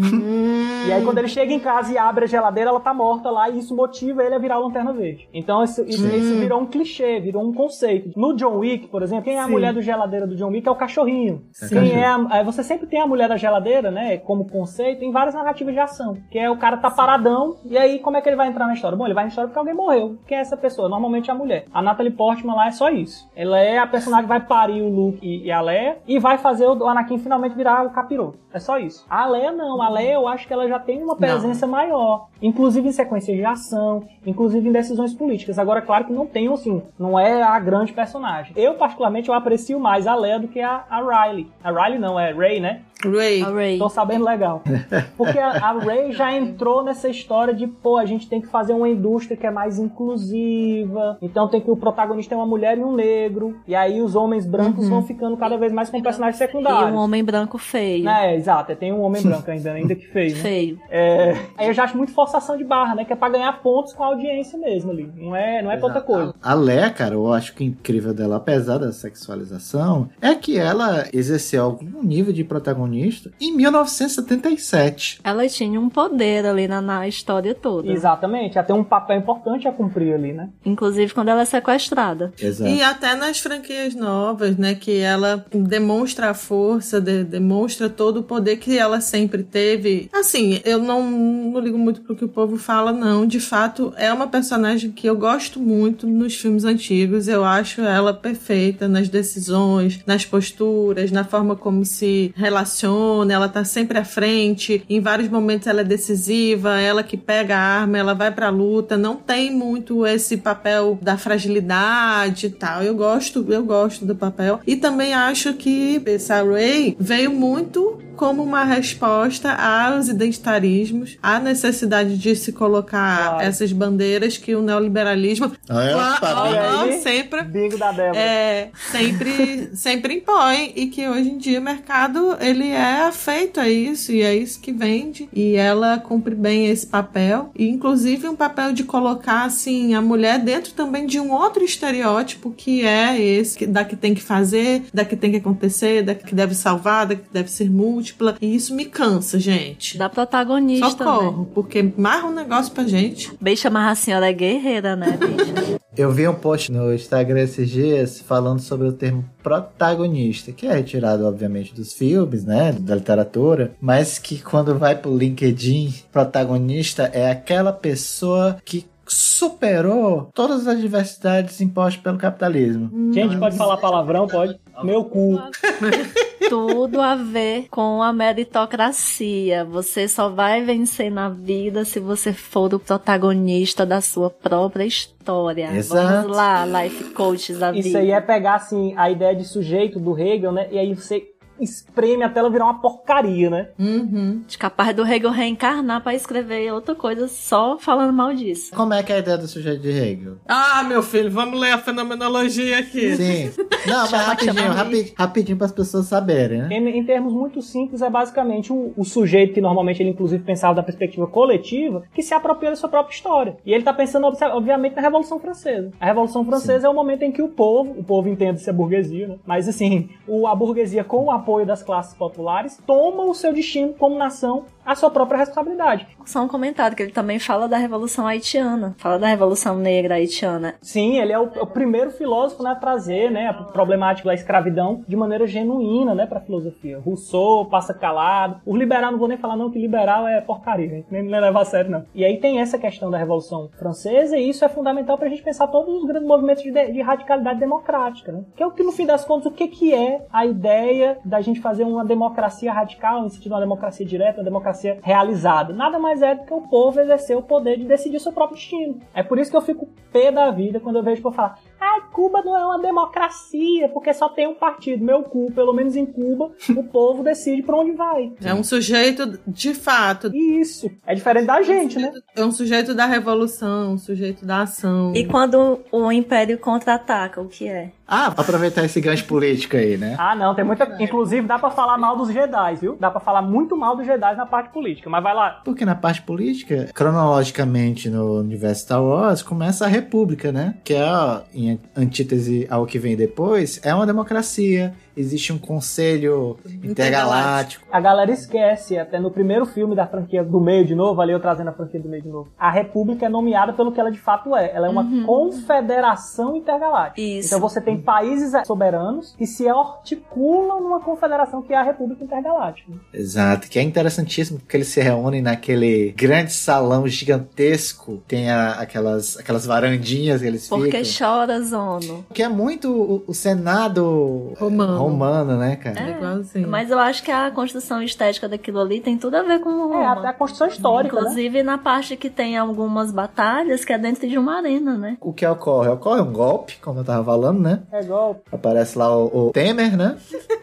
E 0.86 0.92
aí, 0.92 1.04
quando 1.04 1.18
ele 1.18 1.28
chega 1.28 1.52
em 1.52 1.58
casa 1.60 1.92
e 1.92 1.98
abre 1.98 2.24
a 2.24 2.28
geladeira, 2.28 2.70
ela 2.70 2.80
tá 2.80 2.94
morta 2.94 3.30
lá, 3.30 3.48
e 3.48 3.58
isso 3.58 3.74
motiva 3.74 4.22
ele 4.22 4.34
a 4.34 4.38
virar 4.38 4.58
o 4.58 4.64
Lanterna 4.64 4.92
Verde. 4.92 5.28
Então, 5.32 5.62
isso, 5.62 5.82
isso, 5.86 6.06
isso 6.06 6.34
virou 6.36 6.60
um 6.60 6.66
clichê, 6.66 7.20
virou 7.20 7.42
um 7.42 7.52
conceito. 7.52 8.10
No 8.18 8.34
John 8.34 8.58
Wick, 8.58 8.88
por 8.88 9.02
exemplo, 9.02 9.24
quem 9.24 9.36
é 9.36 9.40
a 9.40 9.44
Sim. 9.44 9.50
mulher 9.50 9.72
do 9.72 9.82
geladeira 9.82 10.26
do 10.26 10.36
John 10.36 10.48
Wick 10.50 10.66
é 10.66 10.70
o 10.70 10.74
cachorrinho. 10.76 11.42
É 11.62 11.68
Quem 11.68 11.78
cachorro. 11.80 11.98
é 11.98 12.04
a- 12.04 12.26
aí 12.30 12.44
você 12.44 12.62
sempre 12.62 12.86
tem 12.86 13.00
a 13.00 13.06
mulher 13.06 13.28
da 13.28 13.36
geladeira, 13.36 13.90
né, 13.90 14.16
como 14.18 14.48
conceito, 14.48 15.04
em 15.04 15.10
várias 15.10 15.34
narrativas 15.48 15.74
de 15.74 15.80
ação. 15.80 16.16
Que 16.30 16.38
é 16.38 16.50
o 16.50 16.56
cara 16.56 16.76
tá 16.76 16.90
paradão, 16.90 17.56
e 17.64 17.76
aí 17.76 17.98
como 17.98 18.16
é 18.16 18.20
que 18.20 18.28
ele 18.28 18.36
vai 18.36 18.48
entrar 18.48 18.66
na 18.66 18.74
história? 18.74 18.96
Bom, 18.96 19.06
ele 19.06 19.14
vai 19.14 19.24
na 19.24 19.28
história 19.28 19.48
porque 19.48 19.58
alguém 19.58 19.74
morreu. 19.74 20.16
Quem 20.26 20.38
é 20.38 20.40
essa 20.40 20.56
pessoa? 20.56 20.88
Normalmente 20.88 21.30
é 21.30 21.32
a 21.32 21.36
mulher. 21.36 21.64
A 21.72 21.82
Natalie 21.82 22.12
Portman 22.12 22.54
lá 22.54 22.66
é 22.66 22.70
só 22.70 22.88
isso. 22.90 23.28
Ela 23.34 23.58
é 23.58 23.78
a 23.78 23.86
personagem 23.86 24.24
que 24.24 24.28
vai 24.28 24.40
parir 24.40 24.82
o 24.82 24.88
Luke 24.88 25.18
e, 25.22 25.46
e 25.46 25.52
a 25.52 25.60
Leia, 25.60 25.98
e 26.06 26.18
vai 26.18 26.38
fazer 26.38 26.66
o 26.66 26.86
Anakin 26.86 27.18
finalmente 27.18 27.56
virar 27.56 27.84
o 27.84 27.90
capiroto. 27.90 28.38
É 28.52 28.58
só 28.58 28.78
isso. 28.78 29.04
A 29.08 29.26
Leia 29.26 29.52
não. 29.52 29.80
A 29.82 29.88
Leia 29.88 30.14
eu 30.14 30.26
acho 30.26 30.46
que 30.46 30.52
ela 30.52 30.66
já 30.68 30.78
tem 30.78 31.02
uma 31.02 31.16
presença 31.16 31.66
maior. 31.66 32.28
Inclusive 32.40 32.88
em 32.88 32.92
sequências 32.92 33.36
de 33.36 33.44
ação, 33.44 34.04
inclusive 34.24 34.68
em 34.68 34.72
decisões 34.72 35.12
políticas. 35.12 35.58
Agora, 35.58 35.82
claro 35.82 36.04
que 36.04 36.12
não 36.12 36.26
tem, 36.26 36.52
assim, 36.52 36.82
não 36.98 37.18
é 37.18 37.42
a 37.42 37.58
grande 37.58 37.92
personagem. 37.92 38.52
Eu, 38.56 38.74
particularmente, 38.74 39.28
eu 39.28 39.34
aprecio 39.34 39.78
mais 39.78 40.06
a 40.06 40.14
Leia 40.14 40.38
do 40.38 40.48
que 40.48 40.60
a, 40.60 40.84
a 40.88 41.00
Riley. 41.00 41.50
A 41.62 41.70
Riley 41.70 41.98
não, 41.98 42.18
é 42.18 42.32
Ray, 42.32 42.60
né? 42.60 42.82
Ray. 43.04 43.42
A 43.42 43.50
Ray. 43.50 43.78
Tô 43.78 43.88
sabendo 43.88 44.24
legal. 44.24 44.62
Porque 45.16 45.38
a, 45.38 45.50
a 45.50 45.72
Ray 45.78 46.12
já 46.12 46.32
entrou 46.34 46.82
nessa 46.82 47.08
história 47.08 47.54
de, 47.54 47.66
pô, 47.66 47.96
a 47.96 48.04
gente 48.04 48.28
tem 48.28 48.40
que 48.40 48.48
fazer 48.48 48.72
uma 48.72 48.88
indústria 48.88 49.36
que 49.36 49.46
é 49.46 49.50
mais 49.50 49.78
inclusiva. 49.78 51.18
Então 51.22 51.48
tem 51.48 51.60
que 51.60 51.70
o 51.70 51.76
protagonista 51.76 52.34
é 52.34 52.36
uma 52.38 52.46
mulher 52.46 52.78
e 52.78 52.82
um 52.82 52.94
negro. 52.94 53.56
E 53.66 53.74
aí 53.74 54.00
os 54.02 54.14
homens 54.14 54.46
brancos 54.46 54.88
vão 54.88 55.02
ficando 55.02 55.36
cada 55.36 55.56
vez 55.56 55.72
mais 55.72 55.90
com 55.90 56.00
personagens 56.02 56.36
E 56.36 56.38
secundários. 56.38 56.92
um 56.92 56.96
homem 56.96 57.22
branco 57.24 57.58
feio. 57.58 58.08
É, 58.08 58.34
exato. 58.34 58.74
Tem 58.76 58.92
um 58.92 59.00
homem 59.02 59.22
branco 59.22 59.50
ainda, 59.50 59.72
ainda 59.72 59.94
que 59.94 60.06
feio. 60.06 60.34
né? 60.36 60.42
Feio. 60.42 60.80
É, 60.90 61.36
aí 61.56 61.68
eu 61.68 61.74
já 61.74 61.84
acho 61.84 61.96
muito 61.96 62.12
forçação 62.12 62.56
de 62.56 62.64
barra, 62.64 62.94
né? 62.94 63.04
Que 63.04 63.12
é 63.12 63.16
pra 63.16 63.28
ganhar 63.28 63.52
pontos 63.62 63.92
com 63.92 64.02
a 64.02 64.08
audiência 64.08 64.58
mesmo 64.58 64.90
ali. 64.90 65.10
Não 65.16 65.34
é, 65.34 65.62
não 65.62 65.70
é 65.70 65.76
pra 65.76 65.86
outra 65.86 66.00
coisa. 66.00 66.34
A 66.42 66.54
Leia, 66.54 66.90
cara, 66.90 67.14
eu 67.14 67.32
acho 67.32 67.54
que 67.54 67.62
o 67.62 67.66
incrível 67.66 68.12
dela, 68.12 68.36
apesar 68.36 68.78
da 68.78 68.92
sexualização, 68.92 70.08
é 70.20 70.34
que 70.34 70.58
ela 70.58 71.04
exerceu 71.12 71.64
algum 71.64 72.02
nível 72.02 72.32
de 72.32 72.44
protagonista 72.88 73.30
em 73.40 73.54
1977. 73.56 75.20
Ela 75.24 75.46
tinha 75.48 75.80
um 75.80 75.88
poder 75.88 76.46
ali 76.46 76.66
na, 76.68 76.80
na 76.80 77.08
história 77.08 77.54
toda. 77.54 77.90
Exatamente. 77.90 78.56
Ela 78.58 78.66
tem 78.66 78.76
um 78.76 78.84
papel 78.84 79.18
importante 79.18 79.66
a 79.68 79.72
cumprir 79.72 80.14
ali, 80.14 80.32
né? 80.32 80.48
Inclusive 80.64 81.12
quando 81.12 81.28
ela 81.28 81.42
é 81.42 81.44
sequestrada. 81.44 82.32
Exato. 82.40 82.70
E 82.70 82.82
até 82.82 83.14
nas 83.14 83.38
franquias 83.40 83.94
novas, 83.94 84.56
né? 84.56 84.74
Que 84.74 84.98
ela 84.98 85.44
demonstra 85.52 86.30
a 86.30 86.34
força, 86.34 87.00
de- 87.00 87.24
demonstra 87.24 87.88
todo 87.88 88.18
o 88.20 88.22
poder 88.22 88.56
que 88.56 88.76
ela 88.78 89.00
sempre 89.00 89.42
teve. 89.42 90.08
Assim, 90.12 90.60
eu 90.64 90.78
não, 90.78 91.10
não 91.10 91.60
ligo 91.60 91.78
muito 91.78 92.00
pro 92.02 92.16
que 92.16 92.24
o 92.24 92.28
povo 92.28 92.56
fala, 92.56 92.92
não. 92.92 93.26
De 93.26 93.40
fato, 93.40 93.92
é 93.96 94.12
uma 94.12 94.26
personagem 94.26 94.90
que 94.90 95.06
eu 95.06 95.16
gosto 95.16 95.60
muito 95.60 96.06
nos 96.06 96.34
filmes 96.34 96.64
antigos. 96.64 97.28
Eu 97.28 97.44
acho 97.44 97.80
ela 97.80 98.12
perfeita 98.14 98.88
nas 98.88 99.08
decisões, 99.08 100.00
nas 100.06 100.24
posturas, 100.24 101.10
na 101.10 101.24
forma 101.24 101.56
como 101.56 101.84
se 101.84 102.32
relaciona. 102.36 102.77
Ela 102.86 103.48
tá 103.48 103.64
sempre 103.64 103.98
à 103.98 104.04
frente. 104.04 104.82
Em 104.88 105.00
vários 105.00 105.28
momentos 105.28 105.66
ela 105.66 105.80
é 105.80 105.84
decisiva, 105.84 106.78
ela 106.80 107.02
que 107.02 107.16
pega 107.16 107.56
a 107.56 107.60
arma, 107.80 107.98
ela 107.98 108.14
vai 108.14 108.30
pra 108.30 108.48
luta. 108.50 108.96
Não 108.96 109.16
tem 109.16 109.50
muito 109.52 110.06
esse 110.06 110.36
papel 110.36 110.98
da 111.02 111.16
fragilidade 111.16 112.46
e 112.46 112.50
tal. 112.50 112.82
Eu 112.82 112.94
gosto, 112.94 113.44
eu 113.48 113.64
gosto 113.64 114.04
do 114.04 114.14
papel. 114.14 114.60
E 114.66 114.76
também 114.76 115.14
acho 115.14 115.54
que 115.54 116.00
essa 116.06 116.42
Ray 116.42 116.96
veio 116.98 117.30
muito 117.32 117.98
como 118.16 118.42
uma 118.42 118.64
resposta 118.64 119.52
aos 119.52 120.08
identitarismos, 120.08 121.16
à 121.22 121.38
necessidade 121.38 122.18
de 122.18 122.34
se 122.34 122.52
colocar 122.52 123.28
Claro. 123.28 123.42
essas 123.44 123.70
bandeiras 123.72 124.36
que 124.36 124.56
o 124.56 124.60
neoliberalismo 124.62 125.52
Olha, 125.70 125.92
Claro, 125.92 126.20
tá 126.20 126.42
ó, 126.42 126.82
aí? 126.82 127.00
sempre 127.00 127.42
Bingo 127.44 127.78
da 127.78 127.92
Débora. 127.92 128.18
é, 128.18 128.70
sempre, 128.90 129.70
sempre 129.74 130.14
impõe 130.14 130.72
e 130.74 130.86
que 130.86 131.06
hoje 131.08 131.28
em 131.30 131.38
dia 131.38 131.60
o 131.60 131.62
mercado 131.62 132.36
ele 132.40 132.67
é 132.72 133.02
afeito 133.02 133.60
a 133.60 133.68
isso 133.68 134.12
e 134.12 134.22
é 134.22 134.34
isso 134.34 134.60
que 134.60 134.72
vende 134.72 135.28
e 135.32 135.54
ela 135.56 135.98
cumpre 135.98 136.34
bem 136.34 136.66
esse 136.66 136.86
papel 136.86 137.50
e 137.54 137.68
inclusive 137.68 138.28
um 138.28 138.36
papel 138.36 138.72
de 138.72 138.84
colocar 138.84 139.44
assim 139.44 139.94
a 139.94 140.00
mulher 140.00 140.38
dentro 140.38 140.72
também 140.72 141.06
de 141.06 141.20
um 141.20 141.32
outro 141.32 141.64
estereótipo 141.64 142.50
que 142.50 142.84
é 142.84 143.20
esse 143.20 143.58
que, 143.58 143.66
da 143.66 143.84
que 143.84 143.96
tem 143.96 144.14
que 144.14 144.22
fazer, 144.22 144.84
da 144.92 145.04
que 145.04 145.16
tem 145.16 145.30
que 145.30 145.38
acontecer, 145.38 146.02
da 146.02 146.14
que 146.14 146.34
deve 146.34 146.54
salvar, 146.54 147.06
da 147.06 147.16
que 147.16 147.32
deve 147.32 147.50
ser 147.50 147.70
múltipla 147.70 148.36
e 148.40 148.54
isso 148.54 148.74
me 148.74 148.84
cansa, 148.84 149.38
gente. 149.38 149.96
Da 149.98 150.08
protagonista, 150.08 150.86
né? 150.86 150.90
Socorro, 150.90 151.50
porque 151.54 151.92
marra 151.96 152.28
um 152.28 152.34
negócio 152.34 152.72
pra 152.72 152.84
gente. 152.84 153.32
Bicha, 153.40 153.70
mas 153.70 153.92
a 153.92 153.94
senhora 153.94 154.28
é 154.28 154.32
guerreira, 154.32 154.96
né? 154.96 155.18
Eu 155.98 156.12
vi 156.12 156.28
um 156.28 156.34
post 156.34 156.70
no 156.70 156.94
Instagram 156.94 157.40
esses 157.40 157.68
dias 157.68 158.20
falando 158.20 158.60
sobre 158.60 158.86
o 158.86 158.92
termo 158.92 159.24
protagonista, 159.48 160.52
que 160.52 160.66
é 160.66 160.74
retirado, 160.74 161.26
obviamente, 161.26 161.74
dos 161.74 161.92
filmes, 161.92 162.44
né? 162.44 162.72
Da 162.72 162.94
literatura, 162.94 163.72
mas 163.80 164.18
que 164.18 164.40
quando 164.40 164.78
vai 164.78 164.94
pro 164.94 165.16
LinkedIn, 165.16 165.94
protagonista 166.12 167.04
é 167.14 167.30
aquela 167.30 167.72
pessoa 167.72 168.56
que 168.64 168.86
superou 169.06 170.30
todas 170.34 170.66
as 170.66 170.76
adversidades 170.76 171.60
impostas 171.62 172.02
pelo 172.02 172.18
capitalismo. 172.18 172.90
Gente, 173.12 173.38
pode 173.38 173.56
falar 173.56 173.78
palavrão? 173.78 174.26
Pode. 174.26 174.58
Meu 174.84 175.04
cu. 175.04 175.40
Tudo 176.48 177.00
a 177.00 177.14
ver 177.14 177.68
com 177.70 178.02
a 178.02 178.12
meritocracia. 178.12 179.64
Você 179.64 180.08
só 180.08 180.28
vai 180.28 180.62
vencer 180.62 181.10
na 181.10 181.28
vida 181.28 181.84
se 181.84 181.98
você 182.00 182.32
for 182.32 182.72
o 182.74 182.78
protagonista 182.78 183.84
da 183.84 184.00
sua 184.00 184.30
própria 184.30 184.84
história. 184.84 185.70
Exato. 185.74 186.22
Vamos 186.22 186.36
lá, 186.36 186.64
life 186.64 187.04
coaches 187.12 187.58
da 187.58 187.72
vida. 187.72 187.88
Isso 187.88 187.96
aí 187.96 188.10
é 188.10 188.20
pegar, 188.20 188.56
assim, 188.56 188.94
a 188.96 189.10
ideia 189.10 189.34
de 189.34 189.44
sujeito 189.44 189.98
do 189.98 190.18
Hegel, 190.18 190.52
né? 190.52 190.68
E 190.70 190.78
aí 190.78 190.94
você 190.94 191.26
espreme 191.60 192.24
até 192.24 192.40
ela 192.40 192.50
virar 192.50 192.64
uma 192.64 192.80
porcaria, 192.80 193.50
né? 193.50 193.68
Uhum. 193.78 194.42
De 194.46 194.58
capaz 194.58 194.94
do 194.94 195.06
Hegel 195.06 195.30
reencarnar 195.30 196.02
pra 196.02 196.14
escrever 196.14 196.72
outra 196.72 196.94
coisa 196.94 197.28
só 197.28 197.78
falando 197.78 198.12
mal 198.12 198.32
disso. 198.34 198.74
Como 198.74 198.94
é 198.94 199.02
que 199.02 199.12
é 199.12 199.16
a 199.16 199.18
ideia 199.18 199.38
do 199.38 199.46
sujeito 199.46 199.82
de 199.82 199.90
Hegel? 199.90 200.36
Ah, 200.46 200.82
meu 200.84 201.02
filho, 201.02 201.30
vamos 201.30 201.58
ler 201.58 201.72
a 201.72 201.78
fenomenologia 201.78 202.78
aqui. 202.78 203.16
Sim. 203.16 203.50
Não, 203.86 204.10
mas 204.10 204.26
rapidinho, 204.26 204.72
rapidinho, 204.72 205.14
rapidinho 205.16 205.56
para 205.58 205.66
as 205.66 205.72
pessoas 205.72 206.06
saberem, 206.06 206.62
né? 206.62 206.68
Em, 206.70 206.98
em 206.98 207.04
termos 207.04 207.32
muito 207.32 207.62
simples, 207.62 208.02
é 208.02 208.10
basicamente 208.10 208.72
o, 208.72 208.92
o 208.96 209.04
sujeito 209.04 209.54
que 209.54 209.60
normalmente 209.60 210.02
ele 210.02 210.10
inclusive 210.10 210.42
pensava 210.42 210.74
da 210.74 210.82
perspectiva 210.82 211.26
coletiva, 211.26 212.02
que 212.14 212.22
se 212.22 212.34
apropria 212.34 212.70
da 212.70 212.76
sua 212.76 212.88
própria 212.88 213.14
história. 213.14 213.56
E 213.64 213.72
ele 213.72 213.84
tá 213.84 213.92
pensando, 213.92 214.26
obviamente, 214.26 214.96
na 214.96 215.02
Revolução 215.02 215.38
Francesa. 215.38 215.92
A 216.00 216.06
Revolução 216.06 216.44
Francesa 216.44 216.86
é 216.86 216.90
o 216.90 216.94
momento 216.94 217.22
em 217.22 217.32
que 217.32 217.42
o 217.42 217.48
povo, 217.48 217.94
o 217.98 218.04
povo 218.04 218.28
entende-se 218.28 218.68
a 218.68 218.72
burguesia, 218.72 219.28
né? 219.28 219.36
Mas 219.46 219.68
assim, 219.68 220.08
o, 220.26 220.46
a 220.46 220.54
burguesia, 220.54 221.04
com 221.04 221.24
o 221.24 221.30
apoio 221.48 221.64
das 221.64 221.82
classes 221.82 222.12
populares, 222.12 222.78
toma 222.86 223.24
o 223.24 223.34
seu 223.34 223.54
destino 223.54 223.94
como 223.94 224.18
nação 224.18 224.66
a 224.88 224.94
sua 224.94 225.10
própria 225.10 225.40
responsabilidade. 225.40 226.08
Só 226.24 226.42
um 226.42 226.48
comentário 226.48 226.96
que 226.96 227.02
ele 227.02 227.12
também 227.12 227.38
fala 227.38 227.68
da 227.68 227.76
Revolução 227.76 228.26
Haitiana. 228.26 228.94
Fala 228.96 229.18
da 229.18 229.26
Revolução 229.26 229.76
Negra 229.76 230.14
Haitiana. 230.14 230.76
Sim, 230.80 231.18
ele 231.18 231.30
é 231.30 231.38
o, 231.38 231.50
é 231.54 231.60
o 231.60 231.66
primeiro 231.66 232.10
filósofo 232.10 232.62
né, 232.62 232.70
a 232.70 232.74
trazer 232.74 233.30
né, 233.30 233.48
a 233.48 233.52
problemática 233.52 234.26
da 234.26 234.34
escravidão 234.34 235.04
de 235.06 235.14
maneira 235.14 235.46
genuína 235.46 236.14
né, 236.14 236.24
para 236.24 236.38
a 236.38 236.40
filosofia. 236.40 236.98
Rousseau 237.00 237.66
passa 237.66 237.92
calado. 237.92 238.62
Os 238.64 238.78
liberais, 238.78 239.12
não 239.12 239.18
vou 239.18 239.28
nem 239.28 239.36
falar 239.36 239.56
não 239.56 239.70
que 239.70 239.78
liberal 239.78 240.26
é 240.26 240.40
porcaria, 240.40 240.88
gente, 240.88 241.06
nem, 241.10 241.22
nem 241.22 241.38
levar 241.38 241.60
a 241.60 241.64
sério 241.66 241.90
não. 241.90 242.06
E 242.14 242.24
aí 242.24 242.38
tem 242.40 242.58
essa 242.58 242.78
questão 242.78 243.10
da 243.10 243.18
Revolução 243.18 243.68
Francesa 243.78 244.38
e 244.38 244.48
isso 244.48 244.64
é 244.64 244.70
fundamental 244.70 245.18
para 245.18 245.26
a 245.26 245.30
gente 245.30 245.42
pensar 245.42 245.66
todos 245.66 245.94
os 245.94 246.06
grandes 246.06 246.26
movimentos 246.26 246.62
de, 246.62 246.70
de 246.70 247.02
radicalidade 247.02 247.60
democrática. 247.60 248.32
Né? 248.32 248.42
Que 248.56 248.62
é 248.62 248.66
o 248.66 248.70
que, 248.70 248.82
no 248.82 248.92
fim 248.92 249.04
das 249.04 249.22
contas, 249.22 249.52
o 249.52 249.54
que, 249.54 249.68
que 249.68 249.94
é 249.94 250.24
a 250.32 250.46
ideia 250.46 251.18
da 251.26 251.42
gente 251.42 251.60
fazer 251.60 251.84
uma 251.84 252.06
democracia 252.06 252.72
radical, 252.72 253.20
no 253.20 253.28
sentido 253.28 253.48
de 253.48 253.54
uma 253.54 253.60
democracia 253.60 254.06
direta, 254.06 254.38
uma 254.38 254.44
democracia 254.44 254.77
democracia 254.78 254.98
realizada. 255.02 255.72
Nada 255.72 255.98
mais 255.98 256.22
é 256.22 256.34
do 256.34 256.44
que 256.44 256.54
o 256.54 256.62
povo 256.62 257.00
exercer 257.00 257.36
o 257.36 257.42
poder 257.42 257.78
de 257.78 257.84
decidir 257.84 258.20
seu 258.20 258.32
próprio 258.32 258.56
destino. 258.56 259.00
É 259.12 259.22
por 259.22 259.38
isso 259.38 259.50
que 259.50 259.56
eu 259.56 259.62
fico 259.62 259.88
pé 260.12 260.30
da 260.30 260.50
vida 260.50 260.80
quando 260.80 260.96
eu 260.96 261.02
vejo 261.02 261.20
por 261.20 261.34
falar 261.34 261.58
Ai, 261.80 262.02
Cuba 262.12 262.42
não 262.42 262.56
é 262.56 262.64
uma 262.64 262.78
democracia, 262.80 263.88
porque 263.88 264.12
só 264.12 264.28
tem 264.28 264.48
um 264.48 264.54
partido. 264.54 265.04
Meu 265.04 265.22
cu, 265.22 265.52
pelo 265.52 265.72
menos 265.72 265.96
em 265.96 266.04
Cuba, 266.04 266.50
o 266.76 266.82
povo 266.84 267.22
decide 267.22 267.62
pra 267.62 267.76
onde 267.76 267.92
vai. 267.92 268.32
É 268.42 268.52
um 268.52 268.64
sujeito 268.64 269.38
de 269.46 269.74
fato. 269.74 270.30
Isso. 270.34 270.90
É 271.06 271.14
diferente 271.14 271.46
da 271.46 271.62
gente, 271.62 271.98
né? 271.98 272.12
É 272.36 272.44
um 272.44 272.50
sujeito 272.50 272.94
da 272.94 273.06
revolução, 273.06 273.92
um 273.92 273.98
sujeito 273.98 274.44
da 274.44 274.62
ação. 274.62 275.12
E 275.14 275.24
quando 275.24 275.80
o 275.92 276.10
Império 276.10 276.58
contra-ataca, 276.58 277.40
o 277.40 277.48
que 277.48 277.68
é? 277.68 277.92
Ah, 278.10 278.32
aproveitar 278.34 278.84
esse 278.84 279.00
gancho 279.02 279.26
político 279.26 279.76
aí, 279.76 279.98
né? 279.98 280.16
Ah, 280.18 280.34
não, 280.34 280.54
tem 280.54 280.64
muita. 280.64 280.96
Inclusive, 280.98 281.46
dá 281.46 281.58
pra 281.58 281.70
falar 281.70 281.98
mal 281.98 282.16
dos 282.16 282.32
Jedi, 282.32 282.76
viu? 282.76 282.96
Dá 282.98 283.10
pra 283.10 283.20
falar 283.20 283.42
muito 283.42 283.76
mal 283.76 283.94
dos 283.94 284.06
Jedi 284.06 284.34
na 284.34 284.46
parte 284.46 284.67
política, 284.68 285.10
mas 285.10 285.22
vai 285.22 285.34
lá. 285.34 285.60
Porque 285.64 285.84
na 285.84 285.94
parte 285.94 286.22
política, 286.22 286.88
cronologicamente 286.94 288.08
no 288.08 288.40
universo 288.40 288.82
Star 288.82 289.02
Wars, 289.02 289.42
começa 289.42 289.84
a 289.84 289.88
República, 289.88 290.52
né? 290.52 290.76
Que 290.84 290.94
é, 290.94 291.42
em 291.54 291.80
antítese 291.96 292.66
ao 292.70 292.86
que 292.86 292.98
vem 292.98 293.16
depois, 293.16 293.80
é 293.84 293.94
uma 293.94 294.06
democracia 294.06 294.94
existe 295.18 295.52
um 295.52 295.58
conselho 295.58 296.56
intergaláctico. 296.82 297.84
A 297.90 298.00
galera 298.00 298.30
esquece, 298.30 298.98
até 298.98 299.18
no 299.18 299.30
primeiro 299.30 299.66
filme 299.66 299.94
da 299.94 300.06
franquia 300.06 300.42
do 300.44 300.60
meio 300.60 300.84
de 300.86 300.94
novo, 300.94 301.20
ali 301.20 301.32
eu 301.32 301.40
trazendo 301.40 301.68
a 301.70 301.72
franquia 301.72 302.00
do 302.00 302.08
meio 302.08 302.22
de 302.22 302.28
novo. 302.28 302.48
A 302.58 302.70
República 302.70 303.26
é 303.26 303.28
nomeada 303.28 303.72
pelo 303.72 303.92
que 303.92 304.00
ela 304.00 304.10
de 304.10 304.18
fato 304.18 304.54
é. 304.56 304.70
Ela 304.74 304.86
é 304.86 304.90
uma 304.90 305.02
Uhum. 305.02 305.24
confederação 305.26 306.56
intergaláctica. 306.56 307.20
Isso. 307.20 307.48
Então 307.48 307.60
você 307.60 307.80
tem 307.80 308.00
países 308.00 308.52
soberanos 308.66 309.34
que 309.36 309.46
se 309.46 309.68
articulam 309.68 310.80
numa 310.80 311.00
confederação 311.00 311.62
que 311.62 311.72
é 311.72 311.76
a 311.76 311.82
República 311.82 312.24
Intergaláctica. 312.24 312.92
Exato, 313.12 313.68
que 313.68 313.78
é 313.78 313.82
interessantíssimo 313.82 314.58
porque 314.58 314.76
eles 314.76 314.88
se 314.88 315.00
reúnem 315.00 315.40
naquele 315.42 316.12
grande 316.16 316.52
salão 316.52 317.06
gigantesco, 317.06 318.22
tem 318.26 318.50
a- 318.50 318.72
aquelas, 318.72 319.36
aquelas 319.38 319.64
varandinhas 319.66 320.40
que 320.40 320.46
eles 320.46 320.68
Porque 320.68 321.04
ficam. 321.04 321.28
chora, 321.28 321.60
Zono. 321.62 322.24
Que 322.32 322.42
é 322.42 322.48
muito 322.48 322.90
o, 322.90 323.24
o 323.26 323.34
Senado 323.34 324.52
Romano. 324.58 324.98
romano, 324.98 325.07
né, 325.16 325.76
cara? 325.76 326.00
É 326.00 326.10
igualzinho. 326.10 326.68
Mas 326.68 326.90
eu 326.90 326.98
acho 326.98 327.22
que 327.22 327.30
a 327.30 327.50
construção 327.50 328.02
estética 328.02 328.48
daquilo 328.48 328.80
ali 328.80 329.00
tem 329.00 329.16
tudo 329.18 329.36
a 329.36 329.42
ver 329.42 329.60
com 329.60 329.70
o 329.70 329.92
É, 329.92 329.96
Roma. 329.96 330.12
até 330.18 330.28
a 330.28 330.32
Constituição 330.32 330.68
Histórica, 330.68 331.14
né? 331.16 331.20
Inclusive 331.22 331.62
na 331.62 331.78
parte 331.78 332.16
que 332.16 332.28
tem 332.30 332.56
algumas 332.58 333.10
batalhas 333.12 333.84
que 333.84 333.92
é 333.92 333.98
dentro 333.98 334.28
de 334.28 334.36
uma 334.38 334.56
arena, 334.58 334.96
né? 334.96 335.16
O 335.20 335.32
que 335.32 335.46
ocorre? 335.46 335.88
Ocorre 335.88 336.20
um 336.20 336.32
golpe, 336.32 336.76
como 336.82 337.00
eu 337.00 337.04
tava 337.04 337.24
falando, 337.24 337.60
né? 337.60 337.82
É 337.92 338.00
igual. 338.00 338.40
Aparece 338.52 338.98
lá 338.98 339.16
o, 339.16 339.48
o 339.48 339.52
Temer, 339.52 339.96
né? 339.96 340.16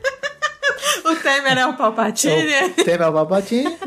O 1.03 1.15
Temer 1.15 1.57
é 1.57 1.65
o 1.67 1.73
Palpatine. 1.77 2.33
O 2.79 2.83
Temer 2.83 3.01
é 3.03 3.07
o 3.07 3.13
Palpatine. 3.13 3.77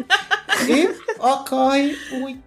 e 0.69 0.89
ocorre 1.21 1.97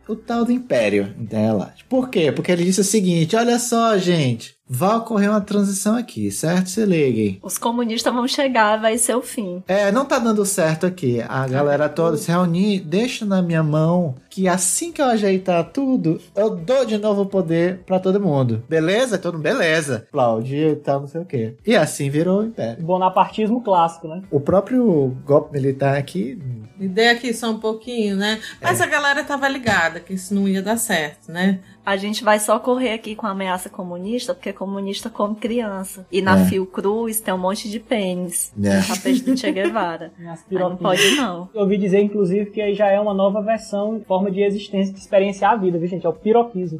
o, 0.07 0.11
o 0.13 0.15
tal 0.15 0.45
do 0.45 0.51
Império 0.51 1.13
Intergaláctico. 1.19 1.89
Por 1.89 2.09
quê? 2.09 2.31
Porque 2.31 2.51
ele 2.51 2.63
disse 2.63 2.79
o 2.81 2.83
seguinte, 2.85 3.35
olha 3.35 3.59
só, 3.59 3.97
gente, 3.97 4.55
vai 4.73 4.95
ocorrer 4.95 5.29
uma 5.29 5.41
transição 5.41 5.97
aqui, 5.97 6.31
certo? 6.31 6.69
Se 6.69 6.85
liguem. 6.85 7.39
Os 7.43 7.57
comunistas 7.57 8.13
vão 8.13 8.25
chegar, 8.25 8.79
vai 8.79 8.97
ser 8.97 9.15
o 9.15 9.21
fim. 9.21 9.61
É, 9.67 9.91
não 9.91 10.05
tá 10.05 10.17
dando 10.17 10.45
certo 10.45 10.85
aqui. 10.85 11.21
A 11.27 11.45
galera 11.45 11.89
toda 11.89 12.15
se 12.15 12.31
reunir, 12.31 12.79
deixa 12.79 13.25
na 13.25 13.41
minha 13.41 13.61
mão 13.61 14.15
que 14.29 14.47
assim 14.47 14.93
que 14.93 15.01
eu 15.01 15.05
ajeitar 15.07 15.71
tudo, 15.71 16.21
eu 16.33 16.55
dou 16.55 16.85
de 16.85 16.97
novo 16.97 17.23
o 17.23 17.25
poder 17.25 17.79
pra 17.85 17.99
todo 17.99 18.21
mundo. 18.21 18.63
Beleza? 18.69 19.17
Todo 19.17 19.33
mundo, 19.33 19.43
beleza. 19.43 20.05
Aplaudir 20.07 20.69
e 20.69 20.75
tal, 20.77 21.01
não 21.01 21.07
sei 21.07 21.21
o 21.21 21.25
quê. 21.25 21.55
E 21.67 21.75
assim 21.75 22.09
virou 22.09 22.39
o 22.39 22.45
Império. 22.45 22.81
Bonapartismo 22.81 23.61
clássico, 23.61 24.07
né? 24.07 24.21
O 24.31 24.39
próprio 24.39 25.15
golpe 25.25 25.51
militar 25.51 25.97
aqui 25.97 26.39
Me 26.79 26.87
dei 26.87 27.09
aqui 27.09 27.33
só 27.33 27.51
um 27.51 27.59
pouquinho, 27.59 28.15
né? 28.15 28.39
Mas 28.61 28.79
a 28.79 28.85
galera 28.85 29.23
tava 29.23 29.49
ligada 29.49 29.99
que 29.99 30.13
isso 30.13 30.33
não 30.33 30.47
ia 30.47 30.61
dar 30.61 30.77
certo, 30.77 31.29
né? 31.29 31.59
A 31.85 31.97
gente 31.97 32.23
vai 32.23 32.39
só 32.39 32.59
correr 32.59 32.93
aqui 32.93 33.15
com 33.15 33.25
a 33.25 33.31
ameaça 33.31 33.69
comunista, 33.69 34.33
porque 34.33 34.53
comunista 34.53 35.09
come 35.09 35.35
criança. 35.35 36.05
E 36.11 36.21
na 36.21 36.39
É. 36.39 36.45
Fiocruz 36.45 37.19
tem 37.19 37.33
um 37.33 37.37
monte 37.37 37.69
de 37.69 37.79
pênis. 37.79 38.51
É. 38.61 38.81
Tapete 38.81 39.23
do 39.23 39.37
Che 39.37 39.51
Guevara. 39.51 40.11
Não 40.49 40.75
pode 40.75 41.15
não. 41.15 41.49
Eu 41.53 41.61
ouvi 41.61 41.77
dizer, 41.77 42.01
inclusive, 42.01 42.51
que 42.51 42.61
aí 42.61 42.75
já 42.75 42.87
é 42.87 42.99
uma 42.99 43.13
nova 43.13 43.41
versão, 43.41 44.01
forma 44.07 44.29
de 44.29 44.41
existência, 44.41 44.93
de 44.93 44.99
experienciar 44.99 45.53
a 45.53 45.55
vida, 45.55 45.77
viu, 45.77 45.87
gente? 45.87 46.05
É 46.05 46.09
o 46.09 46.13
piroquismo. 46.13 46.79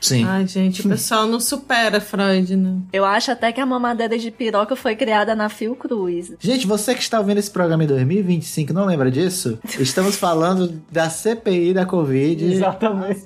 Sim. 0.00 0.24
Ai, 0.24 0.46
gente, 0.46 0.84
o 0.86 0.88
pessoal 0.88 1.26
não 1.26 1.40
supera 1.40 2.00
Freud, 2.00 2.56
né? 2.56 2.78
Eu 2.92 3.04
acho 3.04 3.30
até 3.30 3.52
que 3.52 3.60
a 3.60 3.66
mamadeira 3.66 4.18
de 4.18 4.30
piroca 4.30 4.76
foi 4.76 4.96
criada 4.96 5.34
na 5.34 5.48
Fiocruz. 5.48 6.32
Gente, 6.40 6.66
você 6.66 6.94
que 6.94 7.02
está 7.02 7.18
ouvindo 7.18 7.38
esse 7.38 7.50
programa 7.50 7.84
em 7.84 7.86
2025, 7.86 8.72
não 8.72 8.84
lembra 8.86 9.10
disso? 9.10 9.58
Estamos 9.78 10.16
falando 10.16 10.80
da 10.90 11.08
CPI 11.08 11.74
da 11.74 11.86
Covid. 11.86 12.44
Exatamente. 12.52 13.24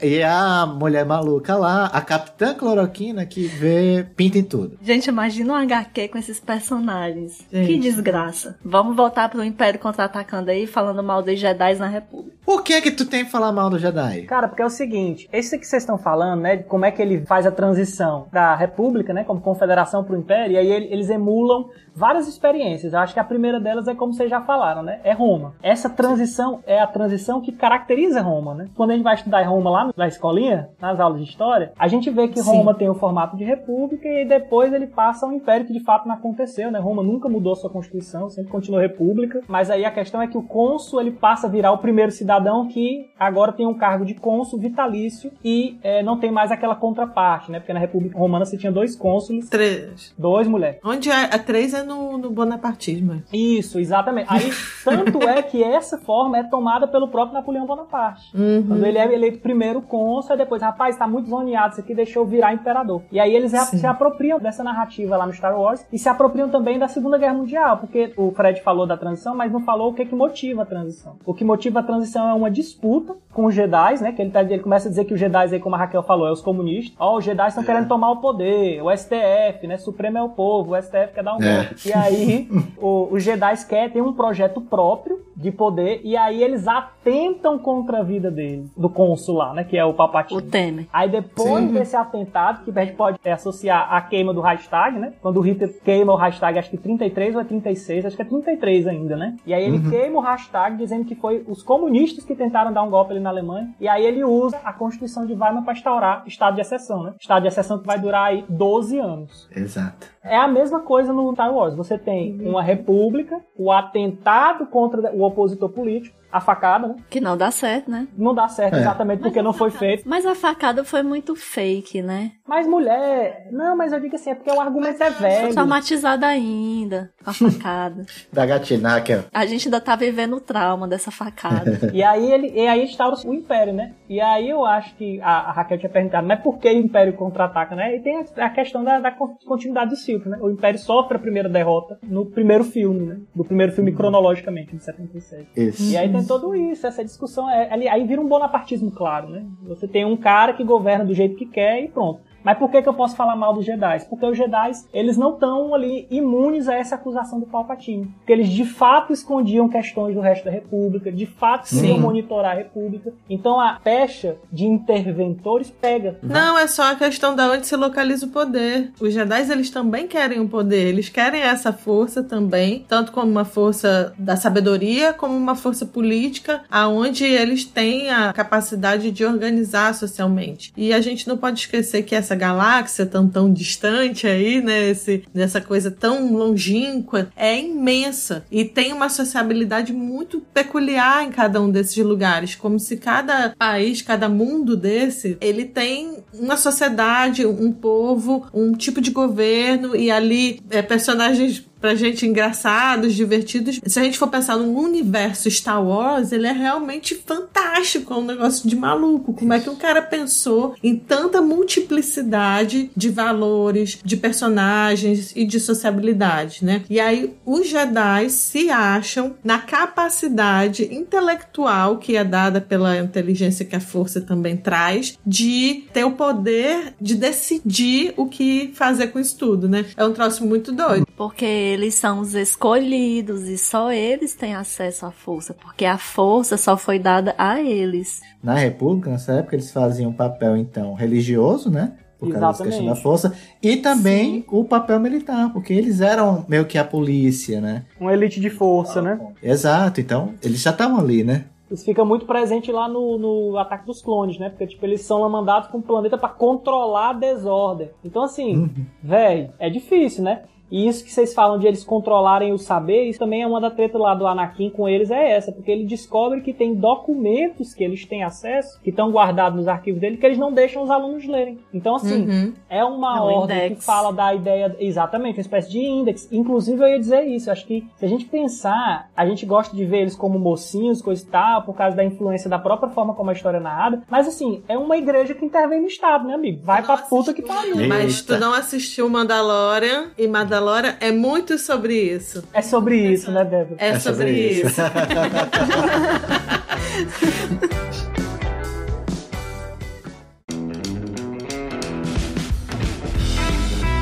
E 0.00 0.22
a 0.22 0.67
mulher 0.68 1.04
maluca 1.04 1.56
lá, 1.56 1.86
a 1.86 2.00
Capitã 2.00 2.54
Cloroquina, 2.54 3.26
que 3.26 3.46
vê 3.46 4.06
pinta 4.16 4.38
em 4.38 4.42
tudo. 4.44 4.78
Gente, 4.82 5.06
imagina 5.08 5.52
um 5.52 5.56
HQ 5.56 6.08
com 6.08 6.18
esses 6.18 6.38
personagens. 6.38 7.44
Gente. 7.52 7.66
Que 7.66 7.78
desgraça. 7.78 8.56
Vamos 8.64 8.94
voltar 8.96 9.28
pro 9.28 9.42
Império 9.44 9.80
Contra-Atacando 9.80 10.50
aí, 10.50 10.66
falando 10.66 11.02
mal 11.02 11.22
dos 11.22 11.38
Jedi 11.38 11.74
na 11.76 11.86
República. 11.86 12.36
Por 12.44 12.62
que 12.62 12.80
que 12.80 12.90
tu 12.90 13.04
tem 13.04 13.24
que 13.24 13.30
falar 13.30 13.52
mal 13.52 13.68
do 13.68 13.78
Jedi? 13.78 14.22
Cara, 14.22 14.48
porque 14.48 14.62
é 14.62 14.66
o 14.66 14.70
seguinte, 14.70 15.28
esse 15.32 15.58
que 15.58 15.66
vocês 15.66 15.82
estão 15.82 15.98
falando, 15.98 16.40
né, 16.40 16.56
de 16.56 16.64
como 16.64 16.84
é 16.84 16.90
que 16.90 17.00
ele 17.02 17.24
faz 17.26 17.46
a 17.46 17.50
transição 17.50 18.26
da 18.32 18.54
República, 18.54 19.12
né, 19.12 19.24
como 19.24 19.40
confederação 19.40 20.02
pro 20.04 20.16
Império, 20.16 20.54
e 20.54 20.58
aí 20.58 20.70
ele- 20.70 20.88
eles 20.90 21.10
emulam 21.10 21.68
várias 21.94 22.26
experiências. 22.28 22.92
Eu 22.92 23.00
acho 23.00 23.12
que 23.12 23.20
a 23.20 23.24
primeira 23.24 23.60
delas 23.60 23.86
é 23.88 23.94
como 23.94 24.12
vocês 24.14 24.30
já 24.30 24.40
falaram, 24.40 24.82
né, 24.82 25.00
é 25.04 25.12
Roma. 25.12 25.54
Essa 25.62 25.90
transição 25.90 26.60
é 26.66 26.80
a 26.80 26.86
transição 26.86 27.40
que 27.40 27.52
caracteriza 27.52 28.20
Roma, 28.22 28.54
né? 28.54 28.68
Quando 28.74 28.90
a 28.90 28.94
gente 28.94 29.02
vai 29.04 29.14
estudar 29.14 29.42
em 29.42 29.46
Roma 29.46 29.70
lá 29.70 29.90
na 29.96 30.08
escolinha, 30.08 30.57
nas 30.80 30.98
aulas 31.00 31.20
de 31.20 31.28
história, 31.28 31.72
a 31.78 31.88
gente 31.88 32.10
vê 32.10 32.28
que 32.28 32.40
Sim. 32.40 32.50
Roma 32.50 32.74
tem 32.74 32.88
o 32.88 32.94
formato 32.94 33.36
de 33.36 33.44
república 33.44 34.08
e 34.08 34.24
depois 34.26 34.72
ele 34.72 34.86
passa 34.86 35.26
ao 35.26 35.32
império 35.32 35.66
que 35.66 35.72
de 35.72 35.84
fato 35.84 36.06
não 36.06 36.14
aconteceu, 36.14 36.70
né? 36.70 36.78
Roma 36.78 37.02
nunca 37.02 37.28
mudou 37.28 37.54
sua 37.54 37.70
constituição, 37.70 38.28
sempre 38.28 38.50
continuou 38.50 38.80
república, 38.80 39.40
mas 39.48 39.70
aí 39.70 39.84
a 39.84 39.90
questão 39.90 40.20
é 40.22 40.26
que 40.26 40.38
o 40.38 40.42
cônsul 40.42 41.00
ele 41.00 41.12
passa 41.12 41.46
a 41.46 41.50
virar 41.50 41.72
o 41.72 41.78
primeiro 41.78 42.10
cidadão 42.10 42.66
que 42.68 43.06
agora 43.18 43.52
tem 43.52 43.66
um 43.66 43.74
cargo 43.74 44.04
de 44.04 44.14
cônsul 44.14 44.58
vitalício 44.58 45.30
e 45.44 45.78
eh, 45.82 46.02
não 46.02 46.18
tem 46.18 46.30
mais 46.30 46.50
aquela 46.50 46.74
contraparte, 46.74 47.50
né? 47.50 47.58
Porque 47.58 47.72
na 47.72 47.80
República 47.80 48.18
Romana 48.18 48.44
você 48.44 48.56
tinha 48.56 48.72
dois 48.72 48.96
cônsules, 48.96 49.48
Três. 49.48 50.14
dois 50.18 50.46
mulheres. 50.46 50.80
Onde 50.84 51.10
é? 51.10 51.24
A 51.24 51.38
três 51.38 51.74
é 51.74 51.82
no, 51.82 52.18
no 52.18 52.30
bonapartismo. 52.30 53.22
Isso, 53.32 53.78
exatamente. 53.78 54.26
Aí, 54.28 54.50
tanto 54.84 55.22
é 55.28 55.42
que 55.42 55.62
essa 55.62 55.98
forma 55.98 56.38
é 56.38 56.42
tomada 56.44 56.86
pelo 56.86 57.08
próprio 57.08 57.34
Napoleão 57.34 57.66
Bonaparte. 57.66 58.36
Uhum. 58.36 58.64
Quando 58.66 58.86
ele 58.86 58.98
é 58.98 59.12
eleito 59.12 59.38
primeiro 59.38 59.82
cônsul, 59.82 60.32
aí 60.32 60.38
depois, 60.48 60.62
rapaz, 60.62 60.96
tá 60.96 61.06
muito 61.06 61.28
zoneado 61.28 61.72
isso 61.72 61.80
aqui, 61.80 61.94
deixou 61.94 62.22
eu 62.22 62.26
virar 62.26 62.54
imperador. 62.54 63.02
E 63.12 63.20
aí 63.20 63.34
eles 63.34 63.52
Sim. 63.52 63.78
se 63.78 63.86
apropriam 63.86 64.38
dessa 64.40 64.64
narrativa 64.64 65.14
lá 65.16 65.26
no 65.26 65.32
Star 65.34 65.58
Wars 65.60 65.86
e 65.92 65.98
se 65.98 66.08
apropriam 66.08 66.48
também 66.48 66.78
da 66.78 66.88
Segunda 66.88 67.18
Guerra 67.18 67.34
Mundial, 67.34 67.76
porque 67.76 68.12
o 68.16 68.30
Fred 68.32 68.62
falou 68.62 68.86
da 68.86 68.96
transição, 68.96 69.36
mas 69.36 69.52
não 69.52 69.60
falou 69.60 69.90
o 69.90 69.94
que 69.94 70.06
que 70.06 70.14
motiva 70.14 70.62
a 70.62 70.66
transição. 70.66 71.16
O 71.26 71.34
que 71.34 71.44
motiva 71.44 71.80
a 71.80 71.82
transição 71.82 72.28
é 72.28 72.32
uma 72.32 72.50
disputa 72.50 73.14
com 73.34 73.44
os 73.44 73.54
Jedi, 73.54 74.02
né? 74.02 74.12
Que 74.12 74.22
ele, 74.22 74.30
tá- 74.30 74.42
ele 74.42 74.58
começa 74.60 74.88
a 74.88 74.90
dizer 74.90 75.04
que 75.04 75.12
os 75.12 75.20
Jedi, 75.20 75.54
aí, 75.54 75.60
como 75.60 75.74
a 75.74 75.78
Raquel 75.78 76.02
falou, 76.02 76.26
é 76.26 76.32
os 76.32 76.40
comunistas. 76.40 76.96
Ó, 76.98 77.18
os 77.18 77.24
Jedi 77.24 77.46
estão 77.48 77.62
querendo 77.62 77.86
tomar 77.88 78.10
o 78.10 78.16
poder, 78.16 78.80
o 78.82 78.90
STF, 78.90 79.66
né? 79.66 79.76
Supremo 79.76 80.16
é 80.18 80.22
o 80.22 80.30
povo, 80.30 80.72
o 80.72 80.76
STF 80.82 81.12
quer 81.14 81.22
dar 81.22 81.36
um 81.36 81.42
É. 81.42 81.56
golpe. 81.64 81.88
E 81.88 81.92
aí, 81.92 82.48
o- 82.80 83.08
os 83.12 83.22
Jedi 83.22 83.54
querem 83.68 83.90
ter 83.90 84.00
um 84.02 84.12
projeto 84.14 84.60
próprio 84.60 85.17
de 85.38 85.52
poder, 85.52 86.00
e 86.02 86.16
aí 86.16 86.42
eles 86.42 86.66
atentam 86.66 87.58
contra 87.58 88.00
a 88.00 88.02
vida 88.02 88.28
dele, 88.28 88.68
do 88.76 88.88
cônsul 88.88 89.36
lá, 89.36 89.54
né? 89.54 89.62
Que 89.62 89.78
é 89.78 89.84
o 89.84 89.94
Palpatine. 89.94 90.40
O 90.40 90.42
Temer. 90.42 90.86
Aí 90.92 91.08
depois 91.08 91.64
Sim. 91.64 91.72
desse 91.72 91.96
atentado, 91.96 92.64
que 92.64 92.76
a 92.76 92.84
gente 92.84 92.96
pode 92.96 93.18
é, 93.24 93.32
associar 93.32 93.94
a 93.94 94.00
queima 94.00 94.34
do 94.34 94.40
hashtag, 94.40 94.98
né? 94.98 95.12
Quando 95.22 95.36
o 95.36 95.40
Hitler 95.40 95.72
queima 95.84 96.12
o 96.12 96.16
hashtag, 96.16 96.58
acho 96.58 96.70
que 96.70 96.76
33 96.76 97.36
ou 97.36 97.40
é 97.40 97.44
36, 97.44 98.06
acho 98.06 98.16
que 98.16 98.22
é 98.22 98.24
33 98.24 98.88
ainda, 98.88 99.16
né? 99.16 99.36
E 99.46 99.54
aí 99.54 99.64
ele 99.64 99.88
queima 99.88 100.18
o 100.18 100.22
hashtag 100.22 100.76
dizendo 100.76 101.04
que 101.04 101.14
foi 101.14 101.44
os 101.46 101.62
comunistas 101.62 102.24
que 102.24 102.34
tentaram 102.34 102.72
dar 102.72 102.82
um 102.82 102.90
golpe 102.90 103.12
ali 103.12 103.20
na 103.20 103.30
Alemanha. 103.30 103.72
E 103.80 103.86
aí 103.86 104.04
ele 104.04 104.24
usa 104.24 104.58
a 104.64 104.72
Constituição 104.72 105.24
de 105.24 105.34
Weimar 105.34 105.62
para 105.62 105.72
instaurar 105.72 106.24
estado 106.26 106.56
de 106.56 106.62
exceção, 106.62 107.04
né? 107.04 107.14
Estado 107.20 107.42
de 107.42 107.48
exceção 107.48 107.78
que 107.78 107.86
vai 107.86 107.98
durar 107.98 108.26
aí 108.26 108.44
12 108.48 108.98
anos. 108.98 109.48
Exato. 109.54 110.08
É 110.22 110.36
a 110.36 110.48
mesma 110.48 110.80
coisa 110.80 111.12
no 111.12 111.32
Star 111.32 111.54
Wars. 111.54 111.74
Você 111.74 111.96
tem 111.96 112.38
uma 112.42 112.62
república, 112.62 113.40
o 113.56 113.72
atentado 113.72 114.66
contra 114.66 115.10
o 115.14 115.27
opositor 115.28 115.68
político, 115.70 116.16
a 116.30 116.42
facada, 116.42 116.88
né? 116.88 116.96
Que 117.08 117.22
não 117.22 117.38
dá 117.38 117.50
certo, 117.50 117.90
né? 117.90 118.06
Não 118.14 118.34
dá 118.34 118.48
certo 118.48 118.74
É. 118.76 118.80
exatamente 118.80 119.22
porque 119.22 119.40
não 119.40 119.54
foi 119.54 119.70
feito. 119.70 120.06
Mas 120.06 120.26
a 120.26 120.34
facada 120.34 120.84
foi 120.84 121.02
muito 121.02 121.34
fake, 121.34 122.02
né? 122.02 122.32
Mas 122.46 122.66
mulher. 122.66 123.48
Não, 123.50 123.74
mas 123.74 123.94
eu 123.94 124.00
digo 124.00 124.14
assim, 124.14 124.30
é 124.30 124.34
porque 124.34 124.50
o 124.50 124.60
argumento 124.60 125.02
é 125.02 125.08
velho. 125.08 125.52
Traumatizada 125.54 126.26
ainda, 126.26 127.10
com 127.24 127.30
a 127.30 127.32
facada. 127.32 128.04
Da 128.30 128.44
gatina, 128.44 128.90
Raquel. 128.90 129.24
A 129.32 129.46
gente 129.46 129.68
ainda 129.68 129.80
tá 129.80 129.96
vivendo 129.96 130.36
o 130.36 130.40
trauma 130.40 130.86
dessa 130.86 131.10
facada. 131.10 131.78
E 131.94 132.02
aí 132.02 132.30
ele 132.30 132.52
e 132.54 132.66
aí 132.68 132.84
instaura 132.84 133.16
o 133.24 133.32
Império, 133.34 133.72
né? 133.72 133.94
E 134.06 134.20
aí 134.20 134.50
eu 134.50 134.66
acho 134.66 134.94
que 134.96 135.18
a, 135.22 135.30
a 135.48 135.52
Raquel 135.52 135.78
tinha 135.78 135.88
perguntado, 135.90 136.26
mas 136.26 136.40
por 136.40 136.58
que 136.58 136.68
o 136.68 136.72
Império 136.76 137.14
contra-ataca, 137.14 137.74
né? 137.74 137.96
E 137.96 138.00
tem 138.00 138.18
a, 138.18 138.44
a 138.44 138.50
questão 138.50 138.84
da, 138.84 139.00
da 139.00 139.10
con- 139.12 139.34
continuidade 139.46 139.90
dos 139.90 140.04
filmes, 140.04 140.26
né? 140.26 140.36
O 140.42 140.50
Império 140.50 140.78
sofre 140.78 141.16
a 141.16 141.20
primeira 141.20 141.48
derrota 141.48 141.98
no 142.02 142.26
primeiro 142.26 142.64
filme, 142.64 143.06
né? 143.06 143.16
Do 143.34 143.44
primeiro 143.44 143.72
filme 143.72 143.92
cronologicamente, 143.92 144.76
de 144.76 144.82
71. 144.84 145.17
Isso. 145.56 145.82
E 145.92 145.96
aí 145.96 146.10
tem 146.10 146.24
tudo 146.24 146.54
isso, 146.54 146.86
essa 146.86 147.04
discussão. 147.04 147.48
É, 147.50 147.72
ali- 147.72 147.88
aí 147.88 148.06
vira 148.06 148.20
um 148.20 148.28
bonapartismo, 148.28 148.90
claro, 148.90 149.28
né? 149.28 149.44
Você 149.66 149.86
tem 149.88 150.04
um 150.04 150.16
cara 150.16 150.52
que 150.52 150.64
governa 150.64 151.04
do 151.04 151.14
jeito 151.14 151.36
que 151.36 151.46
quer 151.46 151.82
e 151.82 151.88
pronto. 151.88 152.20
Mas 152.42 152.58
por 152.58 152.70
que, 152.70 152.82
que 152.82 152.88
eu 152.88 152.94
posso 152.94 153.16
falar 153.16 153.36
mal 153.36 153.52
dos 153.52 153.64
Jedi? 153.64 154.06
Porque 154.08 154.26
os 154.26 154.36
Jedi, 154.36 154.72
eles 154.92 155.16
não 155.16 155.34
estão 155.34 155.74
ali 155.74 156.06
imunes 156.10 156.68
a 156.68 156.74
essa 156.74 156.94
acusação 156.94 157.40
do 157.40 157.46
Palpatine. 157.46 158.06
Porque 158.18 158.32
eles 158.32 158.48
de 158.48 158.64
fato 158.64 159.12
escondiam 159.12 159.68
questões 159.68 160.14
do 160.14 160.20
resto 160.20 160.44
da 160.44 160.50
República, 160.50 161.10
de 161.10 161.26
fato 161.26 161.68
Sim. 161.68 161.98
monitorar 161.98 162.52
a 162.52 162.58
República. 162.58 163.12
Então 163.28 163.60
a 163.60 163.78
pecha 163.82 164.36
de 164.52 164.66
interventores 164.66 165.70
pega. 165.70 166.18
Não, 166.22 166.58
é 166.58 166.66
só 166.66 166.92
a 166.92 166.96
questão 166.96 167.34
da 167.34 167.50
onde 167.50 167.66
se 167.66 167.76
localiza 167.76 168.26
o 168.26 168.30
poder. 168.30 168.92
Os 169.00 169.12
Jedi, 169.12 169.50
eles 169.50 169.70
também 169.70 170.06
querem 170.06 170.40
o 170.40 170.48
poder. 170.48 170.88
Eles 170.88 171.08
querem 171.08 171.40
essa 171.40 171.72
força 171.72 172.22
também, 172.22 172.84
tanto 172.88 173.12
como 173.12 173.30
uma 173.30 173.44
força 173.44 174.14
da 174.18 174.36
sabedoria, 174.36 175.12
como 175.12 175.36
uma 175.36 175.54
força 175.54 175.84
política, 175.84 176.62
aonde 176.70 177.24
eles 177.24 177.64
têm 177.64 178.10
a 178.10 178.32
capacidade 178.32 179.10
de 179.10 179.24
organizar 179.24 179.94
socialmente. 179.94 180.72
E 180.76 180.92
a 180.92 181.00
gente 181.00 181.26
não 181.28 181.36
pode 181.36 181.60
esquecer 181.60 182.02
que 182.02 182.14
essa 182.14 182.27
galáxia 182.34 183.06
tão 183.06 183.28
tão 183.28 183.52
distante 183.52 184.26
aí, 184.26 184.60
né, 184.60 184.90
esse, 184.90 185.24
dessa 185.32 185.60
coisa 185.60 185.90
tão 185.90 186.32
longínqua, 186.32 187.30
é 187.36 187.58
imensa. 187.58 188.44
E 188.50 188.64
tem 188.64 188.92
uma 188.92 189.08
sociabilidade 189.08 189.92
muito 189.92 190.40
peculiar 190.52 191.24
em 191.24 191.30
cada 191.30 191.60
um 191.60 191.70
desses 191.70 191.96
lugares, 191.96 192.54
como 192.54 192.78
se 192.78 192.96
cada 192.96 193.54
país, 193.56 194.02
cada 194.02 194.28
mundo 194.28 194.76
desse, 194.76 195.36
ele 195.40 195.64
tem 195.64 196.18
uma 196.32 196.56
sociedade, 196.56 197.46
um 197.46 197.72
povo, 197.72 198.46
um 198.52 198.72
tipo 198.72 199.00
de 199.00 199.10
governo 199.10 199.94
e 199.96 200.10
ali 200.10 200.60
é, 200.70 200.82
personagens 200.82 201.64
pra 201.80 201.94
gente 201.94 202.26
engraçados, 202.26 203.14
divertidos. 203.14 203.80
Se 203.84 203.98
a 203.98 204.02
gente 204.02 204.18
for 204.18 204.28
pensar 204.28 204.56
no 204.56 204.78
universo 204.78 205.50
Star 205.50 205.82
Wars, 205.82 206.32
ele 206.32 206.46
é 206.46 206.52
realmente 206.52 207.14
fantástico, 207.14 208.12
é 208.12 208.16
um 208.16 208.24
negócio 208.24 208.68
de 208.68 208.76
maluco. 208.76 209.32
Como 209.32 209.52
é 209.52 209.60
que 209.60 209.70
um 209.70 209.76
cara 209.76 210.02
pensou 210.02 210.74
em 210.82 210.96
tanta 210.96 211.40
multiplicidade 211.40 212.90
de 212.96 213.10
valores, 213.10 213.98
de 214.04 214.16
personagens 214.16 215.32
e 215.34 215.44
de 215.44 215.60
sociabilidade, 215.60 216.64
né? 216.64 216.82
E 216.88 217.00
aí 217.00 217.34
os 217.44 217.68
Jedi 217.68 218.30
se 218.30 218.70
acham 218.70 219.34
na 219.44 219.58
capacidade 219.58 220.88
intelectual 220.92 221.98
que 221.98 222.16
é 222.16 222.24
dada 222.24 222.60
pela 222.60 222.96
inteligência 222.98 223.64
que 223.64 223.76
a 223.76 223.80
força 223.80 224.20
também 224.20 224.56
traz 224.56 225.18
de 225.26 225.84
ter 225.92 226.04
o 226.04 226.12
poder 226.12 226.94
de 227.00 227.14
decidir 227.14 228.14
o 228.16 228.26
que 228.26 228.70
fazer 228.74 229.08
com 229.08 229.18
isso 229.18 229.36
tudo, 229.36 229.68
né? 229.68 229.84
É 229.96 230.04
um 230.04 230.12
troço 230.12 230.46
muito 230.46 230.72
doido. 230.72 231.06
Porque 231.16 231.67
eles 231.68 231.94
são 231.94 232.20
os 232.20 232.34
escolhidos 232.34 233.42
e 233.48 233.56
só 233.58 233.92
eles 233.92 234.34
têm 234.34 234.54
acesso 234.54 235.06
à 235.06 235.10
força, 235.10 235.54
porque 235.54 235.84
a 235.84 235.98
força 235.98 236.56
só 236.56 236.76
foi 236.76 236.98
dada 236.98 237.34
a 237.38 237.60
eles. 237.60 238.20
Na 238.42 238.54
República, 238.54 239.10
nessa 239.10 239.32
época, 239.32 239.56
eles 239.56 239.70
faziam 239.72 240.10
um 240.10 240.14
papel, 240.14 240.56
então, 240.56 240.94
religioso, 240.94 241.70
né? 241.70 241.92
Por 242.18 242.30
causa 242.32 242.46
dessa 242.48 242.64
questão 242.64 242.84
da 242.86 242.96
força. 242.96 243.32
E 243.62 243.76
também 243.76 244.44
o 244.48 244.64
papel 244.64 244.98
militar, 244.98 245.52
porque 245.52 245.72
eles 245.72 246.00
eram 246.00 246.44
meio 246.48 246.64
que 246.66 246.76
a 246.76 246.84
polícia, 246.84 247.60
né? 247.60 247.84
Uma 248.00 248.12
elite 248.12 248.40
de 248.40 248.50
força, 248.50 249.00
né? 249.00 249.20
Exato, 249.40 250.00
então, 250.00 250.34
eles 250.42 250.60
já 250.60 250.70
estavam 250.70 250.98
ali, 250.98 251.22
né? 251.22 251.44
Isso 251.70 251.84
fica 251.84 252.02
muito 252.04 252.24
presente 252.24 252.72
lá 252.72 252.88
no, 252.88 253.18
no 253.18 253.58
Ataque 253.58 253.86
dos 253.86 254.00
Clones, 254.00 254.38
né? 254.38 254.48
Porque, 254.48 254.66
tipo, 254.66 254.84
eles 254.86 255.02
são 255.02 255.28
mandados 255.28 255.68
para 255.68 255.76
um 255.76 255.82
planeta 255.82 256.16
para 256.16 256.30
controlar 256.30 257.10
a 257.10 257.12
desordem. 257.12 257.90
Então, 258.02 258.22
assim, 258.22 258.56
Uhum. 258.56 258.86
velho, 259.02 259.52
é 259.58 259.68
difícil, 259.68 260.24
né? 260.24 260.42
E 260.70 260.86
isso 260.86 261.04
que 261.04 261.12
vocês 261.12 261.32
falam 261.34 261.58
de 261.58 261.66
eles 261.66 261.84
controlarem 261.84 262.52
o 262.52 262.58
saber, 262.58 263.04
isso 263.08 263.18
também 263.18 263.42
é 263.42 263.46
uma 263.46 263.60
da 263.60 263.70
treta 263.70 263.96
lá 263.98 264.14
do 264.14 264.26
Anakin 264.26 264.70
com 264.70 264.88
eles, 264.88 265.10
é 265.10 265.32
essa. 265.32 265.50
Porque 265.52 265.70
ele 265.70 265.84
descobre 265.84 266.40
que 266.40 266.52
tem 266.52 266.74
documentos 266.74 267.74
que 267.74 267.82
eles 267.84 268.04
têm 268.04 268.22
acesso, 268.22 268.80
que 268.82 268.90
estão 268.90 269.10
guardados 269.10 269.56
nos 269.58 269.68
arquivos 269.68 270.00
dele, 270.00 270.16
que 270.16 270.26
eles 270.26 270.38
não 270.38 270.52
deixam 270.52 270.82
os 270.82 270.90
alunos 270.90 271.26
lerem. 271.26 271.58
Então, 271.72 271.96
assim, 271.96 272.26
Uhum. 272.28 272.52
é 272.68 272.84
uma 272.84 273.16
É 273.16 273.20
um 273.20 273.24
ordem 273.24 273.56
index. 273.58 273.78
que 273.80 273.84
fala 273.84 274.12
da 274.12 274.34
ideia. 274.34 274.76
Exatamente, 274.78 275.36
uma 275.38 275.40
espécie 275.42 275.70
de 275.70 275.78
índex. 275.80 276.28
Inclusive, 276.30 276.82
eu 276.82 276.88
ia 276.88 276.98
dizer 276.98 277.22
isso. 277.26 277.50
Acho 277.50 277.66
que 277.66 277.86
se 277.96 278.04
a 278.04 278.08
gente 278.08 278.24
pensar, 278.26 279.08
a 279.16 279.26
gente 279.26 279.46
gosta 279.46 279.74
de 279.76 279.84
ver 279.84 280.02
eles 280.02 280.16
como 280.16 280.38
mocinhos, 280.38 281.00
coisa 281.02 281.22
e 281.22 281.26
tal, 281.26 281.62
por 281.62 281.74
causa 281.74 281.96
da 281.96 282.04
influência 282.04 282.48
da 282.50 282.58
própria 282.58 282.90
forma 282.90 283.14
como 283.14 283.30
a 283.30 283.32
história 283.32 283.58
é 283.58 283.60
narrada. 283.60 284.02
Mas, 284.10 284.26
assim, 284.28 284.62
é 284.68 284.76
uma 284.76 284.96
igreja 284.96 285.34
que 285.34 285.44
intervém 285.44 285.80
no 285.80 285.86
Estado, 285.86 286.26
né, 286.26 286.34
amigo? 286.34 286.60
Vai 286.62 286.82
pra 286.82 286.96
puta 286.98 287.32
que 287.32 287.42
pariu. 287.42 287.76
Mas 287.88 288.20
tu 288.22 288.38
não 288.38 288.52
assistiu 288.52 289.08
Mandalorian 289.08 290.10
e 290.18 290.26
Mandalorian 290.26 290.57
é 291.00 291.12
muito 291.12 291.58
sobre 291.58 291.94
isso. 291.94 292.42
É 292.52 292.62
sobre 292.62 292.96
isso, 293.12 293.30
né, 293.30 293.44
Débora? 293.44 293.76
É, 293.78 293.88
É 293.90 293.98
sobre, 293.98 294.18
sobre 294.18 294.32
isso. 294.32 294.66
isso. 294.66 294.80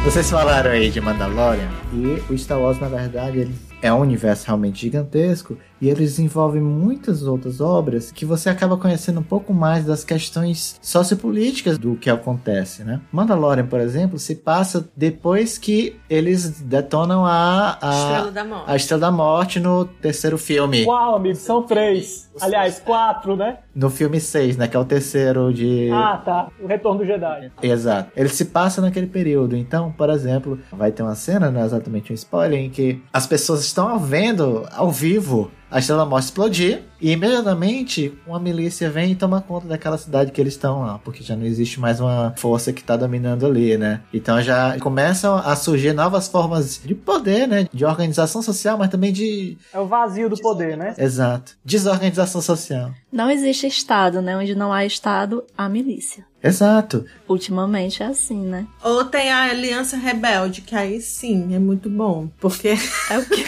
Vocês 0.07 0.31
falaram 0.31 0.71
aí 0.71 0.89
de 0.89 1.01
Mandalorian 1.01 1.69
e 1.93 2.23
o 2.33 2.39
Star 2.39 2.61
Wars, 2.61 2.79
na 2.81 2.89
verdade, 2.89 3.41
ele 3.41 3.55
é 3.83 3.93
um 3.93 3.99
universo 3.99 4.47
realmente 4.47 4.83
gigantesco 4.83 5.59
e 5.81 5.89
ele 5.89 6.01
desenvolve 6.01 6.61
muitas 6.61 7.23
outras 7.23 7.61
obras 7.61 8.11
que 8.11 8.25
você 8.25 8.49
acaba 8.49 8.77
conhecendo 8.77 9.21
um 9.21 9.25
pouco 9.25 9.53
mais 9.53 9.85
das 9.85 10.05
questões 10.05 10.79
sociopolíticas 10.81 11.79
do 11.79 11.97
que 11.97 12.11
acontece, 12.11 12.85
né? 12.85 13.01
Mandalorian, 13.13 13.67
por 13.67 13.81
exemplo, 13.81 14.19
se 14.19 14.37
passa 14.37 14.89
depois 14.97 15.59
que 15.59 15.97
eles 16.09 16.61
detonam 16.61 17.25
a, 17.25 17.79
a, 17.81 17.95
Estrela 17.95 18.31
da 18.31 18.45
Morte. 18.45 18.71
a 18.71 18.77
Estrela 18.77 19.01
da 19.01 19.11
Morte 19.11 19.61
no 19.61 19.85
terceiro 19.85 20.39
filme. 20.39 20.85
Uau, 20.85 21.17
amigo, 21.17 21.37
são 21.37 21.63
três. 21.63 22.27
Aliás, 22.41 22.79
quatro, 22.79 23.37
né? 23.37 23.59
No 23.75 23.89
filme 23.89 24.21
6, 24.21 24.57
né? 24.57 24.69
Que 24.69 24.77
é 24.77 24.81
o 24.81 24.85
terceiro 24.85 25.53
de. 25.53 25.91
Ah, 25.91 26.21
tá. 26.23 26.49
O 26.63 26.67
Retorno 26.67 27.01
do 27.01 27.07
Jedi. 27.07 27.51
Exato. 27.63 28.11
Ele 28.15 28.29
se 28.29 28.47
passa 28.47 28.81
naquele 28.81 29.07
período. 29.07 29.57
Então, 29.57 29.93
por 29.93 30.11
exemplo, 30.11 30.59
vai 30.73 30.93
ter 30.93 31.03
uma 31.03 31.15
cena, 31.15 31.51
não 31.51 31.61
é 31.61 31.65
exatamente 31.65 32.13
um 32.13 32.15
spoiler, 32.15 32.59
em 32.61 32.71
que 32.71 33.03
as 33.13 33.27
pessoas 33.27 33.61
estão 33.61 33.99
vendo 33.99 34.67
ao 34.73 34.91
vivo 34.91 35.51
a 35.71 35.79
Estrela 35.79 36.07
Morte 36.07 36.25
explodir 36.25 36.83
e 37.01 37.13
imediatamente 37.13 38.17
uma 38.27 38.39
milícia 38.39 38.89
vem 38.89 39.13
e 39.13 39.15
toma 39.15 39.41
conta 39.41 39.67
daquela 39.67 39.99
cidade 39.99 40.31
que 40.31 40.41
eles 40.41 40.55
estão 40.55 40.83
lá, 40.83 40.99
porque 40.99 41.23
já 41.23 41.37
não 41.37 41.45
existe 41.45 41.79
mais 41.79 42.01
uma 42.01 42.33
força 42.37 42.73
que 42.73 42.81
está 42.81 42.97
dominando 42.97 43.45
ali, 43.47 43.77
né? 43.77 44.01
Então 44.13 44.41
já 44.41 44.79
começam 44.79 45.37
a 45.37 45.55
surgir 45.57 45.93
novas 45.93 46.29
formas 46.29 46.81
de 46.83 46.95
poder, 46.95 47.47
né? 47.47 47.67
De 47.73 47.85
organização 47.85 48.41
social, 48.41 48.79
mas 48.79 48.91
também 48.91 49.13
de. 49.13 49.59
É 49.73 49.79
o 49.79 49.87
vazio 49.87 50.29
do 50.29 50.37
poder, 50.37 50.77
né? 50.77 50.95
Exato. 50.97 51.53
Desorganização 51.65 52.41
social. 52.41 52.93
Não 53.13 53.31
existe 53.31 53.67
Estado, 53.67 54.21
né? 54.21 54.37
Onde 54.37 54.55
não 54.55 54.73
há 54.73 54.85
Estado, 54.85 55.45
há 55.57 55.69
milícia. 55.69 56.25
Exato. 56.43 57.05
Ultimamente 57.29 58.03
é 58.03 58.07
assim, 58.07 58.41
né? 58.45 58.67
Ou 58.85 59.05
tem 59.05 59.31
a 59.33 59.45
Aliança 59.51 59.97
Rebelde, 59.97 60.61
que 60.63 60.75
aí 60.77 61.01
sim 61.01 61.55
é 61.55 61.59
muito 61.59 61.91
bom. 61.91 62.29
Porque 62.41 62.75
É 63.11 63.19
o 63.19 63.25
que. 63.27 63.45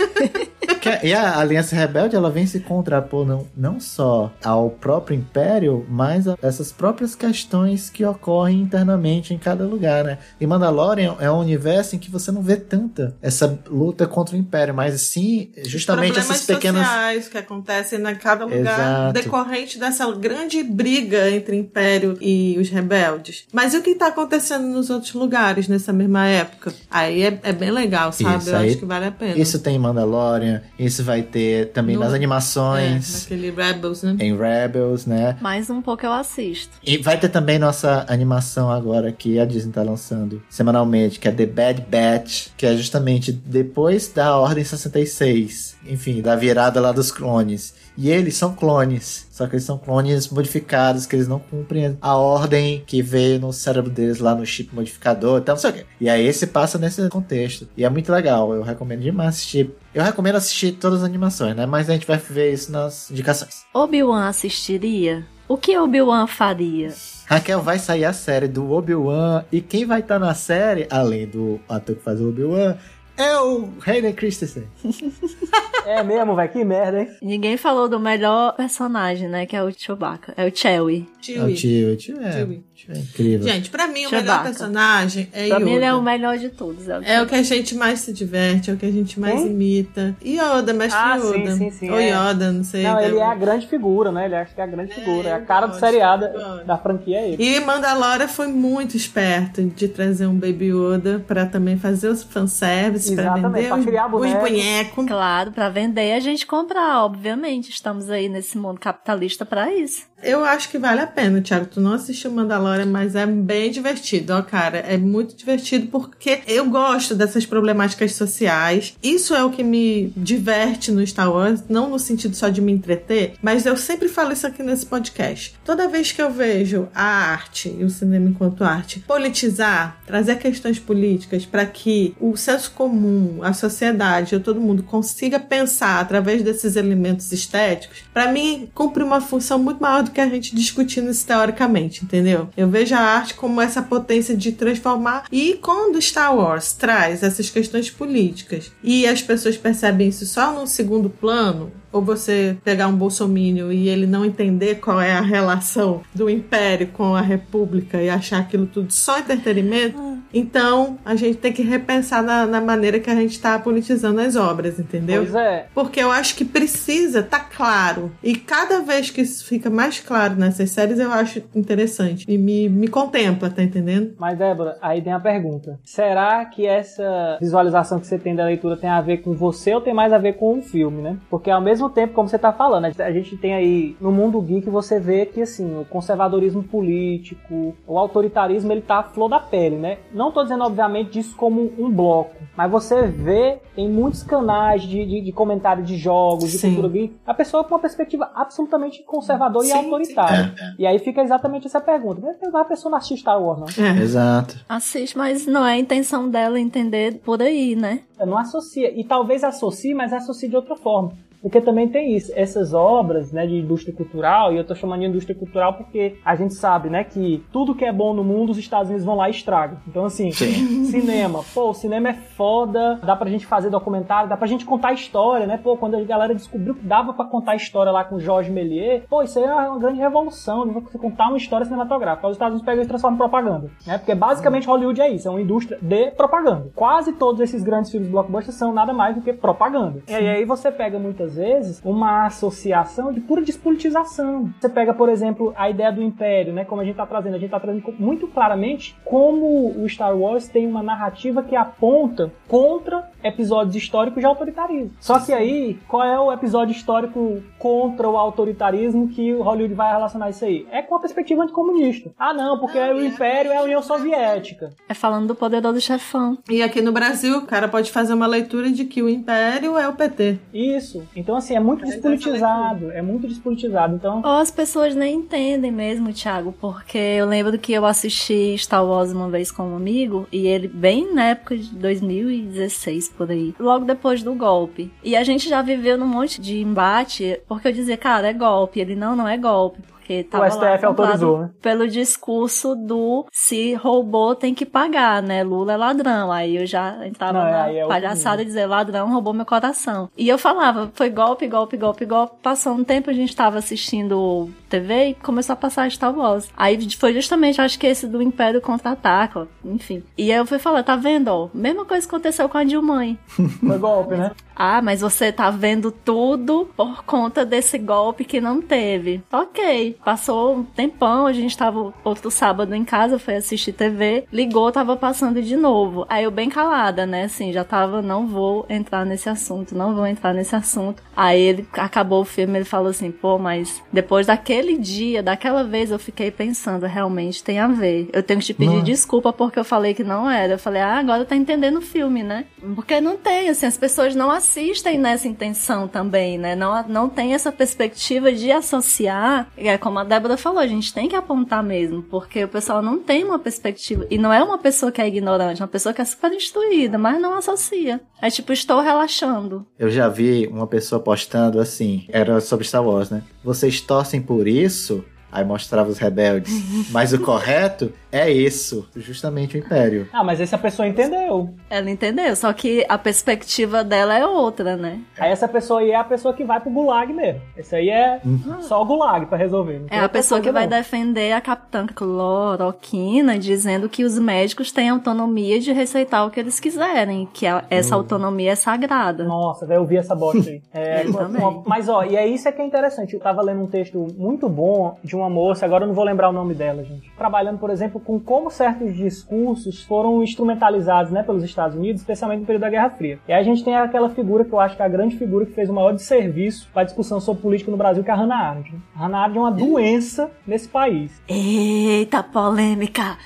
Que- 0.76 1.06
E 1.06 1.14
a 1.14 1.38
Aliança 1.38 1.74
Rebelde, 1.76 2.16
ela 2.16 2.30
vem 2.30 2.46
se 2.46 2.60
contrapor 2.60 3.26
não, 3.26 3.46
não 3.56 3.80
só 3.80 4.32
ao 4.44 4.70
próprio 4.70 5.16
Império, 5.16 5.86
mas 5.88 6.26
a 6.28 6.36
essas 6.42 6.72
próprias 6.72 7.14
questões 7.14 7.88
que 7.90 8.04
ocorrem 8.04 8.60
internamente 8.60 9.32
em 9.34 9.38
cada 9.38 9.64
lugar, 9.64 10.04
né? 10.04 10.18
E 10.40 10.46
Mandalorian 10.46 11.16
é 11.20 11.30
um 11.30 11.38
universo 11.38 11.96
em 11.96 11.98
que 11.98 12.10
você 12.10 12.30
não 12.30 12.42
vê 12.42 12.56
tanta 12.56 13.16
essa 13.20 13.58
luta 13.68 14.06
contra 14.06 14.34
o 14.36 14.38
Império, 14.38 14.74
mas 14.74 15.00
sim 15.02 15.50
justamente 15.64 16.12
problemas 16.14 16.30
essas 16.30 16.46
pequenas... 16.46 16.86
sociais 16.86 17.28
que 17.28 17.38
acontecem 17.38 17.98
em 18.00 18.14
cada 18.16 18.44
lugar 18.44 18.60
Exato. 18.60 19.12
decorrente 19.12 19.57
dessa 19.78 20.10
grande 20.12 20.62
briga 20.62 21.30
entre 21.30 21.54
o 21.56 21.58
Império 21.58 22.16
e 22.20 22.56
os 22.58 22.68
rebeldes. 22.68 23.44
Mas 23.52 23.74
e 23.74 23.78
o 23.78 23.82
que 23.82 23.94
tá 23.94 24.08
acontecendo 24.08 24.66
nos 24.66 24.90
outros 24.90 25.12
lugares 25.14 25.68
nessa 25.68 25.92
mesma 25.92 26.26
época? 26.26 26.72
Aí 26.90 27.22
é, 27.22 27.38
é 27.42 27.52
bem 27.52 27.70
legal, 27.70 28.12
sabe? 28.12 28.38
Isso, 28.38 28.50
Eu 28.50 28.56
aí- 28.56 28.68
acho 28.70 28.78
que 28.78 28.84
vale 28.84 29.06
a 29.06 29.10
pena. 29.12 29.38
Isso 29.38 29.58
tem 29.58 29.76
em 29.76 29.78
Mandalorian, 29.78 30.62
isso 30.78 31.02
vai 31.04 31.22
ter 31.22 31.72
também 31.72 31.96
No- 31.96 32.02
nas 32.02 32.12
é, 32.12 32.16
animações, 32.16 33.22
naquele 33.22 33.50
Rebels, 33.50 34.02
né? 34.02 34.16
em 34.20 34.36
Rebels, 34.36 35.06
né? 35.06 35.36
Mais 35.40 35.68
um 35.70 35.80
pouco 35.82 36.04
eu 36.04 36.12
assisto. 36.12 36.76
E 36.84 36.98
vai 36.98 37.18
ter 37.18 37.28
também 37.28 37.58
nossa 37.58 38.04
animação 38.08 38.70
agora 38.70 39.10
que 39.12 39.38
a 39.38 39.44
Disney 39.44 39.72
tá 39.72 39.82
lançando 39.82 40.42
semanalmente, 40.48 41.18
que 41.18 41.28
é 41.28 41.32
The 41.32 41.46
Bad 41.46 41.86
Batch, 41.90 42.48
que 42.56 42.66
é 42.66 42.76
justamente 42.76 43.32
depois 43.32 44.08
da 44.08 44.36
Ordem 44.36 44.64
66, 44.64 45.76
enfim, 45.86 46.20
da 46.20 46.36
virada 46.36 46.80
lá 46.80 46.92
dos 46.92 47.10
clones. 47.10 47.74
E 47.96 48.10
eles 48.10 48.36
são 48.36 48.54
clones, 48.54 49.26
só 49.38 49.46
que 49.46 49.54
eles 49.54 49.64
são 49.64 49.78
clones 49.78 50.28
modificados, 50.30 51.06
que 51.06 51.14
eles 51.14 51.28
não 51.28 51.38
cumprem 51.38 51.96
a 52.02 52.16
ordem 52.16 52.82
que 52.84 53.00
veio 53.00 53.38
no 53.38 53.52
cérebro 53.52 53.88
deles 53.88 54.18
lá 54.18 54.34
no 54.34 54.44
chip 54.44 54.74
modificador, 54.74 55.38
então 55.38 55.54
não 55.54 55.60
sei 55.60 55.70
o 55.70 55.72
quê. 55.74 55.86
E 56.00 56.10
aí 56.10 56.32
se 56.32 56.48
passa 56.48 56.76
nesse 56.76 57.08
contexto. 57.08 57.68
E 57.76 57.84
é 57.84 57.88
muito 57.88 58.10
legal, 58.10 58.52
eu 58.52 58.62
recomendo 58.62 59.02
demais 59.02 59.36
assistir. 59.36 59.70
Eu 59.94 60.02
recomendo 60.02 60.34
assistir 60.34 60.72
todas 60.72 61.02
as 61.02 61.08
animações, 61.08 61.54
né? 61.54 61.66
Mas 61.66 61.88
a 61.88 61.92
gente 61.92 62.04
vai 62.04 62.16
ver 62.18 62.52
isso 62.52 62.72
nas 62.72 63.12
indicações. 63.12 63.62
Obi-Wan 63.72 64.26
assistiria? 64.26 65.24
O 65.46 65.56
que 65.56 65.78
Obi-Wan 65.78 66.26
faria? 66.26 66.92
Raquel 67.24 67.62
vai 67.62 67.78
sair 67.78 68.06
a 68.06 68.12
série 68.12 68.48
do 68.48 68.72
Obi-Wan 68.72 69.44
e 69.52 69.60
quem 69.60 69.86
vai 69.86 70.00
estar 70.00 70.18
na 70.18 70.34
série, 70.34 70.88
além 70.90 71.28
do 71.28 71.60
ator 71.68 71.94
que 71.94 72.02
faz 72.02 72.20
o 72.20 72.28
Obi-Wan, 72.28 72.76
é 73.18 73.38
o 73.40 73.68
Hayden 73.86 74.14
Christensen. 74.14 74.64
É 75.88 76.02
mesmo, 76.02 76.36
velho, 76.36 76.52
que 76.52 76.62
merda, 76.62 77.00
hein? 77.00 77.08
Ninguém 77.22 77.56
falou 77.56 77.88
do 77.88 77.98
melhor 77.98 78.54
personagem, 78.54 79.26
né? 79.26 79.46
Que 79.46 79.56
é 79.56 79.62
o 79.62 79.72
Chewbacca. 79.72 80.34
É 80.36 80.46
o 80.46 80.54
Chewie. 80.54 81.08
É 81.30 81.42
o 81.42 81.54
tio, 81.54 81.92
o 81.94 81.96
tio 81.96 82.20
é, 82.20 82.32
Chewie. 82.32 82.62
É 82.88 82.98
incrível. 82.98 83.46
Gente, 83.48 83.70
pra 83.70 83.86
mim 83.88 84.06
o 84.06 84.10
Chewbacca. 84.10 84.22
melhor 84.22 84.42
personagem 84.44 85.28
é 85.32 85.46
Pra 85.48 85.56
Yoda. 85.56 85.64
mim 85.64 85.72
ele 85.74 85.84
é 85.84 85.94
o 85.94 86.02
melhor 86.02 86.36
de 86.38 86.48
todos. 86.50 86.88
É 86.88 86.98
o, 86.98 87.02
É 87.02 87.22
o 87.22 87.26
que 87.26 87.34
a 87.34 87.42
gente 87.42 87.74
mais 87.74 88.00
se 88.00 88.12
diverte, 88.12 88.70
é 88.70 88.74
o 88.74 88.76
que 88.76 88.86
a 88.86 88.90
gente 88.90 89.18
mais 89.18 89.40
imita. 89.42 90.14
Yoda, 90.24 90.72
mestre 90.72 91.00
Ah, 91.02 91.18
sim, 91.20 91.40
Yoda. 91.42 91.56
sim, 91.56 91.70
sim, 91.70 91.90
Ou 91.90 91.98
é. 91.98 92.10
Yoda, 92.10 92.52
não 92.52 92.64
sei. 92.64 92.82
Não, 92.82 93.00
ele 93.00 93.14
né? 93.14 93.20
é 93.20 93.24
a 93.24 93.34
grande 93.34 93.66
figura, 93.66 94.12
né? 94.12 94.26
Ele 94.26 94.34
acha 94.36 94.54
que 94.54 94.60
é 94.60 94.64
a 94.64 94.66
grande 94.66 94.94
figura. 94.94 95.28
É 95.30 95.32
a 95.34 95.40
cara 95.40 95.66
do 95.66 95.78
seriado 95.78 96.26
da 96.66 96.76
franquia 96.78 97.18
é 97.18 97.30
ele. 97.30 97.42
E 97.42 97.60
Mandalora 97.60 98.28
foi 98.28 98.46
muito 98.48 98.96
esperto 98.96 99.62
de 99.64 99.88
trazer 99.88 100.26
um 100.26 100.34
Baby 100.34 100.66
Yoda 100.72 101.24
pra 101.26 101.46
também 101.46 101.78
fazer 101.78 102.08
os 102.08 102.22
fanservice, 102.22 103.14
pra 103.14 103.24
Exatamente, 103.24 103.52
vender 103.54 103.68
pra 103.68 103.78
os, 103.78 103.84
criar 103.84 104.06
os 104.06 104.10
boneco. 104.12 104.40
bonecos. 104.40 105.06
Claro, 105.06 105.52
pra 105.52 105.68
vender 105.68 106.12
a 106.12 106.20
gente 106.20 106.46
comprar, 106.46 107.04
obviamente. 107.04 107.70
Estamos 107.70 108.10
aí 108.10 108.28
nesse 108.28 108.56
mundo 108.58 108.78
capitalista 108.80 109.44
pra 109.46 109.72
isso. 109.74 110.06
Eu 110.22 110.44
acho 110.44 110.68
que 110.68 110.78
vale 110.78 111.00
a 111.00 111.06
pena, 111.06 111.40
Thiago. 111.40 111.66
Tu 111.66 111.80
não 111.80 111.92
assistiu 111.92 112.30
Mandalorian, 112.30 112.86
mas 112.86 113.14
é 113.14 113.24
bem 113.24 113.70
divertido, 113.70 114.32
ó, 114.32 114.42
cara. 114.42 114.78
É 114.78 114.96
muito 114.96 115.36
divertido 115.36 115.86
porque 115.86 116.40
eu 116.46 116.68
gosto 116.68 117.14
dessas 117.14 117.46
problemáticas 117.46 118.14
sociais. 118.14 118.96
Isso 119.02 119.34
é 119.34 119.44
o 119.44 119.50
que 119.50 119.62
me 119.62 120.12
diverte 120.16 120.90
no 120.90 121.06
Star 121.06 121.32
Wars, 121.32 121.62
não 121.68 121.90
no 121.90 121.98
sentido 121.98 122.34
só 122.34 122.48
de 122.48 122.60
me 122.60 122.72
entreter, 122.72 123.34
mas 123.40 123.64
eu 123.64 123.76
sempre 123.76 124.08
falo 124.08 124.32
isso 124.32 124.46
aqui 124.46 124.62
nesse 124.62 124.86
podcast. 124.86 125.54
Toda 125.64 125.88
vez 125.88 126.10
que 126.10 126.20
eu 126.20 126.30
vejo 126.30 126.88
a 126.94 127.04
arte 127.04 127.74
e 127.78 127.84
o 127.84 127.90
cinema 127.90 128.28
enquanto 128.28 128.64
arte 128.64 129.00
politizar, 129.00 130.00
trazer 130.04 130.36
questões 130.38 130.78
políticas 130.78 131.46
para 131.46 131.64
que 131.64 132.14
o 132.20 132.36
senso 132.36 132.72
comum, 132.72 133.38
a 133.42 133.52
sociedade, 133.52 134.38
todo 134.40 134.60
mundo 134.60 134.82
consiga 134.82 135.38
pensar 135.38 136.00
através 136.00 136.42
desses 136.42 136.74
elementos 136.76 137.30
estéticos, 137.30 138.02
para 138.12 138.32
mim 138.32 138.68
cumpre 138.74 139.02
uma 139.02 139.20
função 139.20 139.58
muito 139.58 139.80
maior 139.80 140.07
do 140.08 140.12
que 140.12 140.20
a 140.20 140.28
gente 140.28 140.54
discutindo 140.54 141.10
isso 141.10 141.26
teoricamente, 141.26 142.04
entendeu? 142.04 142.48
Eu 142.56 142.68
vejo 142.68 142.94
a 142.94 143.00
arte 143.00 143.34
como 143.34 143.60
essa 143.60 143.82
potência 143.82 144.36
de 144.36 144.52
transformar 144.52 145.24
e 145.30 145.54
quando 145.54 146.00
Star 146.00 146.36
Wars 146.36 146.72
traz 146.72 147.22
essas 147.22 147.50
questões 147.50 147.90
políticas 147.90 148.72
e 148.82 149.06
as 149.06 149.22
pessoas 149.22 149.56
percebem 149.56 150.08
isso 150.08 150.26
só 150.26 150.52
num 150.52 150.66
segundo 150.66 151.10
plano, 151.10 151.70
ou 151.92 152.02
você 152.02 152.56
pegar 152.64 152.88
um 152.88 152.96
bolsomínio 152.96 153.72
e 153.72 153.88
ele 153.88 154.06
não 154.06 154.24
entender 154.24 154.76
qual 154.76 155.00
é 155.00 155.12
a 155.12 155.20
relação 155.20 156.02
do 156.14 156.28
império 156.28 156.88
com 156.88 157.14
a 157.14 157.20
república 157.20 158.02
e 158.02 158.08
achar 158.08 158.40
aquilo 158.40 158.66
tudo 158.66 158.92
só 158.92 159.18
entretenimento, 159.18 160.18
então 160.32 160.98
a 161.04 161.14
gente 161.14 161.38
tem 161.38 161.52
que 161.52 161.62
repensar 161.62 162.22
na, 162.22 162.46
na 162.46 162.60
maneira 162.60 163.00
que 163.00 163.10
a 163.10 163.14
gente 163.14 163.32
está 163.32 163.58
politizando 163.58 164.20
as 164.20 164.36
obras, 164.36 164.78
entendeu? 164.78 165.22
Pois 165.22 165.34
é. 165.34 165.66
Porque 165.74 166.00
eu 166.00 166.10
acho 166.10 166.34
que 166.36 166.44
precisa 166.44 167.22
tá 167.22 167.40
claro. 167.40 168.12
E 168.22 168.34
cada 168.34 168.80
vez 168.80 169.10
que 169.10 169.20
isso 169.20 169.44
fica 169.44 169.70
mais 169.70 170.00
claro 170.00 170.34
nessas 170.36 170.70
séries, 170.70 170.98
eu 170.98 171.10
acho 171.12 171.42
interessante. 171.54 172.24
E 172.28 172.36
me, 172.36 172.68
me 172.68 172.88
contempla, 172.88 173.50
tá 173.50 173.62
entendendo? 173.62 174.14
Mas, 174.18 174.38
Débora, 174.38 174.76
aí 174.80 175.00
tem 175.02 175.12
a 175.12 175.20
pergunta. 175.20 175.78
Será 175.84 176.44
que 176.44 176.66
essa 176.66 177.38
visualização 177.40 177.98
que 177.98 178.06
você 178.06 178.18
tem 178.18 178.34
da 178.34 178.44
leitura 178.44 178.76
tem 178.76 178.90
a 178.90 179.00
ver 179.00 179.18
com 179.18 179.32
você 179.32 179.74
ou 179.74 179.80
tem 179.80 179.94
mais 179.94 180.12
a 180.12 180.18
ver 180.18 180.34
com 180.34 180.58
o 180.58 180.62
filme, 180.62 181.02
né? 181.02 181.16
Porque 181.30 181.50
ao 181.50 181.60
mesmo 181.60 181.77
tempo, 181.90 182.14
como 182.14 182.28
você 182.28 182.38
tá 182.38 182.52
falando, 182.52 182.86
a 182.86 183.10
gente 183.12 183.36
tem 183.36 183.54
aí 183.54 183.96
no 184.00 184.10
mundo 184.10 184.40
geek 184.40 184.70
você 184.70 184.98
vê 184.98 185.26
que 185.26 185.42
assim, 185.42 185.80
o 185.80 185.84
conservadorismo 185.84 186.62
político, 186.62 187.74
o 187.86 187.98
autoritarismo, 187.98 188.72
ele 188.72 188.80
tá 188.82 188.98
à 188.98 189.02
flor 189.02 189.28
da 189.28 189.38
pele, 189.40 189.76
né? 189.76 189.98
Não 190.12 190.32
tô 190.32 190.42
dizendo, 190.42 190.64
obviamente, 190.64 191.10
disso 191.10 191.36
como 191.36 191.72
um 191.78 191.90
bloco, 191.90 192.34
mas 192.56 192.70
você 192.70 193.02
vê 193.06 193.58
em 193.76 193.88
muitos 193.88 194.22
canais 194.22 194.82
de, 194.82 195.04
de, 195.04 195.20
de 195.20 195.32
comentário 195.32 195.84
de 195.84 195.96
jogos, 195.96 196.50
de 196.50 196.58
Sim. 196.58 196.68
cultura 196.74 196.88
geek, 196.92 197.16
a 197.26 197.34
pessoa 197.34 197.62
com 197.64 197.74
uma 197.74 197.80
perspectiva 197.80 198.30
absolutamente 198.34 199.02
conservadora 199.04 199.64
e 199.64 199.68
Sim, 199.68 199.76
autoritária. 199.76 200.44
sim. 200.56 200.64
É, 200.64 200.64
é. 200.64 200.74
E 200.78 200.86
aí 200.86 200.98
fica 200.98 201.22
exatamente 201.22 201.66
essa 201.66 201.80
pergunta. 201.80 202.20
Mas 202.22 202.54
A 202.54 202.64
pessoa 202.64 202.90
não 202.90 202.98
assiste 202.98 203.20
Star 203.20 203.40
Wars, 203.42 203.60
não. 203.76 203.84
É. 203.84 203.98
Exato. 204.00 204.56
Assiste, 204.68 205.16
mas 205.16 205.46
não 205.46 205.64
é 205.66 205.72
a 205.72 205.78
intenção 205.78 206.28
dela 206.28 206.58
entender 206.58 207.20
por 207.24 207.42
aí, 207.42 207.74
né? 207.76 208.00
Eu 208.18 208.26
não 208.26 208.38
associa. 208.38 208.90
E 208.98 209.04
talvez 209.04 209.44
associe, 209.44 209.94
mas 209.94 210.12
associe 210.12 210.48
de 210.48 210.56
outra 210.56 210.76
forma. 210.76 211.12
Porque 211.42 211.60
também 211.60 211.88
tem 211.88 212.16
isso, 212.16 212.32
essas 212.34 212.74
obras 212.74 213.32
né, 213.32 213.46
de 213.46 213.56
indústria 213.56 213.94
cultural, 213.94 214.52
e 214.52 214.56
eu 214.56 214.64
tô 214.64 214.74
chamando 214.74 215.00
de 215.00 215.06
indústria 215.06 215.36
cultural 215.36 215.74
porque 215.74 216.16
a 216.24 216.34
gente 216.34 216.54
sabe 216.54 216.90
né, 216.90 217.04
que 217.04 217.44
tudo 217.52 217.74
que 217.74 217.84
é 217.84 217.92
bom 217.92 218.12
no 218.12 218.24
mundo, 218.24 218.50
os 218.50 218.58
Estados 218.58 218.88
Unidos 218.88 219.04
vão 219.04 219.16
lá 219.16 219.28
e 219.28 219.32
estragam. 219.32 219.78
Então, 219.86 220.04
assim, 220.04 220.30
cinema. 220.32 221.44
Pô, 221.54 221.70
o 221.70 221.74
cinema 221.74 222.10
é 222.10 222.14
foda, 222.14 223.00
dá 223.04 223.14
pra 223.14 223.30
gente 223.30 223.46
fazer 223.46 223.70
documentário, 223.70 224.28
dá 224.28 224.36
pra 224.36 224.46
gente 224.46 224.64
contar 224.64 224.92
história, 224.92 225.46
né? 225.46 225.58
Pô, 225.58 225.76
quando 225.76 225.96
a 225.96 226.02
galera 226.02 226.34
descobriu 226.34 226.74
que 226.74 226.84
dava 226.84 227.12
pra 227.12 227.24
contar 227.24 227.56
história 227.56 227.92
lá 227.92 228.04
com 228.04 228.16
o 228.16 228.20
Jorge 228.20 228.50
Méliès, 228.50 229.04
pô, 229.08 229.22
isso 229.22 229.38
aí 229.38 229.44
é 229.44 229.52
uma 229.52 229.78
grande 229.78 229.98
revolução, 229.98 230.64
né? 230.64 230.72
Você 230.80 230.98
contar 230.98 231.28
uma 231.28 231.36
história 231.36 231.64
cinematográfica. 231.64 232.26
Os 232.26 232.34
Estados 232.34 232.54
Unidos 232.54 232.66
pegam 232.66 232.84
e 232.84 232.86
transformam 232.86 233.16
em 233.16 233.18
propaganda, 233.18 233.70
né? 233.86 233.98
Porque 233.98 234.14
basicamente 234.14 234.66
Hollywood 234.66 235.00
é 235.00 235.10
isso, 235.10 235.28
é 235.28 235.30
uma 235.30 235.40
indústria 235.40 235.78
de 235.80 236.10
propaganda. 236.12 236.70
Quase 236.74 237.12
todos 237.12 237.40
esses 237.40 237.62
grandes 237.62 237.90
filmes 237.90 238.08
blockbusters 238.08 238.56
são 238.56 238.72
nada 238.72 238.92
mais 238.92 239.14
do 239.14 239.22
que 239.22 239.32
propaganda. 239.32 240.02
E 240.08 240.14
aí 240.14 240.44
você 240.44 240.70
pega 240.70 240.98
muitas 240.98 241.27
vezes 241.36 241.80
uma 241.84 242.26
associação 242.26 243.12
de 243.12 243.20
pura 243.20 243.42
despolitização. 243.42 244.52
Você 244.60 244.68
pega, 244.68 244.92
por 244.94 245.08
exemplo, 245.08 245.52
a 245.56 245.70
ideia 245.70 245.92
do 245.92 246.02
império, 246.02 246.52
né? 246.52 246.64
Como 246.64 246.80
a 246.80 246.84
gente 246.84 246.96
tá 246.96 247.06
trazendo, 247.06 247.36
a 247.36 247.38
gente 247.38 247.50
tá 247.50 247.60
trazendo 247.60 247.94
muito 247.98 248.26
claramente 248.28 248.96
como 249.04 249.70
o 249.76 249.88
Star 249.88 250.16
Wars 250.16 250.48
tem 250.48 250.66
uma 250.66 250.82
narrativa 250.82 251.42
que 251.42 251.56
aponta 251.56 252.32
contra 252.46 253.10
episódios 253.22 253.76
históricos 253.76 254.20
de 254.20 254.26
autoritarismo. 254.26 254.92
Só 255.00 255.18
que 255.18 255.32
aí, 255.32 255.78
qual 255.88 256.04
é 256.04 256.18
o 256.18 256.32
episódio 256.32 256.72
histórico 256.72 257.42
contra 257.58 258.08
o 258.08 258.16
autoritarismo 258.16 259.08
que 259.08 259.34
o 259.34 259.42
Hollywood 259.42 259.74
vai 259.74 259.92
relacionar 259.92 260.30
isso 260.30 260.44
aí? 260.44 260.66
É 260.70 260.82
com 260.82 260.94
a 260.94 261.00
perspectiva 261.00 261.42
anticomunista. 261.42 262.10
Ah, 262.18 262.32
não, 262.32 262.58
porque 262.58 262.78
o 262.78 263.04
império 263.04 263.50
é 263.50 263.56
a 263.56 263.62
União 263.62 263.82
Soviética. 263.82 264.70
É 264.88 264.94
falando 264.94 265.28
do 265.28 265.34
poderoso 265.34 265.80
chefão. 265.80 266.38
E 266.48 266.62
aqui 266.62 266.80
no 266.80 266.92
Brasil, 266.92 267.38
o 267.38 267.46
cara 267.46 267.68
pode 267.68 267.90
fazer 267.90 268.14
uma 268.14 268.26
leitura 268.26 268.70
de 268.70 268.84
que 268.84 269.02
o 269.02 269.08
império 269.08 269.76
é 269.78 269.88
o 269.88 269.94
PT. 269.94 270.38
Isso. 270.52 271.06
Então, 271.18 271.36
assim, 271.36 271.54
é 271.54 271.60
muito 271.60 271.84
despolitizado. 271.84 272.90
É 272.92 273.02
muito 273.02 273.26
despolitizado. 273.26 273.94
Então, 273.96 274.18
Ou 274.18 274.38
as 274.38 274.50
pessoas 274.50 274.94
nem 274.94 275.16
entendem 275.16 275.72
mesmo, 275.72 276.12
Thiago, 276.12 276.54
porque 276.60 276.98
eu 276.98 277.26
lembro 277.26 277.58
que 277.58 277.72
eu 277.72 277.84
assisti 277.84 278.56
Star 278.56 278.84
Wars 278.84 279.12
uma 279.12 279.28
vez 279.28 279.50
com 279.50 279.64
um 279.64 279.76
amigo, 279.76 280.26
e 280.30 280.46
ele, 280.46 280.68
bem 280.68 281.12
na 281.12 281.30
época 281.30 281.56
de 281.56 281.74
2016, 281.74 283.08
por 283.10 283.30
aí, 283.30 283.54
logo 283.58 283.84
depois 283.84 284.22
do 284.22 284.34
golpe. 284.34 284.92
E 285.02 285.16
a 285.16 285.24
gente 285.24 285.48
já 285.48 285.60
viveu 285.60 285.98
num 285.98 286.06
monte 286.06 286.40
de 286.40 286.60
embate, 286.60 287.40
porque 287.48 287.68
eu 287.68 287.72
dizia, 287.72 287.96
cara, 287.96 288.28
é 288.28 288.32
golpe. 288.32 288.80
Ele, 288.80 288.94
não, 288.94 289.16
não 289.16 289.26
é 289.26 289.36
golpe. 289.36 289.80
Porque 290.08 290.24
tava 290.24 290.44
lá 290.44 290.50
STF 290.50 290.86
autorizou, 290.86 291.38
né? 291.40 291.50
Pelo 291.60 291.86
discurso 291.86 292.74
do 292.74 293.26
se 293.30 293.74
roubou 293.74 294.34
tem 294.34 294.54
que 294.54 294.64
pagar, 294.64 295.22
né? 295.22 295.44
Lula 295.44 295.74
é 295.74 295.76
ladrão. 295.76 296.32
Aí 296.32 296.56
eu 296.56 296.66
já 296.66 297.06
entrava 297.06 297.34
Não, 297.34 297.44
na 297.44 297.68
é 297.68 297.84
outro 297.84 297.88
palhaçada 297.88 298.40
e 298.40 298.44
dizer 298.46 298.64
ladrão 298.64 299.12
roubou 299.12 299.34
meu 299.34 299.44
coração. 299.44 300.08
E 300.16 300.26
eu 300.26 300.38
falava, 300.38 300.90
foi 300.94 301.10
golpe, 301.10 301.46
golpe, 301.46 301.76
golpe, 301.76 302.06
golpe. 302.06 302.36
Passou 302.42 302.72
um 302.72 302.82
tempo, 302.82 303.10
a 303.10 303.12
gente 303.12 303.36
tava 303.36 303.58
assistindo 303.58 304.48
TV 304.68 305.08
e 305.08 305.14
começou 305.14 305.54
a 305.54 305.56
passar 305.56 305.90
Star 305.90 306.16
Wars. 306.16 306.48
Aí 306.56 306.78
foi 306.90 307.14
justamente, 307.14 307.60
acho 307.60 307.78
que 307.78 307.86
esse 307.86 308.06
do 308.06 308.20
Império 308.20 308.60
Contra-Ataca, 308.60 309.48
enfim. 309.64 310.02
E 310.16 310.30
aí 310.30 310.38
eu 310.38 310.46
fui 310.46 310.58
falar, 310.58 310.82
tá 310.82 310.96
vendo, 310.96 311.28
ó? 311.28 311.48
Mesma 311.54 311.84
coisa 311.84 312.06
que 312.06 312.14
aconteceu 312.14 312.48
com 312.48 312.58
a 312.58 312.64
Dilma. 312.64 312.98
foi 313.60 313.78
golpe, 313.78 314.16
né? 314.16 314.32
Ah, 314.58 314.82
mas 314.82 315.02
você 315.02 315.30
tá 315.30 315.50
vendo 315.50 315.92
tudo 315.92 316.68
por 316.76 317.04
conta 317.04 317.46
desse 317.46 317.78
golpe 317.78 318.24
que 318.24 318.40
não 318.40 318.60
teve. 318.60 319.22
Ok. 319.32 319.96
Passou 320.04 320.56
um 320.56 320.64
tempão, 320.64 321.26
a 321.26 321.32
gente 321.32 321.56
tava 321.56 321.94
outro 322.02 322.28
sábado 322.28 322.74
em 322.74 322.84
casa, 322.84 323.20
foi 323.20 323.36
assistir 323.36 323.72
TV, 323.72 324.26
ligou, 324.32 324.72
tava 324.72 324.96
passando 324.96 325.40
de 325.40 325.56
novo. 325.56 326.04
Aí 326.08 326.24
eu 326.24 326.32
bem 326.32 326.48
calada, 326.50 327.06
né? 327.06 327.24
Assim, 327.24 327.52
já 327.52 327.62
tava, 327.62 328.02
não 328.02 328.26
vou 328.26 328.66
entrar 328.68 329.06
nesse 329.06 329.28
assunto, 329.28 329.76
não 329.76 329.94
vou 329.94 330.04
entrar 330.04 330.34
nesse 330.34 330.56
assunto. 330.56 331.00
Aí 331.16 331.40
ele 331.40 331.68
acabou 331.74 332.22
o 332.22 332.24
filme, 332.24 332.58
ele 332.58 332.64
falou 332.64 332.88
assim, 332.88 333.12
pô, 333.12 333.38
mas 333.38 333.80
depois 333.92 334.26
daquele 334.26 334.57
dia, 334.76 335.22
daquela 335.22 335.62
vez, 335.62 335.90
eu 335.90 335.98
fiquei 335.98 336.30
pensando, 336.30 336.86
realmente 336.86 337.42
tem 337.42 337.58
a 337.58 337.68
ver. 337.68 338.08
Eu 338.12 338.22
tenho 338.22 338.40
que 338.40 338.46
te 338.46 338.54
pedir 338.54 338.76
Não. 338.76 338.82
desculpa 338.82 339.32
porque 339.32 339.58
eu 339.58 339.64
falei 339.64 339.94
que 339.94 340.02
não 340.02 340.28
era. 340.30 340.54
Eu 340.54 340.58
falei, 340.58 340.82
ah, 340.82 340.98
agora 340.98 341.24
tá 341.24 341.36
entendendo 341.36 341.78
o 341.78 341.82
filme, 341.82 342.22
né? 342.22 342.46
Porque 342.74 343.00
não 343.00 343.16
tem, 343.16 343.48
assim, 343.48 343.66
as 343.66 343.76
pessoas 343.78 344.14
não 344.14 344.30
assistem 344.30 344.98
nessa 344.98 345.28
intenção 345.28 345.86
também, 345.86 346.38
né? 346.38 346.56
Não, 346.56 346.82
não 346.88 347.08
tem 347.08 347.34
essa 347.34 347.52
perspectiva 347.52 348.32
de 348.32 348.50
associar. 348.50 349.48
É 349.56 349.78
como 349.78 349.98
a 349.98 350.04
Débora 350.04 350.36
falou, 350.36 350.58
a 350.58 350.66
gente 350.66 350.92
tem 350.92 351.08
que 351.08 351.16
apontar 351.16 351.62
mesmo, 351.62 352.02
porque 352.02 352.44
o 352.44 352.48
pessoal 352.48 352.82
não 352.82 352.98
tem 352.98 353.24
uma 353.24 353.38
perspectiva. 353.38 354.06
E 354.10 354.18
não 354.18 354.32
é 354.32 354.42
uma 354.42 354.58
pessoa 354.58 354.90
que 354.90 355.00
é 355.00 355.06
ignorante, 355.08 355.60
é 355.60 355.64
uma 355.64 355.68
pessoa 355.70 355.92
que 355.92 356.00
é 356.00 356.04
super 356.04 356.32
instruída, 356.32 356.98
mas 356.98 357.20
não 357.20 357.34
associa. 357.34 358.00
É 358.20 358.30
tipo, 358.30 358.52
estou 358.52 358.80
relaxando. 358.80 359.64
Eu 359.78 359.90
já 359.90 360.08
vi 360.08 360.46
uma 360.48 360.66
pessoa 360.66 361.00
postando 361.00 361.60
assim, 361.60 362.04
era 362.08 362.40
sobre 362.40 362.66
Star 362.66 362.84
Wars, 362.84 363.10
né? 363.10 363.22
Vocês 363.44 363.80
torcem 363.80 364.20
por 364.20 364.47
isso, 364.48 365.04
Aí 365.30 365.44
mostrava 365.44 365.90
os 365.90 365.98
rebeldes. 365.98 366.52
Mas 366.90 367.12
o 367.12 367.18
correto 367.20 367.92
é 368.10 368.30
isso, 368.30 368.88
justamente 368.96 369.56
o 369.56 369.58
Império. 369.58 370.08
Ah, 370.10 370.24
mas 370.24 370.40
essa 370.40 370.56
pessoa 370.56 370.88
entendeu. 370.88 371.50
Ela 371.68 371.90
entendeu, 371.90 372.34
só 372.34 372.50
que 372.54 372.82
a 372.88 372.96
perspectiva 372.96 373.84
dela 373.84 374.16
é 374.16 374.26
outra, 374.26 374.74
né? 374.78 375.00
Aí 375.18 375.30
essa 375.30 375.46
pessoa 375.46 375.80
aí 375.80 375.90
é 375.90 375.96
a 375.96 376.02
pessoa 376.04 376.32
que 376.32 376.42
vai 376.42 376.58
pro 376.58 376.70
gulag 376.70 377.12
mesmo. 377.12 377.42
Esse 377.54 377.76
aí 377.76 377.90
é 377.90 378.18
Uhum. 378.24 378.62
só 378.62 378.80
o 378.80 378.86
gulag 378.86 379.26
pra 379.26 379.36
resolver. 379.36 379.80
não 379.80 379.86
É 379.90 380.00
a 380.00 380.08
pessoa 380.08 380.40
que 380.40 380.44
coisa, 380.50 380.58
vai 380.58 380.66
não. 380.66 380.76
defender 380.78 381.32
a 381.32 381.40
capitã 381.42 381.86
cloroquina, 381.86 383.38
dizendo 383.38 383.88
que 383.88 384.04
os 384.04 384.18
médicos 384.18 384.72
têm 384.72 384.88
autonomia 384.88 385.60
de 385.60 385.72
receitar 385.72 386.26
o 386.26 386.30
que 386.30 386.40
eles 386.40 386.58
quiserem, 386.58 387.28
que 387.32 387.46
a- 387.46 387.64
essa 387.68 387.94
Hum. 387.94 387.98
autonomia 387.98 388.52
é 388.52 388.54
sagrada. 388.54 389.24
Nossa, 389.24 389.66
eu 389.66 389.84
vi 389.84 389.96
essa 389.98 390.14
bosta 390.14 390.48
aí. 390.48 390.62
É, 390.72 391.04
Eu 391.06 391.12
também. 391.12 391.62
mas 391.66 391.88
ó, 391.88 392.04
e 392.04 392.16
é 392.16 392.26
isso 392.26 392.48
é 392.48 392.52
que 392.52 392.62
é 392.62 392.64
interessante. 392.64 393.14
Eu 393.14 393.20
tava 393.20 393.42
lendo 393.42 393.62
um 393.62 393.66
texto 393.66 394.06
muito 394.16 394.48
bom 394.48 394.96
de 395.04 395.14
uma 395.18 395.30
moça, 395.30 395.64
agora 395.66 395.84
eu 395.84 395.88
não 395.88 395.94
vou 395.94 396.04
lembrar 396.04 396.28
o 396.28 396.32
nome 396.32 396.54
dela, 396.54 396.82
gente. 396.84 397.10
Trabalhando, 397.16 397.58
por 397.58 397.70
exemplo, 397.70 398.00
com 398.00 398.18
como 398.18 398.50
certos 398.50 398.94
discursos 398.94 399.82
foram 399.82 400.22
instrumentalizados, 400.22 401.12
né, 401.12 401.22
pelos 401.22 401.42
Estados 401.42 401.76
Unidos, 401.76 402.00
especialmente 402.00 402.40
no 402.40 402.46
período 402.46 402.62
da 402.62 402.70
Guerra 402.70 402.90
Fria. 402.90 403.18
E 403.28 403.32
aí 403.32 403.40
a 403.40 403.44
gente 403.44 403.64
tem 403.64 403.76
aquela 403.76 404.10
figura 404.10 404.44
que 404.44 404.52
eu 404.52 404.60
acho 404.60 404.76
que 404.76 404.82
é 404.82 404.84
a 404.84 404.88
grande 404.88 405.16
figura 405.16 405.46
que 405.46 405.52
fez 405.52 405.68
o 405.68 405.72
maior 405.74 405.92
desserviço 405.92 406.68
para 406.72 406.82
a 406.82 406.84
discussão 406.84 407.20
sobre 407.20 407.42
política 407.42 407.70
no 407.70 407.76
Brasil, 407.76 408.02
que 408.04 408.10
é 408.10 408.14
a 408.14 408.16
Hannah 408.16 408.36
Arendt. 408.50 408.72
né? 408.72 408.78
A 408.94 409.04
Hannah 409.04 409.18
Arendt 409.20 409.38
é 409.38 409.40
uma 409.40 409.50
doença 409.50 410.30
nesse 410.46 410.68
país. 410.68 411.20
Eita 411.28 412.22
polêmica! 412.22 413.16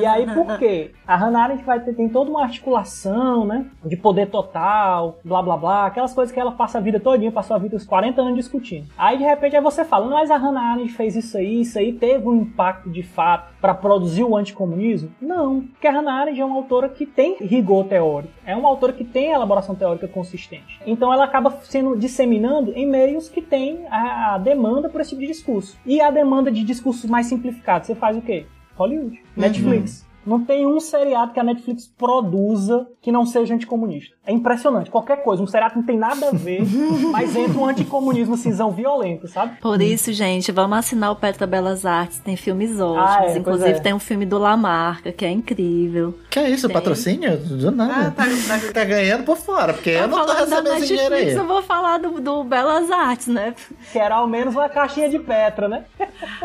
E 0.00 0.06
aí, 0.06 0.26
por 0.32 0.58
quê? 0.58 0.92
A 1.06 1.16
Hannah 1.16 1.42
Arendt 1.44 1.64
vai 1.64 1.80
ter, 1.80 1.94
tem 1.94 2.08
toda 2.08 2.30
uma 2.30 2.42
articulação, 2.42 3.44
né? 3.44 3.66
De 3.84 3.96
poder 3.96 4.26
total, 4.26 5.18
blá 5.24 5.42
blá 5.42 5.56
blá, 5.56 5.86
aquelas 5.86 6.14
coisas 6.14 6.32
que 6.32 6.38
ela 6.38 6.52
passa 6.52 6.78
a 6.78 6.80
vida 6.80 7.00
todinha, 7.00 7.32
passou 7.32 7.56
a 7.56 7.58
vida 7.58 7.76
os 7.76 7.84
40 7.84 8.20
anos 8.20 8.34
discutindo. 8.36 8.86
Aí, 8.96 9.18
de 9.18 9.24
repente, 9.24 9.56
aí 9.56 9.62
você 9.62 9.84
fala, 9.84 10.06
mas 10.06 10.30
a 10.30 10.36
Hannah 10.36 10.69
Arendt 10.72 10.92
fez 10.92 11.16
isso 11.16 11.36
aí, 11.36 11.60
isso 11.60 11.78
aí 11.78 11.92
teve 11.92 12.28
um 12.28 12.42
impacto 12.42 12.90
de 12.90 13.02
fato 13.02 13.52
para 13.60 13.74
produzir 13.74 14.24
o 14.24 14.36
anticomunismo? 14.36 15.10
Não, 15.20 15.62
porque 15.62 15.86
a 15.86 15.92
Hannah 15.92 16.12
Arendt 16.12 16.40
é 16.40 16.44
uma 16.44 16.56
autora 16.56 16.88
que 16.88 17.06
tem 17.06 17.36
rigor 17.40 17.84
teórico, 17.86 18.32
é 18.44 18.54
uma 18.56 18.68
autora 18.68 18.92
que 18.92 19.04
tem 19.04 19.30
elaboração 19.30 19.74
teórica 19.74 20.08
consistente. 20.08 20.80
Então, 20.86 21.12
ela 21.12 21.24
acaba 21.24 21.50
sendo 21.62 21.96
disseminando 21.96 22.72
em 22.74 22.86
meios 22.86 23.28
que 23.28 23.42
têm 23.42 23.86
a, 23.90 24.34
a 24.34 24.38
demanda 24.38 24.88
por 24.88 25.00
esse 25.00 25.10
tipo 25.10 25.20
de 25.20 25.28
discurso. 25.28 25.78
E 25.84 26.00
a 26.00 26.10
demanda 26.10 26.50
de 26.50 26.64
discursos 26.64 27.08
mais 27.08 27.26
simplificados, 27.26 27.86
você 27.86 27.94
faz 27.94 28.16
o 28.16 28.22
quê? 28.22 28.46
Hollywood, 28.76 29.20
Netflix. 29.36 30.09
Não 30.26 30.40
tem 30.44 30.66
um 30.66 30.78
seriado 30.80 31.32
que 31.32 31.40
a 31.40 31.44
Netflix 31.44 31.86
produza 31.86 32.86
que 33.00 33.10
não 33.10 33.24
seja 33.24 33.54
anticomunista. 33.54 34.14
É 34.26 34.32
impressionante. 34.32 34.90
Qualquer 34.90 35.22
coisa, 35.22 35.42
um 35.42 35.46
seriado 35.46 35.72
que 35.72 35.78
não 35.80 35.86
tem 35.86 35.96
nada 35.98 36.28
a 36.28 36.32
ver, 36.32 36.60
mas 37.10 37.34
entra 37.34 37.58
um 37.58 37.66
anticomunismo 37.66 38.36
cinzão 38.36 38.70
violento, 38.70 39.26
sabe? 39.26 39.56
Por 39.60 39.80
isso, 39.80 40.12
gente, 40.12 40.52
vamos 40.52 40.76
assinar 40.78 41.10
o 41.10 41.16
Petra 41.16 41.46
Belas 41.46 41.86
Artes. 41.86 42.18
Tem 42.18 42.36
filmes 42.36 42.78
ótimos. 42.78 43.10
Ah, 43.10 43.24
é, 43.26 43.38
Inclusive, 43.38 43.70
é. 43.70 43.80
tem 43.80 43.94
um 43.94 43.98
filme 43.98 44.26
do 44.26 44.36
Lamarca, 44.38 45.10
que 45.10 45.24
é 45.24 45.30
incrível. 45.30 46.14
Que 46.28 46.38
é 46.38 46.50
isso, 46.50 46.66
Tem. 46.68 46.74
patrocínio? 46.74 47.38
Do 47.38 47.68
Ah, 47.68 47.70
nada. 47.72 48.10
tá, 48.10 48.24
tá. 48.24 48.72
Tá 48.72 48.84
ganhando 48.84 49.24
por 49.24 49.36
fora, 49.38 49.72
porque 49.72 49.90
eu 49.90 50.06
não 50.06 50.26
tô 50.26 50.32
recebendo 50.32 50.74
esse 50.76 50.86
dinheiro 50.88 51.14
aí. 51.14 51.32
Eu 51.32 51.46
vou 51.46 51.62
falar 51.62 51.98
do, 51.98 52.20
do 52.20 52.44
Belas 52.44 52.90
Artes, 52.90 53.26
né? 53.28 53.54
Que 53.90 53.98
era 53.98 54.16
ao 54.16 54.26
menos 54.26 54.54
uma 54.54 54.68
caixinha 54.68 55.08
de 55.08 55.18
Petra, 55.18 55.66
né? 55.68 55.84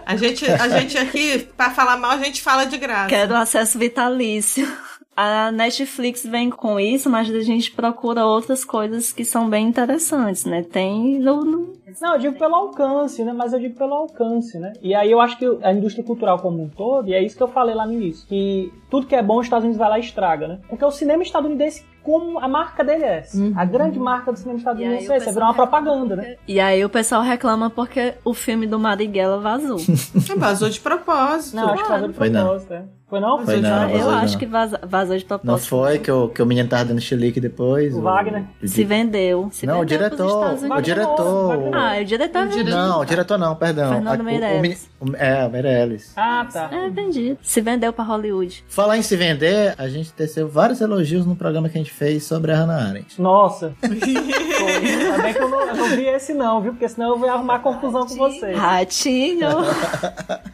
A 0.06 0.16
gente, 0.16 0.50
a 0.50 0.68
gente 0.80 0.98
aqui, 0.98 1.48
pra 1.58 1.70
falar 1.72 1.98
mal, 1.98 2.12
a 2.12 2.18
gente 2.18 2.42
fala 2.42 2.66
de 2.66 2.78
graça. 2.78 3.10
Quero 3.10 3.36
acesso 3.36 3.65
vitalício. 3.74 4.68
A 5.18 5.50
Netflix 5.50 6.26
vem 6.26 6.50
com 6.50 6.78
isso, 6.78 7.10
mas 7.10 7.34
a 7.34 7.42
gente 7.42 7.72
procura 7.72 8.26
outras 8.26 8.66
coisas 8.66 9.14
que 9.14 9.24
são 9.24 9.50
bem 9.50 9.66
interessantes, 9.66 10.44
né? 10.44 10.62
Tem 10.62 11.18
no, 11.20 11.46
no- 11.46 11.74
Não, 12.02 12.14
eu 12.14 12.20
digo 12.20 12.38
pelo 12.38 12.56
alcance, 12.56 13.24
né? 13.24 13.34
Mas 13.34 13.54
eu 13.54 13.60
digo 13.60 13.76
pelo 13.76 13.94
alcance, 13.94 14.58
né? 14.60 14.74
E 14.82 14.94
aí 14.94 15.12
eu 15.12 15.20
acho 15.22 15.38
que 15.38 15.46
a 15.64 15.72
indústria 15.74 16.04
cultural 16.04 16.40
como 16.40 16.62
um 16.64 16.70
todo, 16.70 17.08
e 17.10 17.14
é 17.14 17.22
isso 17.24 17.36
que 17.38 17.44
eu 17.44 17.48
falei 17.48 17.74
lá 17.76 17.86
no 17.86 17.94
início, 17.94 18.28
que 18.28 18.72
tudo 18.90 19.08
que 19.08 19.16
é 19.16 19.22
bom 19.24 19.40
os 19.40 19.46
Estados 19.46 19.64
Unidos 19.64 19.78
vai 19.80 19.90
lá 19.90 19.98
e 19.98 20.02
estraga, 20.02 20.48
né? 20.48 20.60
Porque 20.70 20.84
o 20.86 20.92
cinema 20.92 21.24
estadunidense, 21.24 21.84
como 22.04 22.40
a 22.40 22.48
marca 22.48 22.84
dele 22.84 23.04
é 23.04 23.18
essa. 23.20 23.38
A 23.56 23.66
grande 23.66 24.00
marca 24.00 24.32
do 24.32 24.38
cinema 24.38 24.60
estadunidense 24.60 25.08
o 25.10 25.14
é 25.14 25.16
essa, 25.18 25.26
pessoal 25.26 25.34
virou 25.34 25.48
uma 25.48 25.52
reclama 25.54 25.70
propaganda, 25.82 26.16
né? 26.16 26.36
E 26.48 26.60
aí 26.60 26.84
o 26.86 26.90
pessoal 26.90 27.22
reclama 27.22 27.70
porque 27.70 28.14
o 28.24 28.34
filme 28.34 28.68
do 28.68 28.78
Marighella 28.80 29.40
vazou. 29.40 29.78
Vazou 30.38 30.70
de 30.70 30.80
propósito. 30.80 31.56
Não, 31.56 31.70
acho 31.70 31.84
que 31.84 31.88
fazendo 31.90 32.12
de 32.12 32.18
Foi 32.18 32.30
não. 32.30 32.42
propósito, 32.44 32.74
é. 32.74 32.84
Foi 33.08 33.20
não? 33.20 33.46
Foi 33.46 33.62
não, 33.62 33.90
eu 33.90 33.98
vazou 34.00 34.14
acho 34.16 34.34
não. 34.34 34.40
que 34.40 34.46
vazou 34.88 35.18
de 35.18 35.26
propósito. 35.26 35.52
Não 35.52 35.58
foi 35.60 36.00
que 36.00 36.12
o, 36.12 36.28
que 36.30 36.42
o 36.42 36.46
menino 36.46 36.68
tava 36.68 36.86
dando 36.86 37.00
chilique 37.00 37.40
depois? 37.40 37.96
O 37.96 38.02
Wagner. 38.02 38.46
Se 38.64 38.84
vendeu. 38.84 39.48
Se 39.52 39.66
Não, 39.68 39.78
o 39.78 39.80
vendeu 39.82 39.98
pros 40.00 40.18
diretor. 40.18 40.42
Estados 40.44 40.62
O 40.62 40.66
Unidos. 40.66 40.84
diretor. 40.84 41.48
Wagner 41.48 41.70
Ah, 41.86 42.02
o 42.02 42.06
diretor 42.06 42.44
O 42.46 42.50
diretor- 42.50 42.70
Não, 42.72 43.00
o 43.02 43.06
diretor 43.06 43.38
não, 43.38 43.56
perdão. 43.56 43.90
Fernando 43.94 44.16
A- 44.16 44.18
o- 44.18 44.22
o 44.22 44.24
Meirelles. 44.26 44.90
é, 45.18 45.46
o 45.46 45.50
Meirelles. 45.50 46.14
Ah, 46.16 46.46
tá. 46.52 46.70
É 46.72 46.90
vendido. 46.90 47.38
Se 47.42 47.62
vendeu 47.62 47.92
pra 47.94 48.04
Hollywood. 48.04 48.64
Falar 48.68 48.98
em 48.98 49.02
se 49.02 49.16
vender, 49.16 49.74
a 49.78 49.88
gente 49.88 50.12
teceu 50.14 50.48
vários 50.48 50.82
elogios 50.82 51.26
no 51.26 51.36
programa 51.36 51.70
que 51.70 51.78
a 51.78 51.82
gente 51.82 51.92
fez 51.94 52.24
sobre 52.24 52.52
a 52.52 52.56
Hannah 52.56 52.88
Arendt. 52.90 53.22
Nossa. 53.22 53.74
Ainda 53.84 55.22
bem 55.22 55.34
que 55.34 55.40
eu 55.42 55.50
não, 55.50 55.62
eu 55.68 55.76
não 55.76 55.90
vi 55.90 56.06
esse 56.08 56.34
não, 56.34 56.62
viu? 56.62 56.72
Porque 56.74 56.88
senão 56.90 57.10
eu 57.12 57.20
vou 57.20 57.30
arrumar 57.30 57.60
confusão 57.60 58.06
com 58.08 58.16
vocês. 58.16 58.58
Ratinho. 58.58 59.48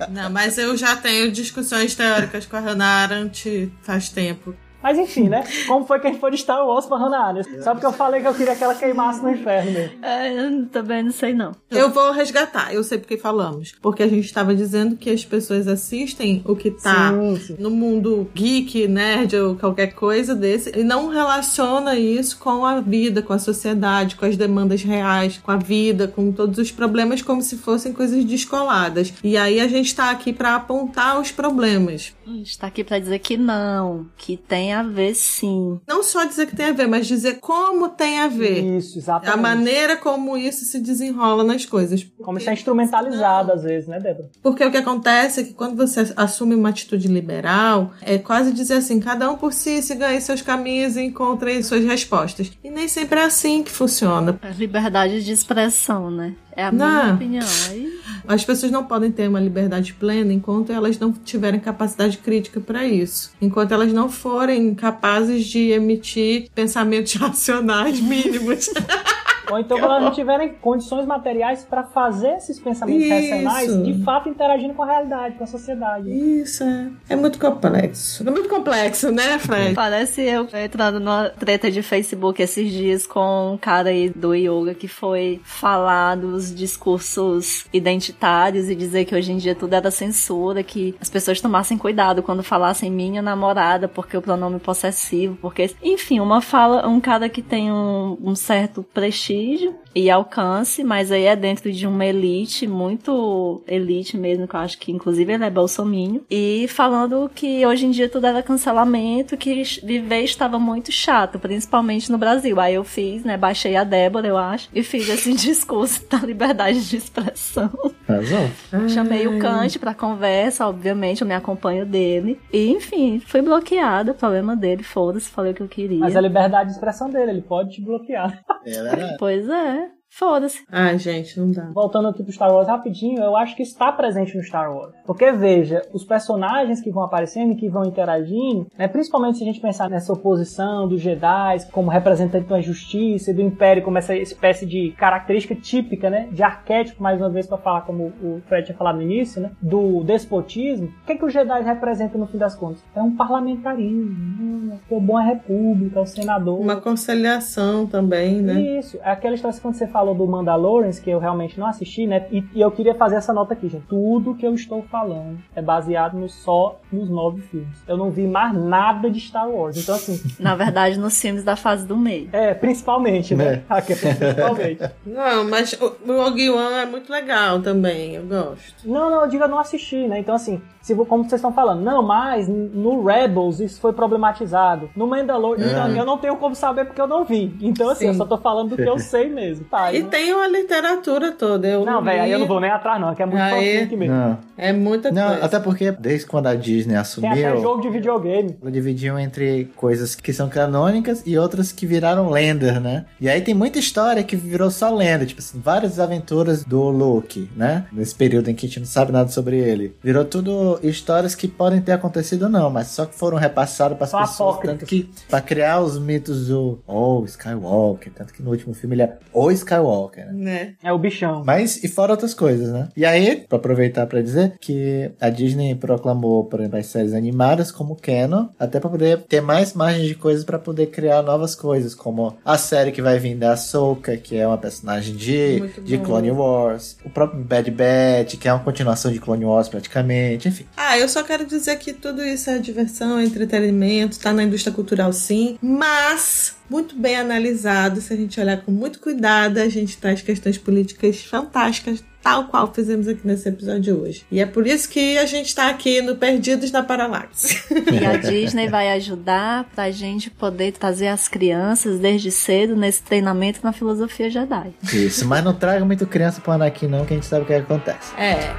Não, 0.10 0.30
mas 0.30 0.58
eu 0.58 0.76
já 0.78 0.96
tenho 0.96 1.32
discussões 1.32 1.96
teóricas 1.96 2.46
com 2.46 2.56
a 2.58 2.60
Hannah 2.60 3.04
Arendt 3.04 3.72
faz 3.82 4.10
tempo. 4.10 4.54
Mas 4.82 4.98
enfim, 4.98 5.30
né? 5.30 5.44
Como 5.68 5.86
foi 5.86 6.00
que 6.00 6.08
a 6.08 6.10
gente 6.10 6.20
foi 6.20 6.32
de 6.32 6.38
Star 6.38 6.66
Wars 6.66 6.86
pra 6.86 6.98
Hannah 6.98 7.28
Arendt? 7.28 7.64
Só 7.64 7.72
porque 7.74 7.86
eu 7.86 7.94
falei 7.94 8.22
que 8.22 8.28
eu 8.28 8.34
queria 8.34 8.56
que 8.56 8.64
ela 8.64 8.76
queimasse 8.76 9.22
no 9.22 9.30
inferno 9.30 9.72
mesmo. 9.72 10.04
É, 10.04 10.34
eu 10.34 10.66
também 10.68 11.04
não 11.04 11.12
sei 11.12 11.34
não. 11.34 11.52
Eu 11.70 11.90
vou 11.90 12.12
resgatar, 12.12 12.74
eu 12.74 12.84
sei 12.84 12.98
porque 12.98 13.18
falamos. 13.18 13.74
Porque 13.82 14.04
a 14.04 14.08
gente 14.08 14.26
estava 14.26 14.56
dizendo 14.56 14.96
que 14.96 15.10
as 15.10 15.24
pessoas 15.24 15.68
assistem 15.68 16.42
o 16.46 16.56
que 16.56 16.72
tá 16.72 17.12
Sim, 17.12 17.36
sim. 17.38 17.56
no 17.60 17.70
mundo 17.70 18.30
geek, 18.34 18.88
nerd 18.88 19.36
ou 19.38 19.56
qualquer 19.56 19.94
coisa 19.94 20.34
desse 20.36 20.72
e 20.78 20.84
não 20.84 21.08
relaciona 21.10 21.96
isso 21.96 22.38
com 22.40 22.66
a 22.66 22.80
vida, 22.80 23.22
com 23.22 23.34
a 23.34 23.40
sociedade, 23.40 24.16
com 24.16 24.26
as 24.26 24.36
demandas 24.38 24.84
reais, 24.84 25.38
com 25.38 25.52
a 25.52 25.58
vida, 25.58 26.08
com 26.08 26.32
todos 26.32 26.58
os 26.58 26.72
problemas 26.72 27.22
como 27.22 27.42
se 27.42 27.58
fossem 27.58 27.94
coisas 27.94 28.24
descoladas. 28.26 29.14
E 29.24 29.38
aí 29.38 29.60
a 29.60 29.68
gente 29.68 29.96
tá 29.96 30.10
aqui 30.12 30.34
para 30.34 30.56
apontar 30.56 31.20
os 31.20 31.32
problemas. 31.32 32.14
A 32.26 32.30
gente 32.30 32.58
tá 32.58 32.68
aqui 32.68 32.84
pra 32.84 33.00
dizer 33.00 33.20
que 33.20 33.38
não. 33.38 34.08
Que 34.18 34.38
tem 34.38 34.71
a 34.74 34.84
ver 34.84 35.16
sim. 35.16 35.80
Não 35.88 36.04
só 36.04 36.24
dizer 36.26 36.48
que 36.48 36.56
tem 36.56 36.68
a 36.68 36.74
ver, 36.74 36.88
mas 36.88 37.08
dizer 37.08 37.40
como 37.40 37.90
tem 37.90 38.20
a 38.20 38.28
ver. 38.28 38.78
Isso, 38.78 38.98
exatamente. 38.98 39.34
A 39.34 39.42
maneira 39.42 39.98
como 39.98 40.38
isso 40.38 40.66
se 40.66 40.80
desenrola 40.80 41.44
nas 41.44 41.66
coisas. 41.66 42.06
Como 42.22 42.38
isso 42.38 42.50
é 42.50 42.54
instrumentalizado 42.54 43.52
às 43.52 43.64
vezes, 43.64 43.88
né, 43.88 44.00
Débora? 44.00 44.30
Porque 44.42 44.66
o 44.66 44.72
que 44.72 44.78
acontece 44.78 45.42
é 45.42 45.44
que 45.44 45.54
quando 45.54 45.76
você 45.76 46.14
assume 46.16 46.56
uma 46.56 46.70
atitude 46.70 47.08
liberal, 47.08 47.92
é 48.02 48.18
quase 48.18 48.52
dizer 48.52 48.76
assim, 48.76 49.00
cada 49.00 49.30
um 49.30 49.38
por 49.38 49.54
si, 49.54 49.82
siga 49.82 50.08
aí 50.08 50.22
seus 50.22 50.42
caminhos 50.42 50.96
e 50.96 51.02
encontre 51.02 51.52
aí 51.52 51.64
suas 51.64 51.84
respostas. 51.84 52.52
E 52.64 52.70
nem 52.70 52.88
sempre 52.88 53.20
é 53.20 53.24
assim 53.24 53.64
que 53.64 53.72
funciona. 53.72 54.40
É 54.42 54.52
liberdade 54.52 55.24
de 55.24 55.32
expressão, 55.32 56.12
né? 56.12 56.36
É 56.56 56.66
a 56.66 56.72
Não. 56.72 57.04
minha 57.04 57.14
opinião. 57.16 57.48
Aí, 57.70 58.00
As 58.28 58.44
pessoas 58.46 58.72
não 58.72 58.84
podem 58.86 59.12
ter 59.12 59.28
uma 59.28 59.40
liberdade 59.40 59.94
plena 59.94 60.32
enquanto 60.34 60.72
elas 60.72 60.98
não 61.00 61.12
tiverem 61.12 61.60
capacidade 61.60 62.18
crítica 62.18 62.60
para 62.60 62.86
isso. 62.86 63.32
Enquanto 63.42 63.72
elas 63.74 63.92
não 63.94 64.10
forem 64.10 64.74
capazes 64.76 65.46
de 65.46 65.70
emitir 65.72 66.50
pensamentos 66.54 67.14
racionais 67.16 68.00
mínimos. 68.00 68.70
Ou 69.52 69.60
então 69.60 69.78
quando 69.78 69.92
elas 69.92 70.04
não 70.04 70.12
tiverem 70.12 70.54
condições 70.54 71.06
materiais 71.06 71.66
para 71.66 71.84
fazer 71.84 72.36
esses 72.36 72.60
pensamentos 72.60 73.04
Isso. 73.04 73.14
racionais, 73.14 73.84
de 73.84 74.04
fato 74.04 74.30
interagindo 74.30 74.74
com 74.74 74.84
a 74.84 74.86
realidade, 74.86 75.36
com 75.36 75.44
a 75.44 75.48
sociedade. 75.48 76.10
Isso 76.10 76.64
é. 76.64 76.90
É 77.10 77.16
muito 77.16 77.38
complexo. 77.40 78.28
É 78.28 78.32
muito 78.32 78.48
complexo, 78.48 79.12
né, 79.12 79.38
Fred? 79.40 79.76
parece 79.76 80.22
eu 80.22 80.48
entrando 80.54 81.00
numa 81.00 81.30
treta 81.30 81.70
de 81.70 81.82
Facebook 81.82 82.42
esses 82.42 82.72
dias 82.72 83.06
com 83.06 83.54
um 83.54 83.58
cara 83.58 83.90
aí 83.90 84.10
do 84.10 84.34
yoga 84.34 84.74
que 84.74 84.88
foi 84.88 85.42
falar 85.44 86.16
dos 86.16 86.54
discursos 86.54 87.66
identitários 87.74 88.70
e 88.70 88.76
dizer 88.76 89.06
que 89.06 89.16
hoje 89.16 89.32
em 89.32 89.38
dia 89.38 89.56
tudo 89.56 89.74
era 89.74 89.92
censura, 89.92 90.64
que 90.64 90.96
as 91.02 91.10
pessoas 91.10 91.42
tomassem 91.42 91.78
cuidado 91.78 92.24
quando 92.24 92.44
falassem 92.44 92.90
minha 92.90 93.22
namorada, 93.22 93.88
porque 93.88 94.16
o 94.16 94.22
pronome 94.22 94.60
possessivo, 94.60 95.38
porque. 95.42 95.72
Enfim, 95.84 96.20
uma 96.20 96.42
fala, 96.42 96.88
um 96.88 97.00
cara 97.00 97.28
que 97.28 97.42
tem 97.42 97.72
um, 97.72 98.18
um 98.24 98.36
certo 98.36 98.84
prestígio 98.94 99.41
vestígio 99.42 99.81
e 99.94 100.10
alcance, 100.10 100.84
mas 100.84 101.12
aí 101.12 101.26
é 101.26 101.36
dentro 101.36 101.72
de 101.72 101.86
uma 101.86 102.06
elite, 102.06 102.68
muito 102.68 103.62
elite 103.68 104.18
mesmo, 104.18 104.48
que 104.48 104.56
eu 104.56 104.60
acho 104.60 104.78
que 104.78 104.92
inclusive 104.92 105.34
ele 105.34 105.44
é 105.44 105.50
bolsominho, 105.50 106.24
e 106.30 106.66
falando 106.70 107.30
que 107.34 107.66
hoje 107.66 107.86
em 107.86 107.92
dia 107.92 108.10
tudo 108.10 108.28
era 108.28 108.44
cancelamento, 108.44 109.38
que 109.38 109.64
viver 109.84 110.24
estava 110.24 110.58
muito 110.58 110.92
chato, 110.92 111.40
principalmente 111.40 112.12
no 112.12 112.18
Brasil. 112.18 112.60
Aí 112.60 112.76
eu 112.76 112.84
fiz, 112.84 113.24
né, 113.24 113.38
baixei 113.38 113.76
a 113.76 113.84
Débora, 113.84 114.28
eu 114.28 114.38
acho, 114.38 114.70
e 114.74 114.84
fiz 114.84 115.08
esse 115.10 115.34
discurso 115.36 116.08
da 116.10 116.18
liberdade 116.20 116.90
de 116.90 116.98
expressão. 116.98 117.72
Razão. 118.08 118.90
Chamei 118.90 119.28
o 119.28 119.40
Kant 119.40 119.78
pra 119.80 119.94
conversa, 119.94 120.68
obviamente, 120.68 121.22
eu 121.22 121.28
me 121.28 121.34
acompanho 121.34 121.86
dele. 121.86 122.40
E, 122.52 122.70
enfim, 122.70 123.20
fui 123.26 123.42
bloqueada, 123.42 124.14
problema 124.14 124.56
dele, 124.56 124.84
foda-se, 124.84 125.30
falei 125.30 125.52
o 125.52 125.56
que 125.56 125.64
eu 125.64 125.68
queria. 125.68 126.00
Mas 126.00 126.16
é 126.16 126.18
a 126.18 126.22
liberdade 126.22 126.70
de 126.70 126.76
expressão 126.76 127.10
dele, 127.10 127.32
ele 127.32 127.42
pode 127.42 127.72
te 127.72 127.82
bloquear. 127.82 128.44
É. 128.66 129.16
Pois 129.18 129.50
é. 129.50 129.81
Foda-se. 130.14 130.62
Ah, 130.70 130.96
gente, 130.98 131.40
não 131.40 131.52
dá. 131.52 131.72
Voltando 131.74 132.10
aqui 132.10 132.22
pro 132.22 132.34
Star 132.34 132.54
Wars 132.54 132.68
rapidinho, 132.68 133.24
eu 133.24 133.36
acho 133.38 133.56
que 133.56 133.64
está 133.64 133.92
presente 133.94 134.36
no 134.36 134.44
Star 134.44 134.70
Wars. 134.70 134.94
Porque, 135.06 135.32
veja, 135.32 135.82
os 135.94 136.04
personagens 136.04 136.82
que 136.82 136.92
vão 136.92 137.04
aparecendo 137.04 137.54
e 137.54 137.56
que 137.56 137.70
vão 137.70 137.86
interagindo, 137.86 138.68
né, 138.78 138.90
principalmente 138.90 139.38
se 139.38 139.44
a 139.44 139.48
gente 139.48 139.62
pensar 139.62 139.90
nessa 139.90 140.12
oposição 140.12 140.86
dos 140.86 141.00
Jedi 141.02 141.66
como 141.72 141.90
representante 141.90 142.46
da 142.48 142.60
justiça 142.60 143.34
do 143.34 143.42
Império 143.42 143.84
como 143.84 143.98
essa 143.98 144.14
espécie 144.14 144.66
de 144.66 144.92
característica 144.98 145.56
típica, 145.56 146.10
né, 146.10 146.28
de 146.30 146.44
arquétipo, 146.44 147.02
mais 147.02 147.20
uma 147.20 147.30
vez 147.30 147.48
para 147.48 147.58
falar 147.58 147.82
como 147.82 148.12
o 148.22 148.42
Fred 148.48 148.66
tinha 148.66 148.78
falado 148.78 148.98
no 148.98 149.04
início, 149.04 149.42
né, 149.42 149.52
do 149.62 150.04
despotismo, 150.04 150.88
o 150.88 151.06
que, 151.06 151.14
é 151.14 151.16
que 151.16 151.26
os 151.26 151.32
Jedi 151.32 151.64
representam 151.64 152.20
no 152.20 152.28
fim 152.28 152.38
das 152.38 152.54
contas? 152.54 152.84
É 152.94 153.02
um 153.02 153.16
parlamentarismo, 153.16 154.78
o 154.96 155.00
bom 155.00 155.20
é 155.20 155.24
a 155.24 155.26
república, 155.26 156.02
o 156.02 156.06
senador. 156.06 156.60
Uma 156.60 156.76
conciliação 156.76 157.88
também, 157.88 158.42
né? 158.42 158.60
Isso, 158.80 158.98
é 159.04 159.12
aquela 159.12 159.36
história 159.36 159.58
quando 159.62 159.76
você 159.76 159.88
falou 159.88 160.14
do 160.14 160.28
Mandalorian, 160.28 160.92
que 160.92 161.10
eu 161.10 161.20
realmente 161.20 161.60
não 161.60 161.68
assisti, 161.68 162.06
né? 162.06 162.26
E, 162.32 162.44
e, 162.54 162.62
eu 162.62 162.72
queria 162.72 162.96
fazer 162.96 163.16
essa 163.16 163.34
nota 163.34 163.54
aqui, 163.54 163.70
gente. 163.70 163.86
Tudo 163.88 164.36
que 164.36 164.46
eu 164.46 164.54
estou 164.54 164.84
falando 164.84 165.40
é 165.56 165.62
baseado 165.62 166.18
no, 166.18 166.28
só 166.28 166.80
nos 166.92 167.10
nove 167.10 167.42
filmes. 167.42 167.84
Eu 167.88 167.98
não 167.98 168.12
vi 168.12 168.28
mais 168.28 168.54
nada 168.54 169.10
de 169.10 169.20
Star 169.20 169.50
Wars. 169.50 169.78
Então, 169.78 169.96
assim. 169.96 170.22
Na 170.40 170.56
verdade, 170.56 170.98
nos 171.00 171.20
filmes 171.20 171.44
da 171.44 171.56
fase 171.56 171.86
do 171.86 171.96
meio. 171.96 172.30
É, 172.34 172.54
principalmente, 172.54 173.36
né? 173.36 173.56
É. 173.56 173.64
Aqui, 173.70 173.96
principalmente. 173.96 174.82
não, 175.06 175.50
mas 175.50 175.74
o 175.74 175.96
Rogue 176.06 176.50
One 176.50 176.76
é 176.76 176.86
muito 176.86 177.12
legal 177.12 177.62
também, 177.62 178.16
eu 178.16 178.26
gosto. 178.26 178.88
Não, 178.88 179.10
não, 179.10 179.22
eu 179.22 179.28
digo 179.28 179.44
eu 179.44 179.48
não 179.48 179.60
assisti, 179.60 180.08
né? 180.08 180.20
Então, 180.20 180.36
assim, 180.36 180.62
se, 180.82 180.96
como 180.96 181.24
vocês 181.24 181.34
estão 181.34 181.54
falando, 181.54 181.82
não, 181.82 182.02
mas 182.02 182.48
no 182.48 183.04
Rebels 183.04 183.60
isso 183.60 183.80
foi 183.80 183.94
problematizado. 183.94 184.90
No 184.96 185.08
Mandalorian, 185.08 185.66
é. 185.66 185.72
então, 185.72 185.96
eu 185.96 186.06
não 186.06 186.18
tenho 186.18 186.36
como 186.38 186.56
saber 186.56 186.86
porque 186.86 187.00
eu 187.00 187.08
não 187.08 187.24
vi. 187.24 187.56
Então, 187.62 187.90
assim, 187.90 188.06
Sim. 188.06 188.08
eu 188.08 188.14
só 188.16 188.26
tô 188.26 188.38
falando 188.38 188.70
do 188.70 188.76
que 188.76 188.90
eu 188.90 188.98
sei 189.00 189.30
mesmo. 189.30 189.66
Tá, 189.66 189.94
e 189.94 190.04
tem 190.04 190.34
uma 190.34 190.48
literatura 190.48 191.32
toda. 191.32 191.68
Eu 191.68 191.86
não, 191.86 192.04
velho, 192.04 192.22
aí 192.24 192.32
eu 192.32 192.40
não 192.40 192.48
vou 192.48 192.60
nem 192.60 192.72
atrás, 192.72 193.00
não, 193.00 193.14
que 193.14 193.22
é 193.22 193.26
muito 193.26 193.42
aí, 193.42 193.84
aqui 193.84 193.96
mesmo. 193.96 194.16
Não. 194.16 194.38
É 194.58 194.74
muita 194.74 195.12
não, 195.12 195.28
coisa. 195.28 195.46
Até 195.46 195.60
porque, 195.60 195.92
desde 195.92 196.26
quando 196.26 196.48
a 196.48 196.56
Disney 196.56 196.96
assumiu. 196.96 197.32
Tem 197.32 197.46
até 197.46 197.62
jogo 197.62 197.82
de 197.82 197.90
videogame. 197.90 198.58
Ela 198.62 198.72
dividiu 198.72 199.20
entre 199.20 199.72
coisas 199.76 200.16
que 200.16 200.34
são 200.34 200.50
canônicas 200.50 201.24
e 201.26 201.38
outras 201.38 201.72
que 201.72 201.86
viraram 201.86 202.30
lenda, 202.30 202.80
né? 202.80 203.06
E 203.20 203.30
aí 203.30 203.42
tem 203.42 203.54
muita 203.54 203.80
história 203.80 204.24
que 204.24 204.36
virou 204.36 204.72
só 204.72 204.94
lenda. 204.94 205.26
Tipo 205.26 205.40
assim, 205.40 205.60
várias 205.60 206.00
aventuras 206.00 206.64
do 206.64 206.90
Loki, 206.90 207.50
né? 207.56 207.86
Nesse 207.92 208.16
período 208.16 208.50
em 208.50 208.56
que 208.56 208.66
a 208.66 208.70
gente 208.70 208.80
não 208.80 208.88
sabe 208.88 209.12
nada 209.12 209.30
sobre 209.30 209.58
ele. 209.58 209.96
Virou 210.04 210.26
tudo 210.26 210.71
histórias 210.82 211.36
que 211.36 211.48
podem 211.48 211.82
ter 211.82 211.94
acontecido 211.94 212.50
não, 212.50 212.70
mas 212.70 212.88
só 212.88 213.06
que 213.06 213.16
foram 213.16 213.38
repassadas 213.38 213.98
para 213.98 214.06
as 214.06 214.30
pessoas. 214.30 214.60
Tanto 214.60 214.86
que, 214.86 215.10
para 215.30 215.42
criar 215.42 215.80
os 215.82 215.98
mitos 216.00 216.48
do 216.48 216.80
Oh, 216.88 217.24
Skywalker. 217.26 218.12
Tanto 218.14 218.34
que 218.34 218.44
no 218.44 218.52
último 218.52 218.74
filme 218.74 218.96
ele 218.96 219.04
é 219.04 219.18
O 219.34 219.52
Skywalker, 219.52 220.32
né? 220.34 220.76
É, 220.84 220.90
é 220.90 220.94
o 220.94 220.98
bichão. 220.98 221.44
Mas, 221.46 221.84
e 221.84 221.88
fora 221.88 222.12
outras 222.12 222.34
coisas, 222.34 222.72
né? 222.72 222.90
E 222.96 223.06
aí, 223.06 223.46
para 223.48 223.58
aproveitar 223.58 224.06
para 224.06 224.22
dizer 224.22 224.58
que 224.60 225.12
a 225.20 225.30
Disney 225.30 225.76
proclamou, 225.76 226.46
por 226.46 226.60
exemplo, 226.60 226.80
as 226.80 226.86
séries 226.88 227.14
animadas 227.14 227.72
como 227.72 227.96
canon, 227.96 228.48
até 228.60 228.80
para 228.80 228.90
poder 228.90 229.22
ter 229.24 229.42
mais 229.42 229.74
margem 229.74 230.06
de 230.06 230.16
coisas 230.16 230.44
para 230.44 230.60
poder 230.60 230.88
criar 230.88 231.22
novas 231.22 231.56
coisas, 231.56 231.96
como 231.96 232.38
a 232.44 232.58
série 232.58 232.92
que 232.92 233.02
vai 233.02 233.18
vir 233.20 233.36
da 233.36 233.54
Ahsoka, 233.54 234.16
que 234.18 234.38
é 234.38 234.48
uma 234.48 234.58
personagem 234.58 235.16
de, 235.16 235.68
de 235.82 235.98
Clone 235.98 236.32
Wars, 236.32 236.98
o 237.06 237.10
próprio 237.10 237.44
Bad 237.44 237.72
Batch, 237.72 238.38
que 238.38 238.48
é 238.48 238.54
uma 238.54 238.64
continuação 238.64 239.12
de 239.12 239.20
Clone 239.20 239.46
Wars 239.46 239.70
praticamente, 239.70 240.48
enfim. 240.48 240.61
Ah, 240.76 240.98
eu 240.98 241.08
só 241.08 241.24
quero 241.24 241.46
dizer 241.46 241.78
que 241.78 241.94
tudo 241.94 242.24
isso 242.24 242.50
é 242.50 242.58
diversão, 242.58 243.20
é 243.20 243.24
entretenimento, 243.24 244.20
tá 244.20 244.34
na 244.34 244.44
indústria 244.44 244.74
cultural 244.74 245.12
sim, 245.14 245.58
mas 245.62 246.56
muito 246.72 246.96
bem 246.96 247.18
analisado. 247.18 248.00
Se 248.00 248.14
a 248.14 248.16
gente 248.16 248.40
olhar 248.40 248.62
com 248.62 248.72
muito 248.72 249.00
cuidado, 249.00 249.58
a 249.58 249.68
gente 249.68 249.98
traz 249.98 250.22
questões 250.22 250.58
políticas 250.58 251.22
fantásticas, 251.22 252.02
tal 252.24 252.48
qual 252.48 252.74
fizemos 252.74 253.10
aqui 253.10 253.28
nesse 253.28 253.50
episódio 253.50 254.02
hoje. 254.02 254.26
E 254.32 254.40
é 254.40 254.46
por 254.46 254.66
isso 254.66 254.88
que 254.88 255.18
a 255.18 255.26
gente 255.26 255.48
está 255.48 255.70
aqui 255.70 256.02
no 256.02 256.16
Perdidos 256.16 256.72
na 256.72 256.82
Paralaxe. 256.82 257.62
E 257.92 258.06
a 258.06 258.16
Disney 258.16 258.70
vai 258.70 258.90
ajudar 258.94 259.66
pra 259.76 259.92
gente 259.92 260.30
poder 260.30 260.72
trazer 260.72 261.08
as 261.08 261.28
crianças 261.28 262.00
desde 262.00 262.32
cedo 262.32 262.76
nesse 262.76 263.02
treinamento 263.02 263.60
na 263.64 263.74
filosofia 263.74 264.30
Jedi. 264.30 264.72
Isso, 264.94 265.28
mas 265.28 265.44
não 265.44 265.54
traga 265.54 265.84
muito 265.84 266.08
criança 266.08 266.40
pro 266.40 266.54
Anakin 266.54 266.88
não, 266.88 267.06
que 267.06 267.14
a 267.14 267.18
gente 267.18 267.26
sabe 267.26 267.44
o 267.44 267.46
que 267.46 267.54
acontece. 267.54 268.14
É. 268.18 268.56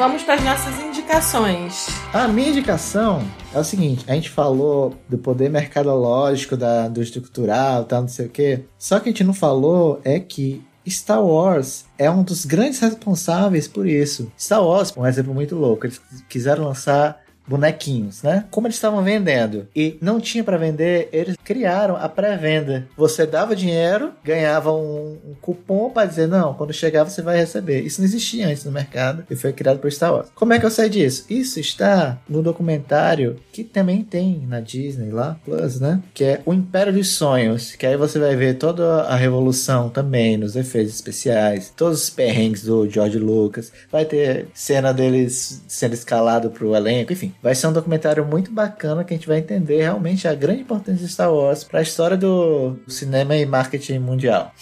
vamos 0.00 0.22
para 0.22 0.36
as 0.36 0.42
nossas 0.42 0.80
indicações. 0.80 1.88
A 2.10 2.26
minha 2.26 2.48
indicação 2.48 3.22
é 3.52 3.58
o 3.58 3.62
seguinte: 3.62 4.02
a 4.08 4.14
gente 4.14 4.30
falou 4.30 4.96
do 5.06 5.18
poder 5.18 5.50
mercadológico 5.50 6.56
da 6.56 6.86
indústria 6.86 7.20
cultural, 7.20 7.84
tal, 7.84 8.00
não 8.00 8.08
sei 8.08 8.24
o 8.24 8.30
quê. 8.30 8.64
Só 8.78 8.98
que 8.98 9.10
a 9.10 9.12
gente 9.12 9.22
não 9.22 9.34
falou 9.34 10.00
é 10.02 10.18
que 10.18 10.64
Star 10.88 11.22
Wars 11.22 11.84
é 11.98 12.10
um 12.10 12.22
dos 12.22 12.46
grandes 12.46 12.80
responsáveis 12.80 13.68
por 13.68 13.86
isso. 13.86 14.32
Star 14.38 14.64
Wars, 14.64 14.90
um 14.96 15.06
exemplo 15.06 15.34
muito 15.34 15.54
louco, 15.54 15.84
eles 15.84 16.00
quiseram 16.30 16.64
lançar 16.64 17.19
bonequinhos, 17.50 18.22
né? 18.22 18.44
Como 18.48 18.68
eles 18.68 18.76
estavam 18.76 19.02
vendendo 19.02 19.66
e 19.74 19.98
não 20.00 20.20
tinha 20.20 20.44
para 20.44 20.56
vender, 20.56 21.08
eles 21.12 21.36
criaram 21.42 21.96
a 21.96 22.08
pré-venda. 22.08 22.86
Você 22.96 23.26
dava 23.26 23.56
dinheiro, 23.56 24.12
ganhava 24.22 24.72
um, 24.72 25.18
um 25.26 25.34
cupom 25.40 25.90
para 25.90 26.06
dizer 26.06 26.28
não, 26.28 26.54
quando 26.54 26.72
chegar 26.72 27.02
você 27.02 27.20
vai 27.20 27.36
receber. 27.36 27.80
Isso 27.80 28.00
não 28.00 28.06
existia 28.06 28.46
antes 28.46 28.64
no 28.64 28.70
mercado 28.70 29.24
e 29.28 29.34
foi 29.34 29.52
criado 29.52 29.80
por 29.80 29.90
Star 29.90 30.12
Wars. 30.12 30.28
Como 30.32 30.52
é 30.52 30.60
que 30.60 30.66
eu 30.66 30.70
sei 30.70 30.88
disso? 30.88 31.26
Isso 31.28 31.58
está 31.58 32.18
no 32.28 32.40
documentário 32.40 33.36
que 33.52 33.64
também 33.64 34.04
tem 34.04 34.46
na 34.46 34.60
Disney 34.60 35.10
lá, 35.10 35.36
Plus, 35.44 35.80
né? 35.80 36.00
Que 36.14 36.24
é 36.24 36.40
O 36.46 36.54
Império 36.54 36.92
dos 36.92 37.16
Sonhos, 37.16 37.74
que 37.74 37.84
aí 37.84 37.96
você 37.96 38.20
vai 38.20 38.36
ver 38.36 38.58
toda 38.58 39.02
a 39.02 39.16
revolução 39.16 39.88
também 39.88 40.36
nos 40.36 40.54
efeitos 40.54 40.94
especiais, 40.94 41.72
todos 41.76 42.04
os 42.04 42.10
perrengues 42.10 42.62
do 42.62 42.88
George 42.88 43.18
Lucas, 43.18 43.72
vai 43.90 44.04
ter 44.04 44.46
cena 44.54 44.92
deles 44.92 45.62
sendo 45.66 45.94
escalado 45.94 46.50
pro 46.50 46.76
elenco, 46.76 47.12
enfim, 47.12 47.34
vai 47.42 47.54
ser 47.54 47.66
um 47.66 47.72
documentário 47.72 48.24
muito 48.24 48.52
bacana 48.52 49.04
que 49.04 49.14
a 49.14 49.16
gente 49.16 49.28
vai 49.28 49.38
entender 49.38 49.82
realmente 49.82 50.28
a 50.28 50.34
grande 50.34 50.62
importância 50.62 51.06
de 51.06 51.12
Star 51.12 51.32
Wars 51.32 51.64
para 51.64 51.80
a 51.80 51.82
história 51.82 52.16
do 52.16 52.76
cinema 52.86 53.36
e 53.36 53.46
marketing 53.46 53.98
mundial. 53.98 54.52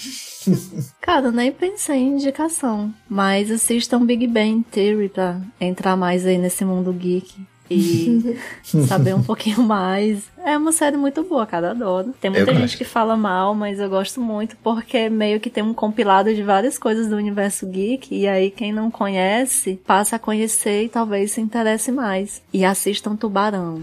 Cara, 1.00 1.30
nem 1.30 1.50
pensei 1.52 1.96
em 1.96 2.14
indicação, 2.14 2.92
mas 3.08 3.50
assistam 3.50 4.04
Big 4.04 4.26
Bang 4.26 4.62
Theory 4.70 5.08
pra 5.08 5.40
entrar 5.60 5.96
mais 5.96 6.24
aí 6.24 6.38
nesse 6.38 6.64
mundo 6.64 6.92
geek 6.92 7.34
e 7.70 8.36
saber 8.86 9.14
um 9.14 9.22
pouquinho 9.22 9.62
mais. 9.62 10.22
É 10.48 10.56
uma 10.56 10.72
série 10.72 10.96
muito 10.96 11.22
boa, 11.22 11.44
cara, 11.44 11.72
adoro. 11.72 12.14
Tem 12.18 12.30
muita 12.30 12.50
eu 12.50 12.54
gente 12.54 12.62
gosto. 12.62 12.78
que 12.78 12.84
fala 12.84 13.14
mal, 13.18 13.54
mas 13.54 13.78
eu 13.78 13.88
gosto 13.90 14.18
muito 14.18 14.56
porque 14.62 15.10
meio 15.10 15.38
que 15.40 15.50
tem 15.50 15.62
um 15.62 15.74
compilado 15.74 16.34
de 16.34 16.42
várias 16.42 16.78
coisas 16.78 17.06
do 17.06 17.16
universo 17.16 17.66
geek 17.66 18.14
e 18.14 18.26
aí 18.26 18.50
quem 18.50 18.72
não 18.72 18.90
conhece 18.90 19.78
passa 19.86 20.16
a 20.16 20.18
conhecer 20.18 20.84
e 20.84 20.88
talvez 20.88 21.32
se 21.32 21.42
interesse 21.42 21.92
mais. 21.92 22.40
E 22.50 22.64
assistam 22.64 23.14
Tubarão. 23.14 23.82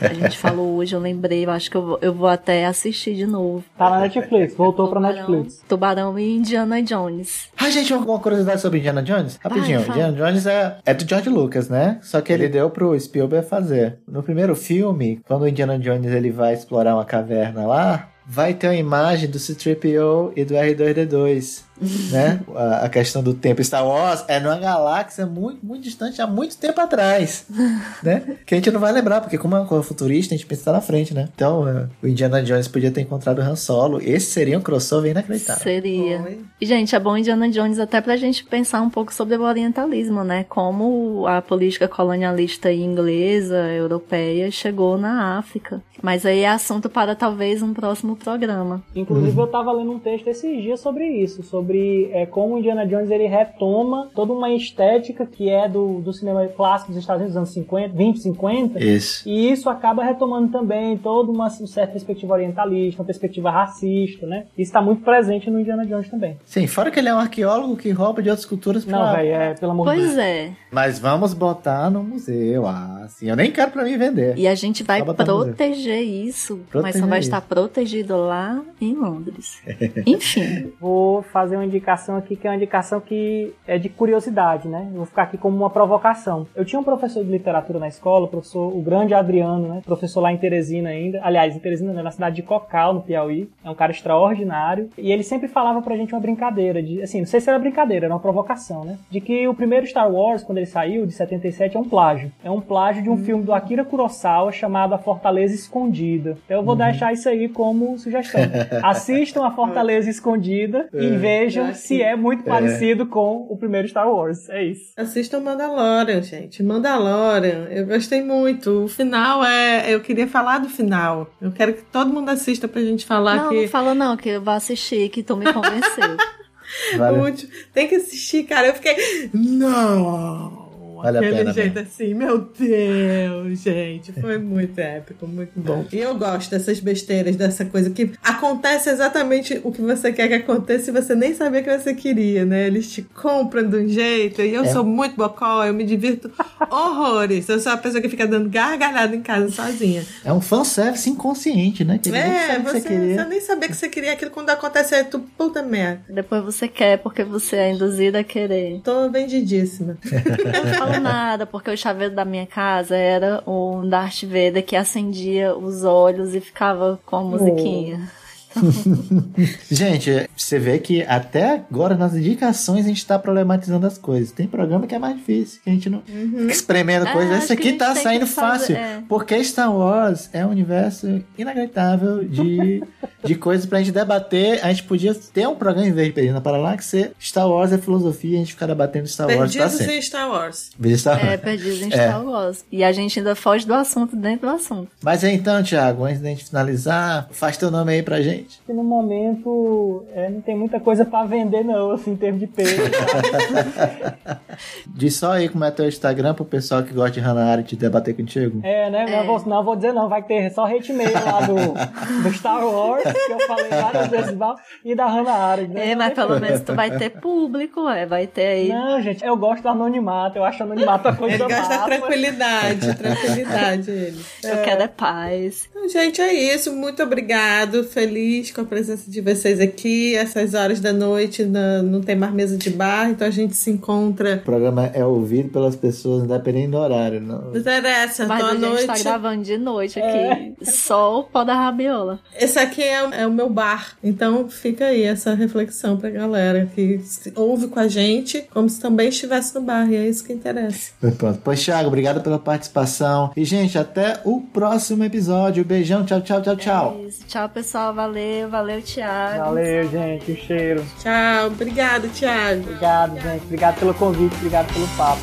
a 0.00 0.14
gente 0.14 0.38
falou 0.38 0.76
hoje, 0.76 0.96
eu 0.96 1.00
lembrei, 1.00 1.44
eu 1.44 1.50
acho 1.50 1.70
que 1.70 1.76
eu 1.76 1.82
vou, 1.82 1.98
eu 2.00 2.14
vou 2.14 2.28
até 2.28 2.64
assistir 2.64 3.14
de 3.14 3.26
novo. 3.26 3.62
Tá 3.76 3.90
na 3.90 4.00
Netflix, 4.00 4.54
voltou 4.54 4.88
Tubarão, 4.88 5.12
pra 5.12 5.22
Netflix. 5.22 5.62
Tubarão 5.68 6.18
e 6.18 6.34
Indiana 6.34 6.82
Jones. 6.82 7.50
Ah, 7.58 7.68
gente, 7.68 7.92
uma 7.92 8.18
curiosidade 8.18 8.62
sobre 8.62 8.78
Indiana 8.78 9.02
Jones? 9.02 9.38
Rapidinho, 9.44 9.80
Vai, 9.80 9.90
Indiana 9.90 10.16
Jones 10.16 10.46
é, 10.46 10.78
é 10.86 10.94
do 10.94 11.06
George 11.06 11.28
Lucas, 11.28 11.68
né? 11.68 11.98
Só 12.00 12.22
que 12.22 12.32
ele 12.32 12.48
deu 12.48 12.70
pro 12.70 12.98
Spielberg 12.98 13.46
fazer. 13.46 13.98
No 14.08 14.22
primeiro 14.22 14.56
filme, 14.56 15.20
quando 15.26 15.42
o 15.42 15.48
Indiana 15.48 15.78
Jones 15.78 16.05
ele 16.12 16.30
vai 16.30 16.54
explorar 16.54 16.94
uma 16.94 17.04
caverna 17.04 17.66
lá, 17.66 18.08
vai 18.26 18.54
ter 18.54 18.68
uma 18.68 18.76
imagem 18.76 19.28
do 19.28 19.38
C-3PO 19.38 20.32
e 20.36 20.44
do 20.44 20.54
R2D2 20.54 21.65
né? 21.80 22.40
A, 22.54 22.86
a, 22.86 22.88
questão 22.88 23.22
do 23.22 23.34
tempo. 23.34 23.62
Star 23.62 23.86
Wars 23.86 24.24
é 24.28 24.40
numa 24.40 24.58
galáxia 24.58 25.26
muito, 25.26 25.64
muito 25.64 25.82
distante, 25.82 26.20
há 26.22 26.26
muito 26.26 26.56
tempo 26.56 26.80
atrás, 26.80 27.46
né? 28.02 28.36
Que 28.44 28.54
a 28.54 28.58
gente 28.58 28.70
não 28.70 28.80
vai 28.80 28.92
lembrar, 28.92 29.20
porque 29.20 29.38
como 29.38 29.56
é 29.56 29.60
uma 29.60 29.82
futurista, 29.82 30.34
a 30.34 30.36
gente 30.36 30.46
pensa 30.46 30.72
na 30.72 30.80
frente, 30.80 31.12
né? 31.14 31.28
Então, 31.34 31.62
uh, 31.62 31.88
o 32.02 32.06
Indiana 32.06 32.42
Jones 32.42 32.68
podia 32.68 32.90
ter 32.90 33.02
encontrado 33.02 33.38
o 33.38 33.42
Han 33.42 33.56
Solo. 33.56 34.00
Esse 34.00 34.26
seria 34.26 34.58
um 34.58 34.62
crossover 34.62 35.10
inacreditável. 35.10 35.62
Seria. 35.62 36.22
Oi. 36.22 36.38
E, 36.60 36.66
gente, 36.66 36.94
é 36.94 36.98
bom 36.98 37.16
Indiana 37.16 37.48
Jones 37.48 37.78
até 37.78 38.00
pra 38.00 38.16
gente 38.16 38.44
pensar 38.44 38.80
um 38.80 38.90
pouco 38.90 39.12
sobre 39.12 39.36
o 39.36 39.42
orientalismo, 39.42 40.24
né? 40.24 40.44
Como 40.48 41.26
a 41.26 41.42
política 41.42 41.88
colonialista 41.88 42.72
inglesa, 42.72 43.56
europeia, 43.72 44.50
chegou 44.50 44.96
na 44.96 45.38
África. 45.38 45.82
Mas 46.02 46.24
aí 46.26 46.40
é 46.40 46.48
assunto 46.48 46.88
para 46.88 47.14
talvez 47.14 47.62
um 47.62 47.72
próximo 47.72 48.16
programa. 48.16 48.82
Inclusive, 48.94 49.36
uhum. 49.36 49.44
eu 49.44 49.50
tava 49.50 49.72
lendo 49.72 49.92
um 49.92 49.98
texto 49.98 50.28
esses 50.28 50.62
dias 50.62 50.80
sobre 50.80 51.06
isso, 51.06 51.42
sobre 51.42 51.65
sobre 51.66 52.10
é, 52.12 52.24
como 52.26 52.54
o 52.54 52.58
Indiana 52.58 52.86
Jones 52.86 53.10
ele 53.10 53.26
retoma 53.26 54.08
toda 54.14 54.32
uma 54.32 54.50
estética 54.50 55.26
que 55.26 55.50
é 55.50 55.68
do, 55.68 56.00
do 56.00 56.12
cinema 56.12 56.46
clássico 56.46 56.92
dos 56.92 57.00
Estados 57.00 57.22
Unidos 57.22 57.34
dos 57.34 57.36
anos 57.38 57.50
50, 57.50 57.94
20, 57.94 58.18
50. 58.20 58.84
Isso. 58.84 59.28
E 59.28 59.50
isso 59.50 59.68
acaba 59.68 60.04
retomando 60.04 60.52
também 60.52 60.96
toda 60.96 61.30
uma, 61.30 61.46
uma 61.46 61.66
certa 61.66 61.92
perspectiva 61.92 62.34
orientalista, 62.34 63.02
uma 63.02 63.06
perspectiva 63.06 63.50
racista, 63.50 64.26
né? 64.26 64.46
Isso 64.56 64.68
está 64.68 64.80
muito 64.80 65.02
presente 65.02 65.50
no 65.50 65.60
Indiana 65.60 65.84
Jones 65.84 66.08
também. 66.08 66.36
Sim, 66.44 66.66
fora 66.66 66.90
que 66.90 67.00
ele 67.00 67.08
é 67.08 67.14
um 67.14 67.18
arqueólogo 67.18 67.76
que 67.76 67.90
rouba 67.90 68.22
de 68.22 68.30
outras 68.30 68.46
culturas 68.46 68.84
pra... 68.84 68.98
Não, 68.98 69.16
velho, 69.16 69.28
é, 69.28 69.54
pelo 69.54 69.72
amor 69.72 69.90
de 69.90 69.96
Deus. 69.96 70.06
Pois 70.14 70.18
é. 70.18 70.50
Mas 70.70 70.98
vamos 70.98 71.34
botar 71.34 71.90
no 71.90 72.02
museu, 72.02 72.66
ah, 72.66 73.02
assim, 73.04 73.28
eu 73.28 73.36
nem 73.36 73.50
quero 73.50 73.70
pra 73.70 73.82
mim 73.84 73.96
vender. 73.96 74.36
E 74.36 74.46
a 74.46 74.54
gente 74.54 74.82
vai 74.82 75.02
proteger 75.02 76.02
isso, 76.02 76.56
mas 76.56 76.70
Proteger 76.70 77.00
só 77.00 77.06
vai 77.06 77.18
isso. 77.20 77.28
estar 77.28 77.40
protegido 77.40 78.16
lá 78.16 78.62
em 78.80 78.94
Londres. 78.94 79.62
Enfim. 80.06 80.72
Vou 80.80 81.22
fazer 81.22 81.55
uma 81.56 81.64
indicação 81.64 82.16
aqui 82.16 82.36
que 82.36 82.46
é 82.46 82.50
uma 82.50 82.56
indicação 82.56 83.00
que 83.00 83.54
é 83.66 83.78
de 83.78 83.88
curiosidade, 83.88 84.68
né? 84.68 84.86
Eu 84.90 84.98
vou 84.98 85.06
ficar 85.06 85.22
aqui 85.22 85.36
como 85.36 85.56
uma 85.56 85.70
provocação. 85.70 86.46
Eu 86.54 86.64
tinha 86.64 86.78
um 86.78 86.84
professor 86.84 87.24
de 87.24 87.30
literatura 87.30 87.78
na 87.78 87.88
escola, 87.88 88.26
o 88.26 88.28
professor, 88.28 88.74
o 88.74 88.80
grande 88.80 89.14
Adriano, 89.14 89.68
né? 89.68 89.82
Professor 89.84 90.20
lá 90.20 90.32
em 90.32 90.36
Teresina 90.36 90.90
ainda. 90.90 91.20
Aliás, 91.22 91.54
em 91.54 91.58
Teresina, 91.58 91.92
né? 91.92 92.02
na 92.02 92.10
cidade 92.10 92.36
de 92.36 92.42
Cocal, 92.42 92.94
no 92.94 93.02
Piauí. 93.02 93.48
É 93.64 93.70
um 93.70 93.74
cara 93.74 93.92
extraordinário. 93.92 94.90
E 94.96 95.10
ele 95.10 95.22
sempre 95.22 95.48
falava 95.48 95.82
pra 95.82 95.96
gente 95.96 96.14
uma 96.14 96.20
brincadeira, 96.20 96.82
de, 96.82 97.02
assim, 97.02 97.20
não 97.20 97.26
sei 97.26 97.40
se 97.40 97.48
era 97.48 97.58
brincadeira, 97.58 98.06
era 98.06 98.14
uma 98.14 98.20
provocação, 98.20 98.84
né? 98.84 98.98
De 99.10 99.20
que 99.20 99.48
o 99.48 99.54
primeiro 99.54 99.86
Star 99.86 100.10
Wars, 100.10 100.42
quando 100.42 100.58
ele 100.58 100.66
saiu, 100.66 101.06
de 101.06 101.12
77, 101.12 101.76
é 101.76 101.80
um 101.80 101.88
plágio. 101.88 102.30
É 102.44 102.50
um 102.50 102.60
plágio 102.60 103.02
de 103.02 103.10
um 103.10 103.16
filme 103.16 103.44
do 103.44 103.52
Akira 103.52 103.84
Kurosawa 103.84 104.52
chamado 104.52 104.94
A 104.94 104.98
Fortaleza 104.98 105.54
Escondida. 105.54 106.36
Então 106.44 106.58
eu 106.58 106.62
vou 106.62 106.76
deixar 106.76 107.12
isso 107.12 107.28
aí 107.28 107.48
como 107.48 107.98
sugestão. 107.98 108.40
Assistam 108.82 109.44
A 109.44 109.50
Fortaleza 109.50 110.10
Escondida 110.10 110.88
e 110.92 111.08
vejam 111.10 111.45
já 111.48 111.72
se 111.72 112.02
é 112.02 112.14
muito 112.16 112.44
parecido 112.44 113.06
com 113.06 113.46
o 113.48 113.56
primeiro 113.56 113.88
Star 113.88 114.10
Wars. 114.10 114.48
É 114.48 114.64
isso. 114.64 114.92
Assistam 114.96 115.40
Mandalorian, 115.40 116.22
gente. 116.22 116.62
Mandalorian, 116.62 117.68
eu 117.70 117.86
gostei 117.86 118.22
muito. 118.22 118.84
O 118.84 118.88
final 118.88 119.44
é. 119.44 119.92
Eu 119.92 120.00
queria 120.00 120.26
falar 120.26 120.58
do 120.58 120.68
final. 120.68 121.30
Eu 121.40 121.52
quero 121.52 121.74
que 121.74 121.82
todo 121.82 122.12
mundo 122.12 122.28
assista 122.28 122.66
pra 122.66 122.82
gente 122.82 123.04
falar 123.06 123.36
Não, 123.36 123.48
que. 123.50 123.62
não 123.62 123.68
fala 123.68 123.94
não, 123.94 124.16
que 124.16 124.28
eu 124.28 124.42
vou 124.42 124.54
assistir, 124.54 125.08
que 125.08 125.22
tu 125.22 125.36
me 125.36 125.52
convenceu. 125.52 126.16
Vale. 126.98 127.48
Tem 127.72 127.86
que 127.88 127.94
assistir, 127.94 128.44
cara. 128.44 128.68
Eu 128.68 128.74
fiquei. 128.74 129.30
Não! 129.32 130.65
Vale 131.02 131.18
a 131.18 131.20
Aquele 131.20 131.36
pena 131.36 131.52
jeito 131.52 131.74
mesmo. 131.74 131.88
assim, 131.88 132.14
meu 132.14 132.38
Deus, 132.40 133.60
gente. 133.60 134.12
Foi 134.12 134.38
muito 134.38 134.78
épico, 134.78 135.26
muito 135.26 135.52
bom. 135.56 135.84
E 135.92 135.98
eu 135.98 136.14
gosto 136.16 136.50
dessas 136.50 136.80
besteiras, 136.80 137.36
dessa 137.36 137.64
coisa 137.64 137.90
que 137.90 138.12
acontece 138.22 138.88
exatamente 138.90 139.60
o 139.64 139.70
que 139.72 139.80
você 139.82 140.12
quer 140.12 140.28
que 140.28 140.34
aconteça 140.34 140.90
e 140.90 140.92
você 140.92 141.14
nem 141.14 141.34
sabia 141.34 141.62
que 141.62 141.76
você 141.78 141.94
queria, 141.94 142.44
né? 142.44 142.66
Eles 142.66 142.90
te 142.92 143.02
compram 143.02 143.68
de 143.68 143.76
um 143.76 143.88
jeito. 143.88 144.40
E 144.42 144.54
eu 144.54 144.64
É. 144.64 144.68
sou 144.68 144.84
muito 144.84 145.16
bocó, 145.16 145.64
eu 145.64 145.74
me 145.74 145.84
divirto 145.84 146.30
horrores. 146.70 147.48
Eu 147.48 147.58
sou 147.60 147.72
a 147.72 147.76
pessoa 147.76 148.00
que 148.00 148.08
fica 148.08 148.26
dando 148.26 148.48
gargalhada 148.48 149.14
em 149.14 149.22
casa 149.22 149.50
sozinha. 149.50 150.04
É 150.24 150.32
um 150.32 150.40
fanservice 150.40 151.08
inconsciente, 151.08 151.84
né? 151.84 151.98
Que 152.02 152.10
É, 152.14 152.46
sabe 152.46 152.60
o 152.60 152.64
que 152.64 152.70
você, 152.70 152.80
você 152.80 152.88
queria. 152.88 153.14
você 153.22 153.28
nem 153.28 153.40
sabia 153.40 153.68
que 153.68 153.76
você 153.76 153.88
queria 153.88 154.12
aquilo 154.12 154.30
quando 154.30 154.50
acontece, 154.50 154.94
aí 154.94 155.04
tu, 155.04 155.18
puta 155.36 155.62
merda. 155.62 156.02
Depois 156.08 156.42
você 156.44 156.68
quer, 156.68 156.98
porque 156.98 157.22
você 157.24 157.56
é 157.56 157.72
induzida 157.72 158.20
a 158.20 158.24
querer. 158.24 158.80
Tô 158.82 159.08
vendidíssima. 159.10 159.96
Eu 160.06 160.64
não 160.64 160.74
falo 160.74 160.95
nada, 161.00 161.46
porque 161.46 161.70
o 161.70 161.76
chaveiro 161.76 162.14
da 162.14 162.24
minha 162.24 162.46
casa 162.46 162.96
era 162.96 163.42
um 163.46 163.88
Darth 163.88 164.22
Vader 164.22 164.64
que 164.64 164.76
acendia 164.76 165.56
os 165.56 165.84
olhos 165.84 166.34
e 166.34 166.40
ficava 166.40 166.98
com 167.04 167.16
a 167.16 167.22
musiquinha. 167.22 168.10
Gente, 169.70 170.28
você 170.36 170.58
vê 170.58 170.78
que 170.78 171.02
até 171.02 171.64
agora 171.70 171.94
nas 171.94 172.14
indicações 172.14 172.84
a 172.84 172.88
gente 172.88 173.04
tá 173.06 173.18
problematizando 173.18 173.86
as 173.86 173.98
coisas. 173.98 174.32
Tem 174.32 174.46
programa 174.46 174.86
que 174.86 174.94
é 174.94 174.98
mais 174.98 175.16
difícil, 175.16 175.60
que 175.62 175.70
a 175.70 175.72
gente 175.72 175.88
não 175.90 176.02
fica 176.02 176.52
espremendo 176.52 177.06
É, 177.06 177.12
coisas. 177.12 177.32
acho 177.34 177.44
Esse 177.44 177.56
que 177.56 177.68
aqui 177.68 177.78
tá 177.78 177.94
saindo 177.94 178.26
que 178.26 178.32
fazer- 178.32 178.74
fácil. 178.74 178.76
é. 178.76 179.02
Porque 179.08 179.42
Star 179.44 179.74
Wars 179.74 180.28
é 180.32 180.44
um 180.44 180.50
universo 180.50 181.22
inacreditável 181.36 182.24
de, 182.24 182.82
de 183.24 183.34
coisas 183.34 183.66
pra 183.66 183.78
gente 183.78 183.92
debater. 183.92 184.60
A 184.64 184.68
gente 184.70 184.84
podia 184.84 185.14
ter 185.14 185.46
um 185.48 185.54
programa 185.54 185.88
em 185.88 185.92
vez 185.92 186.08
de 186.08 186.12
Perdido 186.14 186.34
na 186.34 186.40
Paralaxe, 186.40 187.10
Star 187.20 187.48
Wars 187.48 187.72
é 187.72 187.78
filosofia, 187.78 188.36
a 188.36 188.38
gente 188.40 188.52
ficar 188.52 188.66
debatendo 188.66 189.06
Star 189.06 189.26
Wars 189.28 189.52
Perdidos 189.52 189.72
sempre. 189.78 189.96
em 189.96 190.02
Star 190.02 190.28
Wars. 190.28 190.70
É, 190.80 190.86
Wars. 191.30 191.40
perdido 191.42 191.84
em 191.84 191.92
É. 191.92 192.08
Star 192.08 192.24
Wars. 192.24 192.64
E 192.70 192.82
a 192.84 192.92
gente 192.92 193.18
ainda 193.18 193.34
foge 193.34 193.66
do 193.66 193.74
assunto 193.74 194.16
dentro 194.16 194.48
do 194.48 194.54
assunto. 194.54 194.88
Mas 195.02 195.22
então, 195.24 195.62
Thiago, 195.62 196.04
antes 196.04 196.20
da 196.20 196.28
gente 196.28 196.44
finalizar, 196.46 197.28
faz 197.32 197.56
teu 197.56 197.70
nome 197.70 197.92
aí 197.92 198.02
pra 198.02 198.20
gente. 198.22 198.45
Que 198.66 198.72
no 198.72 198.84
momento 198.84 200.04
é, 200.12 200.28
não 200.28 200.40
tem 200.40 200.56
muita 200.56 200.80
coisa 200.80 201.04
pra 201.04 201.24
vender, 201.24 201.64
não, 201.64 201.92
assim, 201.92 202.12
em 202.12 202.16
termos 202.16 202.40
de 202.40 202.46
peso. 202.46 202.82
Diz 204.86 205.16
só 205.16 205.32
aí 205.32 205.48
como 205.48 205.64
é 205.64 205.70
teu 205.70 205.86
Instagram 205.86 206.34
pro 206.34 206.44
pessoal 206.44 206.82
que 206.82 206.94
gosta 206.94 207.12
de 207.12 207.20
Hannah 207.20 207.52
Arendt 207.52 207.76
debater 207.76 208.14
contigo. 208.14 208.60
É, 208.62 208.90
né? 208.90 209.06
Não, 209.06 209.26
vou, 209.26 209.46
não 209.46 209.64
vou 209.64 209.76
dizer 209.76 209.92
não, 209.92 210.08
vai 210.08 210.22
ter 210.22 210.50
só 210.50 210.64
hate 210.64 210.92
mail 210.92 211.12
lá 211.12 211.40
do, 211.40 212.22
do 212.22 212.32
Star 212.32 212.64
Wars, 212.64 213.02
que 213.02 213.32
eu 213.32 213.40
falei 213.40 213.68
várias 213.68 214.08
vezes 214.08 214.34
mal, 214.34 214.56
e 214.84 214.94
da 214.94 215.06
Hannah 215.06 215.32
Arendt. 215.32 215.74
né? 215.74 215.90
É, 215.90 215.94
mas 215.94 216.14
pelo 216.14 216.40
menos 216.40 216.60
tu 216.62 216.74
vai 216.74 216.96
ter 216.96 217.10
público, 217.10 217.88
é, 217.88 218.06
vai 218.06 218.26
ter 218.26 218.46
aí. 218.46 218.68
Não, 218.68 219.00
gente, 219.02 219.24
eu 219.24 219.36
gosto 219.36 219.62
do 219.62 219.68
anonimato, 219.68 220.38
eu 220.38 220.44
acho 220.44 220.62
anonimato 220.62 221.08
a 221.08 221.14
coisa 221.14 221.34
Ele 221.34 221.54
gosta 221.54 221.68
da 221.68 221.84
tranquilidade, 221.84 222.94
tranquilidade 222.96 223.90
ele. 223.90 224.24
Eu 224.44 224.62
quero 224.62 224.82
é 224.82 224.88
paz. 224.88 225.68
Então, 225.70 225.88
gente, 225.88 226.20
é 226.20 226.32
isso. 226.32 226.72
Muito 226.72 227.02
obrigado. 227.02 227.84
Feliz 227.84 228.35
com 228.54 228.60
a 228.60 228.64
presença 228.64 229.10
de 229.10 229.20
vocês 229.20 229.60
aqui. 229.60 230.14
Essas 230.14 230.54
horas 230.54 230.80
da 230.80 230.92
noite 230.92 231.44
na- 231.44 231.82
não 231.82 232.00
tem 232.00 232.14
mais 232.16 232.32
mesa 232.32 232.56
de 232.56 232.70
bar, 232.70 233.10
então 233.10 233.26
a 233.26 233.30
gente 233.30 233.56
se 233.56 233.70
encontra. 233.70 234.36
O 234.36 234.44
programa 234.44 234.86
é 234.92 235.04
ouvido 235.04 235.48
pelas 235.50 235.74
pessoas, 235.76 236.24
independente 236.24 236.70
do 236.70 236.76
horário. 236.78 237.20
Não. 237.20 237.50
Não 237.50 237.56
interessa, 237.56 238.26
Mas 238.26 238.38
então 238.38 238.48
a 238.48 238.50
à 238.50 238.54
gente 238.54 238.86
noite. 238.86 238.86
tá 238.86 238.98
gravando 239.10 239.42
de 239.42 239.58
noite 239.58 240.00
aqui. 240.00 240.54
Só 240.62 241.20
o 241.20 241.24
pó 241.24 241.44
da 241.44 241.54
rabiola. 241.54 242.20
Esse 242.38 242.58
aqui 242.58 242.82
é, 242.82 243.06
o- 243.06 243.12
é 243.12 243.26
o 243.26 243.30
meu 243.32 243.48
bar. 243.48 243.96
Então 244.02 244.48
fica 244.48 244.86
aí 244.86 245.02
essa 245.02 245.34
reflexão 245.34 245.96
pra 245.96 246.10
galera 246.10 246.68
que 246.74 246.98
se- 247.00 247.32
ouve 247.34 247.68
com 247.68 247.78
a 247.80 247.88
gente 247.88 248.44
como 248.52 248.68
se 248.68 248.80
também 248.80 249.08
estivesse 249.08 249.54
no 249.54 249.60
bar. 249.62 249.90
E 249.90 249.96
é 249.96 250.08
isso 250.08 250.24
que 250.24 250.32
interessa. 250.32 250.92
Pronto. 251.18 251.40
Pois, 251.42 251.62
Thiago, 251.64 251.88
obrigado 251.88 252.20
pela 252.22 252.38
participação. 252.38 253.30
E, 253.36 253.44
gente, 253.44 253.78
até 253.78 254.20
o 254.24 254.40
próximo 254.40 255.04
episódio. 255.04 255.64
Beijão, 255.64 256.04
tchau, 256.04 256.20
tchau, 256.20 256.42
tchau, 256.42 256.56
tchau. 256.56 256.96
É 257.00 257.08
isso. 257.08 257.24
Tchau, 257.26 257.48
pessoal. 257.48 257.94
Valeu, 258.26 258.48
valeu, 258.48 258.82
Thiago. 258.82 259.44
Valeu, 259.44 259.88
gente, 259.88 260.32
o 260.32 260.36
cheiro. 260.36 260.84
Tchau. 260.98 261.46
Obrigado, 261.46 262.08
Thiago. 262.08 262.62
Obrigado, 262.62 263.20
gente. 263.20 263.44
Obrigado 263.44 263.78
pelo 263.78 263.94
convite, 263.94 264.34
obrigado 264.36 264.72
pelo 264.72 264.88
papo. 264.96 265.20